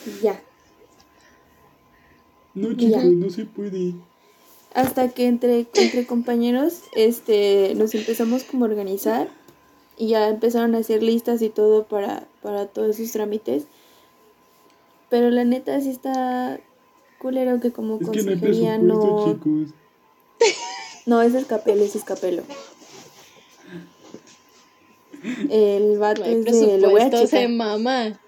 y 0.06 0.22
ya. 0.22 0.42
No, 2.54 2.74
chicos, 2.76 3.04
no 3.04 3.30
se 3.30 3.46
puede. 3.46 3.94
Hasta 4.74 5.08
que 5.08 5.26
entre, 5.26 5.66
entre 5.74 6.06
compañeros 6.06 6.82
este, 6.94 7.74
nos 7.76 7.94
empezamos 7.94 8.44
como 8.44 8.66
a 8.66 8.68
organizar 8.68 9.28
y 9.96 10.08
ya 10.08 10.28
empezaron 10.28 10.74
a 10.74 10.78
hacer 10.78 11.02
listas 11.02 11.40
y 11.40 11.48
todo 11.48 11.84
para, 11.84 12.26
para 12.42 12.66
todos 12.66 12.98
esos 12.98 13.12
trámites. 13.12 13.64
Pero 15.08 15.30
la 15.30 15.44
neta 15.44 15.80
sí 15.80 15.88
está 15.88 16.60
culero 17.18 17.58
que 17.60 17.72
como 17.72 17.98
Es 18.00 18.10
que 18.10 18.22
no 18.22 18.30
hay 18.30 18.38
consejería 18.38 18.78
presupuesto, 18.78 19.48
no... 19.48 19.66
No, 21.06 21.22
es 21.22 21.34
escapelo, 21.34 21.84
es 21.84 21.94
escapelo. 21.94 22.42
El 25.50 25.98
vato 25.98 26.20
No 26.22 26.26
es 26.26 26.44
de... 26.44 26.78
Lo 26.78 26.90
voy 26.90 27.00
a 27.02 27.10
se 27.10 27.26
checar. 27.26 27.48
mama. 27.50 28.18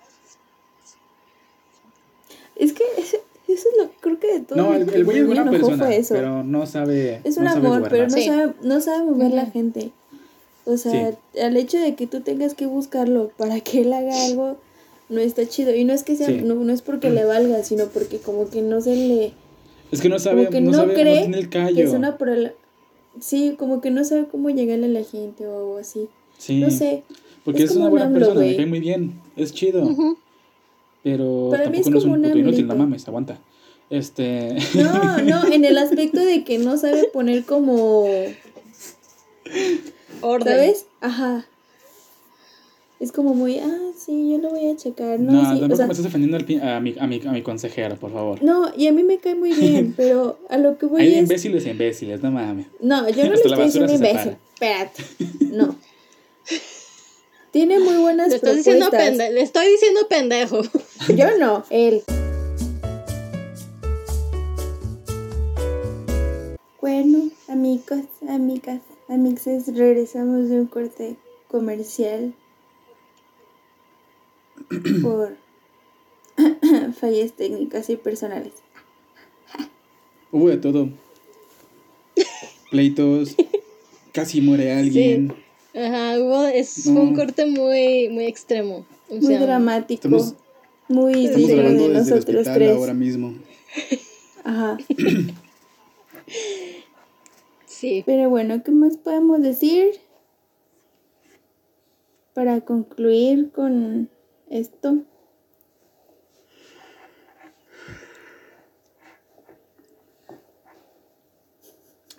Es 2.57 2.73
que 2.73 2.83
ese- 2.97 3.23
eso 3.47 3.69
es 3.71 3.77
lo 3.79 3.91
creo 4.01 4.19
que 4.19 4.33
de 4.35 4.41
todo 4.41 4.59
No, 4.59 4.75
el, 4.75 4.89
el 4.93 5.05
güey 5.05 5.19
es 5.19 5.27
buena 5.27 5.51
persona, 5.51 5.89
pero 6.11 6.43
no 6.43 6.67
sabe. 6.67 7.21
Es 7.25 7.37
un 7.37 7.45
no 7.45 7.53
sabe 7.53 7.67
amor, 7.69 7.87
pero 7.89 8.05
no 8.09 8.11
Sí. 8.17 8.25
sabe, 8.27 8.53
no 8.63 8.81
sabe 8.81 9.05
mover 9.05 9.33
la 9.33 9.47
gente. 9.47 9.91
O 10.65 10.77
sea, 10.77 11.15
el 11.35 11.57
hecho 11.57 11.79
de 11.79 11.95
que 11.95 12.07
tú 12.07 12.21
tengas 12.21 12.55
que 12.55 12.67
buscarlo 12.67 13.31
para 13.39 13.61
que 13.61 13.81
él 13.83 13.93
haga 13.93 14.27
algo 14.27 14.57
no 15.09 15.21
está 15.21 15.47
chido. 15.49 15.75
Y 15.75 15.85
no 15.85 15.95
es 15.95 16.03
que 16.03 16.15
sea, 16.17 16.27
Sí. 16.27 16.43
no, 16.43 16.57
no 16.57 16.73
es 16.73 16.83
porque 16.83 17.09
le 17.11 17.25
valga, 17.25 17.63
sino 17.65 17.87
porque 17.87 18.19
como 18.19 18.51
que 18.51 18.61
no 18.61 18.81
se 18.83 18.95
le, 18.95 19.33
Es 19.91 20.03
que 20.03 20.11
no 20.11 20.19
sabe, 20.19 20.41
como 20.47 20.51
que 20.51 20.61
no, 20.61 20.71
no, 20.73 20.77
sabe, 20.77 20.89
no 20.89 21.01
cree 21.01 21.19
tiene 21.21 21.39
el 21.39 21.49
callo. 21.49 21.75
que 21.77 21.83
es 21.85 21.93
una 21.93 22.19
prola- 22.19 22.53
Sí, 23.21 23.57
como 23.59 23.81
que 23.81 23.91
no 23.91 24.05
sabe 24.05 24.27
cómo 24.31 24.51
llegarle 24.51 24.87
a 24.87 24.91
la 24.91 25.05
gente 25.05 25.47
o 25.47 25.57
algo 25.57 25.79
así. 25.79 26.09
Sí. 26.39 26.61
No 26.61 26.71
sé. 26.71 27.03
Porque 27.45 27.65
Es 27.65 27.71
es, 27.71 27.77
una 27.77 27.89
buena 27.89 28.07
AMLO, 28.07 28.19
persona, 28.21 28.41
me 28.47 28.57
cae 28.57 28.67
muy 28.67 28.81
bien. 28.81 29.13
Es 29.37 29.53
chido. 29.53 29.83
Ujú. 29.85 30.17
Pero 31.03 31.49
Para 31.51 31.69
mí 31.71 31.79
es 31.79 31.85
tampoco 31.85 31.91
no 31.91 31.99
es 31.99 32.05
un 32.05 32.11
un 32.11 32.23
puto 32.31 32.39
inútil, 32.39 32.67
no 32.67 32.77
mames, 32.77 33.07
aguanta. 33.09 33.39
Este. 33.91 34.57
No, 34.75 35.19
no, 35.23 35.47
en 35.53 35.65
el 35.65 35.79
aspecto 35.79 36.21
de 36.21 36.45
que 36.45 36.59
no 36.59 36.77
sabe 36.77 37.05
poner 37.05 37.45
como. 37.45 38.07
Orden. 40.21 40.53
¿Sabes? 40.55 40.87
Ajá. 41.01 41.47
Es 43.01 43.13
como 43.13 43.33
muy, 43.33 43.61
ah, 43.61 43.79
sí, 43.97 44.33
yo 44.33 44.39
lo 44.39 44.51
voy 44.51 44.69
a 44.71 44.77
checar. 44.77 45.21
No, 45.21 45.31
No, 45.33 45.41
sí, 45.41 45.47
o 45.47 45.61
tampoco 45.61 45.77
sea, 45.77 45.87
me 45.87 45.93
estás 45.93 46.05
defendiendo 46.05 46.37
al 46.37 46.69
a, 46.69 46.81
mi, 46.81 46.95
a, 46.99 47.07
mi, 47.07 47.21
a 47.29 47.31
mi 47.33 47.43
consejero, 47.43 47.95
por 47.97 48.13
favor. 48.13 48.43
no, 48.43 48.73
y 48.77 48.89
a 48.89 48.93
mí 48.93 49.05
me 49.05 49.19
cae 49.19 49.37
muy 49.37 49.53
bien, 49.53 49.95
pero 49.97 50.41
a 50.49 50.59
lo 50.59 50.77
que 50.79 50.87
voy 50.87 51.03
Hay 51.03 51.15
es. 51.15 51.21
imbéciles 51.21 51.65
e 51.67 51.71
imbéciles, 51.71 52.21
no 52.25 52.33
mames. 52.33 52.67
No, 52.81 53.09
yo 53.09 53.23
no 53.23 53.31
le 53.31 53.35
estoy 53.37 53.65
diciendo 53.65 53.93
imbécil. 53.95 54.37
Espérate. 54.55 55.03
No. 55.53 55.77
Tiene 57.51 57.79
muy 57.79 57.97
buenas 57.97 58.29
Le 58.31 58.39
propuestas. 58.39 58.57
diciendo 58.65 58.91
pende- 58.91 59.31
le 59.33 59.41
estoy 59.41 59.67
diciendo 59.69 60.07
pendejo. 60.09 60.63
Yo 61.17 61.39
no, 61.39 61.65
él. 61.71 62.03
Bueno, 66.81 67.31
amigos, 67.49 68.01
amigas, 68.29 68.81
amixes, 69.09 69.67
regresamos 69.77 70.49
de 70.49 70.61
un 70.61 70.67
corte 70.67 71.17
comercial 71.49 72.35
por 75.03 75.37
fallas 77.01 77.33
técnicas 77.33 77.91
y 77.91 77.97
personales. 77.97 78.53
Hubo 80.33 80.49
de 80.49 80.57
todo. 80.59 80.89
Pleitos. 82.71 83.35
Casi 84.13 84.41
muere 84.41 84.73
alguien. 84.73 85.35
Ajá, 85.79 86.19
hubo, 86.19 86.45
es 86.47 86.83
fue 86.85 86.93
un 87.01 87.15
corte 87.15 87.47
muy, 87.47 88.09
muy 88.09 88.25
extremo. 88.27 88.85
O 89.09 89.17
Muy 89.17 89.37
dramático, 89.37 90.01
estamos- 90.09 90.35
muy 90.89 91.27
Estamos 91.27 91.49
de 91.49 91.55
desde 91.57 91.85
el 91.87 91.93
nosotros 91.93 92.19
hospital 92.21 92.55
tres. 92.55 92.77
ahora 92.77 92.95
mismo. 92.95 93.35
Ajá. 94.45 94.77
Sí. 97.67 98.03
Pero 98.05 98.29
bueno, 98.29 98.65
¿qué 98.65 98.73
más 98.73 98.97
podemos 98.97 99.41
decir 99.41 99.93
para 102.35 102.61
concluir 102.63 103.53
con 103.53 104.11
esto? 104.51 104.97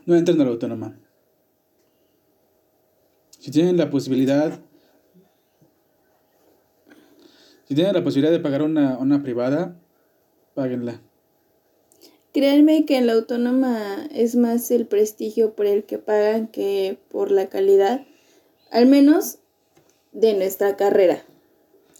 No 0.05 0.15
entren 0.15 0.39
a 0.41 0.43
la 0.45 0.51
autónoma. 0.51 0.97
Si 3.49 3.53
tienen 3.53 3.77
la 3.77 3.89
posibilidad. 3.89 4.59
Si 7.67 7.73
tienen 7.73 7.95
la 7.95 8.03
posibilidad 8.03 8.31
de 8.31 8.39
pagar 8.39 8.61
una, 8.61 8.99
una 8.99 9.23
privada, 9.23 9.75
páguenla. 10.53 11.01
Créanme 12.31 12.85
que 12.85 12.97
en 12.97 13.07
la 13.07 13.13
autónoma 13.13 14.07
es 14.13 14.35
más 14.35 14.69
el 14.69 14.85
prestigio 14.85 15.55
por 15.55 15.65
el 15.65 15.83
que 15.83 15.97
pagan 15.97 16.45
que 16.45 16.99
por 17.09 17.31
la 17.31 17.49
calidad, 17.49 18.05
al 18.69 18.85
menos 18.85 19.39
de 20.11 20.35
nuestra 20.35 20.77
carrera. 20.77 21.25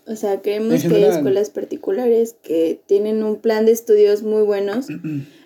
O 0.06 0.16
sea, 0.16 0.44
creemos 0.44 0.84
que 0.84 0.96
hay 0.98 1.06
escuelas 1.06 1.50
particulares 1.50 2.36
que 2.44 2.80
tienen 2.86 3.24
un 3.24 3.38
plan 3.38 3.66
de 3.66 3.72
estudios 3.72 4.22
muy 4.22 4.44
buenos. 4.44 4.86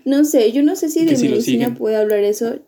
No 0.05 0.25
sé, 0.25 0.51
yo 0.51 0.63
no 0.63 0.75
sé 0.75 0.89
si 0.89 1.05
de 1.05 1.13
medicina 1.13 1.41
siguen. 1.41 1.75
puedo 1.75 1.97
hablar 1.97 2.25
eso, 2.25 2.59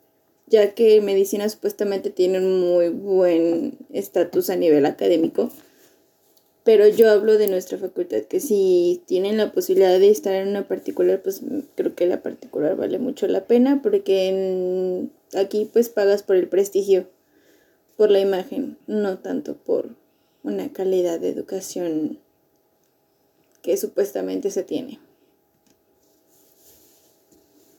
ya 0.47 0.73
que 0.73 1.01
medicina 1.01 1.49
supuestamente 1.49 2.09
tiene 2.09 2.39
un 2.39 2.59
muy 2.59 2.89
buen 2.89 3.77
estatus 3.91 4.49
a 4.49 4.55
nivel 4.55 4.85
académico. 4.85 5.49
Pero 6.63 6.87
yo 6.87 7.11
hablo 7.11 7.37
de 7.37 7.47
nuestra 7.47 7.77
facultad, 7.77 8.23
que 8.23 8.39
si 8.39 9.03
tienen 9.05 9.37
la 9.37 9.51
posibilidad 9.51 9.99
de 9.99 10.09
estar 10.09 10.33
en 10.33 10.47
una 10.47 10.67
particular, 10.67 11.21
pues 11.21 11.41
creo 11.75 11.93
que 11.93 12.07
la 12.07 12.23
particular 12.23 12.75
vale 12.75 12.97
mucho 12.97 13.27
la 13.27 13.45
pena, 13.45 13.81
porque 13.83 14.29
en- 14.29 15.11
aquí 15.35 15.69
pues 15.71 15.89
pagas 15.89 16.23
por 16.23 16.35
el 16.37 16.47
prestigio, 16.47 17.07
por 17.97 18.09
la 18.09 18.19
imagen, 18.19 18.77
no 18.87 19.19
tanto 19.19 19.55
por 19.55 19.89
una 20.43 20.73
calidad 20.73 21.19
de 21.19 21.29
educación 21.29 22.19
que 23.61 23.77
supuestamente 23.77 24.49
se 24.49 24.63
tiene. 24.63 24.99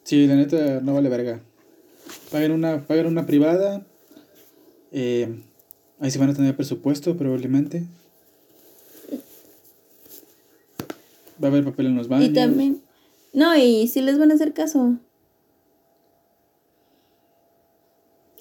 Sí, 0.04 0.28
la 0.28 0.36
neta 0.36 0.80
no 0.80 0.94
vale 0.94 1.08
verga. 1.08 1.42
Paguen 2.30 2.52
una, 2.52 2.84
una 2.88 3.26
privada. 3.26 3.86
eh, 4.92 5.42
ahí 6.00 6.10
se 6.10 6.18
van 6.18 6.30
a 6.30 6.34
tener 6.34 6.56
presupuesto 6.56 7.16
probablemente. 7.16 7.84
Va 11.42 11.48
a 11.48 11.50
haber 11.50 11.64
papel 11.64 11.86
en 11.86 11.96
los 11.96 12.08
baños. 12.08 12.30
Y 12.30 12.32
también, 12.32 12.82
no, 13.32 13.56
y 13.56 13.86
si 13.88 14.00
les 14.00 14.18
van 14.18 14.30
a 14.30 14.34
hacer 14.34 14.54
caso. 14.54 14.96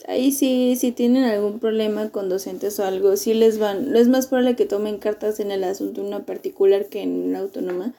Ahí 0.07 0.31
sí, 0.31 0.75
si 0.79 0.91
tienen 0.91 1.23
algún 1.23 1.59
problema 1.59 2.09
con 2.09 2.29
docentes 2.29 2.79
o 2.79 2.85
algo, 2.85 3.17
sí 3.17 3.33
les 3.33 3.57
van, 3.57 3.95
es 3.95 4.07
más 4.07 4.27
probable 4.27 4.55
que 4.55 4.65
tomen 4.65 4.99
cartas 4.99 5.39
en 5.39 5.51
el 5.51 5.63
asunto 5.63 6.01
de 6.01 6.07
una 6.07 6.25
particular 6.25 6.85
que 6.87 7.01
en 7.01 7.29
una 7.29 7.39
autónoma. 7.39 7.93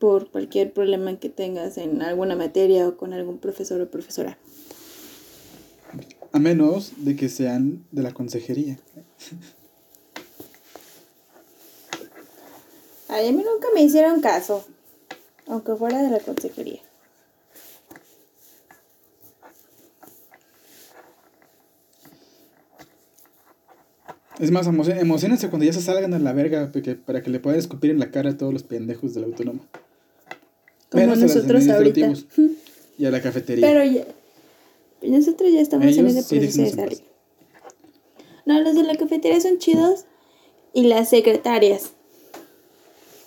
Por 0.00 0.30
cualquier 0.30 0.72
problema 0.72 1.14
que 1.20 1.28
tengas 1.28 1.76
en 1.78 2.02
alguna 2.02 2.34
materia 2.34 2.88
o 2.88 2.96
con 2.96 3.12
algún 3.12 3.38
profesor 3.38 3.80
o 3.82 3.90
profesora. 3.90 4.38
A 6.32 6.38
menos 6.38 6.92
de 6.96 7.14
que 7.16 7.28
sean 7.28 7.84
de 7.92 8.02
la 8.02 8.12
consejería. 8.14 8.78
Ay, 13.08 13.28
a 13.28 13.32
mí 13.32 13.42
nunca 13.44 13.68
me 13.74 13.82
hicieron 13.82 14.20
caso, 14.20 14.64
aunque 15.46 15.74
fuera 15.76 16.02
de 16.02 16.10
la 16.10 16.20
consejería. 16.20 16.80
Es 24.38 24.50
más, 24.50 24.66
emo- 24.66 24.84
emocionense 24.88 25.50
cuando 25.50 25.66
ya 25.66 25.72
se 25.72 25.82
salgan 25.82 26.14
a 26.14 26.18
la 26.18 26.32
verga 26.32 26.70
porque- 26.72 26.94
para 26.94 27.22
que 27.22 27.30
le 27.30 27.40
puedan 27.40 27.58
escupir 27.58 27.90
en 27.90 27.98
la 27.98 28.10
cara 28.10 28.30
a 28.30 28.36
todos 28.38 28.52
los 28.52 28.62
pendejos 28.62 29.12
de 29.14 29.20
la 29.20 29.26
autónoma. 29.26 29.60
Como 30.90 31.04
Menos 31.04 31.18
a 31.18 31.22
los 31.22 31.34
nosotros 31.36 31.68
ahorita. 31.68 32.12
Y 32.98 33.04
a 33.06 33.10
la 33.10 33.22
cafetería. 33.22 33.66
Pero 33.66 33.84
ya, 33.84 34.06
nosotros 35.08 35.52
ya 35.52 35.60
estamos 35.60 35.86
en 35.86 35.92
Ellos 36.06 36.12
ese 36.16 36.22
sí, 36.22 36.34
proceso 36.38 36.58
de 36.58 36.64
déjenos 36.64 36.72
en 36.72 36.96
salir. 36.96 37.10
No, 38.46 38.60
los 38.60 38.74
de 38.74 38.82
la 38.82 38.96
cafetería 38.96 39.40
son 39.40 39.58
chidos 39.58 40.04
y 40.72 40.84
las 40.84 41.08
secretarias 41.08 41.92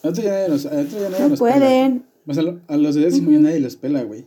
A 0.03 0.07
nosotros 0.07 0.25
ya 0.25 0.31
nadie 0.31 0.49
nos, 0.49 0.65
a 0.65 0.69
ya 0.69 1.09
nadie 1.09 1.19
no 1.19 1.29
nos 1.29 1.39
pela. 1.39 1.55
pueden. 1.59 2.05
O 2.27 2.33
sea, 2.33 2.43
lo- 2.43 2.59
a 2.67 2.77
los 2.77 2.95
de 2.95 3.01
décimo 3.01 3.31
ya 3.31 3.39
nadie 3.39 3.59
los 3.59 3.75
pela, 3.77 4.03
güey. 4.03 4.25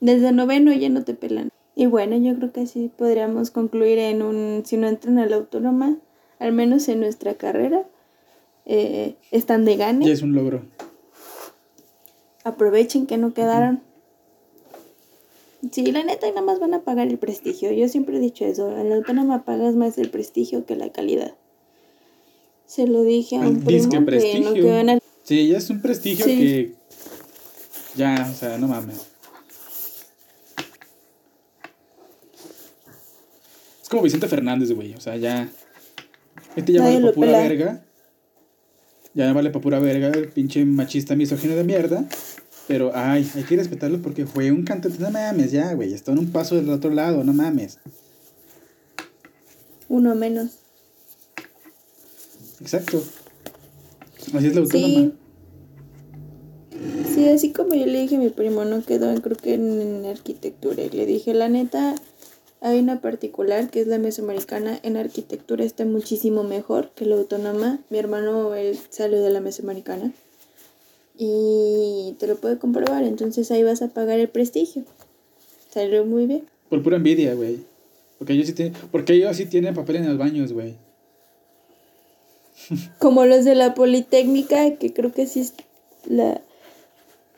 Desde 0.00 0.32
noveno 0.32 0.72
ya 0.72 0.88
no 0.88 1.04
te 1.04 1.14
pelan. 1.14 1.50
Y 1.76 1.86
bueno, 1.86 2.16
yo 2.18 2.36
creo 2.36 2.52
que 2.52 2.60
así 2.60 2.90
podríamos 2.96 3.50
concluir 3.50 3.98
en 3.98 4.22
un, 4.22 4.62
si 4.64 4.76
no 4.76 4.88
entran 4.88 5.18
a 5.18 5.26
la 5.26 5.36
autónoma, 5.36 5.96
al 6.38 6.52
menos 6.52 6.88
en 6.88 7.00
nuestra 7.00 7.34
carrera, 7.34 7.86
eh, 8.66 9.14
están 9.30 9.64
de 9.64 9.76
gane. 9.76 10.06
Ya 10.06 10.12
es 10.12 10.22
un 10.22 10.34
logro. 10.34 10.62
Aprovechen 12.44 13.06
que 13.06 13.18
no 13.18 13.34
quedaron. 13.34 13.82
Sí, 15.72 15.92
la 15.92 16.02
neta, 16.04 16.26
y 16.26 16.30
nada 16.30 16.42
más 16.42 16.58
van 16.58 16.72
a 16.72 16.80
pagar 16.80 17.08
el 17.08 17.18
prestigio. 17.18 17.70
Yo 17.70 17.86
siempre 17.88 18.16
he 18.16 18.20
dicho 18.20 18.46
eso. 18.46 18.74
A 18.74 18.82
la 18.82 18.94
autónoma 18.96 19.44
pagas 19.44 19.74
más 19.76 19.98
el 19.98 20.10
prestigio 20.10 20.64
que 20.64 20.74
la 20.74 20.90
calidad. 20.90 21.34
Se 22.66 22.86
lo 22.86 23.02
dije 23.02 23.36
a 23.36 23.40
un 23.40 23.60
primo 23.62 23.90
que 23.90 24.00
no 24.00 24.06
prestigio. 24.06 24.54
quedó 24.54 24.78
en 24.78 24.88
el... 24.88 25.02
Sí, 25.22 25.48
ya 25.48 25.58
es 25.58 25.68
un 25.68 25.82
prestigio 25.82 26.24
Sí. 26.24 26.38
que. 26.38 26.74
Ya, 27.96 28.26
o 28.30 28.34
sea, 28.34 28.56
no 28.56 28.68
mames. 28.68 29.08
Es 33.82 33.88
como 33.88 34.02
Vicente 34.02 34.28
Fernández, 34.28 34.72
güey. 34.72 34.94
O 34.94 35.00
sea, 35.00 35.16
ya. 35.16 35.50
Este 36.56 36.72
ya 36.72 36.80
Nadie 36.80 36.94
vale 36.94 37.06
lo 37.06 37.12
pa' 37.12 37.14
pura 37.16 37.32
verga. 37.32 37.84
Ya 39.14 39.32
vale 39.32 39.50
pa' 39.50 39.60
pura 39.60 39.78
verga, 39.80 40.08
el 40.08 40.28
pinche 40.28 40.64
machista 40.64 41.16
misógino 41.16 41.56
de 41.56 41.64
mierda. 41.64 42.04
Pero, 42.68 42.92
ay, 42.94 43.28
hay 43.34 43.42
que 43.42 43.56
respetarlo 43.56 44.00
porque 44.00 44.26
fue 44.26 44.52
un 44.52 44.62
cantante. 44.62 44.98
No 45.00 45.10
mames, 45.10 45.50
ya, 45.50 45.72
güey. 45.74 45.92
Está 45.92 46.12
en 46.12 46.18
un 46.20 46.30
paso 46.30 46.54
del 46.54 46.70
otro 46.70 46.90
lado, 46.90 47.24
no 47.24 47.32
mames. 47.32 47.78
Uno 49.88 50.14
menos. 50.14 50.58
Exacto. 52.60 53.02
Así 54.34 54.46
es 54.46 54.54
la 54.54 54.60
autónoma. 54.60 54.88
Sí. 54.94 55.12
Sí, 57.14 57.28
así 57.28 57.52
como 57.52 57.74
yo 57.74 57.86
le 57.86 58.00
dije 58.02 58.16
a 58.16 58.18
mi 58.20 58.28
primo, 58.30 58.64
no 58.64 58.82
quedó, 58.84 59.10
en- 59.10 59.20
creo 59.20 59.36
que 59.36 59.54
en, 59.54 60.04
arquitectura. 60.06 60.82
Y 60.82 60.90
le 60.90 61.06
dije, 61.06 61.34
la 61.34 61.48
neta, 61.48 61.96
hay 62.60 62.78
una 62.78 63.00
particular 63.00 63.70
que 63.70 63.80
es 63.80 63.86
la 63.86 63.98
mesoamericana. 63.98 64.78
En 64.82 64.96
arquitectura 64.96 65.64
está 65.64 65.84
muchísimo 65.84 66.42
mejor 66.42 66.90
que 66.90 67.06
la 67.06 67.16
autónoma. 67.16 67.80
Mi 67.88 67.98
hermano, 67.98 68.54
él 68.54 68.78
salió 68.90 69.22
de 69.22 69.30
la 69.30 69.40
mesoamericana. 69.40 70.12
Y 71.16 72.16
te 72.18 72.26
lo 72.26 72.36
puede 72.36 72.58
comprobar, 72.58 73.04
entonces 73.04 73.50
ahí 73.50 73.62
vas 73.62 73.82
a 73.82 73.88
pagar 73.88 74.18
el 74.18 74.28
prestigio. 74.28 74.84
Salió 75.70 76.04
muy 76.04 76.26
bien. 76.26 76.44
Por 76.68 76.82
pura 76.82 76.96
envidia, 76.96 77.34
güey. 77.34 77.60
Porque 78.18 78.34
ellos 78.34 78.46
sí 78.46 78.52
tienen, 78.52 78.74
porque 78.90 79.14
ellos 79.14 79.36
sí 79.36 79.46
tienen 79.46 79.74
papel 79.74 79.96
en 79.96 80.08
los 80.08 80.18
baños, 80.18 80.52
güey. 80.52 80.76
Como 82.98 83.24
los 83.24 83.44
de 83.44 83.54
la 83.54 83.74
Politécnica, 83.74 84.76
que 84.76 84.92
creo 84.92 85.12
que 85.12 85.26
sí 85.26 85.40
es 85.40 85.54
la... 86.06 86.40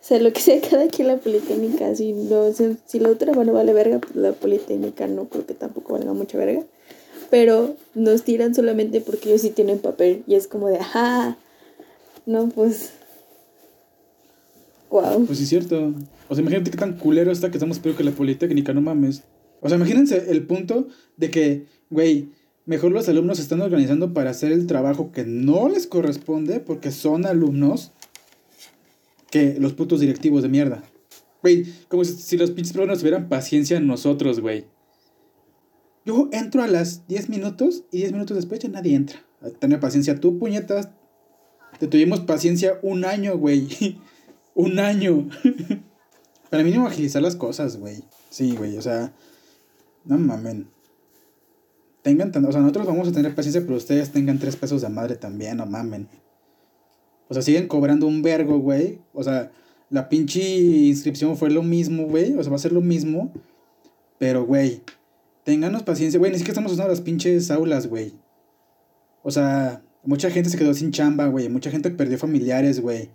O 0.02 0.04
sea, 0.04 0.18
lo 0.18 0.32
que 0.32 0.40
sea 0.40 0.60
cada 0.70 0.88
quien 0.88 1.08
la 1.08 1.18
Politécnica, 1.18 1.94
si, 1.94 2.12
no, 2.12 2.52
si, 2.52 2.76
si 2.86 2.98
la 2.98 3.08
otra 3.08 3.32
bueno, 3.32 3.52
vale 3.52 3.72
verga, 3.72 4.00
pues 4.00 4.16
la 4.16 4.32
Politécnica 4.32 5.06
no 5.06 5.28
creo 5.28 5.46
que 5.46 5.54
tampoco 5.54 5.92
valga 5.92 6.12
mucha 6.12 6.36
verga. 6.36 6.64
Pero 7.30 7.76
nos 7.94 8.24
tiran 8.24 8.54
solamente 8.54 9.00
porque 9.00 9.28
ellos 9.28 9.40
sí 9.40 9.50
tienen 9.50 9.78
papel 9.78 10.22
y 10.26 10.34
es 10.34 10.48
como 10.48 10.68
de, 10.68 10.78
ajá, 10.78 11.38
no, 12.26 12.48
pues... 12.48 12.90
Wow. 14.90 15.24
Pues 15.24 15.38
sí, 15.38 15.44
es 15.44 15.50
cierto. 15.50 15.94
O 16.28 16.34
sea, 16.34 16.42
imagínate 16.42 16.70
qué 16.70 16.76
tan 16.76 16.98
culero 16.98 17.32
está 17.32 17.50
que 17.50 17.56
estamos 17.56 17.78
peor 17.78 17.96
que 17.96 18.04
la 18.04 18.10
Politécnica, 18.10 18.74
no 18.74 18.82
mames. 18.82 19.22
O 19.60 19.68
sea, 19.68 19.78
imagínense 19.78 20.30
el 20.30 20.44
punto 20.46 20.88
de 21.16 21.30
que, 21.30 21.66
güey, 21.88 22.28
mejor 22.66 22.92
los 22.92 23.08
alumnos 23.08 23.38
se 23.38 23.44
están 23.44 23.62
organizando 23.62 24.12
para 24.12 24.30
hacer 24.30 24.52
el 24.52 24.66
trabajo 24.66 25.12
que 25.12 25.24
no 25.24 25.68
les 25.68 25.86
corresponde 25.86 26.60
porque 26.60 26.90
son 26.90 27.24
alumnos 27.24 27.92
que 29.32 29.56
los 29.58 29.72
putos 29.72 29.98
directivos 29.98 30.42
de 30.42 30.50
mierda. 30.50 30.84
Güey, 31.40 31.64
como 31.88 32.04
si, 32.04 32.36
los 32.36 32.50
pinches 32.50 32.74
programas 32.74 33.00
tuvieran 33.00 33.30
paciencia 33.30 33.78
en 33.78 33.86
nosotros, 33.86 34.38
güey. 34.40 34.66
Yo 36.04 36.28
entro 36.32 36.62
a 36.62 36.68
las 36.68 37.08
10 37.08 37.30
minutos 37.30 37.84
y 37.90 37.98
10 37.98 38.12
minutos 38.12 38.36
después 38.36 38.60
ya 38.60 38.68
nadie 38.68 38.94
entra. 38.94 39.24
Tener 39.58 39.80
paciencia 39.80 40.20
tú, 40.20 40.38
puñetas. 40.38 40.90
Te 41.78 41.88
tuvimos 41.88 42.20
paciencia 42.20 42.78
un 42.82 43.06
año, 43.06 43.38
güey. 43.38 43.98
un 44.54 44.78
año. 44.78 45.28
Para 46.50 46.62
mínimo 46.62 46.86
agilizar 46.86 47.22
las 47.22 47.34
cosas, 47.34 47.78
güey. 47.78 48.04
Sí, 48.28 48.54
güey, 48.54 48.76
o 48.76 48.82
sea. 48.82 49.14
No 50.04 50.18
mamen. 50.18 50.68
Tengan. 52.02 52.28
O 52.44 52.52
sea, 52.52 52.60
nosotros 52.60 52.86
vamos 52.86 53.08
a 53.08 53.12
tener 53.12 53.34
paciencia, 53.34 53.62
pero 53.62 53.76
ustedes 53.76 54.12
tengan 54.12 54.38
tres 54.38 54.56
pesos 54.56 54.82
de 54.82 54.90
madre 54.90 55.16
también, 55.16 55.56
no 55.56 55.64
mamen. 55.64 56.08
O 57.32 57.34
sea, 57.34 57.40
siguen 57.40 57.66
cobrando 57.66 58.06
un 58.06 58.20
vergo, 58.20 58.58
güey. 58.58 58.98
O 59.14 59.22
sea, 59.22 59.50
la 59.88 60.10
pinche 60.10 60.42
inscripción 60.42 61.34
fue 61.38 61.48
lo 61.48 61.62
mismo, 61.62 62.04
güey. 62.04 62.34
O 62.34 62.42
sea, 62.42 62.50
va 62.50 62.56
a 62.56 62.58
ser 62.58 62.72
lo 62.72 62.82
mismo. 62.82 63.32
Pero, 64.18 64.44
güey, 64.44 64.82
ténganos 65.42 65.82
paciencia, 65.82 66.18
güey. 66.18 66.30
Ni 66.30 66.36
siquiera 66.36 66.52
estamos 66.52 66.72
usando 66.72 66.90
las 66.90 67.00
pinches 67.00 67.50
aulas, 67.50 67.86
güey. 67.86 68.12
O 69.22 69.30
sea, 69.30 69.80
mucha 70.04 70.30
gente 70.30 70.50
se 70.50 70.58
quedó 70.58 70.74
sin 70.74 70.90
chamba, 70.90 71.26
güey. 71.28 71.48
Mucha 71.48 71.70
gente 71.70 71.90
perdió 71.90 72.18
familiares, 72.18 72.80
güey. 72.80 73.08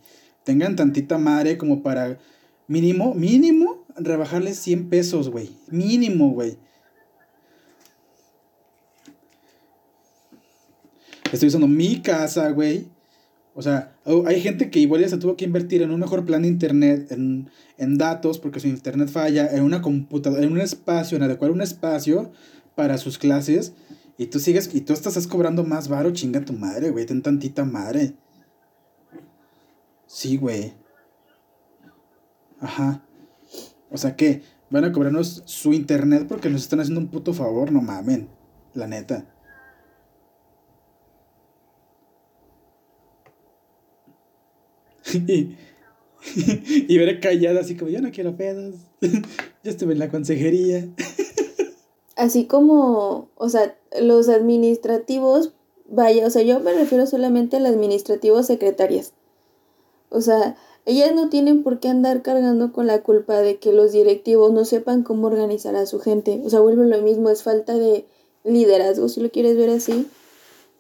Tengan 0.44 0.76
tantita 0.76 1.20
madre 1.20 1.60
como 1.60 1.84
para 1.84 2.18
mínimo, 2.68 3.14
mínimo, 3.14 3.86
rebajarles 3.98 4.58
100 4.58 4.90
pesos, 4.90 5.30
güey. 5.30 5.52
Mínimo, 5.70 6.32
güey. 6.32 6.58
Estoy 11.32 11.50
usando 11.50 11.68
mi 11.68 12.02
casa, 12.02 12.50
güey. 12.50 12.97
O 13.58 13.64
sea, 13.64 13.98
hay 14.28 14.40
gente 14.40 14.70
que 14.70 14.78
igual 14.78 15.02
ya 15.02 15.10
se 15.10 15.18
tuvo 15.18 15.36
que 15.36 15.44
invertir 15.44 15.82
en 15.82 15.90
un 15.90 16.00
mejor 16.00 16.26
plan 16.26 16.44
de 16.44 16.48
internet, 16.48 17.12
en, 17.12 17.50
en 17.80 17.98
datos, 17.98 18.38
porque 18.38 18.60
su 18.60 18.68
internet 18.68 19.10
falla, 19.10 19.48
en 19.48 19.64
una 19.64 19.82
computadora, 19.82 20.44
en 20.44 20.52
un 20.52 20.62
espacio, 20.62 21.18
en 21.18 21.24
adecuar 21.24 21.50
un 21.50 21.62
espacio 21.62 22.32
para 22.76 23.00
sus 23.00 23.18
clases. 23.18 23.74
Y 24.16 24.28
tú 24.28 24.38
sigues, 24.38 24.70
y 24.76 24.82
tú 24.82 24.94
estás 24.94 25.26
cobrando 25.26 25.64
más 25.64 25.88
varo, 25.88 26.12
chinga 26.12 26.46
tu 26.46 26.54
madre, 26.54 26.92
güey. 26.92 27.08
Ten 27.08 27.24
tantita 27.24 27.66
madre. 27.66 28.14
Sí, 30.06 30.38
güey. 30.38 30.76
Ajá. 32.60 33.04
O 33.90 33.98
sea 33.98 34.16
que 34.16 34.44
van 34.70 34.86
a 34.86 34.92
cobrarnos 34.92 35.42
su 35.48 35.74
internet 35.74 36.28
porque 36.30 36.52
nos 36.52 36.62
están 36.62 36.80
haciendo 36.80 37.02
un 37.02 37.08
puto 37.08 37.34
favor, 37.34 37.72
no 37.72 37.82
mamen. 37.82 38.30
La 38.76 38.86
neta. 38.86 39.26
Y, 45.14 45.56
y 46.88 46.98
veré 46.98 47.20
callada 47.20 47.62
así 47.62 47.76
como 47.76 47.92
yo 47.92 48.02
no 48.02 48.12
quiero 48.12 48.36
pedos. 48.36 48.76
yo 49.02 49.72
estuve 49.72 49.94
en 49.94 50.00
la 50.00 50.10
consejería. 50.10 50.88
Así 52.16 52.46
como, 52.46 53.30
o 53.36 53.48
sea, 53.48 53.78
los 54.02 54.28
administrativos, 54.28 55.54
vaya, 55.88 56.26
o 56.26 56.32
sea, 56.32 56.42
yo 56.42 56.60
me 56.60 56.74
refiero 56.74 57.06
solamente 57.06 57.58
al 57.58 57.68
administrativo 57.68 58.42
secretarias. 58.42 59.14
O 60.10 60.22
sea, 60.22 60.58
ellas 60.88 61.14
no 61.14 61.30
tienen 61.30 61.62
por 61.62 61.80
qué 61.80 61.90
andar 61.90 62.24
cargando 62.24 62.74
con 62.74 62.88
la 62.88 63.04
culpa 63.04 63.38
de 63.42 63.58
que 63.58 63.72
los 63.72 63.92
directivos 63.92 64.52
no 64.52 64.66
sepan 64.66 65.04
cómo 65.04 65.28
organizar 65.28 65.76
a 65.76 65.86
su 65.86 66.00
gente. 66.00 66.42
O 66.44 66.50
sea, 66.50 66.60
vuelve 66.60 66.88
lo 66.88 67.04
mismo, 67.04 67.30
es 67.30 67.44
falta 67.44 67.76
de 67.76 68.08
liderazgo, 68.44 69.10
si 69.10 69.22
lo 69.22 69.30
quieres 69.30 69.56
ver 69.56 69.70
así. 69.70 70.08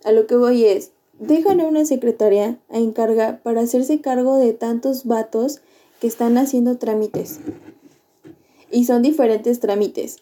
A 0.05 0.13
lo 0.13 0.25
que 0.25 0.37
voy 0.37 0.65
es, 0.65 0.91
dejan 1.19 1.61
a 1.61 1.65
una 1.67 1.85
secretaria 1.85 2.57
a 2.69 2.77
encargar 2.77 3.41
para 3.41 3.61
hacerse 3.61 4.01
cargo 4.01 4.37
de 4.37 4.53
tantos 4.53 5.05
vatos 5.05 5.61
que 5.99 6.07
están 6.07 6.37
haciendo 6.37 6.77
trámites. 6.77 7.39
Y 8.71 8.85
son 8.85 9.01
diferentes 9.01 9.59
trámites. 9.59 10.17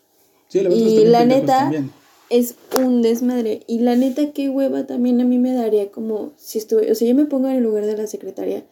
Sí, 0.48 0.62
la 0.62 0.70
verdad, 0.70 0.86
Y 0.86 1.06
la 1.06 1.26
neta- 1.26 1.58
también. 1.60 1.92
Es 2.32 2.56
un 2.84 3.04
desmadre. 3.04 3.62
Y 3.68 3.80
la 3.80 3.96
neta, 3.96 4.32
qué 4.32 4.50
hueva 4.50 4.88
también 4.88 5.22
a 5.22 5.26
mí 5.26 5.38
me 5.38 5.54
daría 5.54 5.92
como 5.92 6.32
si 6.38 6.58
estuve, 6.58 6.92
o 6.92 6.96
sea, 6.96 7.08
yo 7.08 7.14
me 7.14 7.26
pongo 7.26 7.48
en 7.50 7.58
el 7.58 7.64
lugar 7.64 7.86
de 7.86 7.96
la 7.96 8.08
secretaria 8.08 8.64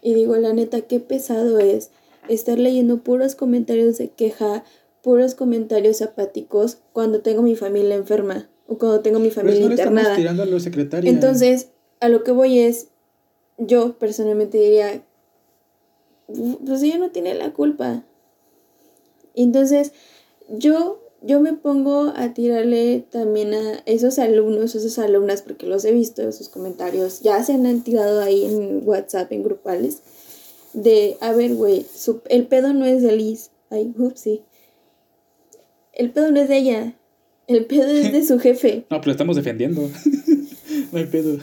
y 0.00 0.14
digo, 0.14 0.36
la 0.36 0.54
neta, 0.54 0.80
qué 0.82 1.00
pesado 1.00 1.58
es 1.58 1.90
estar 2.28 2.58
leyendo 2.58 2.98
puros 3.02 3.34
comentarios 3.34 3.98
de 3.98 4.08
queja, 4.08 4.64
puros 5.02 5.34
comentarios 5.34 6.00
apáticos 6.00 6.78
cuando 6.94 7.20
tengo 7.20 7.42
mi 7.42 7.56
familia 7.56 7.94
enferma 7.94 8.48
o 8.66 8.78
cuando 8.78 9.00
tengo 9.00 9.18
mi 9.18 9.28
Pero 9.28 9.36
familia 9.42 9.60
eso 9.60 9.68
no 9.68 9.74
internada. 9.74 10.16
tirando 10.16 10.42
a 10.42 10.46
los 10.46 10.62
secretarios. 10.62 11.12
Entonces, 11.12 11.68
a 12.00 12.08
lo 12.08 12.24
que 12.24 12.32
voy 12.32 12.58
es, 12.58 12.88
yo 13.58 13.98
personalmente 13.98 14.58
diría, 14.58 15.02
pues 16.26 16.82
ella 16.82 16.98
no 16.98 17.10
tiene 17.10 17.34
la 17.34 17.52
culpa. 17.52 18.04
Entonces, 19.34 19.92
yo, 20.48 21.00
yo 21.22 21.40
me 21.40 21.52
pongo 21.52 22.12
a 22.16 22.34
tirarle 22.34 23.04
también 23.10 23.54
a 23.54 23.82
esos 23.86 24.18
alumnos, 24.18 24.74
esas 24.74 24.98
alumnas, 24.98 25.42
porque 25.42 25.66
los 25.66 25.84
he 25.84 25.92
visto, 25.92 26.30
sus 26.32 26.48
comentarios, 26.48 27.20
ya 27.20 27.42
se 27.44 27.52
han 27.54 27.82
tirado 27.82 28.20
ahí 28.20 28.44
en 28.44 28.86
WhatsApp, 28.86 29.30
en 29.32 29.42
grupales, 29.42 30.00
de, 30.72 31.16
a 31.20 31.32
ver, 31.32 31.54
güey, 31.54 31.86
el 32.28 32.46
pedo 32.46 32.72
no 32.72 32.84
es 32.84 33.02
de 33.02 33.12
Liz. 33.12 33.50
Ay, 33.70 33.92
upsí. 33.98 34.42
El 35.92 36.10
pedo 36.10 36.30
no 36.30 36.40
es 36.40 36.48
de 36.48 36.56
ella. 36.56 36.94
El 37.46 37.66
pedo 37.66 37.88
es 37.88 38.12
de 38.12 38.24
su 38.24 38.38
jefe. 38.38 38.86
No, 38.90 39.00
pero 39.00 39.12
estamos 39.12 39.36
defendiendo. 39.36 39.82
no 40.92 40.98
hay 40.98 41.06
pedo. 41.06 41.38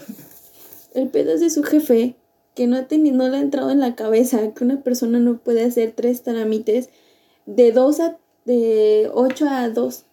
El 0.94 1.08
pedo 1.10 1.34
es 1.34 1.42
de 1.42 1.50
su 1.50 1.64
jefe, 1.64 2.16
que 2.56 2.68
no, 2.68 2.76
ha 2.78 2.88
teni- 2.88 3.14
no 3.14 3.30
le 3.30 3.38
ha 3.38 3.42
entrado 3.42 3.72
en 3.72 3.80
la 3.80 3.96
cabeza 3.96 4.54
que 4.54 4.64
una 4.64 4.82
persona 4.84 5.20
no 5.20 5.38
puede 5.38 5.64
hacer 5.64 5.94
tres 5.96 6.22
trámites 6.24 6.90
de 7.46 7.72
dos 7.72 8.00
a 8.00 8.18
de 8.46 9.10
8 9.14 9.46
a 9.48 9.70
2. 9.70 10.06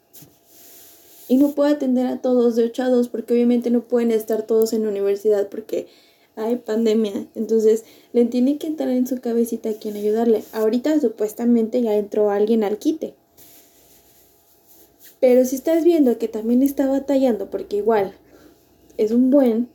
Y 1.28 1.36
no 1.36 1.52
puede 1.52 1.72
atender 1.72 2.06
a 2.06 2.20
todos 2.20 2.56
de 2.56 2.64
8 2.64 2.82
a 2.84 2.88
2 2.90 3.08
porque 3.08 3.34
obviamente 3.34 3.70
no 3.70 3.82
pueden 3.82 4.10
estar 4.12 4.42
todos 4.42 4.72
en 4.72 4.82
la 4.84 4.90
universidad 4.90 5.48
porque 5.48 5.86
hay 6.36 6.56
pandemia. 6.56 7.26
Entonces 7.34 7.84
le 8.12 8.24
tiene 8.26 8.58
que 8.58 8.66
entrar 8.66 8.90
en 8.90 9.06
su 9.06 9.20
cabecita 9.20 9.70
a 9.70 9.74
quién 9.74 9.96
ayudarle. 9.96 10.44
Ahorita 10.52 10.98
supuestamente 11.00 11.80
ya 11.82 11.94
entró 11.96 12.30
alguien 12.30 12.64
al 12.64 12.78
quite. 12.78 13.14
Pero 15.20 15.44
si 15.44 15.56
estás 15.56 15.84
viendo 15.84 16.18
que 16.18 16.28
también 16.28 16.62
está 16.62 16.86
batallando 16.86 17.50
porque 17.50 17.76
igual 17.76 18.12
es 18.96 19.10
un 19.10 19.30
buen 19.30 19.68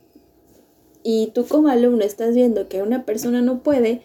y 1.02 1.32
tú 1.34 1.44
como 1.46 1.68
alumno 1.68 2.02
estás 2.02 2.34
viendo 2.34 2.68
que 2.68 2.82
una 2.82 3.04
persona 3.04 3.42
no 3.42 3.62
puede, 3.62 4.00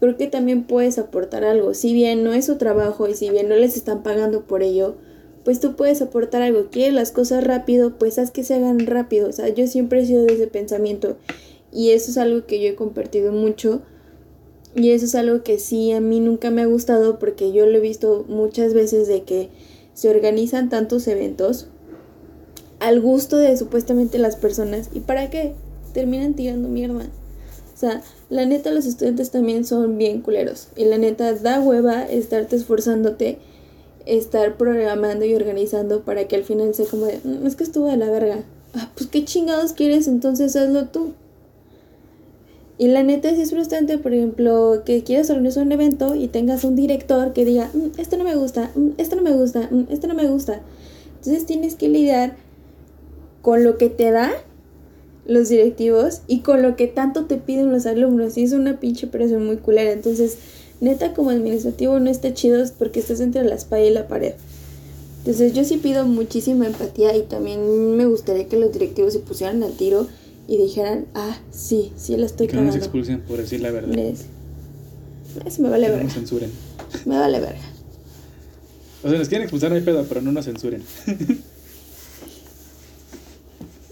creo 0.00 0.16
que 0.16 0.26
también 0.26 0.64
puedes 0.64 0.98
aportar 0.98 1.44
algo. 1.44 1.74
Si 1.74 1.92
bien 1.92 2.24
no 2.24 2.32
es 2.34 2.46
su 2.46 2.56
trabajo 2.56 3.06
y 3.06 3.14
si 3.14 3.30
bien 3.30 3.48
no 3.48 3.54
les 3.54 3.76
están 3.76 4.02
pagando 4.02 4.44
por 4.44 4.62
ello, 4.62 4.96
pues 5.44 5.60
tú 5.60 5.76
puedes 5.76 6.02
aportar 6.02 6.42
algo. 6.42 6.66
Quieres 6.70 6.94
las 6.94 7.12
cosas 7.12 7.44
rápido, 7.44 7.96
pues 7.98 8.18
haz 8.18 8.32
que 8.32 8.42
se 8.42 8.54
hagan 8.54 8.86
rápido. 8.86 9.28
O 9.28 9.32
sea, 9.32 9.48
yo 9.48 9.66
siempre 9.68 10.02
he 10.02 10.06
sido 10.06 10.24
de 10.24 10.34
ese 10.34 10.48
pensamiento 10.48 11.16
y 11.72 11.90
eso 11.90 12.10
es 12.10 12.18
algo 12.18 12.44
que 12.46 12.60
yo 12.60 12.68
he 12.68 12.74
compartido 12.74 13.32
mucho. 13.32 13.82
Y 14.74 14.90
eso 14.90 15.04
es 15.04 15.14
algo 15.14 15.42
que 15.42 15.58
sí 15.58 15.92
a 15.92 16.00
mí 16.00 16.20
nunca 16.20 16.50
me 16.50 16.62
ha 16.62 16.66
gustado 16.66 17.18
porque 17.18 17.52
yo 17.52 17.66
lo 17.66 17.78
he 17.78 17.80
visto 17.80 18.24
muchas 18.28 18.74
veces 18.74 19.08
de 19.08 19.22
que 19.22 19.48
se 20.00 20.08
organizan 20.08 20.70
tantos 20.70 21.06
eventos 21.08 21.66
al 22.78 23.02
gusto 23.02 23.36
de 23.36 23.54
supuestamente 23.58 24.18
las 24.18 24.34
personas. 24.34 24.88
¿Y 24.94 25.00
para 25.00 25.28
qué? 25.28 25.52
Terminan 25.92 26.32
tirando 26.32 26.70
mierda. 26.70 27.04
O 27.04 27.78
sea, 27.78 28.00
la 28.30 28.46
neta 28.46 28.70
los 28.70 28.86
estudiantes 28.86 29.30
también 29.30 29.66
son 29.66 29.98
bien 29.98 30.22
culeros. 30.22 30.68
Y 30.74 30.86
la 30.86 30.96
neta 30.96 31.34
da 31.34 31.60
hueva 31.60 32.02
estarte 32.04 32.56
esforzándote, 32.56 33.40
estar 34.06 34.56
programando 34.56 35.26
y 35.26 35.34
organizando 35.34 36.00
para 36.00 36.26
que 36.26 36.36
al 36.36 36.44
final 36.44 36.74
sea 36.74 36.86
como 36.86 37.04
de, 37.04 37.20
"Mm, 37.22 37.46
es 37.46 37.54
que 37.54 37.64
estuvo 37.64 37.86
de 37.86 37.98
la 37.98 38.10
verga. 38.10 38.42
Ah, 38.72 38.90
pues 38.96 39.10
qué 39.10 39.26
chingados 39.26 39.74
quieres, 39.74 40.08
entonces 40.08 40.56
hazlo 40.56 40.86
tú. 40.86 41.12
Y 42.80 42.88
la 42.88 43.02
neta 43.02 43.34
sí 43.34 43.42
es 43.42 43.50
frustrante, 43.50 43.98
por 43.98 44.14
ejemplo, 44.14 44.84
que 44.86 45.04
quieras 45.04 45.28
organizar 45.28 45.66
un 45.66 45.72
evento 45.72 46.14
y 46.14 46.28
tengas 46.28 46.64
un 46.64 46.76
director 46.76 47.34
que 47.34 47.44
diga, 47.44 47.70
"Mm, 47.74 48.00
esto 48.00 48.16
no 48.16 48.24
me 48.24 48.34
gusta, 48.34 48.70
mm, 48.74 48.92
esto 48.96 49.16
no 49.16 49.22
me 49.22 49.34
gusta, 49.34 49.68
mm, 49.70 49.92
esto 49.92 50.06
no 50.06 50.14
me 50.14 50.26
gusta. 50.26 50.62
Entonces 51.18 51.44
tienes 51.44 51.74
que 51.74 51.90
lidiar 51.90 52.36
con 53.42 53.64
lo 53.64 53.76
que 53.76 53.90
te 53.90 54.10
da 54.10 54.32
los 55.26 55.50
directivos 55.50 56.22
y 56.26 56.40
con 56.40 56.62
lo 56.62 56.74
que 56.74 56.86
tanto 56.86 57.26
te 57.26 57.36
piden 57.36 57.70
los 57.70 57.84
alumnos. 57.84 58.38
Y 58.38 58.44
es 58.44 58.52
una 58.54 58.80
pinche 58.80 59.06
presión 59.06 59.44
muy 59.44 59.58
culera. 59.58 59.92
Entonces, 59.92 60.38
neta, 60.80 61.12
como 61.12 61.28
administrativo 61.28 62.00
no 62.00 62.08
está 62.08 62.32
chido 62.32 62.64
porque 62.78 63.00
estás 63.00 63.20
entre 63.20 63.44
la 63.44 63.56
espada 63.56 63.82
y 63.82 63.90
la 63.90 64.08
pared. 64.08 64.32
Entonces, 65.18 65.52
yo 65.52 65.64
sí 65.64 65.76
pido 65.76 66.06
muchísima 66.06 66.66
empatía 66.66 67.14
y 67.14 67.24
también 67.24 67.94
me 67.98 68.06
gustaría 68.06 68.48
que 68.48 68.56
los 68.56 68.72
directivos 68.72 69.12
se 69.12 69.18
pusieran 69.18 69.62
al 69.62 69.72
tiro 69.72 70.06
y 70.50 70.56
dijeran, 70.56 71.06
ah, 71.14 71.38
sí, 71.52 71.92
sí 71.96 72.16
la 72.16 72.26
estoy 72.26 72.48
Que 72.48 72.56
no 72.56 72.62
nos 72.64 72.74
expulsen 72.74 73.20
por 73.20 73.38
decir 73.38 73.60
la 73.60 73.70
verdad. 73.70 73.96
Eso 73.96 75.62
me 75.62 75.70
vale 75.70 75.86
Que 75.86 75.92
no 75.92 75.94
verga. 75.94 76.02
nos 76.02 76.12
censuren. 76.12 76.50
Me 77.06 77.16
vale 77.16 77.38
verga. 77.38 77.60
O 79.04 79.08
sea, 79.08 79.16
nos 79.16 79.28
quieren 79.28 79.44
expulsar, 79.44 79.70
no 79.70 79.76
hay 79.76 79.82
pedo, 79.82 80.04
pero 80.08 80.20
no 80.20 80.32
nos 80.32 80.44
censuren. 80.44 80.82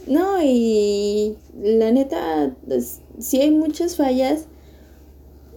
No, 0.08 0.42
y 0.42 1.36
la 1.62 1.92
neta, 1.92 2.56
pues, 2.66 3.00
sí 3.18 3.42
hay 3.42 3.50
muchas 3.50 3.96
fallas, 3.96 4.46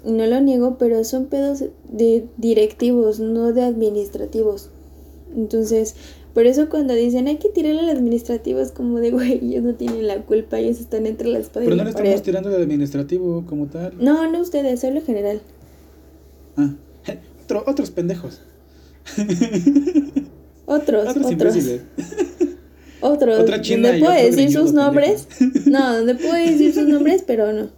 no 0.03 0.25
lo 0.25 0.41
niego, 0.41 0.77
pero 0.77 1.05
son 1.05 1.27
pedos 1.27 1.63
de 1.89 2.27
directivos, 2.35 3.21
no 3.21 3.53
de 3.53 3.61
administrativos. 3.61 4.69
Entonces, 5.33 5.95
por 6.33 6.45
eso 6.45 6.69
cuando 6.69 6.93
dicen 6.93 7.27
hay 7.27 7.37
que 7.37 7.49
tirarle 7.49 7.81
al 7.81 7.89
administrativo 7.89 8.59
es 8.59 8.71
como 8.71 8.99
de, 8.99 9.11
güey, 9.11 9.33
ellos 9.43 9.63
no 9.63 9.75
tienen 9.75 10.07
la 10.07 10.21
culpa, 10.21 10.59
ellos 10.59 10.79
están 10.79 11.05
entre 11.05 11.27
la 11.27 11.39
espada 11.39 11.65
Pero 11.65 11.75
y 11.75 11.77
no 11.77 11.83
la 11.83 11.83
le 11.85 11.89
estamos 11.91 12.09
pared. 12.11 12.23
tirando 12.23 12.49
al 12.49 12.61
administrativo 12.61 13.45
como 13.45 13.67
tal. 13.67 13.93
No, 13.99 14.29
no 14.31 14.39
ustedes, 14.39 14.83
hablo 14.83 14.99
en 14.99 15.05
general. 15.05 15.41
Ah, 16.57 16.69
otro- 17.43 17.63
otros 17.67 17.91
pendejos. 17.91 18.41
Otros, 20.65 21.09
Otros 21.09 21.25
otros, 21.25 21.55
otros. 23.01 23.39
Otra 23.39 23.61
china 23.61 23.89
donde 23.89 24.05
puedo 24.05 24.13
decir 24.23 24.51
sus 24.53 24.73
nombres. 24.73 25.27
No, 25.65 25.97
donde 25.97 26.15
puedo 26.15 26.33
decir 26.33 26.73
sus 26.73 26.87
nombres, 26.87 27.23
pero 27.27 27.51
no. 27.51 27.69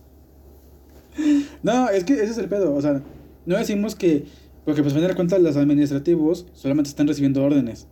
No, 1.63 1.89
es 1.89 2.03
que 2.03 2.13
ese 2.13 2.25
es 2.25 2.37
el 2.37 2.49
pedo. 2.49 2.75
O 2.75 2.81
sea, 2.81 3.01
no 3.45 3.57
decimos 3.57 3.95
que. 3.95 4.25
Porque, 4.65 4.83
pues, 4.83 4.93
a 4.93 4.97
fin 4.99 5.07
de 5.07 5.15
cuentas, 5.15 5.41
los 5.41 5.55
administrativos 5.57 6.45
solamente 6.53 6.89
están 6.89 7.07
recibiendo 7.07 7.43
órdenes. 7.43 7.87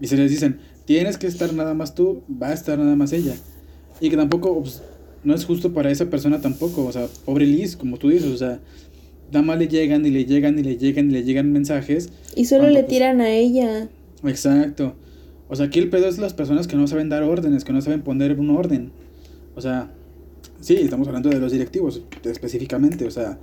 Y 0.00 0.06
se 0.08 0.16
les 0.16 0.30
dicen, 0.30 0.58
tienes 0.84 1.18
que 1.18 1.26
estar 1.26 1.52
nada 1.54 1.74
más 1.74 1.94
tú, 1.94 2.22
va 2.30 2.48
a 2.48 2.52
estar 2.52 2.78
nada 2.78 2.96
más 2.96 3.12
ella. 3.12 3.34
Y 4.00 4.10
que 4.10 4.16
tampoco, 4.16 4.60
pues, 4.60 4.82
no 5.24 5.34
es 5.34 5.44
justo 5.44 5.72
para 5.72 5.90
esa 5.90 6.10
persona 6.10 6.40
tampoco. 6.40 6.84
O 6.84 6.92
sea, 6.92 7.06
pobre 7.24 7.46
Liz, 7.46 7.76
como 7.76 7.96
tú 7.96 8.08
dices, 8.08 8.30
o 8.30 8.36
sea, 8.36 8.60
nada 9.32 9.42
más 9.42 9.58
le 9.58 9.68
llegan 9.68 10.06
y 10.06 10.10
le 10.10 10.24
llegan 10.24 10.58
y 10.58 10.62
le 10.62 10.76
llegan 10.76 11.10
y 11.10 11.12
le 11.12 11.24
llegan 11.24 11.52
mensajes. 11.52 12.10
Y 12.34 12.44
solo 12.44 12.68
le 12.68 12.80
pues, 12.80 12.86
tiran 12.86 13.20
a 13.20 13.30
ella. 13.30 13.88
Exacto. 14.24 14.94
O 15.48 15.56
sea, 15.56 15.66
aquí 15.66 15.78
el 15.78 15.90
pedo 15.90 16.08
es 16.08 16.18
las 16.18 16.34
personas 16.34 16.66
que 16.66 16.76
no 16.76 16.86
saben 16.86 17.08
dar 17.08 17.22
órdenes, 17.22 17.64
que 17.64 17.72
no 17.72 17.80
saben 17.80 18.02
poner 18.02 18.38
un 18.38 18.50
orden. 18.50 18.92
O 19.54 19.60
sea, 19.60 19.90
sí, 20.60 20.74
estamos 20.74 21.06
hablando 21.08 21.28
de 21.28 21.38
los 21.38 21.52
directivos 21.52 22.02
específicamente. 22.24 23.06
O 23.06 23.10
sea, 23.10 23.38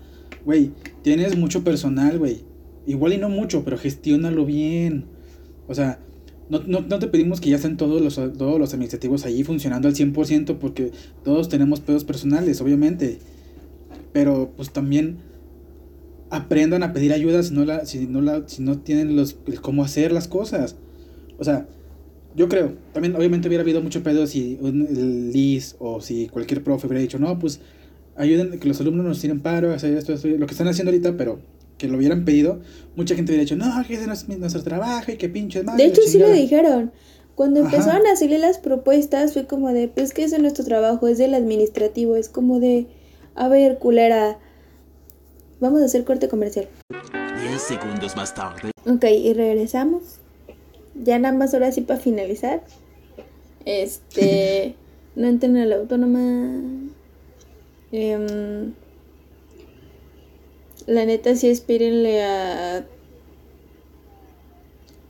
güey, 0.45 0.71
tienes 1.01 1.37
mucho 1.37 1.63
personal, 1.63 2.19
güey. 2.19 2.41
Igual 2.85 3.13
y 3.13 3.17
no 3.17 3.29
mucho, 3.29 3.63
pero 3.63 3.77
gestiónalo 3.77 4.45
bien. 4.45 5.05
O 5.67 5.73
sea, 5.73 5.99
no, 6.49 6.61
no, 6.65 6.81
no 6.81 6.99
te 6.99 7.07
pedimos 7.07 7.41
que 7.41 7.49
ya 7.49 7.55
estén 7.55 7.77
todos 7.77 8.01
los, 8.01 8.15
todos 8.15 8.59
los 8.59 8.73
administrativos 8.73 9.25
allí 9.25 9.43
funcionando 9.43 9.87
al 9.87 9.95
100% 9.95 10.57
porque 10.57 10.91
todos 11.23 11.49
tenemos 11.49 11.79
pedos 11.79 12.03
personales, 12.03 12.61
obviamente. 12.61 13.19
Pero 14.11 14.51
pues 14.55 14.71
también 14.71 15.17
aprendan 16.29 16.83
a 16.83 16.93
pedir 16.93 17.13
ayuda 17.13 17.43
si 17.43 17.53
no, 17.53 17.63
la, 17.65 17.85
si 17.85 18.07
no, 18.07 18.21
la, 18.21 18.47
si 18.47 18.61
no 18.61 18.79
tienen 18.79 19.15
los, 19.15 19.37
el 19.47 19.61
cómo 19.61 19.83
hacer 19.83 20.11
las 20.11 20.27
cosas. 20.27 20.75
O 21.37 21.43
sea, 21.43 21.67
yo 22.35 22.49
creo, 22.49 22.73
también 22.93 23.15
obviamente 23.15 23.47
hubiera 23.47 23.61
habido 23.61 23.81
mucho 23.81 24.01
pedo 24.03 24.25
si 24.25 24.57
un, 24.61 25.31
Liz 25.31 25.75
o 25.79 26.01
si 26.01 26.27
cualquier 26.27 26.63
profe 26.63 26.87
hubiera 26.87 27.01
dicho, 27.01 27.19
no, 27.19 27.37
pues 27.37 27.59
ayuden, 28.15 28.59
que 28.59 28.67
los 28.67 28.79
alumnos 28.81 29.05
nos 29.05 29.21
tiren 29.21 29.39
paro, 29.41 29.73
hacer 29.73 29.95
esto, 29.95 30.13
esto, 30.13 30.27
lo 30.27 30.45
que 30.45 30.51
están 30.51 30.67
haciendo 30.67 30.91
ahorita, 30.91 31.15
pero 31.17 31.39
que 31.87 31.91
lo 31.91 31.97
hubieran 31.97 32.23
pedido, 32.23 32.61
mucha 32.95 33.13
gente 33.13 33.31
hubiera 33.33 33.43
dicho, 33.43 33.57
no, 33.57 33.85
que 33.85 33.95
ese 33.95 34.07
no 34.07 34.13
es 34.13 34.27
nuestro 34.27 34.63
trabajo 34.63 35.11
y 35.11 35.17
que 35.17 35.27
pinches 35.27 35.65
madre. 35.65 35.83
De 35.83 35.89
hecho, 35.89 36.01
sí 36.01 36.17
lo 36.17 36.27
chingada". 36.27 36.33
dijeron. 36.33 36.91
Cuando 37.35 37.59
Ajá. 37.59 37.75
empezaron 37.75 38.07
a 38.07 38.15
salir 38.15 38.39
las 38.39 38.57
propuestas, 38.57 39.33
fue 39.33 39.45
como 39.45 39.73
de, 39.73 39.89
pues 39.89 40.13
que 40.13 40.21
no 40.27 40.35
es 40.35 40.39
nuestro 40.39 40.63
trabajo, 40.63 41.07
es 41.07 41.17
del 41.17 41.33
administrativo. 41.33 42.15
Es 42.15 42.29
como 42.29 42.61
de, 42.61 42.87
a 43.35 43.49
ver, 43.49 43.79
culera, 43.79 44.39
vamos 45.59 45.81
a 45.81 45.85
hacer 45.85 46.05
corte 46.05 46.29
comercial. 46.29 46.69
10 47.49 47.61
segundos 47.61 48.15
más 48.15 48.33
tarde. 48.33 48.71
Ok, 48.85 49.03
y 49.03 49.33
regresamos. 49.33 50.19
Ya 50.95 51.19
nada 51.19 51.35
más 51.35 51.53
ahora 51.53 51.71
sí 51.73 51.81
para 51.81 51.99
finalizar. 51.99 52.63
Este, 53.65 54.75
no 55.17 55.27
entren 55.27 55.57
a 55.57 55.65
la 55.65 55.75
autónoma. 55.77 56.61
Em, 57.91 58.73
la 60.87 61.05
neta 61.05 61.35
sí 61.35 61.49
espírenle 61.49 62.23
a 62.23 62.85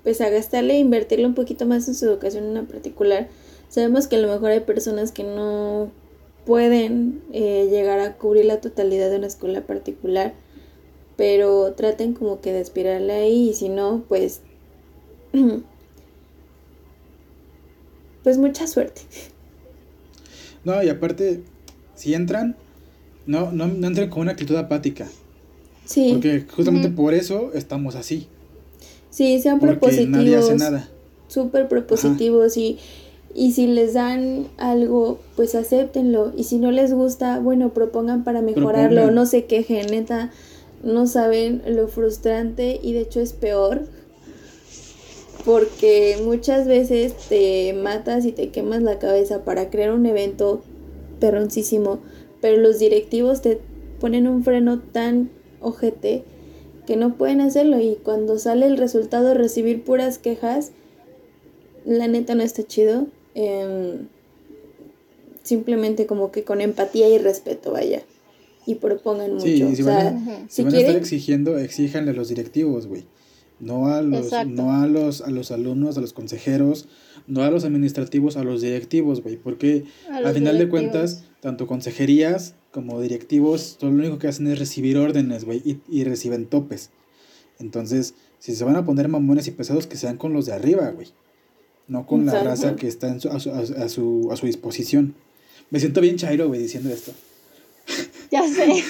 pues 0.03 0.19
a 0.21 0.29
gastarle 0.29 0.73
e 0.75 0.79
invertirle 0.79 1.25
un 1.25 1.33
poquito 1.33 1.65
más 1.65 1.87
en 1.87 1.95
su 1.95 2.05
educación 2.05 2.43
en 2.43 2.49
una 2.51 2.63
particular. 2.63 3.29
Sabemos 3.69 4.07
que 4.07 4.17
a 4.17 4.19
lo 4.19 4.27
mejor 4.27 4.51
hay 4.51 4.59
personas 4.59 5.11
que 5.11 5.23
no 5.23 5.89
pueden 6.45 7.23
eh, 7.31 7.67
llegar 7.71 7.99
a 8.01 8.17
cubrir 8.17 8.45
la 8.45 8.59
totalidad 8.59 9.09
de 9.09 9.17
una 9.17 9.27
escuela 9.27 9.61
particular, 9.61 10.33
pero 11.15 11.73
traten 11.73 12.13
como 12.13 12.41
que 12.41 12.51
de 12.51 12.59
aspirarle 12.59 13.13
ahí 13.13 13.49
y 13.49 13.53
si 13.53 13.69
no, 13.69 14.03
pues 14.09 14.41
pues 18.23 18.37
mucha 18.37 18.67
suerte. 18.67 19.01
No, 20.65 20.83
y 20.83 20.89
aparte, 20.89 21.43
si 21.95 22.13
entran, 22.13 22.57
no, 23.25 23.51
no, 23.51 23.67
no 23.67 23.87
entren 23.87 24.09
con 24.09 24.23
una 24.23 24.31
actitud 24.31 24.55
apática. 24.55 25.07
Sí, 25.85 26.11
Porque 26.13 26.45
justamente 26.55 26.89
por 26.89 27.13
eso 27.13 27.51
estamos 27.53 27.95
así. 27.95 28.27
sí, 29.09 29.39
sean 29.41 29.59
Porque 29.59 29.75
propositivos. 29.77 30.09
nadie 30.17 30.35
hace 30.37 30.55
nada. 30.55 30.89
súper 31.27 31.67
propositivos 31.67 32.55
y, 32.57 32.77
y 33.35 33.51
si 33.51 33.67
les 33.67 33.93
dan 33.93 34.47
algo, 34.57 35.19
pues 35.35 35.55
acéptenlo. 35.55 36.31
Y 36.37 36.43
si 36.45 36.57
no 36.57 36.71
les 36.71 36.93
gusta, 36.93 37.39
bueno, 37.39 37.73
propongan 37.73 38.23
para 38.23 38.41
mejorarlo, 38.41 39.01
Propongan. 39.01 39.15
no 39.15 39.25
se 39.25 39.45
quejen, 39.45 39.87
neta, 39.87 40.31
no 40.83 41.05
saben 41.07 41.61
lo 41.67 41.87
frustrante 41.87 42.79
y 42.81 42.93
de 42.93 43.01
hecho 43.01 43.19
es 43.19 43.33
peor. 43.33 43.81
Porque 45.45 46.17
muchas 46.23 46.67
veces 46.67 47.13
te 47.27 47.73
matas 47.73 48.25
y 48.25 48.31
te 48.31 48.49
quemas 48.49 48.81
la 48.81 48.97
cabeza 48.99 49.43
para 49.43 49.69
crear 49.69 49.91
un 49.91 50.05
evento 50.05 50.61
perroncísimo, 51.19 51.99
pero 52.41 52.57
los 52.57 52.79
directivos 52.79 53.41
te 53.41 53.59
ponen 53.99 54.27
un 54.27 54.43
freno 54.43 54.79
tan 54.79 55.29
ojete 55.63 56.23
que 56.85 56.95
no 56.97 57.15
pueden 57.15 57.41
hacerlo 57.41 57.79
y 57.79 57.95
cuando 58.03 58.37
sale 58.37 58.65
el 58.67 58.77
resultado 58.77 59.33
recibir 59.33 59.83
puras 59.83 60.17
quejas, 60.19 60.71
la 61.85 62.07
neta 62.07 62.35
no 62.35 62.43
está 62.43 62.63
chido. 62.63 63.07
Em, 63.35 64.07
simplemente 65.43 66.05
como 66.05 66.31
que 66.31 66.43
con 66.43 66.61
empatía 66.61 67.09
y 67.09 67.17
respeto, 67.17 67.71
vaya. 67.71 68.01
Y 68.65 68.75
propongan 68.75 69.33
mucho. 69.33 69.45
Sí, 69.45 69.55
y 69.59 69.63
o 69.63 69.69
si 69.75 69.83
sea, 69.83 69.95
van 69.95 70.07
a- 70.07 70.11
Ujú. 70.11 70.31
Si 70.47 70.55
si 70.55 70.63
van 70.63 70.73
a 70.73 70.77
estar 70.77 70.85
quieren, 70.91 71.01
exigiendo, 71.03 71.57
exíjanle 71.57 72.11
a 72.11 72.13
los 72.13 72.29
directivos, 72.29 72.87
güey. 72.87 73.03
No 73.59 73.87
a 73.87 74.01
los, 74.01 74.25
Exacto. 74.25 74.49
no 74.53 74.71
a 74.73 74.87
los, 74.87 75.21
a 75.21 75.29
los 75.29 75.51
alumnos, 75.51 75.97
a 75.97 76.01
los 76.01 76.13
consejeros, 76.13 76.87
no 77.27 77.43
a 77.43 77.51
los 77.51 77.63
administrativos, 77.65 78.35
a 78.37 78.43
los 78.43 78.61
directivos, 78.61 79.21
güey. 79.21 79.37
Porque 79.37 79.83
A 80.09 80.17
al 80.17 80.33
final 80.33 80.57
de 80.57 80.67
cuentas, 80.69 81.25
tanto 81.41 81.67
consejerías 81.67 82.55
como 82.73 82.99
directivos, 82.99 83.77
todo 83.79 83.91
lo 83.91 83.97
único 83.97 84.17
que 84.19 84.27
hacen 84.27 84.47
es 84.47 84.57
recibir 84.59 84.97
órdenes, 84.97 85.45
güey, 85.45 85.61
y, 85.63 85.77
y 85.89 86.03
reciben 86.03 86.47
topes. 86.47 86.89
Entonces, 87.59 88.15
si 88.39 88.55
se 88.55 88.63
van 88.63 88.75
a 88.75 88.85
poner 88.85 89.07
mamones 89.07 89.47
y 89.47 89.51
pesados, 89.51 89.87
que 89.87 89.95
sean 89.95 90.17
con 90.17 90.33
los 90.33 90.47
de 90.47 90.53
arriba, 90.53 90.89
güey. 90.89 91.07
No 91.87 92.05
con 92.07 92.25
la 92.25 92.41
raza 92.43 92.75
que 92.75 92.87
está 92.87 93.09
en 93.09 93.19
su- 93.21 93.29
a, 93.29 93.39
su, 93.39 93.51
a 93.51 93.65
su- 93.65 93.73
a 93.75 93.89
su, 93.89 94.29
a 94.31 94.37
su 94.37 94.45
disposición. 94.47 95.13
Me 95.69 95.79
siento 95.79 96.01
bien 96.01 96.15
chairo, 96.17 96.47
güey, 96.47 96.61
diciendo 96.61 96.89
esto. 96.89 97.11
Ya 98.31 98.41
sé. 98.47 98.71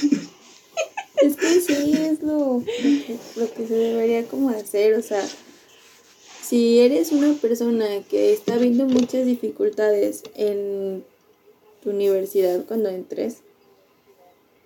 es 1.21 1.35
que 1.35 1.61
sí 1.61 1.93
es 1.93 2.21
lo, 2.21 2.59
lo 2.59 2.63
que, 2.65 3.17
lo 3.35 3.51
que 3.53 3.67
se 3.67 3.73
debería 3.73 4.25
como 4.27 4.49
hacer. 4.49 4.93
O 4.95 5.01
sea, 5.01 5.23
si 6.41 6.79
eres 6.79 7.11
una 7.11 7.33
persona 7.33 7.85
que 8.09 8.31
está 8.33 8.57
viendo 8.57 8.85
muchas 8.85 9.25
dificultades 9.25 10.23
en 10.35 11.03
tu 11.83 11.89
universidad 11.89 12.65
cuando 12.65 12.89
entres, 12.89 13.37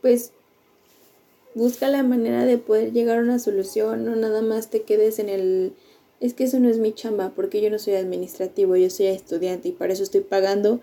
pues 0.02 0.32
busca 1.56 1.88
la 1.88 2.04
manera 2.04 2.46
de 2.46 2.58
poder 2.58 2.94
llegar 2.94 3.18
a 3.20 3.22
una 3.22 3.40
solución, 3.40 4.06
no 4.06 4.16
nada 4.16 4.42
más 4.42 4.70
te 4.70 4.84
quedes 4.84 5.20
en 5.20 5.30
el 5.30 5.74
es 6.20 6.34
que 6.34 6.46
eso 6.46 6.60
no 6.60 6.70
es 6.70 6.80
mi 6.80 6.94
chamba, 6.94 7.34
porque 7.36 7.62
yo 7.62 7.70
no 7.70 7.80
soy 7.80 7.96
administrativo, 7.96 8.76
yo 8.76 8.90
soy 8.90 9.08
estudiante 9.08 9.70
y 9.70 9.72
para 9.72 9.94
eso 9.94 10.04
estoy 10.04 10.22
pagando. 10.22 10.80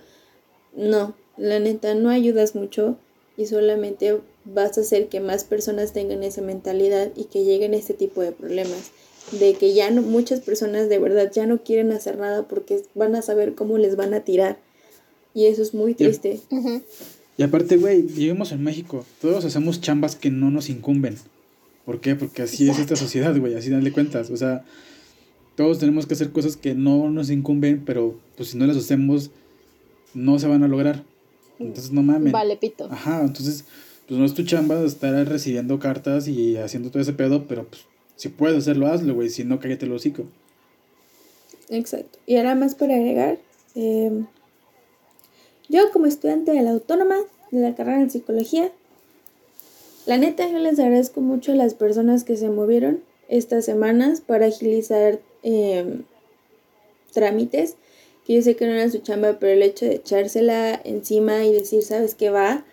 No, 0.75 1.15
la 1.37 1.59
neta 1.59 1.95
no 1.95 2.11
ayudas 2.11 2.55
mucho 2.55 2.97
y 3.37 3.47
solamente 3.47 4.21
vas 4.45 4.79
a 4.79 4.83
hacer 4.83 5.09
que 5.09 5.21
más 5.21 5.45
personas 5.45 5.93
tengan 5.93 6.23
esa 6.23 6.41
mentalidad 6.41 7.11
y 7.17 7.25
que 7.25 7.45
lleguen 7.45 7.75
a 7.75 7.79
este 7.79 7.95
tipo 7.95 8.21
de 8.21 8.33
problemas. 8.33 8.93
de 9.33 9.55
que 9.55 9.73
ya 9.73 9.91
no, 9.91 10.03
muchas 10.03 10.41
personas 10.41 10.91
de 10.91 10.99
verdad 10.99 11.33
ya 11.33 11.47
no 11.47 11.63
quieren 11.63 11.93
hacer 11.93 12.19
nada 12.19 12.47
porque 12.47 12.83
van 12.95 13.17
a 13.17 13.23
saber 13.23 13.55
cómo 13.55 13.79
les 13.79 13.97
van 13.97 14.13
a 14.13 14.21
tirar. 14.21 14.59
Y 15.33 15.47
eso 15.47 15.63
es 15.63 15.73
muy 15.75 15.95
triste. 15.95 16.41
Y 17.37 17.43
aparte, 17.43 17.77
güey, 17.77 18.03
vivimos 18.03 18.53
en 18.53 18.63
México. 18.63 19.05
Todos 19.21 19.45
hacemos 19.45 19.81
chambas 19.81 20.15
que 20.17 20.31
no 20.31 20.51
nos 20.51 20.71
incumben. 20.71 21.17
¿Por 21.85 22.01
qué? 22.01 22.15
Porque 22.15 22.43
así 22.43 22.69
es 22.69 22.79
esta 22.79 22.97
sociedad, 22.97 23.37
güey. 23.37 23.55
Así 23.55 23.71
dale 23.71 23.93
cuentas. 23.93 24.31
O 24.31 24.37
sea, 24.37 24.65
todos 25.57 25.79
tenemos 25.79 26.07
que 26.07 26.15
hacer 26.15 26.31
cosas 26.31 26.57
que 26.57 26.75
no 26.75 27.11
nos 27.11 27.31
incumben, 27.31 27.83
pero 27.85 28.19
pues 28.37 28.51
si 28.51 28.59
no 28.59 28.67
las 28.67 28.77
hacemos, 28.77 29.31
no 30.15 30.39
se 30.39 30.47
van 30.47 30.63
a 30.63 30.69
lograr. 30.69 31.03
Entonces, 31.59 31.93
no 31.93 32.03
mames. 32.03 32.33
Vale, 32.33 32.57
pito. 32.57 32.89
Ajá, 32.91 33.21
entonces, 33.23 33.65
pues 34.07 34.19
no 34.19 34.25
es 34.25 34.35
tu 34.35 34.45
chamba 34.45 34.83
estar 34.85 35.29
recibiendo 35.29 35.79
cartas 35.79 36.29
y 36.29 36.57
haciendo 36.57 36.91
todo 36.91 37.03
ese 37.03 37.13
pedo, 37.13 37.47
pero 37.47 37.65
pues 37.67 37.83
si 38.17 38.29
puedes 38.29 38.59
hacerlo, 38.59 38.87
hazlo, 38.87 39.15
güey. 39.15 39.29
Si 39.29 39.45
no, 39.45 39.59
cállate 39.59 39.87
el 39.87 39.93
hocico. 39.93 40.25
Exacto. 41.69 42.19
Y 42.27 42.37
ahora 42.37 42.55
más 42.55 42.75
para 42.75 42.95
agregar, 42.95 43.39
eh, 43.75 44.25
yo 45.69 45.91
como 45.93 46.07
estudiante 46.07 46.53
de 46.53 46.63
la 46.63 46.71
autónoma, 46.71 47.17
de 47.51 47.61
la 47.61 47.75
carrera 47.75 48.01
en 48.01 48.11
psicología, 48.11 48.71
la 50.07 50.19
neta 50.19 50.49
yo 50.49 50.59
les 50.59 50.79
agradezco 50.79 51.21
mucho 51.21 51.53
a 51.53 51.57
las 51.57 51.75
personas 51.75 52.25
que 52.25 52.37
se 52.37 52.51
movieron 52.51 53.01
estas 53.29 53.65
semanas 53.65 54.21
para 54.21 54.47
agilizar 54.47 55.21
eh, 55.43 56.01
trámites, 57.13 57.77
que 58.27 58.35
yo 58.35 58.43
sé 58.43 58.57
que 58.57 58.67
no 58.67 58.73
era 58.73 58.91
su 58.91 58.99
chamba, 58.99 59.39
pero 59.39 59.53
el 59.53 59.63
hecho 59.63 59.87
de 59.87 59.97
echársela 59.97 60.81
encima 60.85 61.45
y 61.45 61.53
decir, 61.53 61.83
¿sabes 61.83 62.15
qué 62.15 62.31
va? 62.31 62.65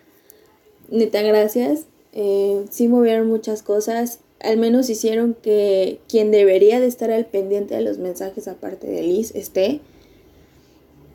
Neta, 0.90 1.22
gracias. 1.22 1.86
Eh, 2.12 2.64
sí 2.70 2.88
movieron 2.88 3.28
muchas 3.28 3.62
cosas, 3.62 4.18
al 4.40 4.58
menos 4.58 4.90
hicieron 4.90 5.34
que 5.34 6.00
quien 6.08 6.30
debería 6.30 6.80
de 6.80 6.86
estar 6.86 7.10
al 7.10 7.26
pendiente 7.26 7.74
de 7.74 7.82
los 7.82 7.98
mensajes 7.98 8.48
aparte 8.48 8.86
de 8.86 9.02
Liz 9.02 9.34
esté. 9.34 9.80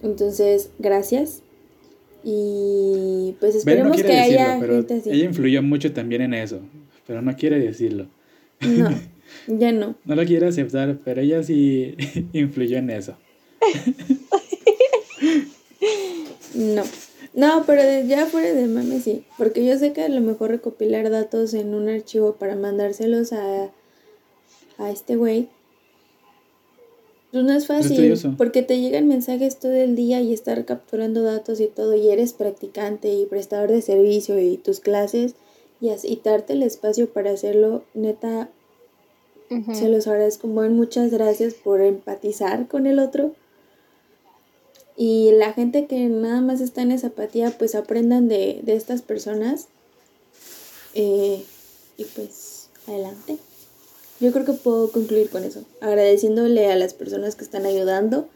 Entonces, 0.01 0.69
gracias. 0.79 1.41
Y 2.29 3.37
pues 3.39 3.53
no 3.53 3.59
esperemos 3.59 3.95
que 3.95 4.03
decirlo, 4.03 4.41
haya 4.41 4.57
pero 4.59 4.73
gente 4.75 4.95
así. 4.95 5.09
ella 5.11 5.23
influyó 5.23 5.63
mucho 5.63 5.93
también 5.93 6.21
en 6.23 6.33
eso. 6.33 6.59
Pero 7.05 7.21
no 7.21 7.33
quiere 7.37 7.57
decirlo. 7.57 8.07
No, 8.59 8.89
ya 9.47 9.71
no. 9.71 9.95
No 10.03 10.15
lo 10.15 10.25
quiere 10.25 10.45
aceptar, 10.47 10.99
pero 11.05 11.21
ella 11.21 11.41
sí 11.41 11.95
influyó 12.33 12.79
en 12.79 12.89
eso. 12.89 13.15
No. 16.53 16.83
No, 17.33 17.63
pero 17.65 17.81
ya 18.05 18.25
fuera 18.25 18.51
de 18.53 18.67
mame 18.67 18.99
sí. 18.99 19.23
Porque 19.37 19.65
yo 19.65 19.77
sé 19.77 19.93
que 19.93 20.01
a 20.03 20.09
lo 20.09 20.19
mejor 20.19 20.49
recopilar 20.49 21.09
datos 21.09 21.53
en 21.53 21.73
un 21.73 21.87
archivo 21.87 22.33
para 22.33 22.57
mandárselos 22.57 23.31
a, 23.31 23.71
a 24.79 24.91
este 24.91 25.15
güey. 25.15 25.47
Pues 27.31 27.43
no 27.43 27.53
es 27.53 27.67
fácil. 27.67 28.35
porque 28.37 28.63
te 28.63 28.79
llegan 28.79 29.07
mensajes 29.07 29.59
todo 29.59 29.73
el 29.73 29.95
día 29.95 30.21
y 30.21 30.33
estar 30.33 30.63
capturando 30.65 31.23
datos 31.23 31.59
y 31.59 31.67
todo. 31.67 31.95
Y 31.95 32.09
eres 32.09 32.33
practicante 32.33 33.13
y 33.13 33.25
prestador 33.25 33.69
de 33.69 33.81
servicio 33.81 34.39
y 34.39 34.57
tus 34.57 34.79
clases. 34.79 35.35
Y, 35.81 35.89
darte 36.23 36.53
el 36.53 36.63
espacio 36.63 37.07
para 37.11 37.31
hacerlo, 37.31 37.83
neta, 37.93 38.49
se 39.73 39.89
los 39.89 40.07
agradezco. 40.07 40.47
Muchas 40.47 41.11
gracias 41.11 41.53
por 41.53 41.81
empatizar 41.81 42.67
con 42.67 42.87
el 42.87 42.99
otro. 42.99 43.33
Y 44.95 45.31
la 45.33 45.53
gente 45.53 45.85
que 45.85 46.07
nada 46.07 46.41
más 46.41 46.59
está 46.59 46.81
en 46.81 46.91
esa 46.91 47.07
apatía, 47.07 47.51
pues 47.51 47.75
aprendan 47.75 48.27
de, 48.27 48.61
de 48.63 48.75
estas 48.75 49.03
personas. 49.03 49.67
Eh, 50.95 51.43
y 51.97 52.03
pues, 52.05 52.69
adelante. 52.87 53.37
Yo 54.19 54.31
creo 54.31 54.45
que 54.45 54.53
puedo 54.53 54.91
concluir 54.91 55.29
con 55.29 55.43
eso. 55.43 55.63
Agradeciéndole 55.81 56.71
a 56.71 56.75
las 56.75 56.93
personas 56.93 57.35
que 57.35 57.43
están 57.43 57.65
ayudando 57.65 58.27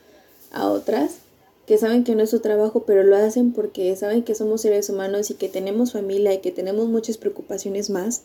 a 0.51 0.67
otras, 0.67 1.17
que 1.65 1.77
saben 1.77 2.03
que 2.03 2.15
no 2.15 2.23
es 2.23 2.29
su 2.29 2.39
trabajo, 2.39 2.83
pero 2.85 3.03
lo 3.03 3.15
hacen 3.15 3.53
porque 3.53 3.95
saben 3.95 4.23
que 4.23 4.35
somos 4.35 4.61
seres 4.61 4.89
humanos 4.89 5.31
y 5.31 5.35
que 5.35 5.49
tenemos 5.49 5.93
familia 5.93 6.33
y 6.33 6.39
que 6.39 6.51
tenemos 6.51 6.87
muchas 6.87 7.17
preocupaciones 7.17 7.89
más. 7.89 8.23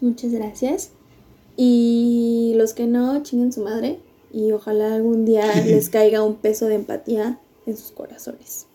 Muchas 0.00 0.32
gracias. 0.32 0.90
Y 1.56 2.52
los 2.56 2.74
que 2.74 2.86
no, 2.86 3.22
chinguen 3.22 3.52
su 3.52 3.62
madre. 3.62 3.98
Y 4.32 4.52
ojalá 4.52 4.94
algún 4.94 5.24
día 5.24 5.46
les 5.64 5.88
caiga 5.88 6.22
un 6.22 6.36
peso 6.36 6.66
de 6.66 6.74
empatía 6.74 7.38
en 7.66 7.76
sus 7.76 7.92
corazones. 7.92 8.66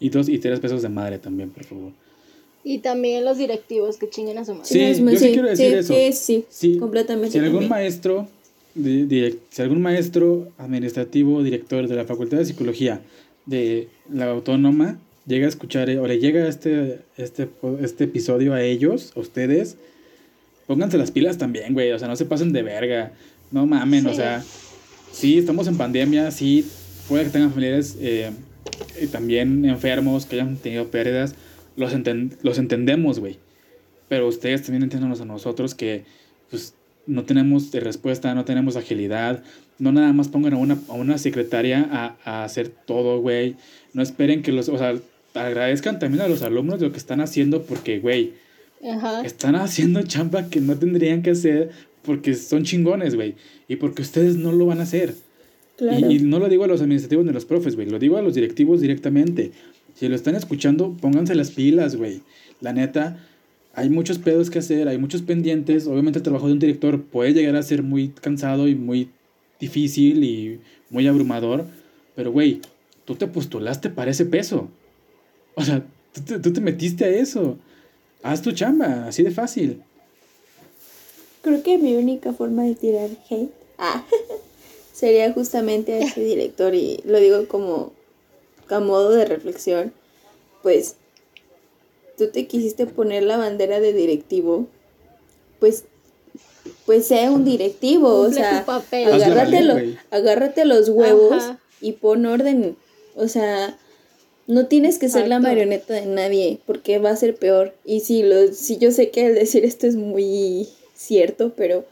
Y 0.00 0.08
dos 0.08 0.28
y 0.28 0.38
tres 0.38 0.58
pesos 0.58 0.82
de 0.82 0.88
madre 0.88 1.18
también, 1.18 1.50
por 1.50 1.64
favor. 1.64 1.92
Y 2.66 2.78
también 2.78 3.24
los 3.26 3.36
directivos 3.38 3.98
que 3.98 4.08
chinguen 4.08 4.38
a 4.38 4.44
su 4.44 4.52
madre. 4.54 4.66
Sí, 4.66 4.78
yo 5.02 5.10
sí 5.18 5.32
quiero 5.32 5.48
decir 5.50 5.66
sí, 5.68 5.74
eso. 5.74 5.94
Sí, 5.94 6.12
sí, 6.12 6.44
Sí, 6.48 6.78
completamente. 6.78 7.30
Si 7.32 7.38
algún 7.38 7.52
también. 7.52 7.70
maestro, 7.70 8.26
de- 8.74 9.36
si 9.50 9.62
algún 9.62 9.82
maestro 9.82 10.48
administrativo, 10.58 11.42
director 11.42 11.86
de 11.86 11.94
la 11.94 12.04
Facultad 12.04 12.38
de 12.38 12.46
Psicología 12.46 13.02
de 13.46 13.88
la 14.12 14.30
Autónoma 14.30 14.98
llega 15.26 15.44
a 15.46 15.48
escuchar 15.50 15.90
eh, 15.90 15.98
o 15.98 16.06
le 16.06 16.18
llega 16.18 16.48
este, 16.48 17.00
este, 17.18 17.46
po- 17.46 17.78
este 17.82 18.04
episodio 18.04 18.54
a 18.54 18.62
ellos, 18.62 19.12
a 19.14 19.20
ustedes, 19.20 19.76
pónganse 20.66 20.96
las 20.96 21.10
pilas 21.10 21.36
también, 21.38 21.74
güey. 21.74 21.92
O 21.92 21.98
sea, 21.98 22.08
no 22.08 22.16
se 22.16 22.24
pasen 22.24 22.52
de 22.52 22.62
verga. 22.62 23.12
No 23.50 23.66
mamen, 23.66 24.06
o 24.06 24.10
Sí. 24.10 24.16
sea, 24.16 24.42
sí, 25.12 25.36
estamos 25.38 25.66
en 25.68 25.76
pandemia, 25.76 26.30
sí, 26.30 26.66
puede 27.08 27.24
que 27.24 27.30
tengan 27.30 27.50
familiares 27.50 27.96
eh, 28.00 28.30
eh, 28.98 29.06
también 29.12 29.64
enfermos, 29.66 30.24
que 30.26 30.36
hayan 30.36 30.56
tenido 30.56 30.86
pérdidas. 30.88 31.34
Los, 31.76 31.94
enten- 31.94 32.36
los 32.42 32.58
entendemos, 32.58 33.18
güey. 33.20 33.38
Pero 34.08 34.28
ustedes 34.28 34.62
también 34.62 34.82
entiéndanos 34.84 35.20
a 35.20 35.24
nosotros 35.24 35.74
que 35.74 36.04
pues, 36.50 36.74
no 37.06 37.24
tenemos 37.24 37.72
respuesta, 37.72 38.34
no 38.34 38.44
tenemos 38.44 38.76
agilidad. 38.76 39.42
No 39.78 39.90
nada 39.92 40.12
más 40.12 40.28
pongan 40.28 40.54
a 40.54 40.58
una, 40.58 40.78
a 40.88 40.92
una 40.92 41.18
secretaria 41.18 41.88
a, 41.90 42.16
a 42.24 42.44
hacer 42.44 42.68
todo, 42.68 43.20
güey. 43.20 43.56
No 43.92 44.02
esperen 44.02 44.42
que 44.42 44.52
los, 44.52 44.68
o 44.68 44.78
sea, 44.78 44.94
agradezcan 45.34 45.98
también 45.98 46.22
a 46.22 46.28
los 46.28 46.42
alumnos 46.42 46.80
lo 46.80 46.92
que 46.92 46.98
están 46.98 47.20
haciendo 47.20 47.62
porque, 47.62 47.98
güey, 47.98 48.34
Ajá. 48.88 49.22
están 49.24 49.56
haciendo 49.56 50.02
chamba 50.02 50.48
que 50.48 50.60
no 50.60 50.76
tendrían 50.78 51.22
que 51.22 51.30
hacer 51.30 51.70
porque 52.02 52.34
son 52.34 52.64
chingones, 52.64 53.14
güey. 53.16 53.34
Y 53.66 53.76
porque 53.76 54.02
ustedes 54.02 54.36
no 54.36 54.52
lo 54.52 54.66
van 54.66 54.78
a 54.80 54.82
hacer. 54.84 55.14
Claro. 55.76 56.08
Y, 56.08 56.16
y 56.16 56.18
no 56.20 56.38
lo 56.38 56.48
digo 56.48 56.64
a 56.64 56.66
los 56.68 56.80
administrativos 56.82 57.24
ni 57.24 57.30
a 57.30 57.34
los 57.34 57.46
profes, 57.46 57.74
güey. 57.74 57.88
Lo 57.90 57.98
digo 57.98 58.16
a 58.18 58.22
los 58.22 58.34
directivos 58.34 58.80
directamente. 58.80 59.50
Si 59.94 60.08
lo 60.08 60.16
están 60.16 60.34
escuchando, 60.34 60.96
pónganse 61.00 61.34
las 61.34 61.50
pilas, 61.50 61.96
güey. 61.96 62.22
La 62.60 62.72
neta, 62.72 63.18
hay 63.74 63.90
muchos 63.90 64.18
pedos 64.18 64.50
que 64.50 64.58
hacer, 64.58 64.88
hay 64.88 64.98
muchos 64.98 65.22
pendientes. 65.22 65.86
Obviamente 65.86 66.18
el 66.18 66.22
trabajo 66.22 66.46
de 66.46 66.54
un 66.54 66.58
director 66.58 67.02
puede 67.02 67.32
llegar 67.32 67.56
a 67.56 67.62
ser 67.62 67.82
muy 67.82 68.08
cansado 68.08 68.68
y 68.68 68.74
muy 68.74 69.10
difícil 69.60 70.24
y 70.24 70.60
muy 70.90 71.06
abrumador. 71.06 71.66
Pero, 72.16 72.32
güey, 72.32 72.60
tú 73.04 73.14
te 73.14 73.26
postulaste 73.26 73.90
para 73.90 74.10
ese 74.10 74.26
peso. 74.26 74.68
O 75.54 75.64
sea, 75.64 75.84
tú 76.12 76.20
te, 76.22 76.38
tú 76.38 76.52
te 76.52 76.60
metiste 76.60 77.04
a 77.04 77.08
eso. 77.08 77.56
Haz 78.22 78.42
tu 78.42 78.52
chamba, 78.52 79.06
así 79.06 79.22
de 79.22 79.30
fácil. 79.30 79.82
Creo 81.42 81.62
que 81.62 81.76
mi 81.76 81.94
única 81.94 82.32
forma 82.32 82.62
de 82.62 82.74
tirar 82.74 83.10
hate 83.28 83.50
ah, 83.78 84.02
sería 84.92 85.30
justamente 85.32 85.92
a 85.92 85.98
ese 85.98 86.24
director 86.24 86.74
y 86.74 87.00
lo 87.04 87.20
digo 87.20 87.46
como 87.48 87.92
a 88.70 88.80
modo 88.80 89.10
de 89.10 89.24
reflexión. 89.24 89.92
Pues 90.62 90.96
tú 92.16 92.28
te 92.28 92.46
quisiste 92.46 92.86
poner 92.86 93.22
la 93.22 93.36
bandera 93.36 93.80
de 93.80 93.92
directivo, 93.92 94.66
pues 95.60 95.84
pues 96.86 97.06
sea 97.06 97.30
un 97.30 97.44
directivo, 97.44 98.08
o 98.08 98.24
Cumple 98.24 98.40
sea, 98.40 98.60
tu 98.60 98.66
papel. 98.66 99.08
Valer, 99.08 99.72
güey. 99.72 99.98
agárrate 100.10 100.64
los 100.64 100.88
huevos 100.88 101.42
Ajá. 101.42 101.60
y 101.80 101.92
pon 101.92 102.26
orden. 102.26 102.76
O 103.16 103.28
sea, 103.28 103.76
no 104.46 104.66
tienes 104.66 104.98
que 104.98 105.08
ser 105.08 105.28
la 105.28 105.40
marioneta 105.40 105.94
de 105.94 106.06
nadie, 106.06 106.60
porque 106.66 106.98
va 106.98 107.10
a 107.10 107.16
ser 107.16 107.36
peor. 107.36 107.74
Y 107.84 108.00
sí, 108.00 108.22
lo, 108.22 108.52
sí, 108.52 108.78
yo 108.78 108.90
sé 108.90 109.10
que 109.10 109.26
al 109.26 109.34
decir 109.34 109.64
esto 109.64 109.86
es 109.86 109.96
muy 109.96 110.68
cierto, 110.94 111.52
pero. 111.56 111.84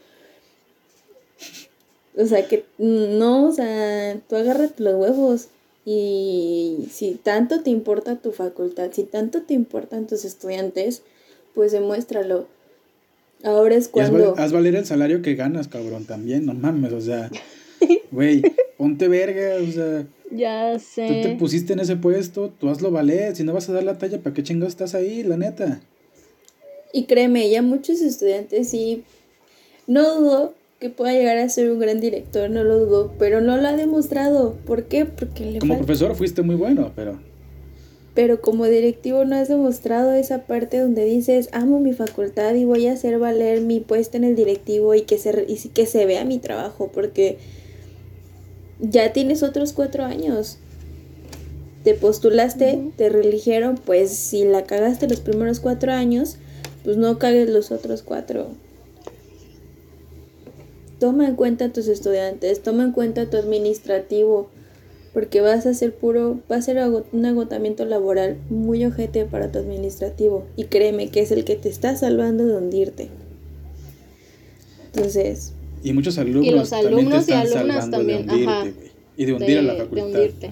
O 2.15 2.25
sea, 2.27 2.47
que 2.47 2.65
no, 2.77 3.47
o 3.47 3.51
sea, 3.51 4.19
tú 4.29 4.35
agárrate 4.35 4.83
los 4.83 4.95
huevos. 4.95 5.47
Y 5.85 6.87
si 6.91 7.15
tanto 7.15 7.61
te 7.61 7.69
importa 7.69 8.15
tu 8.21 8.31
facultad, 8.31 8.91
si 8.93 9.03
tanto 9.03 9.41
te 9.43 9.53
importan 9.53 10.07
tus 10.07 10.23
estudiantes, 10.25 11.03
pues 11.53 11.71
demuéstralo. 11.71 12.47
Ahora 13.43 13.75
es 13.75 13.85
haz, 13.87 13.91
cuando. 13.91 14.33
val- 14.33 14.33
haz 14.43 14.51
valer 14.53 14.75
el 14.75 14.85
salario 14.85 15.21
que 15.21 15.35
ganas, 15.35 15.67
cabrón, 15.67 16.05
también, 16.05 16.45
no 16.45 16.53
mames, 16.53 16.93
o 16.93 17.01
sea, 17.01 17.29
güey, 18.11 18.41
ponte 18.77 19.07
verga, 19.09 19.57
o 19.61 19.71
sea, 19.71 20.07
Ya 20.31 20.79
tú 20.79 20.79
te 21.21 21.29
sé. 21.29 21.35
pusiste 21.37 21.73
en 21.73 21.79
ese 21.81 21.97
puesto, 21.97 22.49
tú 22.57 22.69
hazlo 22.69 22.89
valer, 22.89 23.35
si 23.35 23.43
no 23.43 23.51
vas 23.53 23.67
a 23.69 23.73
dar 23.73 23.83
la 23.83 23.97
talla, 23.97 24.19
¿para 24.23 24.33
qué 24.33 24.41
chingados 24.43 24.71
estás 24.73 24.95
ahí, 24.95 25.21
la 25.23 25.35
neta? 25.35 25.81
Y 26.93 27.05
créeme, 27.05 27.49
ya 27.49 27.61
muchos 27.61 27.99
estudiantes 28.01 28.69
sí. 28.69 29.03
No 29.87 30.15
dudo 30.21 30.53
que 30.83 30.89
pueda 30.89 31.13
llegar 31.13 31.37
a 31.37 31.47
ser 31.47 31.71
un 31.71 31.79
gran 31.79 32.01
director, 32.01 32.49
no 32.49 32.65
lo 32.65 32.77
dudo, 32.77 33.13
pero 33.17 33.39
no 33.39 33.55
lo 33.55 33.69
ha 33.69 33.77
demostrado. 33.77 34.57
¿Por 34.65 34.83
qué? 34.83 35.05
Porque 35.05 35.45
le 35.45 35.59
Como 35.59 35.75
falta. 35.75 35.85
profesor 35.85 36.13
fuiste 36.13 36.41
muy 36.41 36.55
bueno, 36.55 36.91
pero 36.93 37.19
pero 38.13 38.41
como 38.41 38.65
directivo 38.65 39.23
no 39.23 39.37
has 39.37 39.47
demostrado 39.47 40.11
esa 40.11 40.39
parte 40.45 40.79
donde 40.79 41.05
dices, 41.05 41.47
amo 41.53 41.79
mi 41.79 41.93
facultad 41.93 42.53
y 42.55 42.65
voy 42.65 42.87
a 42.87 42.91
hacer 42.91 43.17
valer 43.17 43.61
mi 43.61 43.79
puesto 43.79 44.17
en 44.17 44.25
el 44.25 44.35
directivo 44.35 44.93
y 44.93 45.03
que 45.03 45.17
se, 45.17 45.45
y 45.47 45.55
que 45.69 45.85
se 45.85 46.05
vea 46.05 46.25
mi 46.25 46.37
trabajo, 46.37 46.91
porque 46.93 47.37
ya 48.81 49.13
tienes 49.13 49.41
otros 49.41 49.71
cuatro 49.71 50.03
años. 50.03 50.57
Te 51.85 51.93
postulaste, 51.93 52.91
te 52.97 53.07
religieron, 53.07 53.75
pues 53.75 54.11
si 54.11 54.43
la 54.43 54.65
cagaste 54.65 55.07
los 55.07 55.21
primeros 55.21 55.61
cuatro 55.61 55.93
años, 55.93 56.39
pues 56.83 56.97
no 56.97 57.17
cagues 57.19 57.49
los 57.49 57.71
otros 57.71 58.03
cuatro. 58.03 58.49
Toma 61.03 61.27
en 61.27 61.35
cuenta 61.35 61.65
a 61.65 61.69
tus 61.69 61.89
estudiantes, 61.89 62.63
toma 62.63 62.85
en 62.85 62.93
cuenta 62.93 63.23
a 63.23 63.29
tu 63.29 63.35
administrativo, 63.35 64.49
porque 65.13 65.41
vas 65.41 65.65
a 65.65 65.71
hacer 65.71 65.93
puro, 65.93 66.39
va 66.49 66.55
a 66.55 66.61
ser 66.61 66.77
un 67.11 67.25
agotamiento 67.25 67.83
laboral 67.83 68.37
muy 68.49 68.85
ojete 68.85 69.25
para 69.25 69.51
tu 69.51 69.59
administrativo. 69.59 70.45
Y 70.55 70.63
créeme 70.63 71.09
que 71.09 71.19
es 71.19 71.33
el 71.33 71.43
que 71.43 71.57
te 71.57 71.67
está 71.67 71.97
salvando 71.97 72.45
de 72.45 72.55
hundirte. 72.55 73.09
Entonces, 74.93 75.51
Y 75.83 75.91
muchos 75.91 76.17
alumnos, 76.17 76.45
Y 76.45 76.51
los 76.51 76.69
también 76.69 76.93
alumnos 76.93 77.23
y 77.23 77.25
te 77.25 77.33
están 77.33 77.57
alumnas 77.57 77.75
salvando 77.75 77.97
también, 77.97 78.25
de 78.25 78.31
hundirte, 78.31 78.49
ajá. 78.49 78.61
güey. 78.61 78.91
Y 79.17 79.25
de 79.25 79.33
hundir 79.33 79.57
a 79.57 79.61
la 79.61 79.73
facultad. 79.73 79.95
De 79.95 80.03
hundirte. 80.03 80.51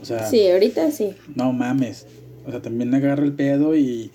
O 0.00 0.04
sea, 0.06 0.30
sí, 0.30 0.50
ahorita 0.50 0.90
sí. 0.92 1.10
no 1.34 1.52
mames. 1.52 2.06
O 2.46 2.50
sea, 2.50 2.62
también 2.62 2.94
agarra 2.94 3.22
el 3.22 3.34
pedo 3.34 3.76
y, 3.76 4.10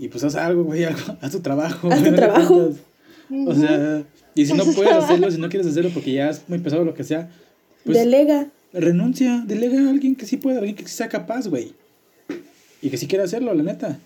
y 0.00 0.08
pues 0.08 0.24
haz 0.24 0.34
algo, 0.34 0.64
güey, 0.64 0.82
algo, 0.82 0.98
haz 1.20 1.30
tu 1.30 1.38
trabajo. 1.38 1.92
Haz 1.92 2.02
tu 2.02 2.12
trabajo. 2.12 2.70
O 3.46 3.54
sea, 3.54 4.04
y 4.34 4.46
si 4.46 4.54
no 4.54 4.64
puedes 4.76 4.92
hacerlo, 4.92 5.30
si 5.30 5.38
no 5.38 5.48
quieres 5.48 5.66
hacerlo 5.66 5.90
porque 5.92 6.12
ya 6.12 6.30
es 6.30 6.48
muy 6.48 6.58
pesado 6.58 6.84
lo 6.84 6.94
que 6.94 7.04
sea, 7.04 7.30
pues 7.84 7.98
Delega. 7.98 8.48
renuncia, 8.72 9.42
delega 9.46 9.80
a 9.86 9.90
alguien 9.90 10.14
que 10.16 10.26
sí 10.26 10.36
pueda, 10.36 10.58
alguien 10.58 10.76
que 10.76 10.86
sí 10.86 10.94
sea 10.94 11.08
capaz, 11.08 11.48
güey. 11.48 11.74
Y 12.80 12.90
que 12.90 12.96
sí 12.96 13.06
quiera 13.06 13.24
hacerlo, 13.24 13.54
la 13.54 13.62
neta. 13.62 13.98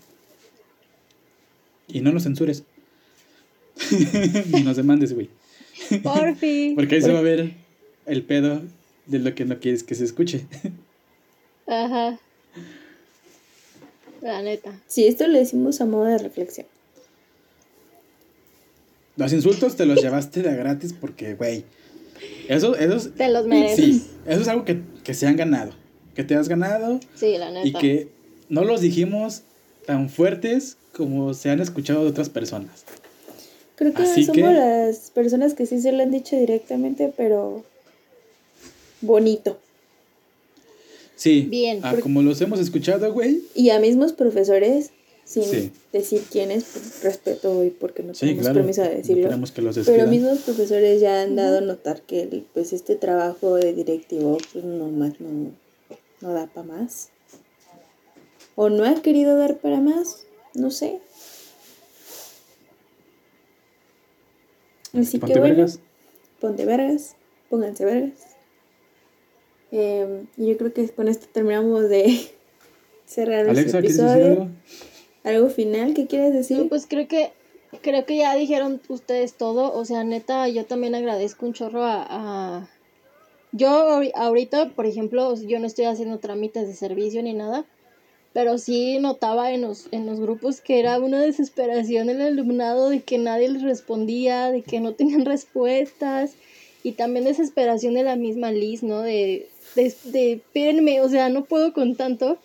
Y 1.88 2.00
no 2.00 2.12
lo 2.12 2.20
censures. 2.20 2.64
Ni 4.52 4.62
nos 4.62 4.76
demandes, 4.76 5.14
güey. 5.14 5.28
Porfi. 6.02 6.72
Porque 6.76 6.96
ahí 6.96 7.02
se 7.02 7.12
va 7.12 7.20
a 7.20 7.22
ver 7.22 7.54
el 8.06 8.22
pedo 8.22 8.62
de 9.06 9.18
lo 9.18 9.34
que 9.34 9.44
no 9.44 9.58
quieres 9.60 9.82
que 9.82 9.94
se 9.94 10.04
escuche. 10.04 10.46
Ajá. 11.66 12.18
La 14.22 14.42
neta. 14.42 14.80
Sí, 14.86 15.06
esto 15.06 15.26
lo 15.28 15.38
decimos 15.38 15.80
a 15.80 15.86
modo 15.86 16.04
de 16.04 16.18
reflexión. 16.18 16.66
Los 19.16 19.32
insultos 19.32 19.76
te 19.76 19.86
los 19.86 20.02
llevaste 20.02 20.42
de 20.42 20.50
a 20.50 20.54
gratis 20.54 20.92
porque, 20.98 21.34
güey. 21.34 21.64
Eso, 22.48 22.76
eso 22.76 22.96
es. 22.96 23.14
Te 23.14 23.28
los 23.30 23.46
mereces. 23.46 23.76
Sí, 23.84 24.06
eso 24.26 24.40
es 24.40 24.48
algo 24.48 24.64
que, 24.64 24.80
que 25.04 25.14
se 25.14 25.26
han 25.26 25.36
ganado. 25.36 25.72
Que 26.14 26.24
te 26.24 26.34
has 26.34 26.48
ganado 26.48 27.00
Sí, 27.14 27.36
la 27.38 27.50
neta. 27.50 27.66
y 27.66 27.72
que 27.72 28.08
no 28.48 28.64
los 28.64 28.80
dijimos 28.80 29.42
tan 29.86 30.08
fuertes 30.08 30.76
como 30.94 31.34
se 31.34 31.50
han 31.50 31.60
escuchado 31.60 32.04
de 32.04 32.10
otras 32.10 32.28
personas. 32.30 32.84
Creo 33.74 33.92
que 33.92 34.02
Así 34.02 34.24
somos 34.24 34.36
que- 34.36 34.54
las 34.54 35.10
personas 35.10 35.52
que 35.54 35.66
sí 35.66 35.80
se 35.80 35.92
lo 35.92 36.02
han 36.02 36.10
dicho 36.10 36.36
directamente, 36.36 37.12
pero 37.14 37.64
bonito. 39.02 39.58
Sí. 41.16 41.46
Bien, 41.50 41.78
a 41.84 41.90
porque- 41.90 42.02
como 42.02 42.22
los 42.22 42.40
hemos 42.40 42.60
escuchado, 42.60 43.12
güey. 43.12 43.42
Y 43.54 43.70
a 43.70 43.78
mismos 43.78 44.12
profesores, 44.12 44.90
sin 45.26 45.42
Sí. 45.42 45.72
decir 45.92 46.22
quiénes, 46.30 46.64
por 46.64 46.82
respeto 47.04 47.64
y 47.64 47.70
porque 47.70 48.02
no 48.02 48.14
Sí, 48.14 48.20
tenemos 48.20 48.42
claro. 48.42 48.60
permiso 48.60 48.82
de 48.82 48.88
No 48.90 48.94
decirlo. 48.96 49.22
queremos 49.24 49.50
que 49.52 49.60
los 49.62 49.78
pero 49.84 50.06
mismos 50.06 50.38
profesores 50.38 51.00
ya 51.02 51.20
han 51.22 51.34
dado 51.36 51.58
a 51.58 51.60
notar 51.60 52.00
que 52.02 52.22
el- 52.22 52.46
pues 52.54 52.72
este 52.72 52.94
trabajo 52.96 53.56
de 53.56 53.74
directivo 53.74 54.38
pues 54.52 54.64
no 54.64 54.88
más 54.88 55.20
no, 55.20 55.50
no 56.22 56.32
da 56.32 56.46
para 56.46 56.66
más. 56.66 57.08
O 58.54 58.70
no 58.70 58.84
ha 58.84 58.94
querido 59.02 59.36
dar 59.36 59.58
para 59.58 59.80
más, 59.80 60.24
no 60.54 60.70
sé. 60.70 61.00
Así 64.94 65.18
Ponte 65.18 65.34
que 65.34 65.40
bueno, 65.40 65.54
vergas. 65.56 65.80
ponte 66.40 66.64
vergas, 66.64 67.16
pónganse 67.50 67.84
vergas. 67.84 68.18
Eh, 69.72 70.24
y 70.36 70.46
yo 70.46 70.56
creo 70.56 70.72
que 70.72 70.88
con 70.90 71.08
esto 71.08 71.26
terminamos 71.32 71.88
de 71.88 72.04
cerrar 73.06 73.40
Alexa, 73.48 73.80
nuestro 73.80 73.80
¿quieres 73.80 73.96
decir 73.98 74.22
episodio. 74.22 74.50
Algo? 75.26 75.38
¿Algo 75.46 75.50
final 75.54 75.94
que 75.94 76.06
quieres 76.06 76.32
decir? 76.32 76.58
No, 76.58 76.68
pues 76.68 76.86
creo 76.88 77.06
que 77.08 77.30
creo 77.82 78.06
que 78.06 78.16
ya 78.16 78.34
dijeron 78.34 78.80
ustedes 78.88 79.34
todo. 79.34 79.72
O 79.72 79.84
sea, 79.84 80.04
neta, 80.04 80.48
yo 80.48 80.64
también 80.64 80.94
agradezco 80.94 81.46
un 81.46 81.52
chorro 81.52 81.82
a, 81.84 82.06
a- 82.08 82.68
yo 83.52 83.68
ahori- 83.68 84.12
ahorita, 84.14 84.70
por 84.70 84.86
ejemplo, 84.86 85.34
yo 85.36 85.58
no 85.58 85.66
estoy 85.66 85.86
haciendo 85.86 86.18
trámites 86.18 86.66
de 86.66 86.74
servicio 86.74 87.22
ni 87.22 87.32
nada, 87.32 87.64
pero 88.34 88.58
sí 88.58 88.98
notaba 88.98 89.52
en 89.52 89.62
los, 89.62 89.88
en 89.92 90.04
los 90.04 90.20
grupos 90.20 90.60
que 90.60 90.78
era 90.78 90.98
una 90.98 91.20
desesperación 91.22 92.10
el 92.10 92.20
alumnado 92.20 92.90
de 92.90 93.00
que 93.00 93.16
nadie 93.18 93.48
les 93.48 93.62
respondía, 93.62 94.50
de 94.50 94.62
que 94.62 94.80
no 94.80 94.92
tenían 94.94 95.24
respuestas, 95.26 96.32
y 96.82 96.92
también 96.92 97.24
desesperación 97.24 97.94
de 97.94 98.02
la 98.04 98.16
misma 98.16 98.52
Liz, 98.52 98.82
¿no? 98.82 99.00
De, 99.00 99.48
de, 99.74 99.94
de 100.04 100.32
espérenme, 100.34 101.00
o 101.00 101.08
sea, 101.08 101.28
no 101.30 101.44
puedo 101.44 101.72
con 101.72 101.96
tanto. 101.96 102.38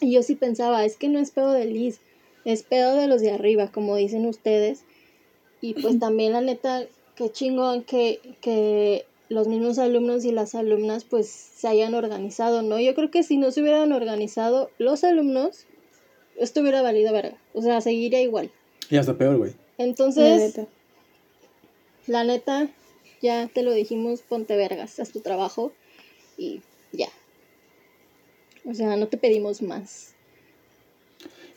Y 0.00 0.12
yo 0.12 0.22
sí 0.22 0.34
pensaba, 0.34 0.84
es 0.84 0.96
que 0.96 1.08
no 1.08 1.18
es 1.18 1.30
pedo 1.30 1.52
de 1.52 1.66
Liz, 1.66 2.00
es 2.44 2.62
pedo 2.62 2.96
de 2.96 3.06
los 3.06 3.20
de 3.20 3.32
arriba, 3.32 3.70
como 3.70 3.96
dicen 3.96 4.26
ustedes. 4.26 4.84
Y 5.60 5.74
pues 5.74 5.98
también 5.98 6.32
la 6.32 6.40
neta, 6.40 6.84
qué 7.16 7.30
chingón 7.30 7.82
que, 7.82 8.20
que 8.40 9.04
los 9.28 9.46
mismos 9.46 9.78
alumnos 9.78 10.24
y 10.24 10.32
las 10.32 10.54
alumnas 10.54 11.04
pues 11.04 11.28
se 11.28 11.68
hayan 11.68 11.94
organizado, 11.94 12.62
¿no? 12.62 12.80
Yo 12.80 12.94
creo 12.94 13.10
que 13.10 13.22
si 13.22 13.36
no 13.36 13.50
se 13.50 13.62
hubieran 13.62 13.92
organizado 13.92 14.70
los 14.78 15.04
alumnos, 15.04 15.66
esto 16.36 16.60
hubiera 16.62 16.82
valido 16.82 17.12
verga. 17.12 17.36
O 17.52 17.62
sea, 17.62 17.80
seguiría 17.80 18.22
igual. 18.22 18.50
Y 18.88 18.96
hasta 18.96 19.16
peor, 19.16 19.36
güey. 19.36 19.52
La 19.78 19.84
Entonces, 19.84 20.56
neta. 20.56 20.68
la 22.06 22.24
neta, 22.24 22.68
ya 23.22 23.48
te 23.48 23.62
lo 23.62 23.72
dijimos, 23.72 24.22
ponte 24.22 24.56
vergas, 24.56 24.98
haz 24.98 25.10
tu 25.10 25.20
trabajo 25.20 25.72
y 26.38 26.62
ya. 26.92 27.08
O 28.64 28.74
sea, 28.74 28.96
no 28.96 29.08
te 29.08 29.16
pedimos 29.16 29.62
más. 29.62 30.14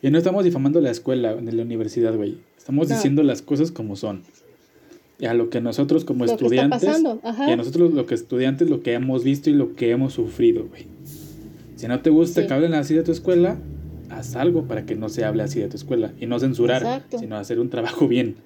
Y 0.06 0.10
no 0.10 0.18
estamos 0.18 0.44
difamando 0.44 0.82
la 0.82 0.90
escuela 0.90 1.34
ni 1.40 1.50
la 1.50 1.62
universidad, 1.62 2.14
güey. 2.14 2.36
Estamos 2.58 2.88
No. 2.90 2.94
diciendo 2.94 3.22
las 3.22 3.40
cosas 3.40 3.72
como 3.72 3.96
son. 3.96 4.22
Y 5.18 5.24
a 5.24 5.32
lo 5.32 5.48
que 5.48 5.62
nosotros 5.62 6.04
como 6.04 6.26
Lo 6.26 6.28
que 6.28 6.34
está 6.34 6.44
estudiantes. 6.44 6.84
pasando, 6.84 7.20
ajá. 7.22 7.48
Y 7.48 7.52
a 7.52 7.56
nosotros 7.56 7.94
lo 7.94 8.04
que 8.04 8.14
estudiantes 8.14 8.68
lo 8.68 8.82
que 8.82 8.92
hemos 8.92 9.24
visto 9.24 9.48
y 9.48 9.54
lo 9.54 9.74
que 9.74 9.90
hemos 9.92 10.12
sufrido, 10.12 10.66
güey. 10.68 10.86
Si 11.76 11.88
no 11.88 12.00
te 12.02 12.10
gusta 12.10 12.42
Sí. 12.42 12.46
que 12.48 12.52
hablen 12.52 12.74
así 12.74 12.92
de 12.94 13.02
tu 13.02 13.12
escuela, 13.12 13.56
haz 14.10 14.36
algo 14.36 14.64
para 14.64 14.84
que 14.84 14.94
no 14.94 15.08
se 15.08 15.24
hable 15.24 15.42
así 15.42 15.58
de 15.60 15.68
tu 15.68 15.76
escuela. 15.76 16.12
Y 16.20 16.26
no 16.26 16.38
censurar, 16.38 16.82
Exacto. 16.82 17.18
sino 17.18 17.36
hacer 17.36 17.58
un 17.58 17.70
trabajo 17.70 18.06
bien. 18.06 18.36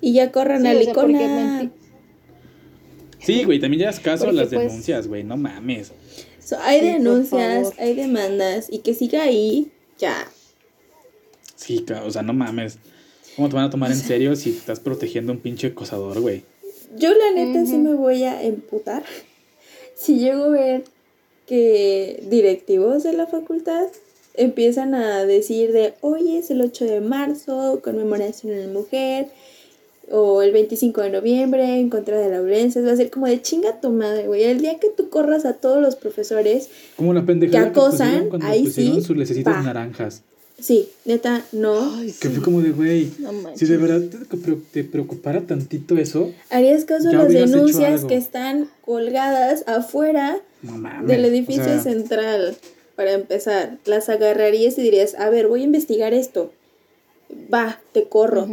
Y 0.00 0.14
ya 0.14 0.32
corran 0.32 0.62
Sí, 0.62 0.68
a 0.68 0.70
o 0.70 0.82
sea, 0.82 0.94
porque 0.94 1.12
Licona. 1.12 1.60
menti- 1.62 1.70
Sí, 3.18 3.44
güey, 3.44 3.58
también 3.60 3.82
ya 3.82 3.90
es 3.90 4.00
caso 4.00 4.24
a 4.24 4.26
Porque, 4.28 4.36
las 4.40 4.48
pues, 4.48 4.60
denuncias, 4.68 5.06
güey, 5.08 5.22
no 5.24 5.36
mames. 5.36 5.92
So, 6.38 6.56
hay 6.62 6.80
Sí, 6.80 6.86
denuncias, 6.86 7.72
hay 7.78 7.94
demandas 7.94 8.68
y 8.72 8.78
que 8.78 8.94
siga 8.94 9.24
ahí, 9.24 9.70
ya. 9.98 10.14
Sí, 11.68 11.84
o 12.02 12.10
sea, 12.10 12.22
no 12.22 12.32
mames. 12.32 12.78
¿Cómo 13.36 13.50
te 13.50 13.56
van 13.56 13.66
a 13.66 13.70
tomar 13.70 13.90
en 13.90 13.98
serio 13.98 14.34
si 14.36 14.48
estás 14.48 14.80
protegiendo 14.80 15.32
a 15.32 15.34
un 15.34 15.42
pinche 15.42 15.66
acosador, 15.66 16.18
güey? 16.18 16.42
Yo 16.96 17.10
la 17.10 17.30
neta 17.32 17.66
sí 17.66 17.76
me 17.76 17.92
voy 17.92 18.22
a 18.22 18.42
emputar 18.42 19.04
si 19.94 20.18
llego 20.18 20.44
a 20.44 20.48
ver 20.48 20.84
que 21.46 22.24
directivos 22.30 23.02
de 23.02 23.12
la 23.12 23.26
facultad 23.26 23.86
empiezan 24.32 24.94
a 24.94 25.26
decir 25.26 25.72
de, 25.72 25.92
oye, 26.00 26.38
es 26.38 26.50
el 26.50 26.62
8 26.62 26.86
de 26.86 27.02
marzo, 27.02 27.82
conmemoración 27.84 28.54
de 28.54 28.66
la 28.66 28.72
mujer, 28.72 29.28
o 30.10 30.40
el 30.40 30.52
25 30.52 31.02
de 31.02 31.10
noviembre, 31.10 31.80
en 31.80 31.90
contra 31.90 32.18
de 32.18 32.30
la 32.30 32.40
violencia, 32.40 32.80
va 32.80 32.92
a 32.92 32.96
ser 32.96 33.10
como 33.10 33.26
de 33.26 33.42
chinga 33.42 33.78
tu 33.82 33.90
madre, 33.90 34.26
güey. 34.26 34.44
El 34.44 34.62
día 34.62 34.78
que 34.78 34.88
tú 34.88 35.10
corras 35.10 35.44
a 35.44 35.52
todos 35.52 35.82
los 35.82 35.96
profesores, 35.96 36.70
Como 36.96 37.12
la 37.12 37.26
Que 37.26 37.50
que, 37.50 37.58
acosan, 37.58 38.30
cuando 38.30 38.46
ahí 38.46 38.70
sí, 38.70 39.02
sus 39.02 39.14
necesitas 39.14 39.62
naranjas. 39.62 40.22
Sí, 40.58 40.88
neta, 41.04 41.44
no. 41.52 41.96
Ay, 41.96 42.06
Que 42.12 42.28
sí. 42.28 42.34
fue 42.34 42.42
como 42.42 42.60
de, 42.62 42.70
güey, 42.70 43.12
No 43.18 43.32
si 43.54 43.66
de 43.66 43.76
verdad 43.76 44.00
te, 44.08 44.52
te 44.72 44.84
preocupara 44.84 45.40
tantito 45.42 45.96
eso, 45.96 46.32
Harías 46.50 46.84
caso 46.84 47.08
a 47.10 47.12
las 47.12 47.28
denuncias 47.28 48.04
que 48.04 48.16
están 48.16 48.68
colgadas 48.84 49.64
afuera 49.66 50.40
no 50.62 50.72
del 51.06 51.24
o 51.24 51.28
edificio 51.28 51.64
sea, 51.64 51.80
central, 51.82 52.56
para 52.96 53.12
empezar. 53.12 53.78
Las 53.84 54.08
agarrarías 54.08 54.76
y 54.78 54.82
dirías, 54.82 55.14
a 55.14 55.30
ver, 55.30 55.48
voy 55.48 55.60
a 55.62 55.64
investigar 55.64 56.14
esto. 56.14 56.52
Va, 57.52 57.80
te 57.92 58.08
corro. 58.08 58.48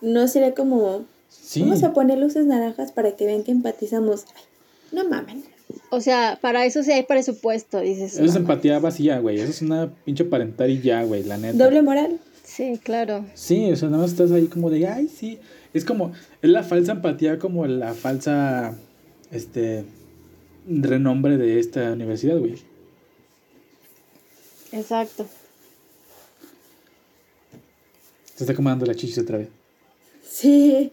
No 0.00 0.28
sería 0.28 0.54
como, 0.54 1.04
Sí, 1.28 1.60
vamos 1.62 1.82
a 1.82 1.92
poner 1.92 2.18
luces 2.18 2.44
naranjas 2.46 2.92
para 2.92 3.12
que 3.16 3.26
vean 3.26 3.44
que 3.44 3.52
empatizamos. 3.52 4.24
Ay, 4.34 4.42
no 4.92 5.08
mamen. 5.08 5.44
O 5.90 6.00
sea, 6.00 6.38
para 6.40 6.64
eso 6.64 6.82
sí 6.82 6.92
hay 6.92 7.02
presupuesto, 7.04 7.80
dices. 7.80 8.14
eso 8.14 8.24
es 8.24 8.32
"No, 8.34 8.40
empatía 8.40 8.78
vacía, 8.78 9.18
güey. 9.18 9.40
Eso 9.40 9.50
es 9.50 9.62
una 9.62 9.92
pinche 10.04 10.24
parental 10.24 10.70
y 10.70 10.80
ya, 10.80 11.02
güey, 11.04 11.22
la 11.24 11.36
neta. 11.36 11.62
Doble 11.64 11.82
moral. 11.82 12.18
Sí, 12.44 12.80
claro. 12.82 13.24
Sí, 13.34 13.70
o 13.70 13.76
sea, 13.76 13.88
nada 13.88 14.02
más 14.02 14.10
estás 14.12 14.32
ahí 14.32 14.46
como 14.46 14.70
de, 14.70 14.86
ay, 14.88 15.08
sí. 15.08 15.38
Es 15.72 15.84
como, 15.84 16.12
es 16.42 16.50
la 16.50 16.62
falsa 16.64 16.92
empatía 16.92 17.38
como 17.38 17.66
la 17.66 17.94
falsa, 17.94 18.76
este, 19.30 19.84
renombre 20.68 21.36
de 21.36 21.60
esta 21.60 21.92
universidad, 21.92 22.38
güey. 22.38 22.56
Exacto. 24.72 25.26
Se 28.34 28.44
está 28.44 28.52
acomodando 28.52 28.86
la 28.86 28.94
chichis 28.94 29.18
otra 29.18 29.38
vez. 29.38 29.48
Sí. 30.28 30.90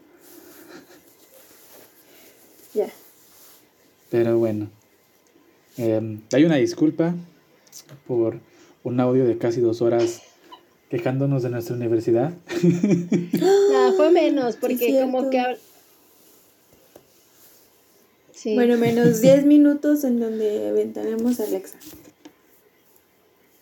Ya. 2.74 2.90
Pero 4.10 4.38
bueno. 4.38 4.70
Eh, 5.78 6.20
hay 6.34 6.44
una 6.44 6.56
disculpa 6.56 7.16
por 8.08 8.40
un 8.84 9.00
audio 9.00 9.26
de 9.26 9.38
casi 9.38 9.62
dos 9.62 9.82
horas 9.82 10.22
quejándonos 10.90 11.44
de 11.44 11.50
nuestra 11.50 11.76
universidad. 11.76 12.34
Nada, 13.34 13.94
fue 13.94 14.12
menos, 14.12 14.56
porque 14.56 15.00
como 15.02 15.30
que... 15.30 15.44
Sí. 18.34 18.54
Bueno, 18.54 18.78
menos 18.78 19.22
10 19.22 19.46
minutos 19.46 20.04
en 20.04 20.20
donde 20.20 20.70
aventaremos 20.70 21.40
a 21.40 21.44
Alexa. 21.44 21.78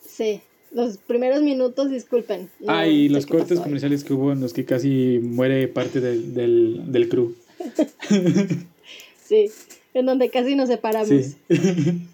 Sí. 0.08 0.42
Los 0.72 0.98
primeros 0.98 1.42
minutos, 1.42 1.90
disculpen. 1.90 2.50
no 2.60 2.74
ah, 2.74 2.86
y 2.86 3.08
los 3.08 3.26
cortes 3.26 3.62
comerciales 3.62 4.04
que 4.04 4.12
hubo 4.12 4.34
en 4.34 4.42
los 4.42 4.52
que 4.52 4.66
casi 4.66 5.20
muere 5.24 5.70
parte 5.70 6.02
del, 6.02 6.34
del, 6.34 6.92
del 6.92 7.10
crew. 7.10 7.34
Sí. 9.28 9.50
En 9.96 10.06
donde 10.06 10.30
casi 10.30 10.56
nos 10.56 10.70
separamos. 10.70 11.08
Sí. 11.10 11.36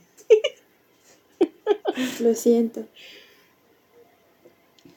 Lo 2.22 2.34
siento. 2.36 2.86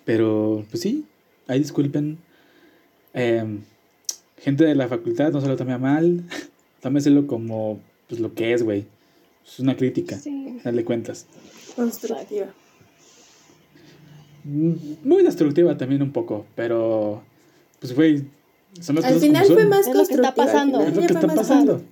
Pero, 0.04 0.64
pues 0.70 0.82
sí, 0.82 1.04
ahí 1.48 1.58
disculpen. 1.58 2.18
Em, 3.14 3.62
gente 4.38 4.64
de 4.64 4.74
la 4.74 4.86
facultad, 4.86 5.32
no 5.32 5.40
se 5.40 5.48
lo 5.48 5.56
tome 5.56 5.72
a 5.72 5.78
mal. 5.78 6.22
Tómeselo 6.82 7.26
como 7.26 7.80
pues, 8.08 8.20
lo 8.20 8.34
que 8.34 8.52
es, 8.52 8.62
güey. 8.62 8.84
Es 9.46 9.58
una 9.60 9.76
crítica, 9.76 10.18
Sí. 10.18 10.58
darle 10.62 10.84
cuentas. 10.84 11.26
Constructiva. 11.74 12.48
Mm, 14.44 14.74
Muy 15.04 15.22
destructiva 15.22 15.76
también 15.78 16.02
un 16.02 16.12
poco, 16.12 16.44
pero 16.54 17.22
pues 17.80 17.94
güey, 17.94 18.24
son 18.80 18.96
las 18.96 19.06
Al 19.06 19.14
cosas 19.14 19.26
final 19.26 19.46
fue 19.46 19.64
más 19.64 19.86
Es 19.86 19.94
lo 19.94 20.06
que 20.06 20.14
está 20.14 20.34
pasando. 20.34 20.80
Es 20.82 20.94
lo 20.94 21.00
que 21.00 21.12
está 21.14 21.34
pasando. 21.34 21.82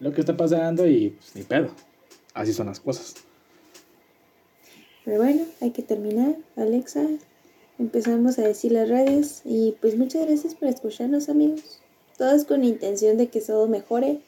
Lo 0.00 0.12
que 0.12 0.20
está 0.20 0.36
pasando 0.36 0.86
y 0.86 1.10
pues 1.10 1.34
ni 1.34 1.42
pedo. 1.42 1.68
Así 2.34 2.52
son 2.52 2.66
las 2.66 2.80
cosas. 2.80 3.14
Pero 5.04 5.18
bueno, 5.22 5.42
hay 5.60 5.70
que 5.70 5.82
terminar. 5.82 6.34
Alexa, 6.56 7.06
empezamos 7.78 8.38
a 8.38 8.42
decir 8.42 8.72
las 8.72 8.88
redes. 8.88 9.42
Y 9.44 9.74
pues 9.80 9.96
muchas 9.96 10.26
gracias 10.26 10.54
por 10.54 10.68
escucharnos, 10.68 11.28
amigos. 11.28 11.80
Todos 12.18 12.44
con 12.44 12.64
intención 12.64 13.16
de 13.16 13.28
que 13.28 13.40
todo 13.40 13.68
mejore. 13.68 14.20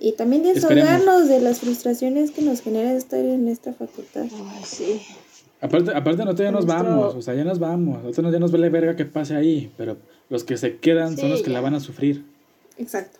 Y 0.00 0.12
también 0.12 0.42
desahogarnos 0.42 1.28
de 1.28 1.40
las 1.40 1.60
frustraciones 1.60 2.30
que 2.30 2.42
nos 2.42 2.60
genera 2.60 2.92
estar 2.92 3.18
en 3.20 3.48
esta 3.48 3.72
facultad. 3.72 4.22
Ay, 4.22 4.62
sí. 4.64 5.00
Aparte, 5.60 5.90
aparte 5.92 6.24
nosotros 6.24 6.44
ya 6.46 6.52
nos 6.52 6.66
Nuestro- 6.66 6.88
vamos, 6.88 7.14
o 7.16 7.22
sea, 7.22 7.34
ya 7.34 7.42
nos 7.42 7.58
vamos. 7.58 8.04
Nosotros 8.04 8.32
ya 8.32 8.38
nos 8.38 8.52
vale 8.52 8.68
verga 8.68 8.94
que 8.94 9.04
pase 9.06 9.34
ahí, 9.34 9.72
pero 9.76 9.96
los 10.28 10.44
que 10.44 10.56
se 10.56 10.76
quedan 10.76 11.16
son 11.16 11.30
los 11.30 11.42
que 11.42 11.50
la 11.50 11.60
van 11.60 11.74
a 11.74 11.80
sufrir. 11.80 12.24
Exacto. 12.76 13.17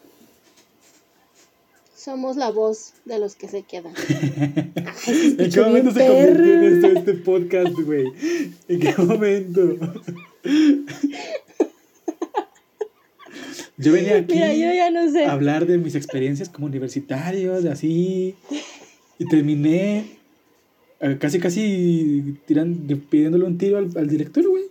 Somos 2.09 2.39
la 2.39 2.51
voz 2.51 2.95
de 3.05 3.19
los 3.19 3.35
que 3.35 3.49
se 3.49 3.65
quedan. 3.65 3.93
¿En 5.07 5.51
qué 5.51 5.61
momento 5.61 5.91
se 5.91 6.07
convirtió 6.07 6.55
en 6.55 6.65
esto 6.65 6.87
este 7.01 7.13
podcast, 7.13 7.75
güey? 7.85 8.07
¿En 8.67 8.81
qué 8.81 8.95
momento? 8.97 9.77
Yo 13.77 13.93
venía 13.93 14.17
aquí 14.17 14.33
Mira, 14.33 14.55
yo 14.55 14.73
ya 14.73 14.91
no 14.91 15.13
sé. 15.13 15.27
a 15.27 15.33
hablar 15.33 15.67
de 15.67 15.77
mis 15.77 15.95
experiencias 15.97 16.49
como 16.49 16.67
universitario, 16.67 17.61
de 17.61 17.71
así, 17.73 18.37
y 19.19 19.27
terminé 19.27 20.07
eh, 21.01 21.19
casi, 21.21 21.39
casi 21.39 22.39
tirando, 22.47 22.97
pidiéndole 23.11 23.45
un 23.45 23.59
tiro 23.59 23.77
al, 23.77 23.91
al 23.95 24.09
director, 24.09 24.49
güey. 24.49 24.65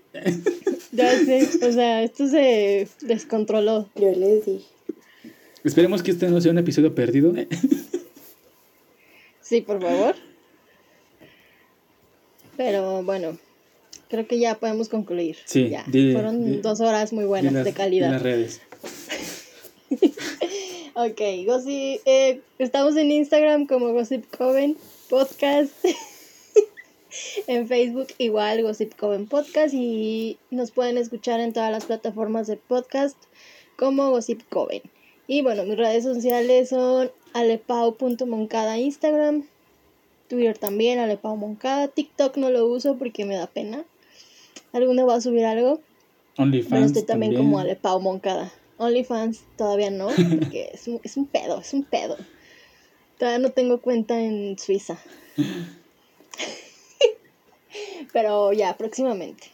Ya 0.92 1.12
sé. 1.20 1.48
O 1.62 1.72
sea, 1.72 2.02
esto 2.02 2.28
se 2.28 2.88
descontroló. 3.02 3.88
Yo 3.96 4.12
les 4.12 4.44
dije. 4.44 4.77
Esperemos 5.64 6.04
que 6.04 6.12
este 6.12 6.28
no 6.30 6.40
sea 6.42 6.52
un 6.52 6.58
episodio 6.58 6.94
perdido. 6.96 7.34
Sí, 9.42 9.62
por 9.62 9.82
favor. 9.82 10.14
Pero 12.58 13.02
bueno, 13.04 13.38
creo 14.10 14.28
que 14.28 14.40
ya 14.40 14.56
podemos 14.60 14.90
concluir. 14.90 15.38
Sí, 15.46 15.70
Ya. 15.70 15.86
Fueron 15.86 16.62
dos 16.62 16.82
horas 16.82 17.14
muy 17.14 17.24
buenas, 17.24 17.52
En 17.52 17.54
las- 17.56 17.64
de 17.64 17.70
En 17.70 17.76
calidad. 17.76 18.12
las 18.12 18.22
redes. 18.22 18.62
Ok, 20.96 21.22
Gossip, 21.46 22.02
eh, 22.06 22.42
estamos 22.58 22.98
en 22.98 23.12
Instagram 23.12 23.68
como 23.68 23.94
Gossip 23.94 24.26
Coven 24.36 24.76
Podcast. 25.10 25.72
en 27.48 27.68
Facebook 27.68 28.08
igual 28.18 28.64
Gossip 28.64 28.96
Coven 28.96 29.28
Podcast 29.28 29.76
y 29.76 30.38
nos 30.50 30.72
pueden 30.72 30.98
escuchar 30.98 31.40
en 31.40 31.54
todas 31.54 31.72
las 31.72 31.86
plataformas 31.86 32.48
de 32.48 32.58
podcast 32.58 33.16
como 33.78 34.10
Gossip 34.10 34.42
Coven. 34.50 34.82
Y 35.28 35.42
bueno, 35.42 35.64
mis 35.64 35.78
redes 35.78 36.04
sociales 36.04 36.70
son 36.70 37.12
alepau.moncada 37.34 38.78
Instagram, 38.78 39.46
Twitter 40.30 40.58
también 40.58 41.00
alepau 41.00 41.36
moncada, 41.36 41.90
TikTok 41.90 42.38
no 42.38 42.50
lo 42.50 42.66
uso 42.68 42.98
porque 42.98 43.26
me 43.26 43.36
da 43.36 43.48
pena. 43.48 43.84
Alguna 44.74 45.06
va 45.06 45.16
a 45.16 45.22
subir 45.22 45.46
algo, 45.46 45.82
OnlyFans. 46.38 46.70
pero 46.70 46.86
estoy 46.86 47.04
también, 47.04 47.36
como 47.36 47.60
Alepau 47.60 48.00
Moncada. 48.00 48.52
OnlyFans 48.78 49.44
todavía 49.58 49.90
no, 49.90 50.08
porque 50.40 50.70
es 50.74 50.88
un, 50.88 51.00
es 51.04 51.18
un 51.18 51.26
pedo, 51.26 51.60
es 51.60 51.74
un 51.74 51.84
pedo. 51.84 52.16
Todavía 53.18 53.40
no 53.40 53.52
tengo 53.52 53.82
cuenta 53.82 54.22
en 54.22 54.58
Suiza. 54.60 55.00
Pero 58.14 58.54
ya, 58.54 58.78
próximamente. 58.78 59.48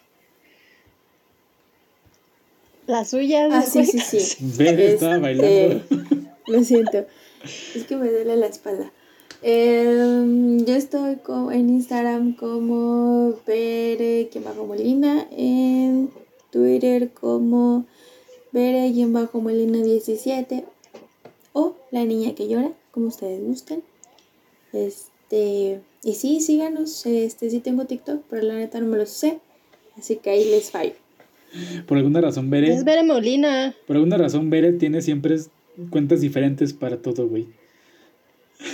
La 2.88 3.06
suya. 3.06 3.48
Ah, 3.52 3.62
sí, 3.62 3.86
sí, 3.86 4.00
sí. 4.00 4.38
Ver, 4.58 4.80
estaba 4.80 5.20
bailando. 5.20 5.84
Lo 6.48 6.64
siento. 6.64 7.06
Es 7.76 7.84
que 7.86 7.96
me 7.96 8.10
duele 8.10 8.36
la 8.38 8.48
espalda. 8.48 8.92
Em, 9.42 10.66
yo 10.66 10.76
estoy 10.76 11.20
en 11.52 11.70
Instagram 11.70 12.36
como 12.36 13.36
Bere-Molina, 13.46 15.28
en 15.32 16.10
Twitter 16.52 17.12
como 17.12 17.86
Bere-Molina17 18.54 20.64
o 21.52 21.76
La 21.92 22.06
Niña 22.06 22.34
que 22.36 22.48
Llora, 22.48 22.72
como 22.92 23.08
ustedes 23.08 23.44
gusten. 23.44 23.84
Este, 24.72 25.82
y 26.04 26.14
sí, 26.16 26.40
síganos. 26.40 27.06
Este, 27.06 27.50
sí 27.50 27.60
tengo 27.60 27.84
TikTok, 27.86 28.24
pero 28.30 28.44
la 28.44 28.54
neta 28.56 28.80
no 28.80 28.88
me 28.88 28.98
lo 28.98 29.06
sé. 29.06 29.42
Así 29.98 30.16
que 30.18 30.30
ahí 30.30 30.46
les 30.46 30.72
fallo. 30.72 30.94
Por 31.88 31.98
alguna 31.98 32.22
razón, 32.22 32.50
Bere. 32.50 32.74
Es 32.74 32.84
Bere 32.84 33.04
Molina. 33.04 33.74
Por 33.86 33.96
alguna 33.96 34.18
razón, 34.18 34.50
Bere 34.50 34.74
tiene 34.74 35.02
siempre 35.02 35.38
cuentas 35.90 36.22
diferentes 36.22 36.74
para 36.74 36.98
todo, 36.98 37.28
güey. 37.28 37.48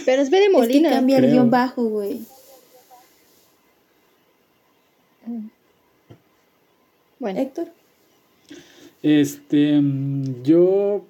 Pero 0.06 0.22
es 0.22 0.30
Bere 0.30 0.46
Es 0.46 0.52
que 0.52 0.58
Molina. 0.58 0.90
cambia 0.90 1.18
el 1.18 1.32
guion 1.32 1.50
bajo, 1.50 1.84
güey. 1.86 2.22
Bueno, 7.20 7.40
Héctor. 7.40 7.68
Este, 9.04 9.80
mm, 9.80 10.44
yo 10.44 11.06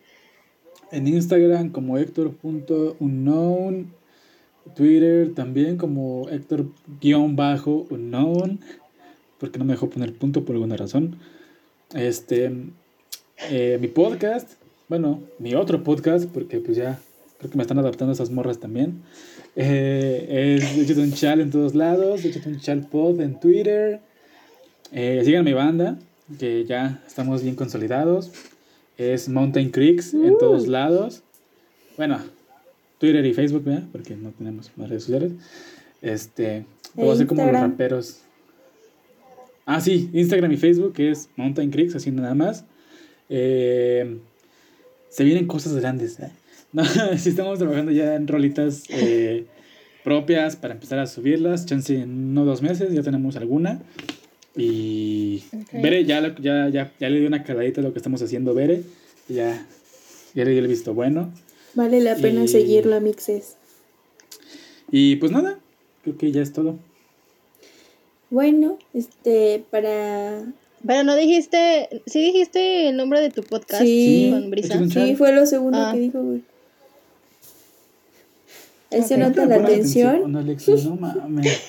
en 0.92 1.08
Instagram 1.08 1.70
como 1.70 1.98
Héctor.unknown, 1.98 3.92
Twitter 4.76 5.34
también 5.34 5.78
como 5.78 6.28
Héctor-unknown, 6.30 8.60
porque 9.40 9.58
no 9.60 9.66
me 9.66 9.74
dejó 9.74 9.90
poner 9.90 10.14
punto 10.14 10.46
por 10.46 10.56
alguna 10.56 10.78
razón. 10.78 11.16
Este, 11.94 12.52
eh, 13.50 13.80
mi 13.82 13.88
podcast, 13.88 14.52
bueno, 14.90 15.24
mi 15.40 15.56
otro 15.56 15.84
podcast, 15.84 16.30
porque 16.30 16.60
pues 16.60 16.78
ya 16.78 17.00
creo 17.40 17.50
que 17.50 17.58
me 17.58 17.64
están 17.64 17.80
adaptando 17.80 18.14
esas 18.14 18.30
morras 18.30 18.60
también. 18.60 19.02
Eh, 19.56 20.60
es 20.60 20.78
Échate 20.78 21.02
un 21.02 21.14
chal 21.14 21.42
en 21.42 21.50
todos 21.50 21.74
lados, 21.74 22.24
Échate 22.24 22.48
un 22.48 22.60
chal 22.60 22.86
pod 22.86 23.20
en 23.22 23.40
Twitter. 23.40 24.02
Eh, 24.92 25.24
sigan 25.26 25.44
mi 25.44 25.54
banda, 25.54 25.98
que 26.38 26.64
ya 26.66 27.04
estamos 27.08 27.42
bien 27.42 27.56
consolidados. 27.56 28.32
Es 28.98 29.28
Mountain 29.28 29.72
Creeks 29.72 30.14
en 30.14 30.38
todos 30.38 30.68
lados. 30.68 31.24
Bueno, 31.98 32.20
Twitter 33.00 33.26
y 33.26 33.34
Facebook, 33.34 33.64
¿verdad? 33.64 33.86
Porque 33.92 34.16
no 34.16 34.30
tenemos 34.30 34.70
más 34.76 34.90
redes 34.90 35.06
sociales. 35.06 35.32
Este, 36.04 36.66
puedo 36.94 37.14
hacer 37.14 37.26
como 37.26 37.46
los 37.46 37.54
raperos. 37.54 38.20
Ah, 39.72 39.82
sí, 39.82 40.10
Instagram 40.14 40.52
y 40.52 40.58
Facebook 40.58 40.94
que 40.94 41.12
es 41.12 41.30
Mountain 41.36 41.70
Creeks, 41.70 41.94
así 41.94 42.10
nada 42.10 42.34
más. 42.34 42.66
Eh, 43.30 44.18
se 45.10 45.24
vienen 45.24 45.46
cosas 45.46 45.76
grandes. 45.76 46.20
¿eh? 46.20 46.32
No, 46.74 46.84
sí 47.18 47.30
estamos 47.30 47.60
trabajando 47.60 47.92
ya 47.92 48.16
en 48.16 48.28
rolitas 48.28 48.86
eh, 48.90 49.46
propias 50.04 50.56
para 50.56 50.74
empezar 50.74 50.98
a 50.98 51.06
subirlas. 51.06 51.68
Chance 51.68 52.02
en 52.02 52.10
uno 52.32 52.42
o 52.42 52.46
dos 52.46 52.64
meses 52.64 52.92
ya 52.92 53.04
tenemos 53.04 53.36
alguna. 53.36 53.80
Y 54.58 55.44
Ok. 55.54 55.82
Bere 55.84 56.04
ya, 56.04 56.36
ya, 56.40 56.68
ya, 56.70 56.92
ya 57.00 57.10
le 57.10 57.20
dio 57.20 57.28
una 57.28 57.44
caladita 57.44 57.82
a 57.82 57.84
lo 57.84 57.94
que 57.94 58.00
estamos 58.00 58.24
haciendo, 58.24 58.56
Bere. 58.56 58.82
Ya, 59.28 59.68
ya 60.34 60.46
le 60.46 60.50
dio 60.52 60.62
el 60.62 60.68
visto 60.68 60.96
bueno. 60.96 61.32
Vale 61.76 62.00
la 62.02 62.16
pena 62.16 62.44
Y- 62.46 62.48
seguirlo, 62.48 63.00
Mixes. 63.02 63.56
Y 64.92 65.18
pues 65.18 65.32
nada, 65.32 65.60
creo 66.04 66.18
que 66.18 66.32
ya 66.32 66.42
es 66.42 66.54
todo. 66.54 66.80
Bueno, 68.30 68.78
este, 68.94 69.64
para... 69.72 70.44
Pero 70.86 71.04
no 71.04 71.16
dijiste, 71.16 72.02
sí 72.06 72.22
dijiste 72.22 72.88
el 72.90 72.96
nombre 72.98 73.20
de 73.22 73.30
tu 73.32 73.44
podcast 73.44 73.84
Sí. 73.84 74.30
con 74.32 74.50
Brisa. 74.50 74.80
Sí, 74.90 75.16
fue 75.16 75.34
lo 75.34 75.46
segundo 75.46 75.78
Ah. 75.80 75.92
que 75.94 76.00
dijo, 76.00 76.22
güey. 76.22 76.42
Ahí 78.92 79.04
se 79.04 79.18
nota 79.18 79.42
¿Por 79.42 79.50
la 79.50 79.56
atención. 79.58 80.36
Alexa? 80.36 80.72
No 80.86 80.96
mames. 80.96 81.62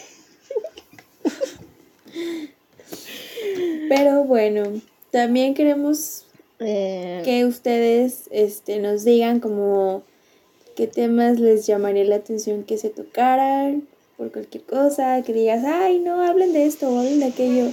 Pero 3.89 4.25
bueno, 4.25 4.63
también 5.11 5.55
queremos 5.55 6.25
Eh, 6.63 7.23
que 7.25 7.47
ustedes 7.47 8.25
este, 8.31 8.81
nos 8.81 9.03
digan 9.03 9.41
como 9.41 10.03
qué 10.77 10.87
temas 10.87 11.41
les 11.41 11.67
llamaría 11.67 12.05
la 12.05 12.17
atención 12.17 12.65
que 12.65 12.77
se 12.77 12.91
tocaran 12.91 13.89
por 14.21 14.31
cualquier 14.31 14.65
cosa, 14.65 15.23
que 15.23 15.33
digas, 15.33 15.65
ay, 15.65 15.99
no, 15.99 16.23
hablen 16.23 16.53
de 16.53 16.67
esto, 16.67 16.99
hablen 16.99 17.21
de 17.21 17.25
aquello, 17.25 17.71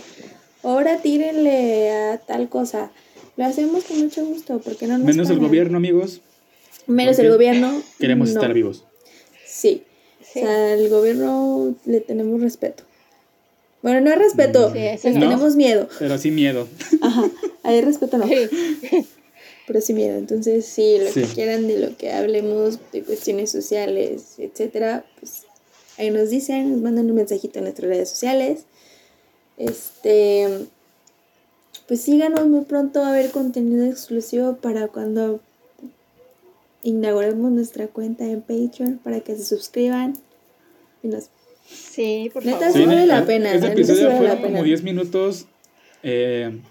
ahora 0.63 0.97
tírenle 1.01 1.91
a 1.91 2.19
tal 2.19 2.47
cosa. 2.47 2.89
Lo 3.35 3.43
hacemos 3.43 3.83
con 3.83 3.99
mucho 3.99 4.25
gusto, 4.25 4.61
porque 4.63 4.87
no 4.87 4.97
nos 4.97 5.05
Menos 5.07 5.29
el 5.29 5.39
gobierno, 5.39 5.75
amigos. 5.75 6.21
Menos 6.87 7.17
¿Por 7.17 7.25
el 7.25 7.31
gobierno. 7.33 7.81
Queremos 7.99 8.29
no. 8.29 8.39
estar 8.39 8.53
vivos. 8.53 8.85
Sí. 9.45 9.83
Sí. 10.21 10.39
O 10.39 10.43
sea, 10.45 10.71
al 10.71 10.87
gobierno 10.87 11.75
le 11.85 11.99
tenemos 11.99 12.39
respeto. 12.39 12.83
Bueno, 13.81 13.99
no 13.99 14.09
es 14.09 14.17
respeto, 14.17 14.71
Sí, 14.71 14.79
les 14.79 15.03
no. 15.15 15.19
tenemos 15.19 15.57
miedo. 15.57 15.89
Pero 15.99 16.17
sí 16.17 16.31
miedo. 16.31 16.65
Ajá, 17.01 17.29
ahí 17.63 17.81
respeto 17.81 18.17
no. 18.17 18.25
sí. 18.25 19.05
pero 19.67 19.81
sí 19.81 19.91
miedo. 19.91 20.17
Entonces, 20.17 20.65
sí, 20.65 20.97
lo 20.97 21.11
Sí. 21.11 21.23
que 21.23 21.27
quieran 21.27 21.67
de 21.67 21.77
lo 21.77 21.97
que 21.97 22.13
hablemos, 22.13 22.79
de 22.93 23.03
cuestiones 23.03 23.51
sociales, 23.51 24.35
etcétera, 24.37 25.05
pues 25.19 25.41
ahí 25.97 26.11
nos 26.11 26.29
dicen, 26.29 26.71
nos 26.71 26.81
mandan 26.81 27.09
un 27.09 27.15
mensajito 27.15 27.59
en 27.59 27.65
nuestras 27.65 27.89
redes 27.89 28.09
sociales. 28.09 28.65
Este, 29.57 30.47
pues 31.87 32.01
síganos 32.01 32.47
muy 32.47 32.65
pronto 32.65 33.01
a 33.03 33.09
haber 33.09 33.31
contenido 33.31 33.85
exclusivo 33.85 34.57
para 34.57 34.87
cuando 34.87 35.39
inauguremos 36.83 37.51
nuestra 37.51 37.87
cuenta 37.87 38.25
en 38.25 38.41
Patreon 38.41 38.99
para 39.03 39.19
que 39.21 39.35
se 39.35 39.43
suscriban 39.43 40.13
y 41.03 41.07
nos 41.07 41.29
Sí, 41.69 42.29
por 42.33 42.45
Neta, 42.45 42.59
favor. 42.59 42.73
Sí, 42.73 42.85
vale 42.85 43.05
la 43.05 43.15
neta, 43.15 43.27
pena, 43.27 43.53
Este 43.53 43.67
la 43.67 43.73
neta 43.73 43.83
sí 43.83 43.91
episodio 43.91 44.07
vale 44.15 44.27
la 44.29 44.35
pena. 44.35 44.47
como 44.47 44.63
10 44.63 44.83
minutos 44.83 45.47
eh, 46.01 46.61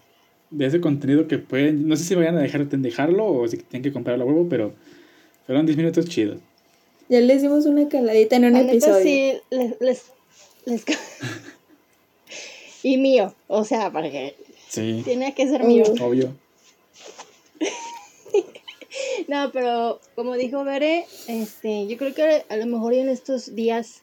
de 0.51 0.67
ese 0.67 0.81
contenido 0.81 1.29
que 1.29 1.37
pueden. 1.37 1.87
No 1.87 1.97
sé 1.97 2.05
si 2.05 2.15
vayan 2.15 2.39
a 2.39 2.41
dejar 2.41 2.67
de 2.67 2.79
dejarlo 2.79 3.27
o 3.27 3.47
si 3.47 3.59
tienen 3.59 3.83
que 3.83 3.93
comprar 3.93 4.19
la 4.19 4.25
huevo, 4.25 4.47
pero 4.49 4.73
fueron 5.45 5.67
10 5.67 5.77
minutos 5.77 6.07
chidos. 6.07 6.39
Ya 7.09 7.21
les 7.21 7.43
dimos 7.43 7.67
una 7.67 7.89
caladita 7.89 8.37
en 8.37 8.47
un 8.47 8.53
La 8.55 8.61
neta, 8.63 8.73
episodio. 8.73 9.03
sí, 9.03 9.33
les, 9.51 9.81
les, 9.81 10.03
les- 10.65 10.85
y 12.83 12.97
mío, 12.97 13.35
o 13.49 13.65
sea, 13.65 13.91
porque 13.93 14.35
Sí, 14.69 15.03
tiene 15.05 15.35
que 15.35 15.47
ser 15.49 15.63
Obvio. 15.63 15.85
mío. 15.93 15.95
obvio. 16.07 16.35
No, 19.29 19.51
pero 19.53 20.01
como 20.15 20.35
dijo 20.37 20.65
Bere, 20.65 21.05
este, 21.29 21.87
yo 21.87 21.99
creo 21.99 22.15
que 22.15 22.45
a 22.49 22.57
lo 22.57 22.67
mejor 22.67 22.95
en 22.95 23.09
estos 23.11 23.55
días 23.55 24.01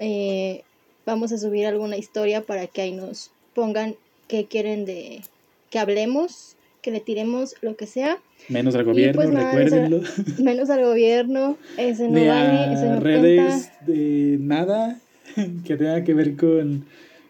eh, 0.00 0.62
vamos 1.06 1.30
a 1.30 1.38
subir 1.38 1.66
alguna 1.66 1.96
historia 1.96 2.40
para 2.42 2.66
que 2.66 2.82
ahí 2.82 2.92
nos 2.92 3.30
pongan 3.54 3.94
qué 4.26 4.46
quieren 4.46 4.86
de 4.86 5.22
que 5.70 5.78
hablemos, 5.78 6.56
que 6.84 6.90
le 6.90 7.00
tiremos 7.00 7.54
lo 7.62 7.76
que 7.76 7.86
sea, 7.86 8.18
Menos 8.50 8.74
al 8.74 8.84
gobierno, 8.84 9.22
pues 9.22 9.30
nada, 9.30 9.52
recuérdenlo. 9.52 10.02
menos 10.38 10.68
al 10.68 10.84
gobierno, 10.84 11.56
ese 11.78 12.08
no 12.08 12.18
Ni 12.20 12.26
vale, 12.28 12.74
ese 12.74 12.88
a 12.88 12.94
no 12.94 13.00
redes 13.00 13.70
cuenta. 13.70 13.92
de 13.92 14.36
nada 14.40 15.00
que 15.66 15.76
tenga 15.76 16.04
que 16.04 16.12
ver 16.14 16.36
con, 16.36 16.84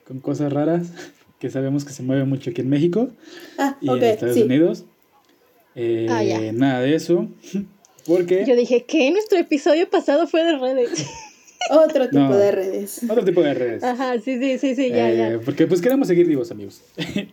con 0.07 0.19
cosas 0.21 0.53
raras 0.53 0.89
que 1.39 1.51
sabemos 1.51 1.85
que 1.85 1.93
se 1.93 2.03
mueve 2.03 2.25
mucho 2.25 2.51
aquí 2.51 2.63
en 2.63 2.69
México 2.69 3.11
Ah, 3.59 3.77
y 3.81 3.89
ok, 3.89 3.97
en 3.99 4.05
Estados 4.05 4.35
sí. 4.35 4.43
Unidos. 4.43 4.85
Eh, 5.77 6.07
Ah, 6.11 6.23
ya. 6.25 6.53
Nada 6.53 6.81
de 6.81 6.95
eso. 6.97 7.29
Porque 8.07 8.45
Yo 8.47 8.55
dije 8.57 8.85
que 8.85 9.11
nuestro 9.13 9.39
episodio 9.39 9.89
pasado 9.89 10.27
fue 10.27 10.43
de 10.45 10.59
redes. 10.59 11.07
Otro 11.71 12.05
tipo 12.11 12.19
No. 12.23 12.37
de 12.37 12.51
redes. 12.53 13.01
otro 13.09 13.25
tipo 13.25 13.41
de 13.43 13.55
redes. 13.55 13.83
Ajá, 13.85 14.15
sí, 14.21 14.39
sí, 14.39 14.59
sí, 14.59 14.75
sí, 14.75 14.91
ya, 14.91 15.11
Eh, 15.11 15.17
ya. 15.17 15.41
Porque 15.45 15.67
pues 15.67 15.81
queremos 15.81 16.09
seguir 16.09 16.27
vivos, 16.27 16.51
amigos. 16.51 16.83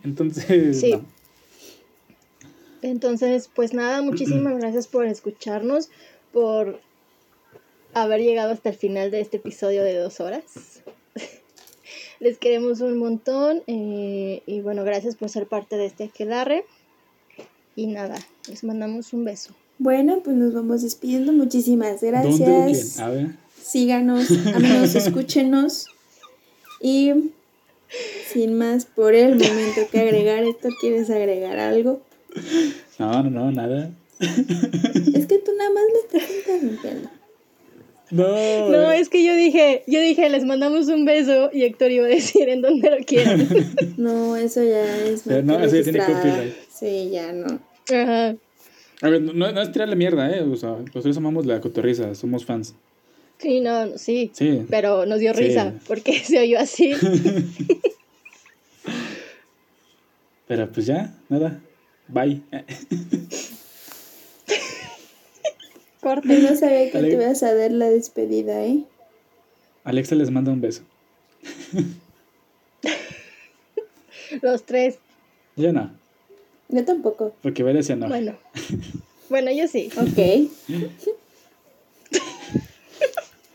Entonces, 0.04 0.80
Sí. 0.80 0.92
no. 0.92 1.04
Entonces, 2.82 3.48
pues 3.54 3.72
nada, 3.72 4.02
muchísimas 4.02 4.56
gracias 4.58 4.88
por 4.88 5.06
escucharnos, 5.06 5.88
por 6.32 6.80
haber 7.94 8.20
llegado 8.20 8.52
hasta 8.52 8.70
el 8.70 8.76
final 8.76 9.10
de 9.10 9.20
este 9.20 9.38
episodio 9.38 9.84
de 9.84 9.96
dos 9.96 10.20
horas. 10.20 10.82
Les 12.20 12.38
queremos 12.38 12.80
un 12.80 12.98
montón 12.98 13.62
eh, 13.66 14.42
y 14.46 14.60
bueno, 14.60 14.84
gracias 14.84 15.16
por 15.16 15.28
ser 15.28 15.46
parte 15.46 15.76
de 15.76 15.86
este 15.86 16.04
aquelarre. 16.04 16.64
Y 17.74 17.86
nada, 17.86 18.16
les 18.48 18.64
mandamos 18.64 19.14
un 19.14 19.24
beso. 19.24 19.54
Bueno, 19.78 20.20
pues 20.22 20.36
nos 20.36 20.52
vamos 20.52 20.82
despidiendo. 20.82 21.32
Muchísimas 21.32 22.02
¿Dónde 22.02 22.18
o 22.18 22.36
gracias. 22.36 22.98
A 22.98 23.08
ver. 23.08 23.30
Síganos, 23.60 24.30
amigos, 24.54 24.94
escúchenos. 24.94 25.86
Y 26.80 27.32
sin 28.30 28.58
más 28.58 28.84
por 28.84 29.14
el 29.14 29.36
momento 29.36 29.80
que 29.90 30.00
agregar, 30.00 30.44
Héctor, 30.44 30.72
¿quieres 30.80 31.08
agregar 31.08 31.58
algo? 31.58 32.02
No, 32.98 33.22
no, 33.22 33.30
no, 33.30 33.50
nada. 33.50 33.90
Es 34.20 35.26
que 35.26 35.38
tú 35.38 35.50
nada 35.58 35.70
más 35.70 35.82
me 35.92 36.18
estás 36.18 36.30
interrumpiendo. 36.36 37.10
No. 38.10 38.68
No, 38.68 38.92
eh, 38.92 38.98
es 39.00 39.08
que 39.08 39.24
yo 39.24 39.34
dije, 39.34 39.84
yo 39.86 40.00
dije, 40.00 40.28
les 40.28 40.44
mandamos 40.44 40.88
un 40.88 41.04
beso 41.06 41.50
y 41.52 41.62
Héctor 41.62 41.90
iba 41.90 42.04
a 42.04 42.08
decir 42.10 42.48
en 42.50 42.60
dónde 42.60 42.90
lo 42.90 42.98
quieren. 43.04 43.48
No, 43.96 44.36
eso 44.36 44.62
ya 44.62 44.84
es 45.06 45.22
Pero 45.26 45.42
no, 45.42 45.54
marca 45.54 45.66
eso 45.66 45.76
ya 45.76 45.82
tiene 45.82 45.98
copyright. 46.00 46.54
Sí, 46.70 47.10
ya 47.10 47.32
no. 47.32 47.58
Ajá. 47.90 48.36
A 49.00 49.08
ver, 49.08 49.22
no, 49.22 49.50
no 49.52 49.62
es 49.62 49.72
tirarle 49.72 49.96
mierda, 49.96 50.30
¿eh? 50.30 50.42
O 50.42 50.56
sea, 50.56 50.76
nosotros 50.78 51.16
amamos 51.16 51.46
la 51.46 51.60
cotorriza, 51.60 52.14
somos 52.14 52.44
fans. 52.44 52.74
Sí, 53.38 53.60
no, 53.60 53.86
no, 53.86 53.98
sí. 53.98 54.30
Sí. 54.34 54.62
Pero 54.70 55.06
nos 55.06 55.18
dio 55.18 55.32
Sí. 55.34 55.40
risa 55.42 55.74
porque 55.88 56.12
se 56.24 56.38
oyó 56.38 56.60
así. 56.60 56.92
Pero 60.46 60.70
pues 60.70 60.86
ya, 60.86 61.14
nada. 61.28 61.60
Bye. 62.08 62.42
Corte. 66.00 66.28
No 66.28 66.56
sabía 66.56 66.90
que 66.90 66.98
Ale- 66.98 67.08
te 67.10 67.14
ibas 67.14 67.42
a 67.42 67.54
dar 67.54 67.70
la 67.70 67.88
despedida, 67.88 68.64
¿eh? 68.64 68.82
Alexa 69.84 70.14
les 70.14 70.30
manda 70.30 70.52
un 70.52 70.60
beso. 70.60 70.82
Los 74.40 74.64
tres. 74.64 74.98
Yo 75.56 75.72
no, 75.72 75.90
Yo 76.68 76.84
tampoco. 76.84 77.34
porque 77.42 77.62
Vélez 77.62 77.86
se 77.86 77.92
enoja. 77.94 78.08
Bueno. 78.08 78.36
Bueno, 79.28 79.50
yo 79.52 79.66
sí. 79.68 79.90
Ok. 79.96 80.50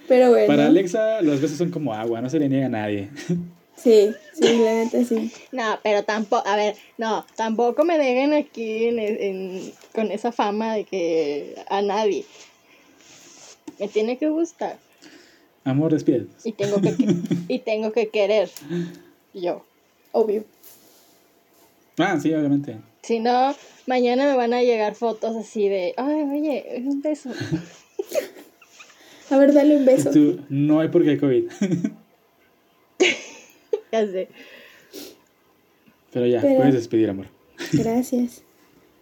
Pero 0.08 0.30
bueno. 0.30 0.48
Para 0.48 0.68
Alexa, 0.68 1.22
los 1.22 1.42
besos 1.42 1.58
son 1.58 1.70
como 1.72 1.94
agua, 1.94 2.22
no 2.22 2.30
se 2.30 2.40
le 2.40 2.48
niega 2.50 2.68
a 2.68 2.70
nadie. 2.70 3.10
Sí, 3.78 4.14
sí, 4.34 4.58
la 4.58 4.74
neta 4.74 5.04
sí. 5.06 5.32
No, 5.52 5.80
pero 5.84 6.04
tampoco, 6.04 6.48
a 6.48 6.56
ver, 6.56 6.76
no, 6.98 7.26
tampoco 7.36 7.86
me 7.86 7.98
dejen 7.98 8.34
aquí 8.34 8.86
en, 8.86 9.00
en- 9.00 9.74
con 9.94 10.12
esa 10.12 10.32
fama 10.32 10.76
de 10.76 10.84
que 10.84 11.56
a 11.70 11.82
nadie. 11.82 12.26
Me 13.80 13.88
tiene 13.88 14.18
que 14.18 14.30
gustar 14.30 14.78
Amor, 15.64 15.94
despide. 15.94 16.28
y 16.44 16.54
tengo 16.54 16.82
que, 16.82 16.96
y 17.48 17.60
tengo 17.60 17.92
que 17.92 18.10
querer 18.10 18.50
yo. 19.34 19.64
Obvio. 20.12 20.44
Ah, 22.00 22.20
sí, 22.20 22.34
obviamente. 22.34 22.78
Si 23.04 23.20
no, 23.20 23.56
mañana 23.86 24.26
me 24.26 24.36
van 24.36 24.54
a 24.54 24.64
llegar 24.64 24.96
fotos 24.96 25.36
así 25.36 25.68
de, 25.70 25.94
ay, 25.98 26.24
oye, 26.24 26.84
un 26.86 27.02
beso. 27.02 27.30
A 29.30 29.38
ver, 29.38 29.54
dale 29.54 29.76
un 29.76 29.86
beso. 29.86 30.10
Tú, 30.12 30.40
no 30.50 30.80
hay 30.80 30.88
por 30.88 31.04
qué 31.04 31.20
COVID. 31.20 31.50
Ya 33.92 34.06
sé. 34.08 34.28
Pero 36.12 36.26
ya, 36.26 36.42
Pero- 36.42 36.58
puedes 36.58 36.74
despedir, 36.74 37.10
amor. 37.10 37.28
Gracias. 37.74 38.44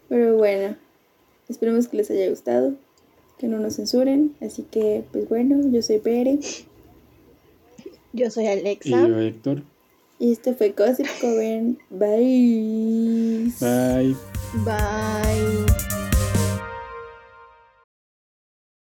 Pero 0.10 0.38
bueno, 0.38 0.76
esperemos 1.50 1.88
que 1.88 1.98
les 1.98 2.10
haya 2.12 2.30
gustado, 2.30 2.74
que 3.40 3.48
no 3.48 3.60
nos 3.60 3.76
censuren. 3.76 4.36
Así 4.42 4.64
que, 4.64 5.04
pues 5.12 5.28
bueno, 5.30 5.62
yo 5.72 5.82
soy 5.82 6.00
Pere 6.00 6.40
Yo 8.14 8.30
soy 8.32 8.46
Y 8.46 8.48
Alexa. 8.48 9.08
yo, 9.08 9.20
Héctor. 9.20 9.64
y 10.20 10.32
este 10.32 10.54
fue 10.54 10.70
Gossip 10.70 11.08
Coven. 11.20 11.78
Bye. 11.90 13.52
Bye. 13.60 14.16
Bye. 14.64 16.05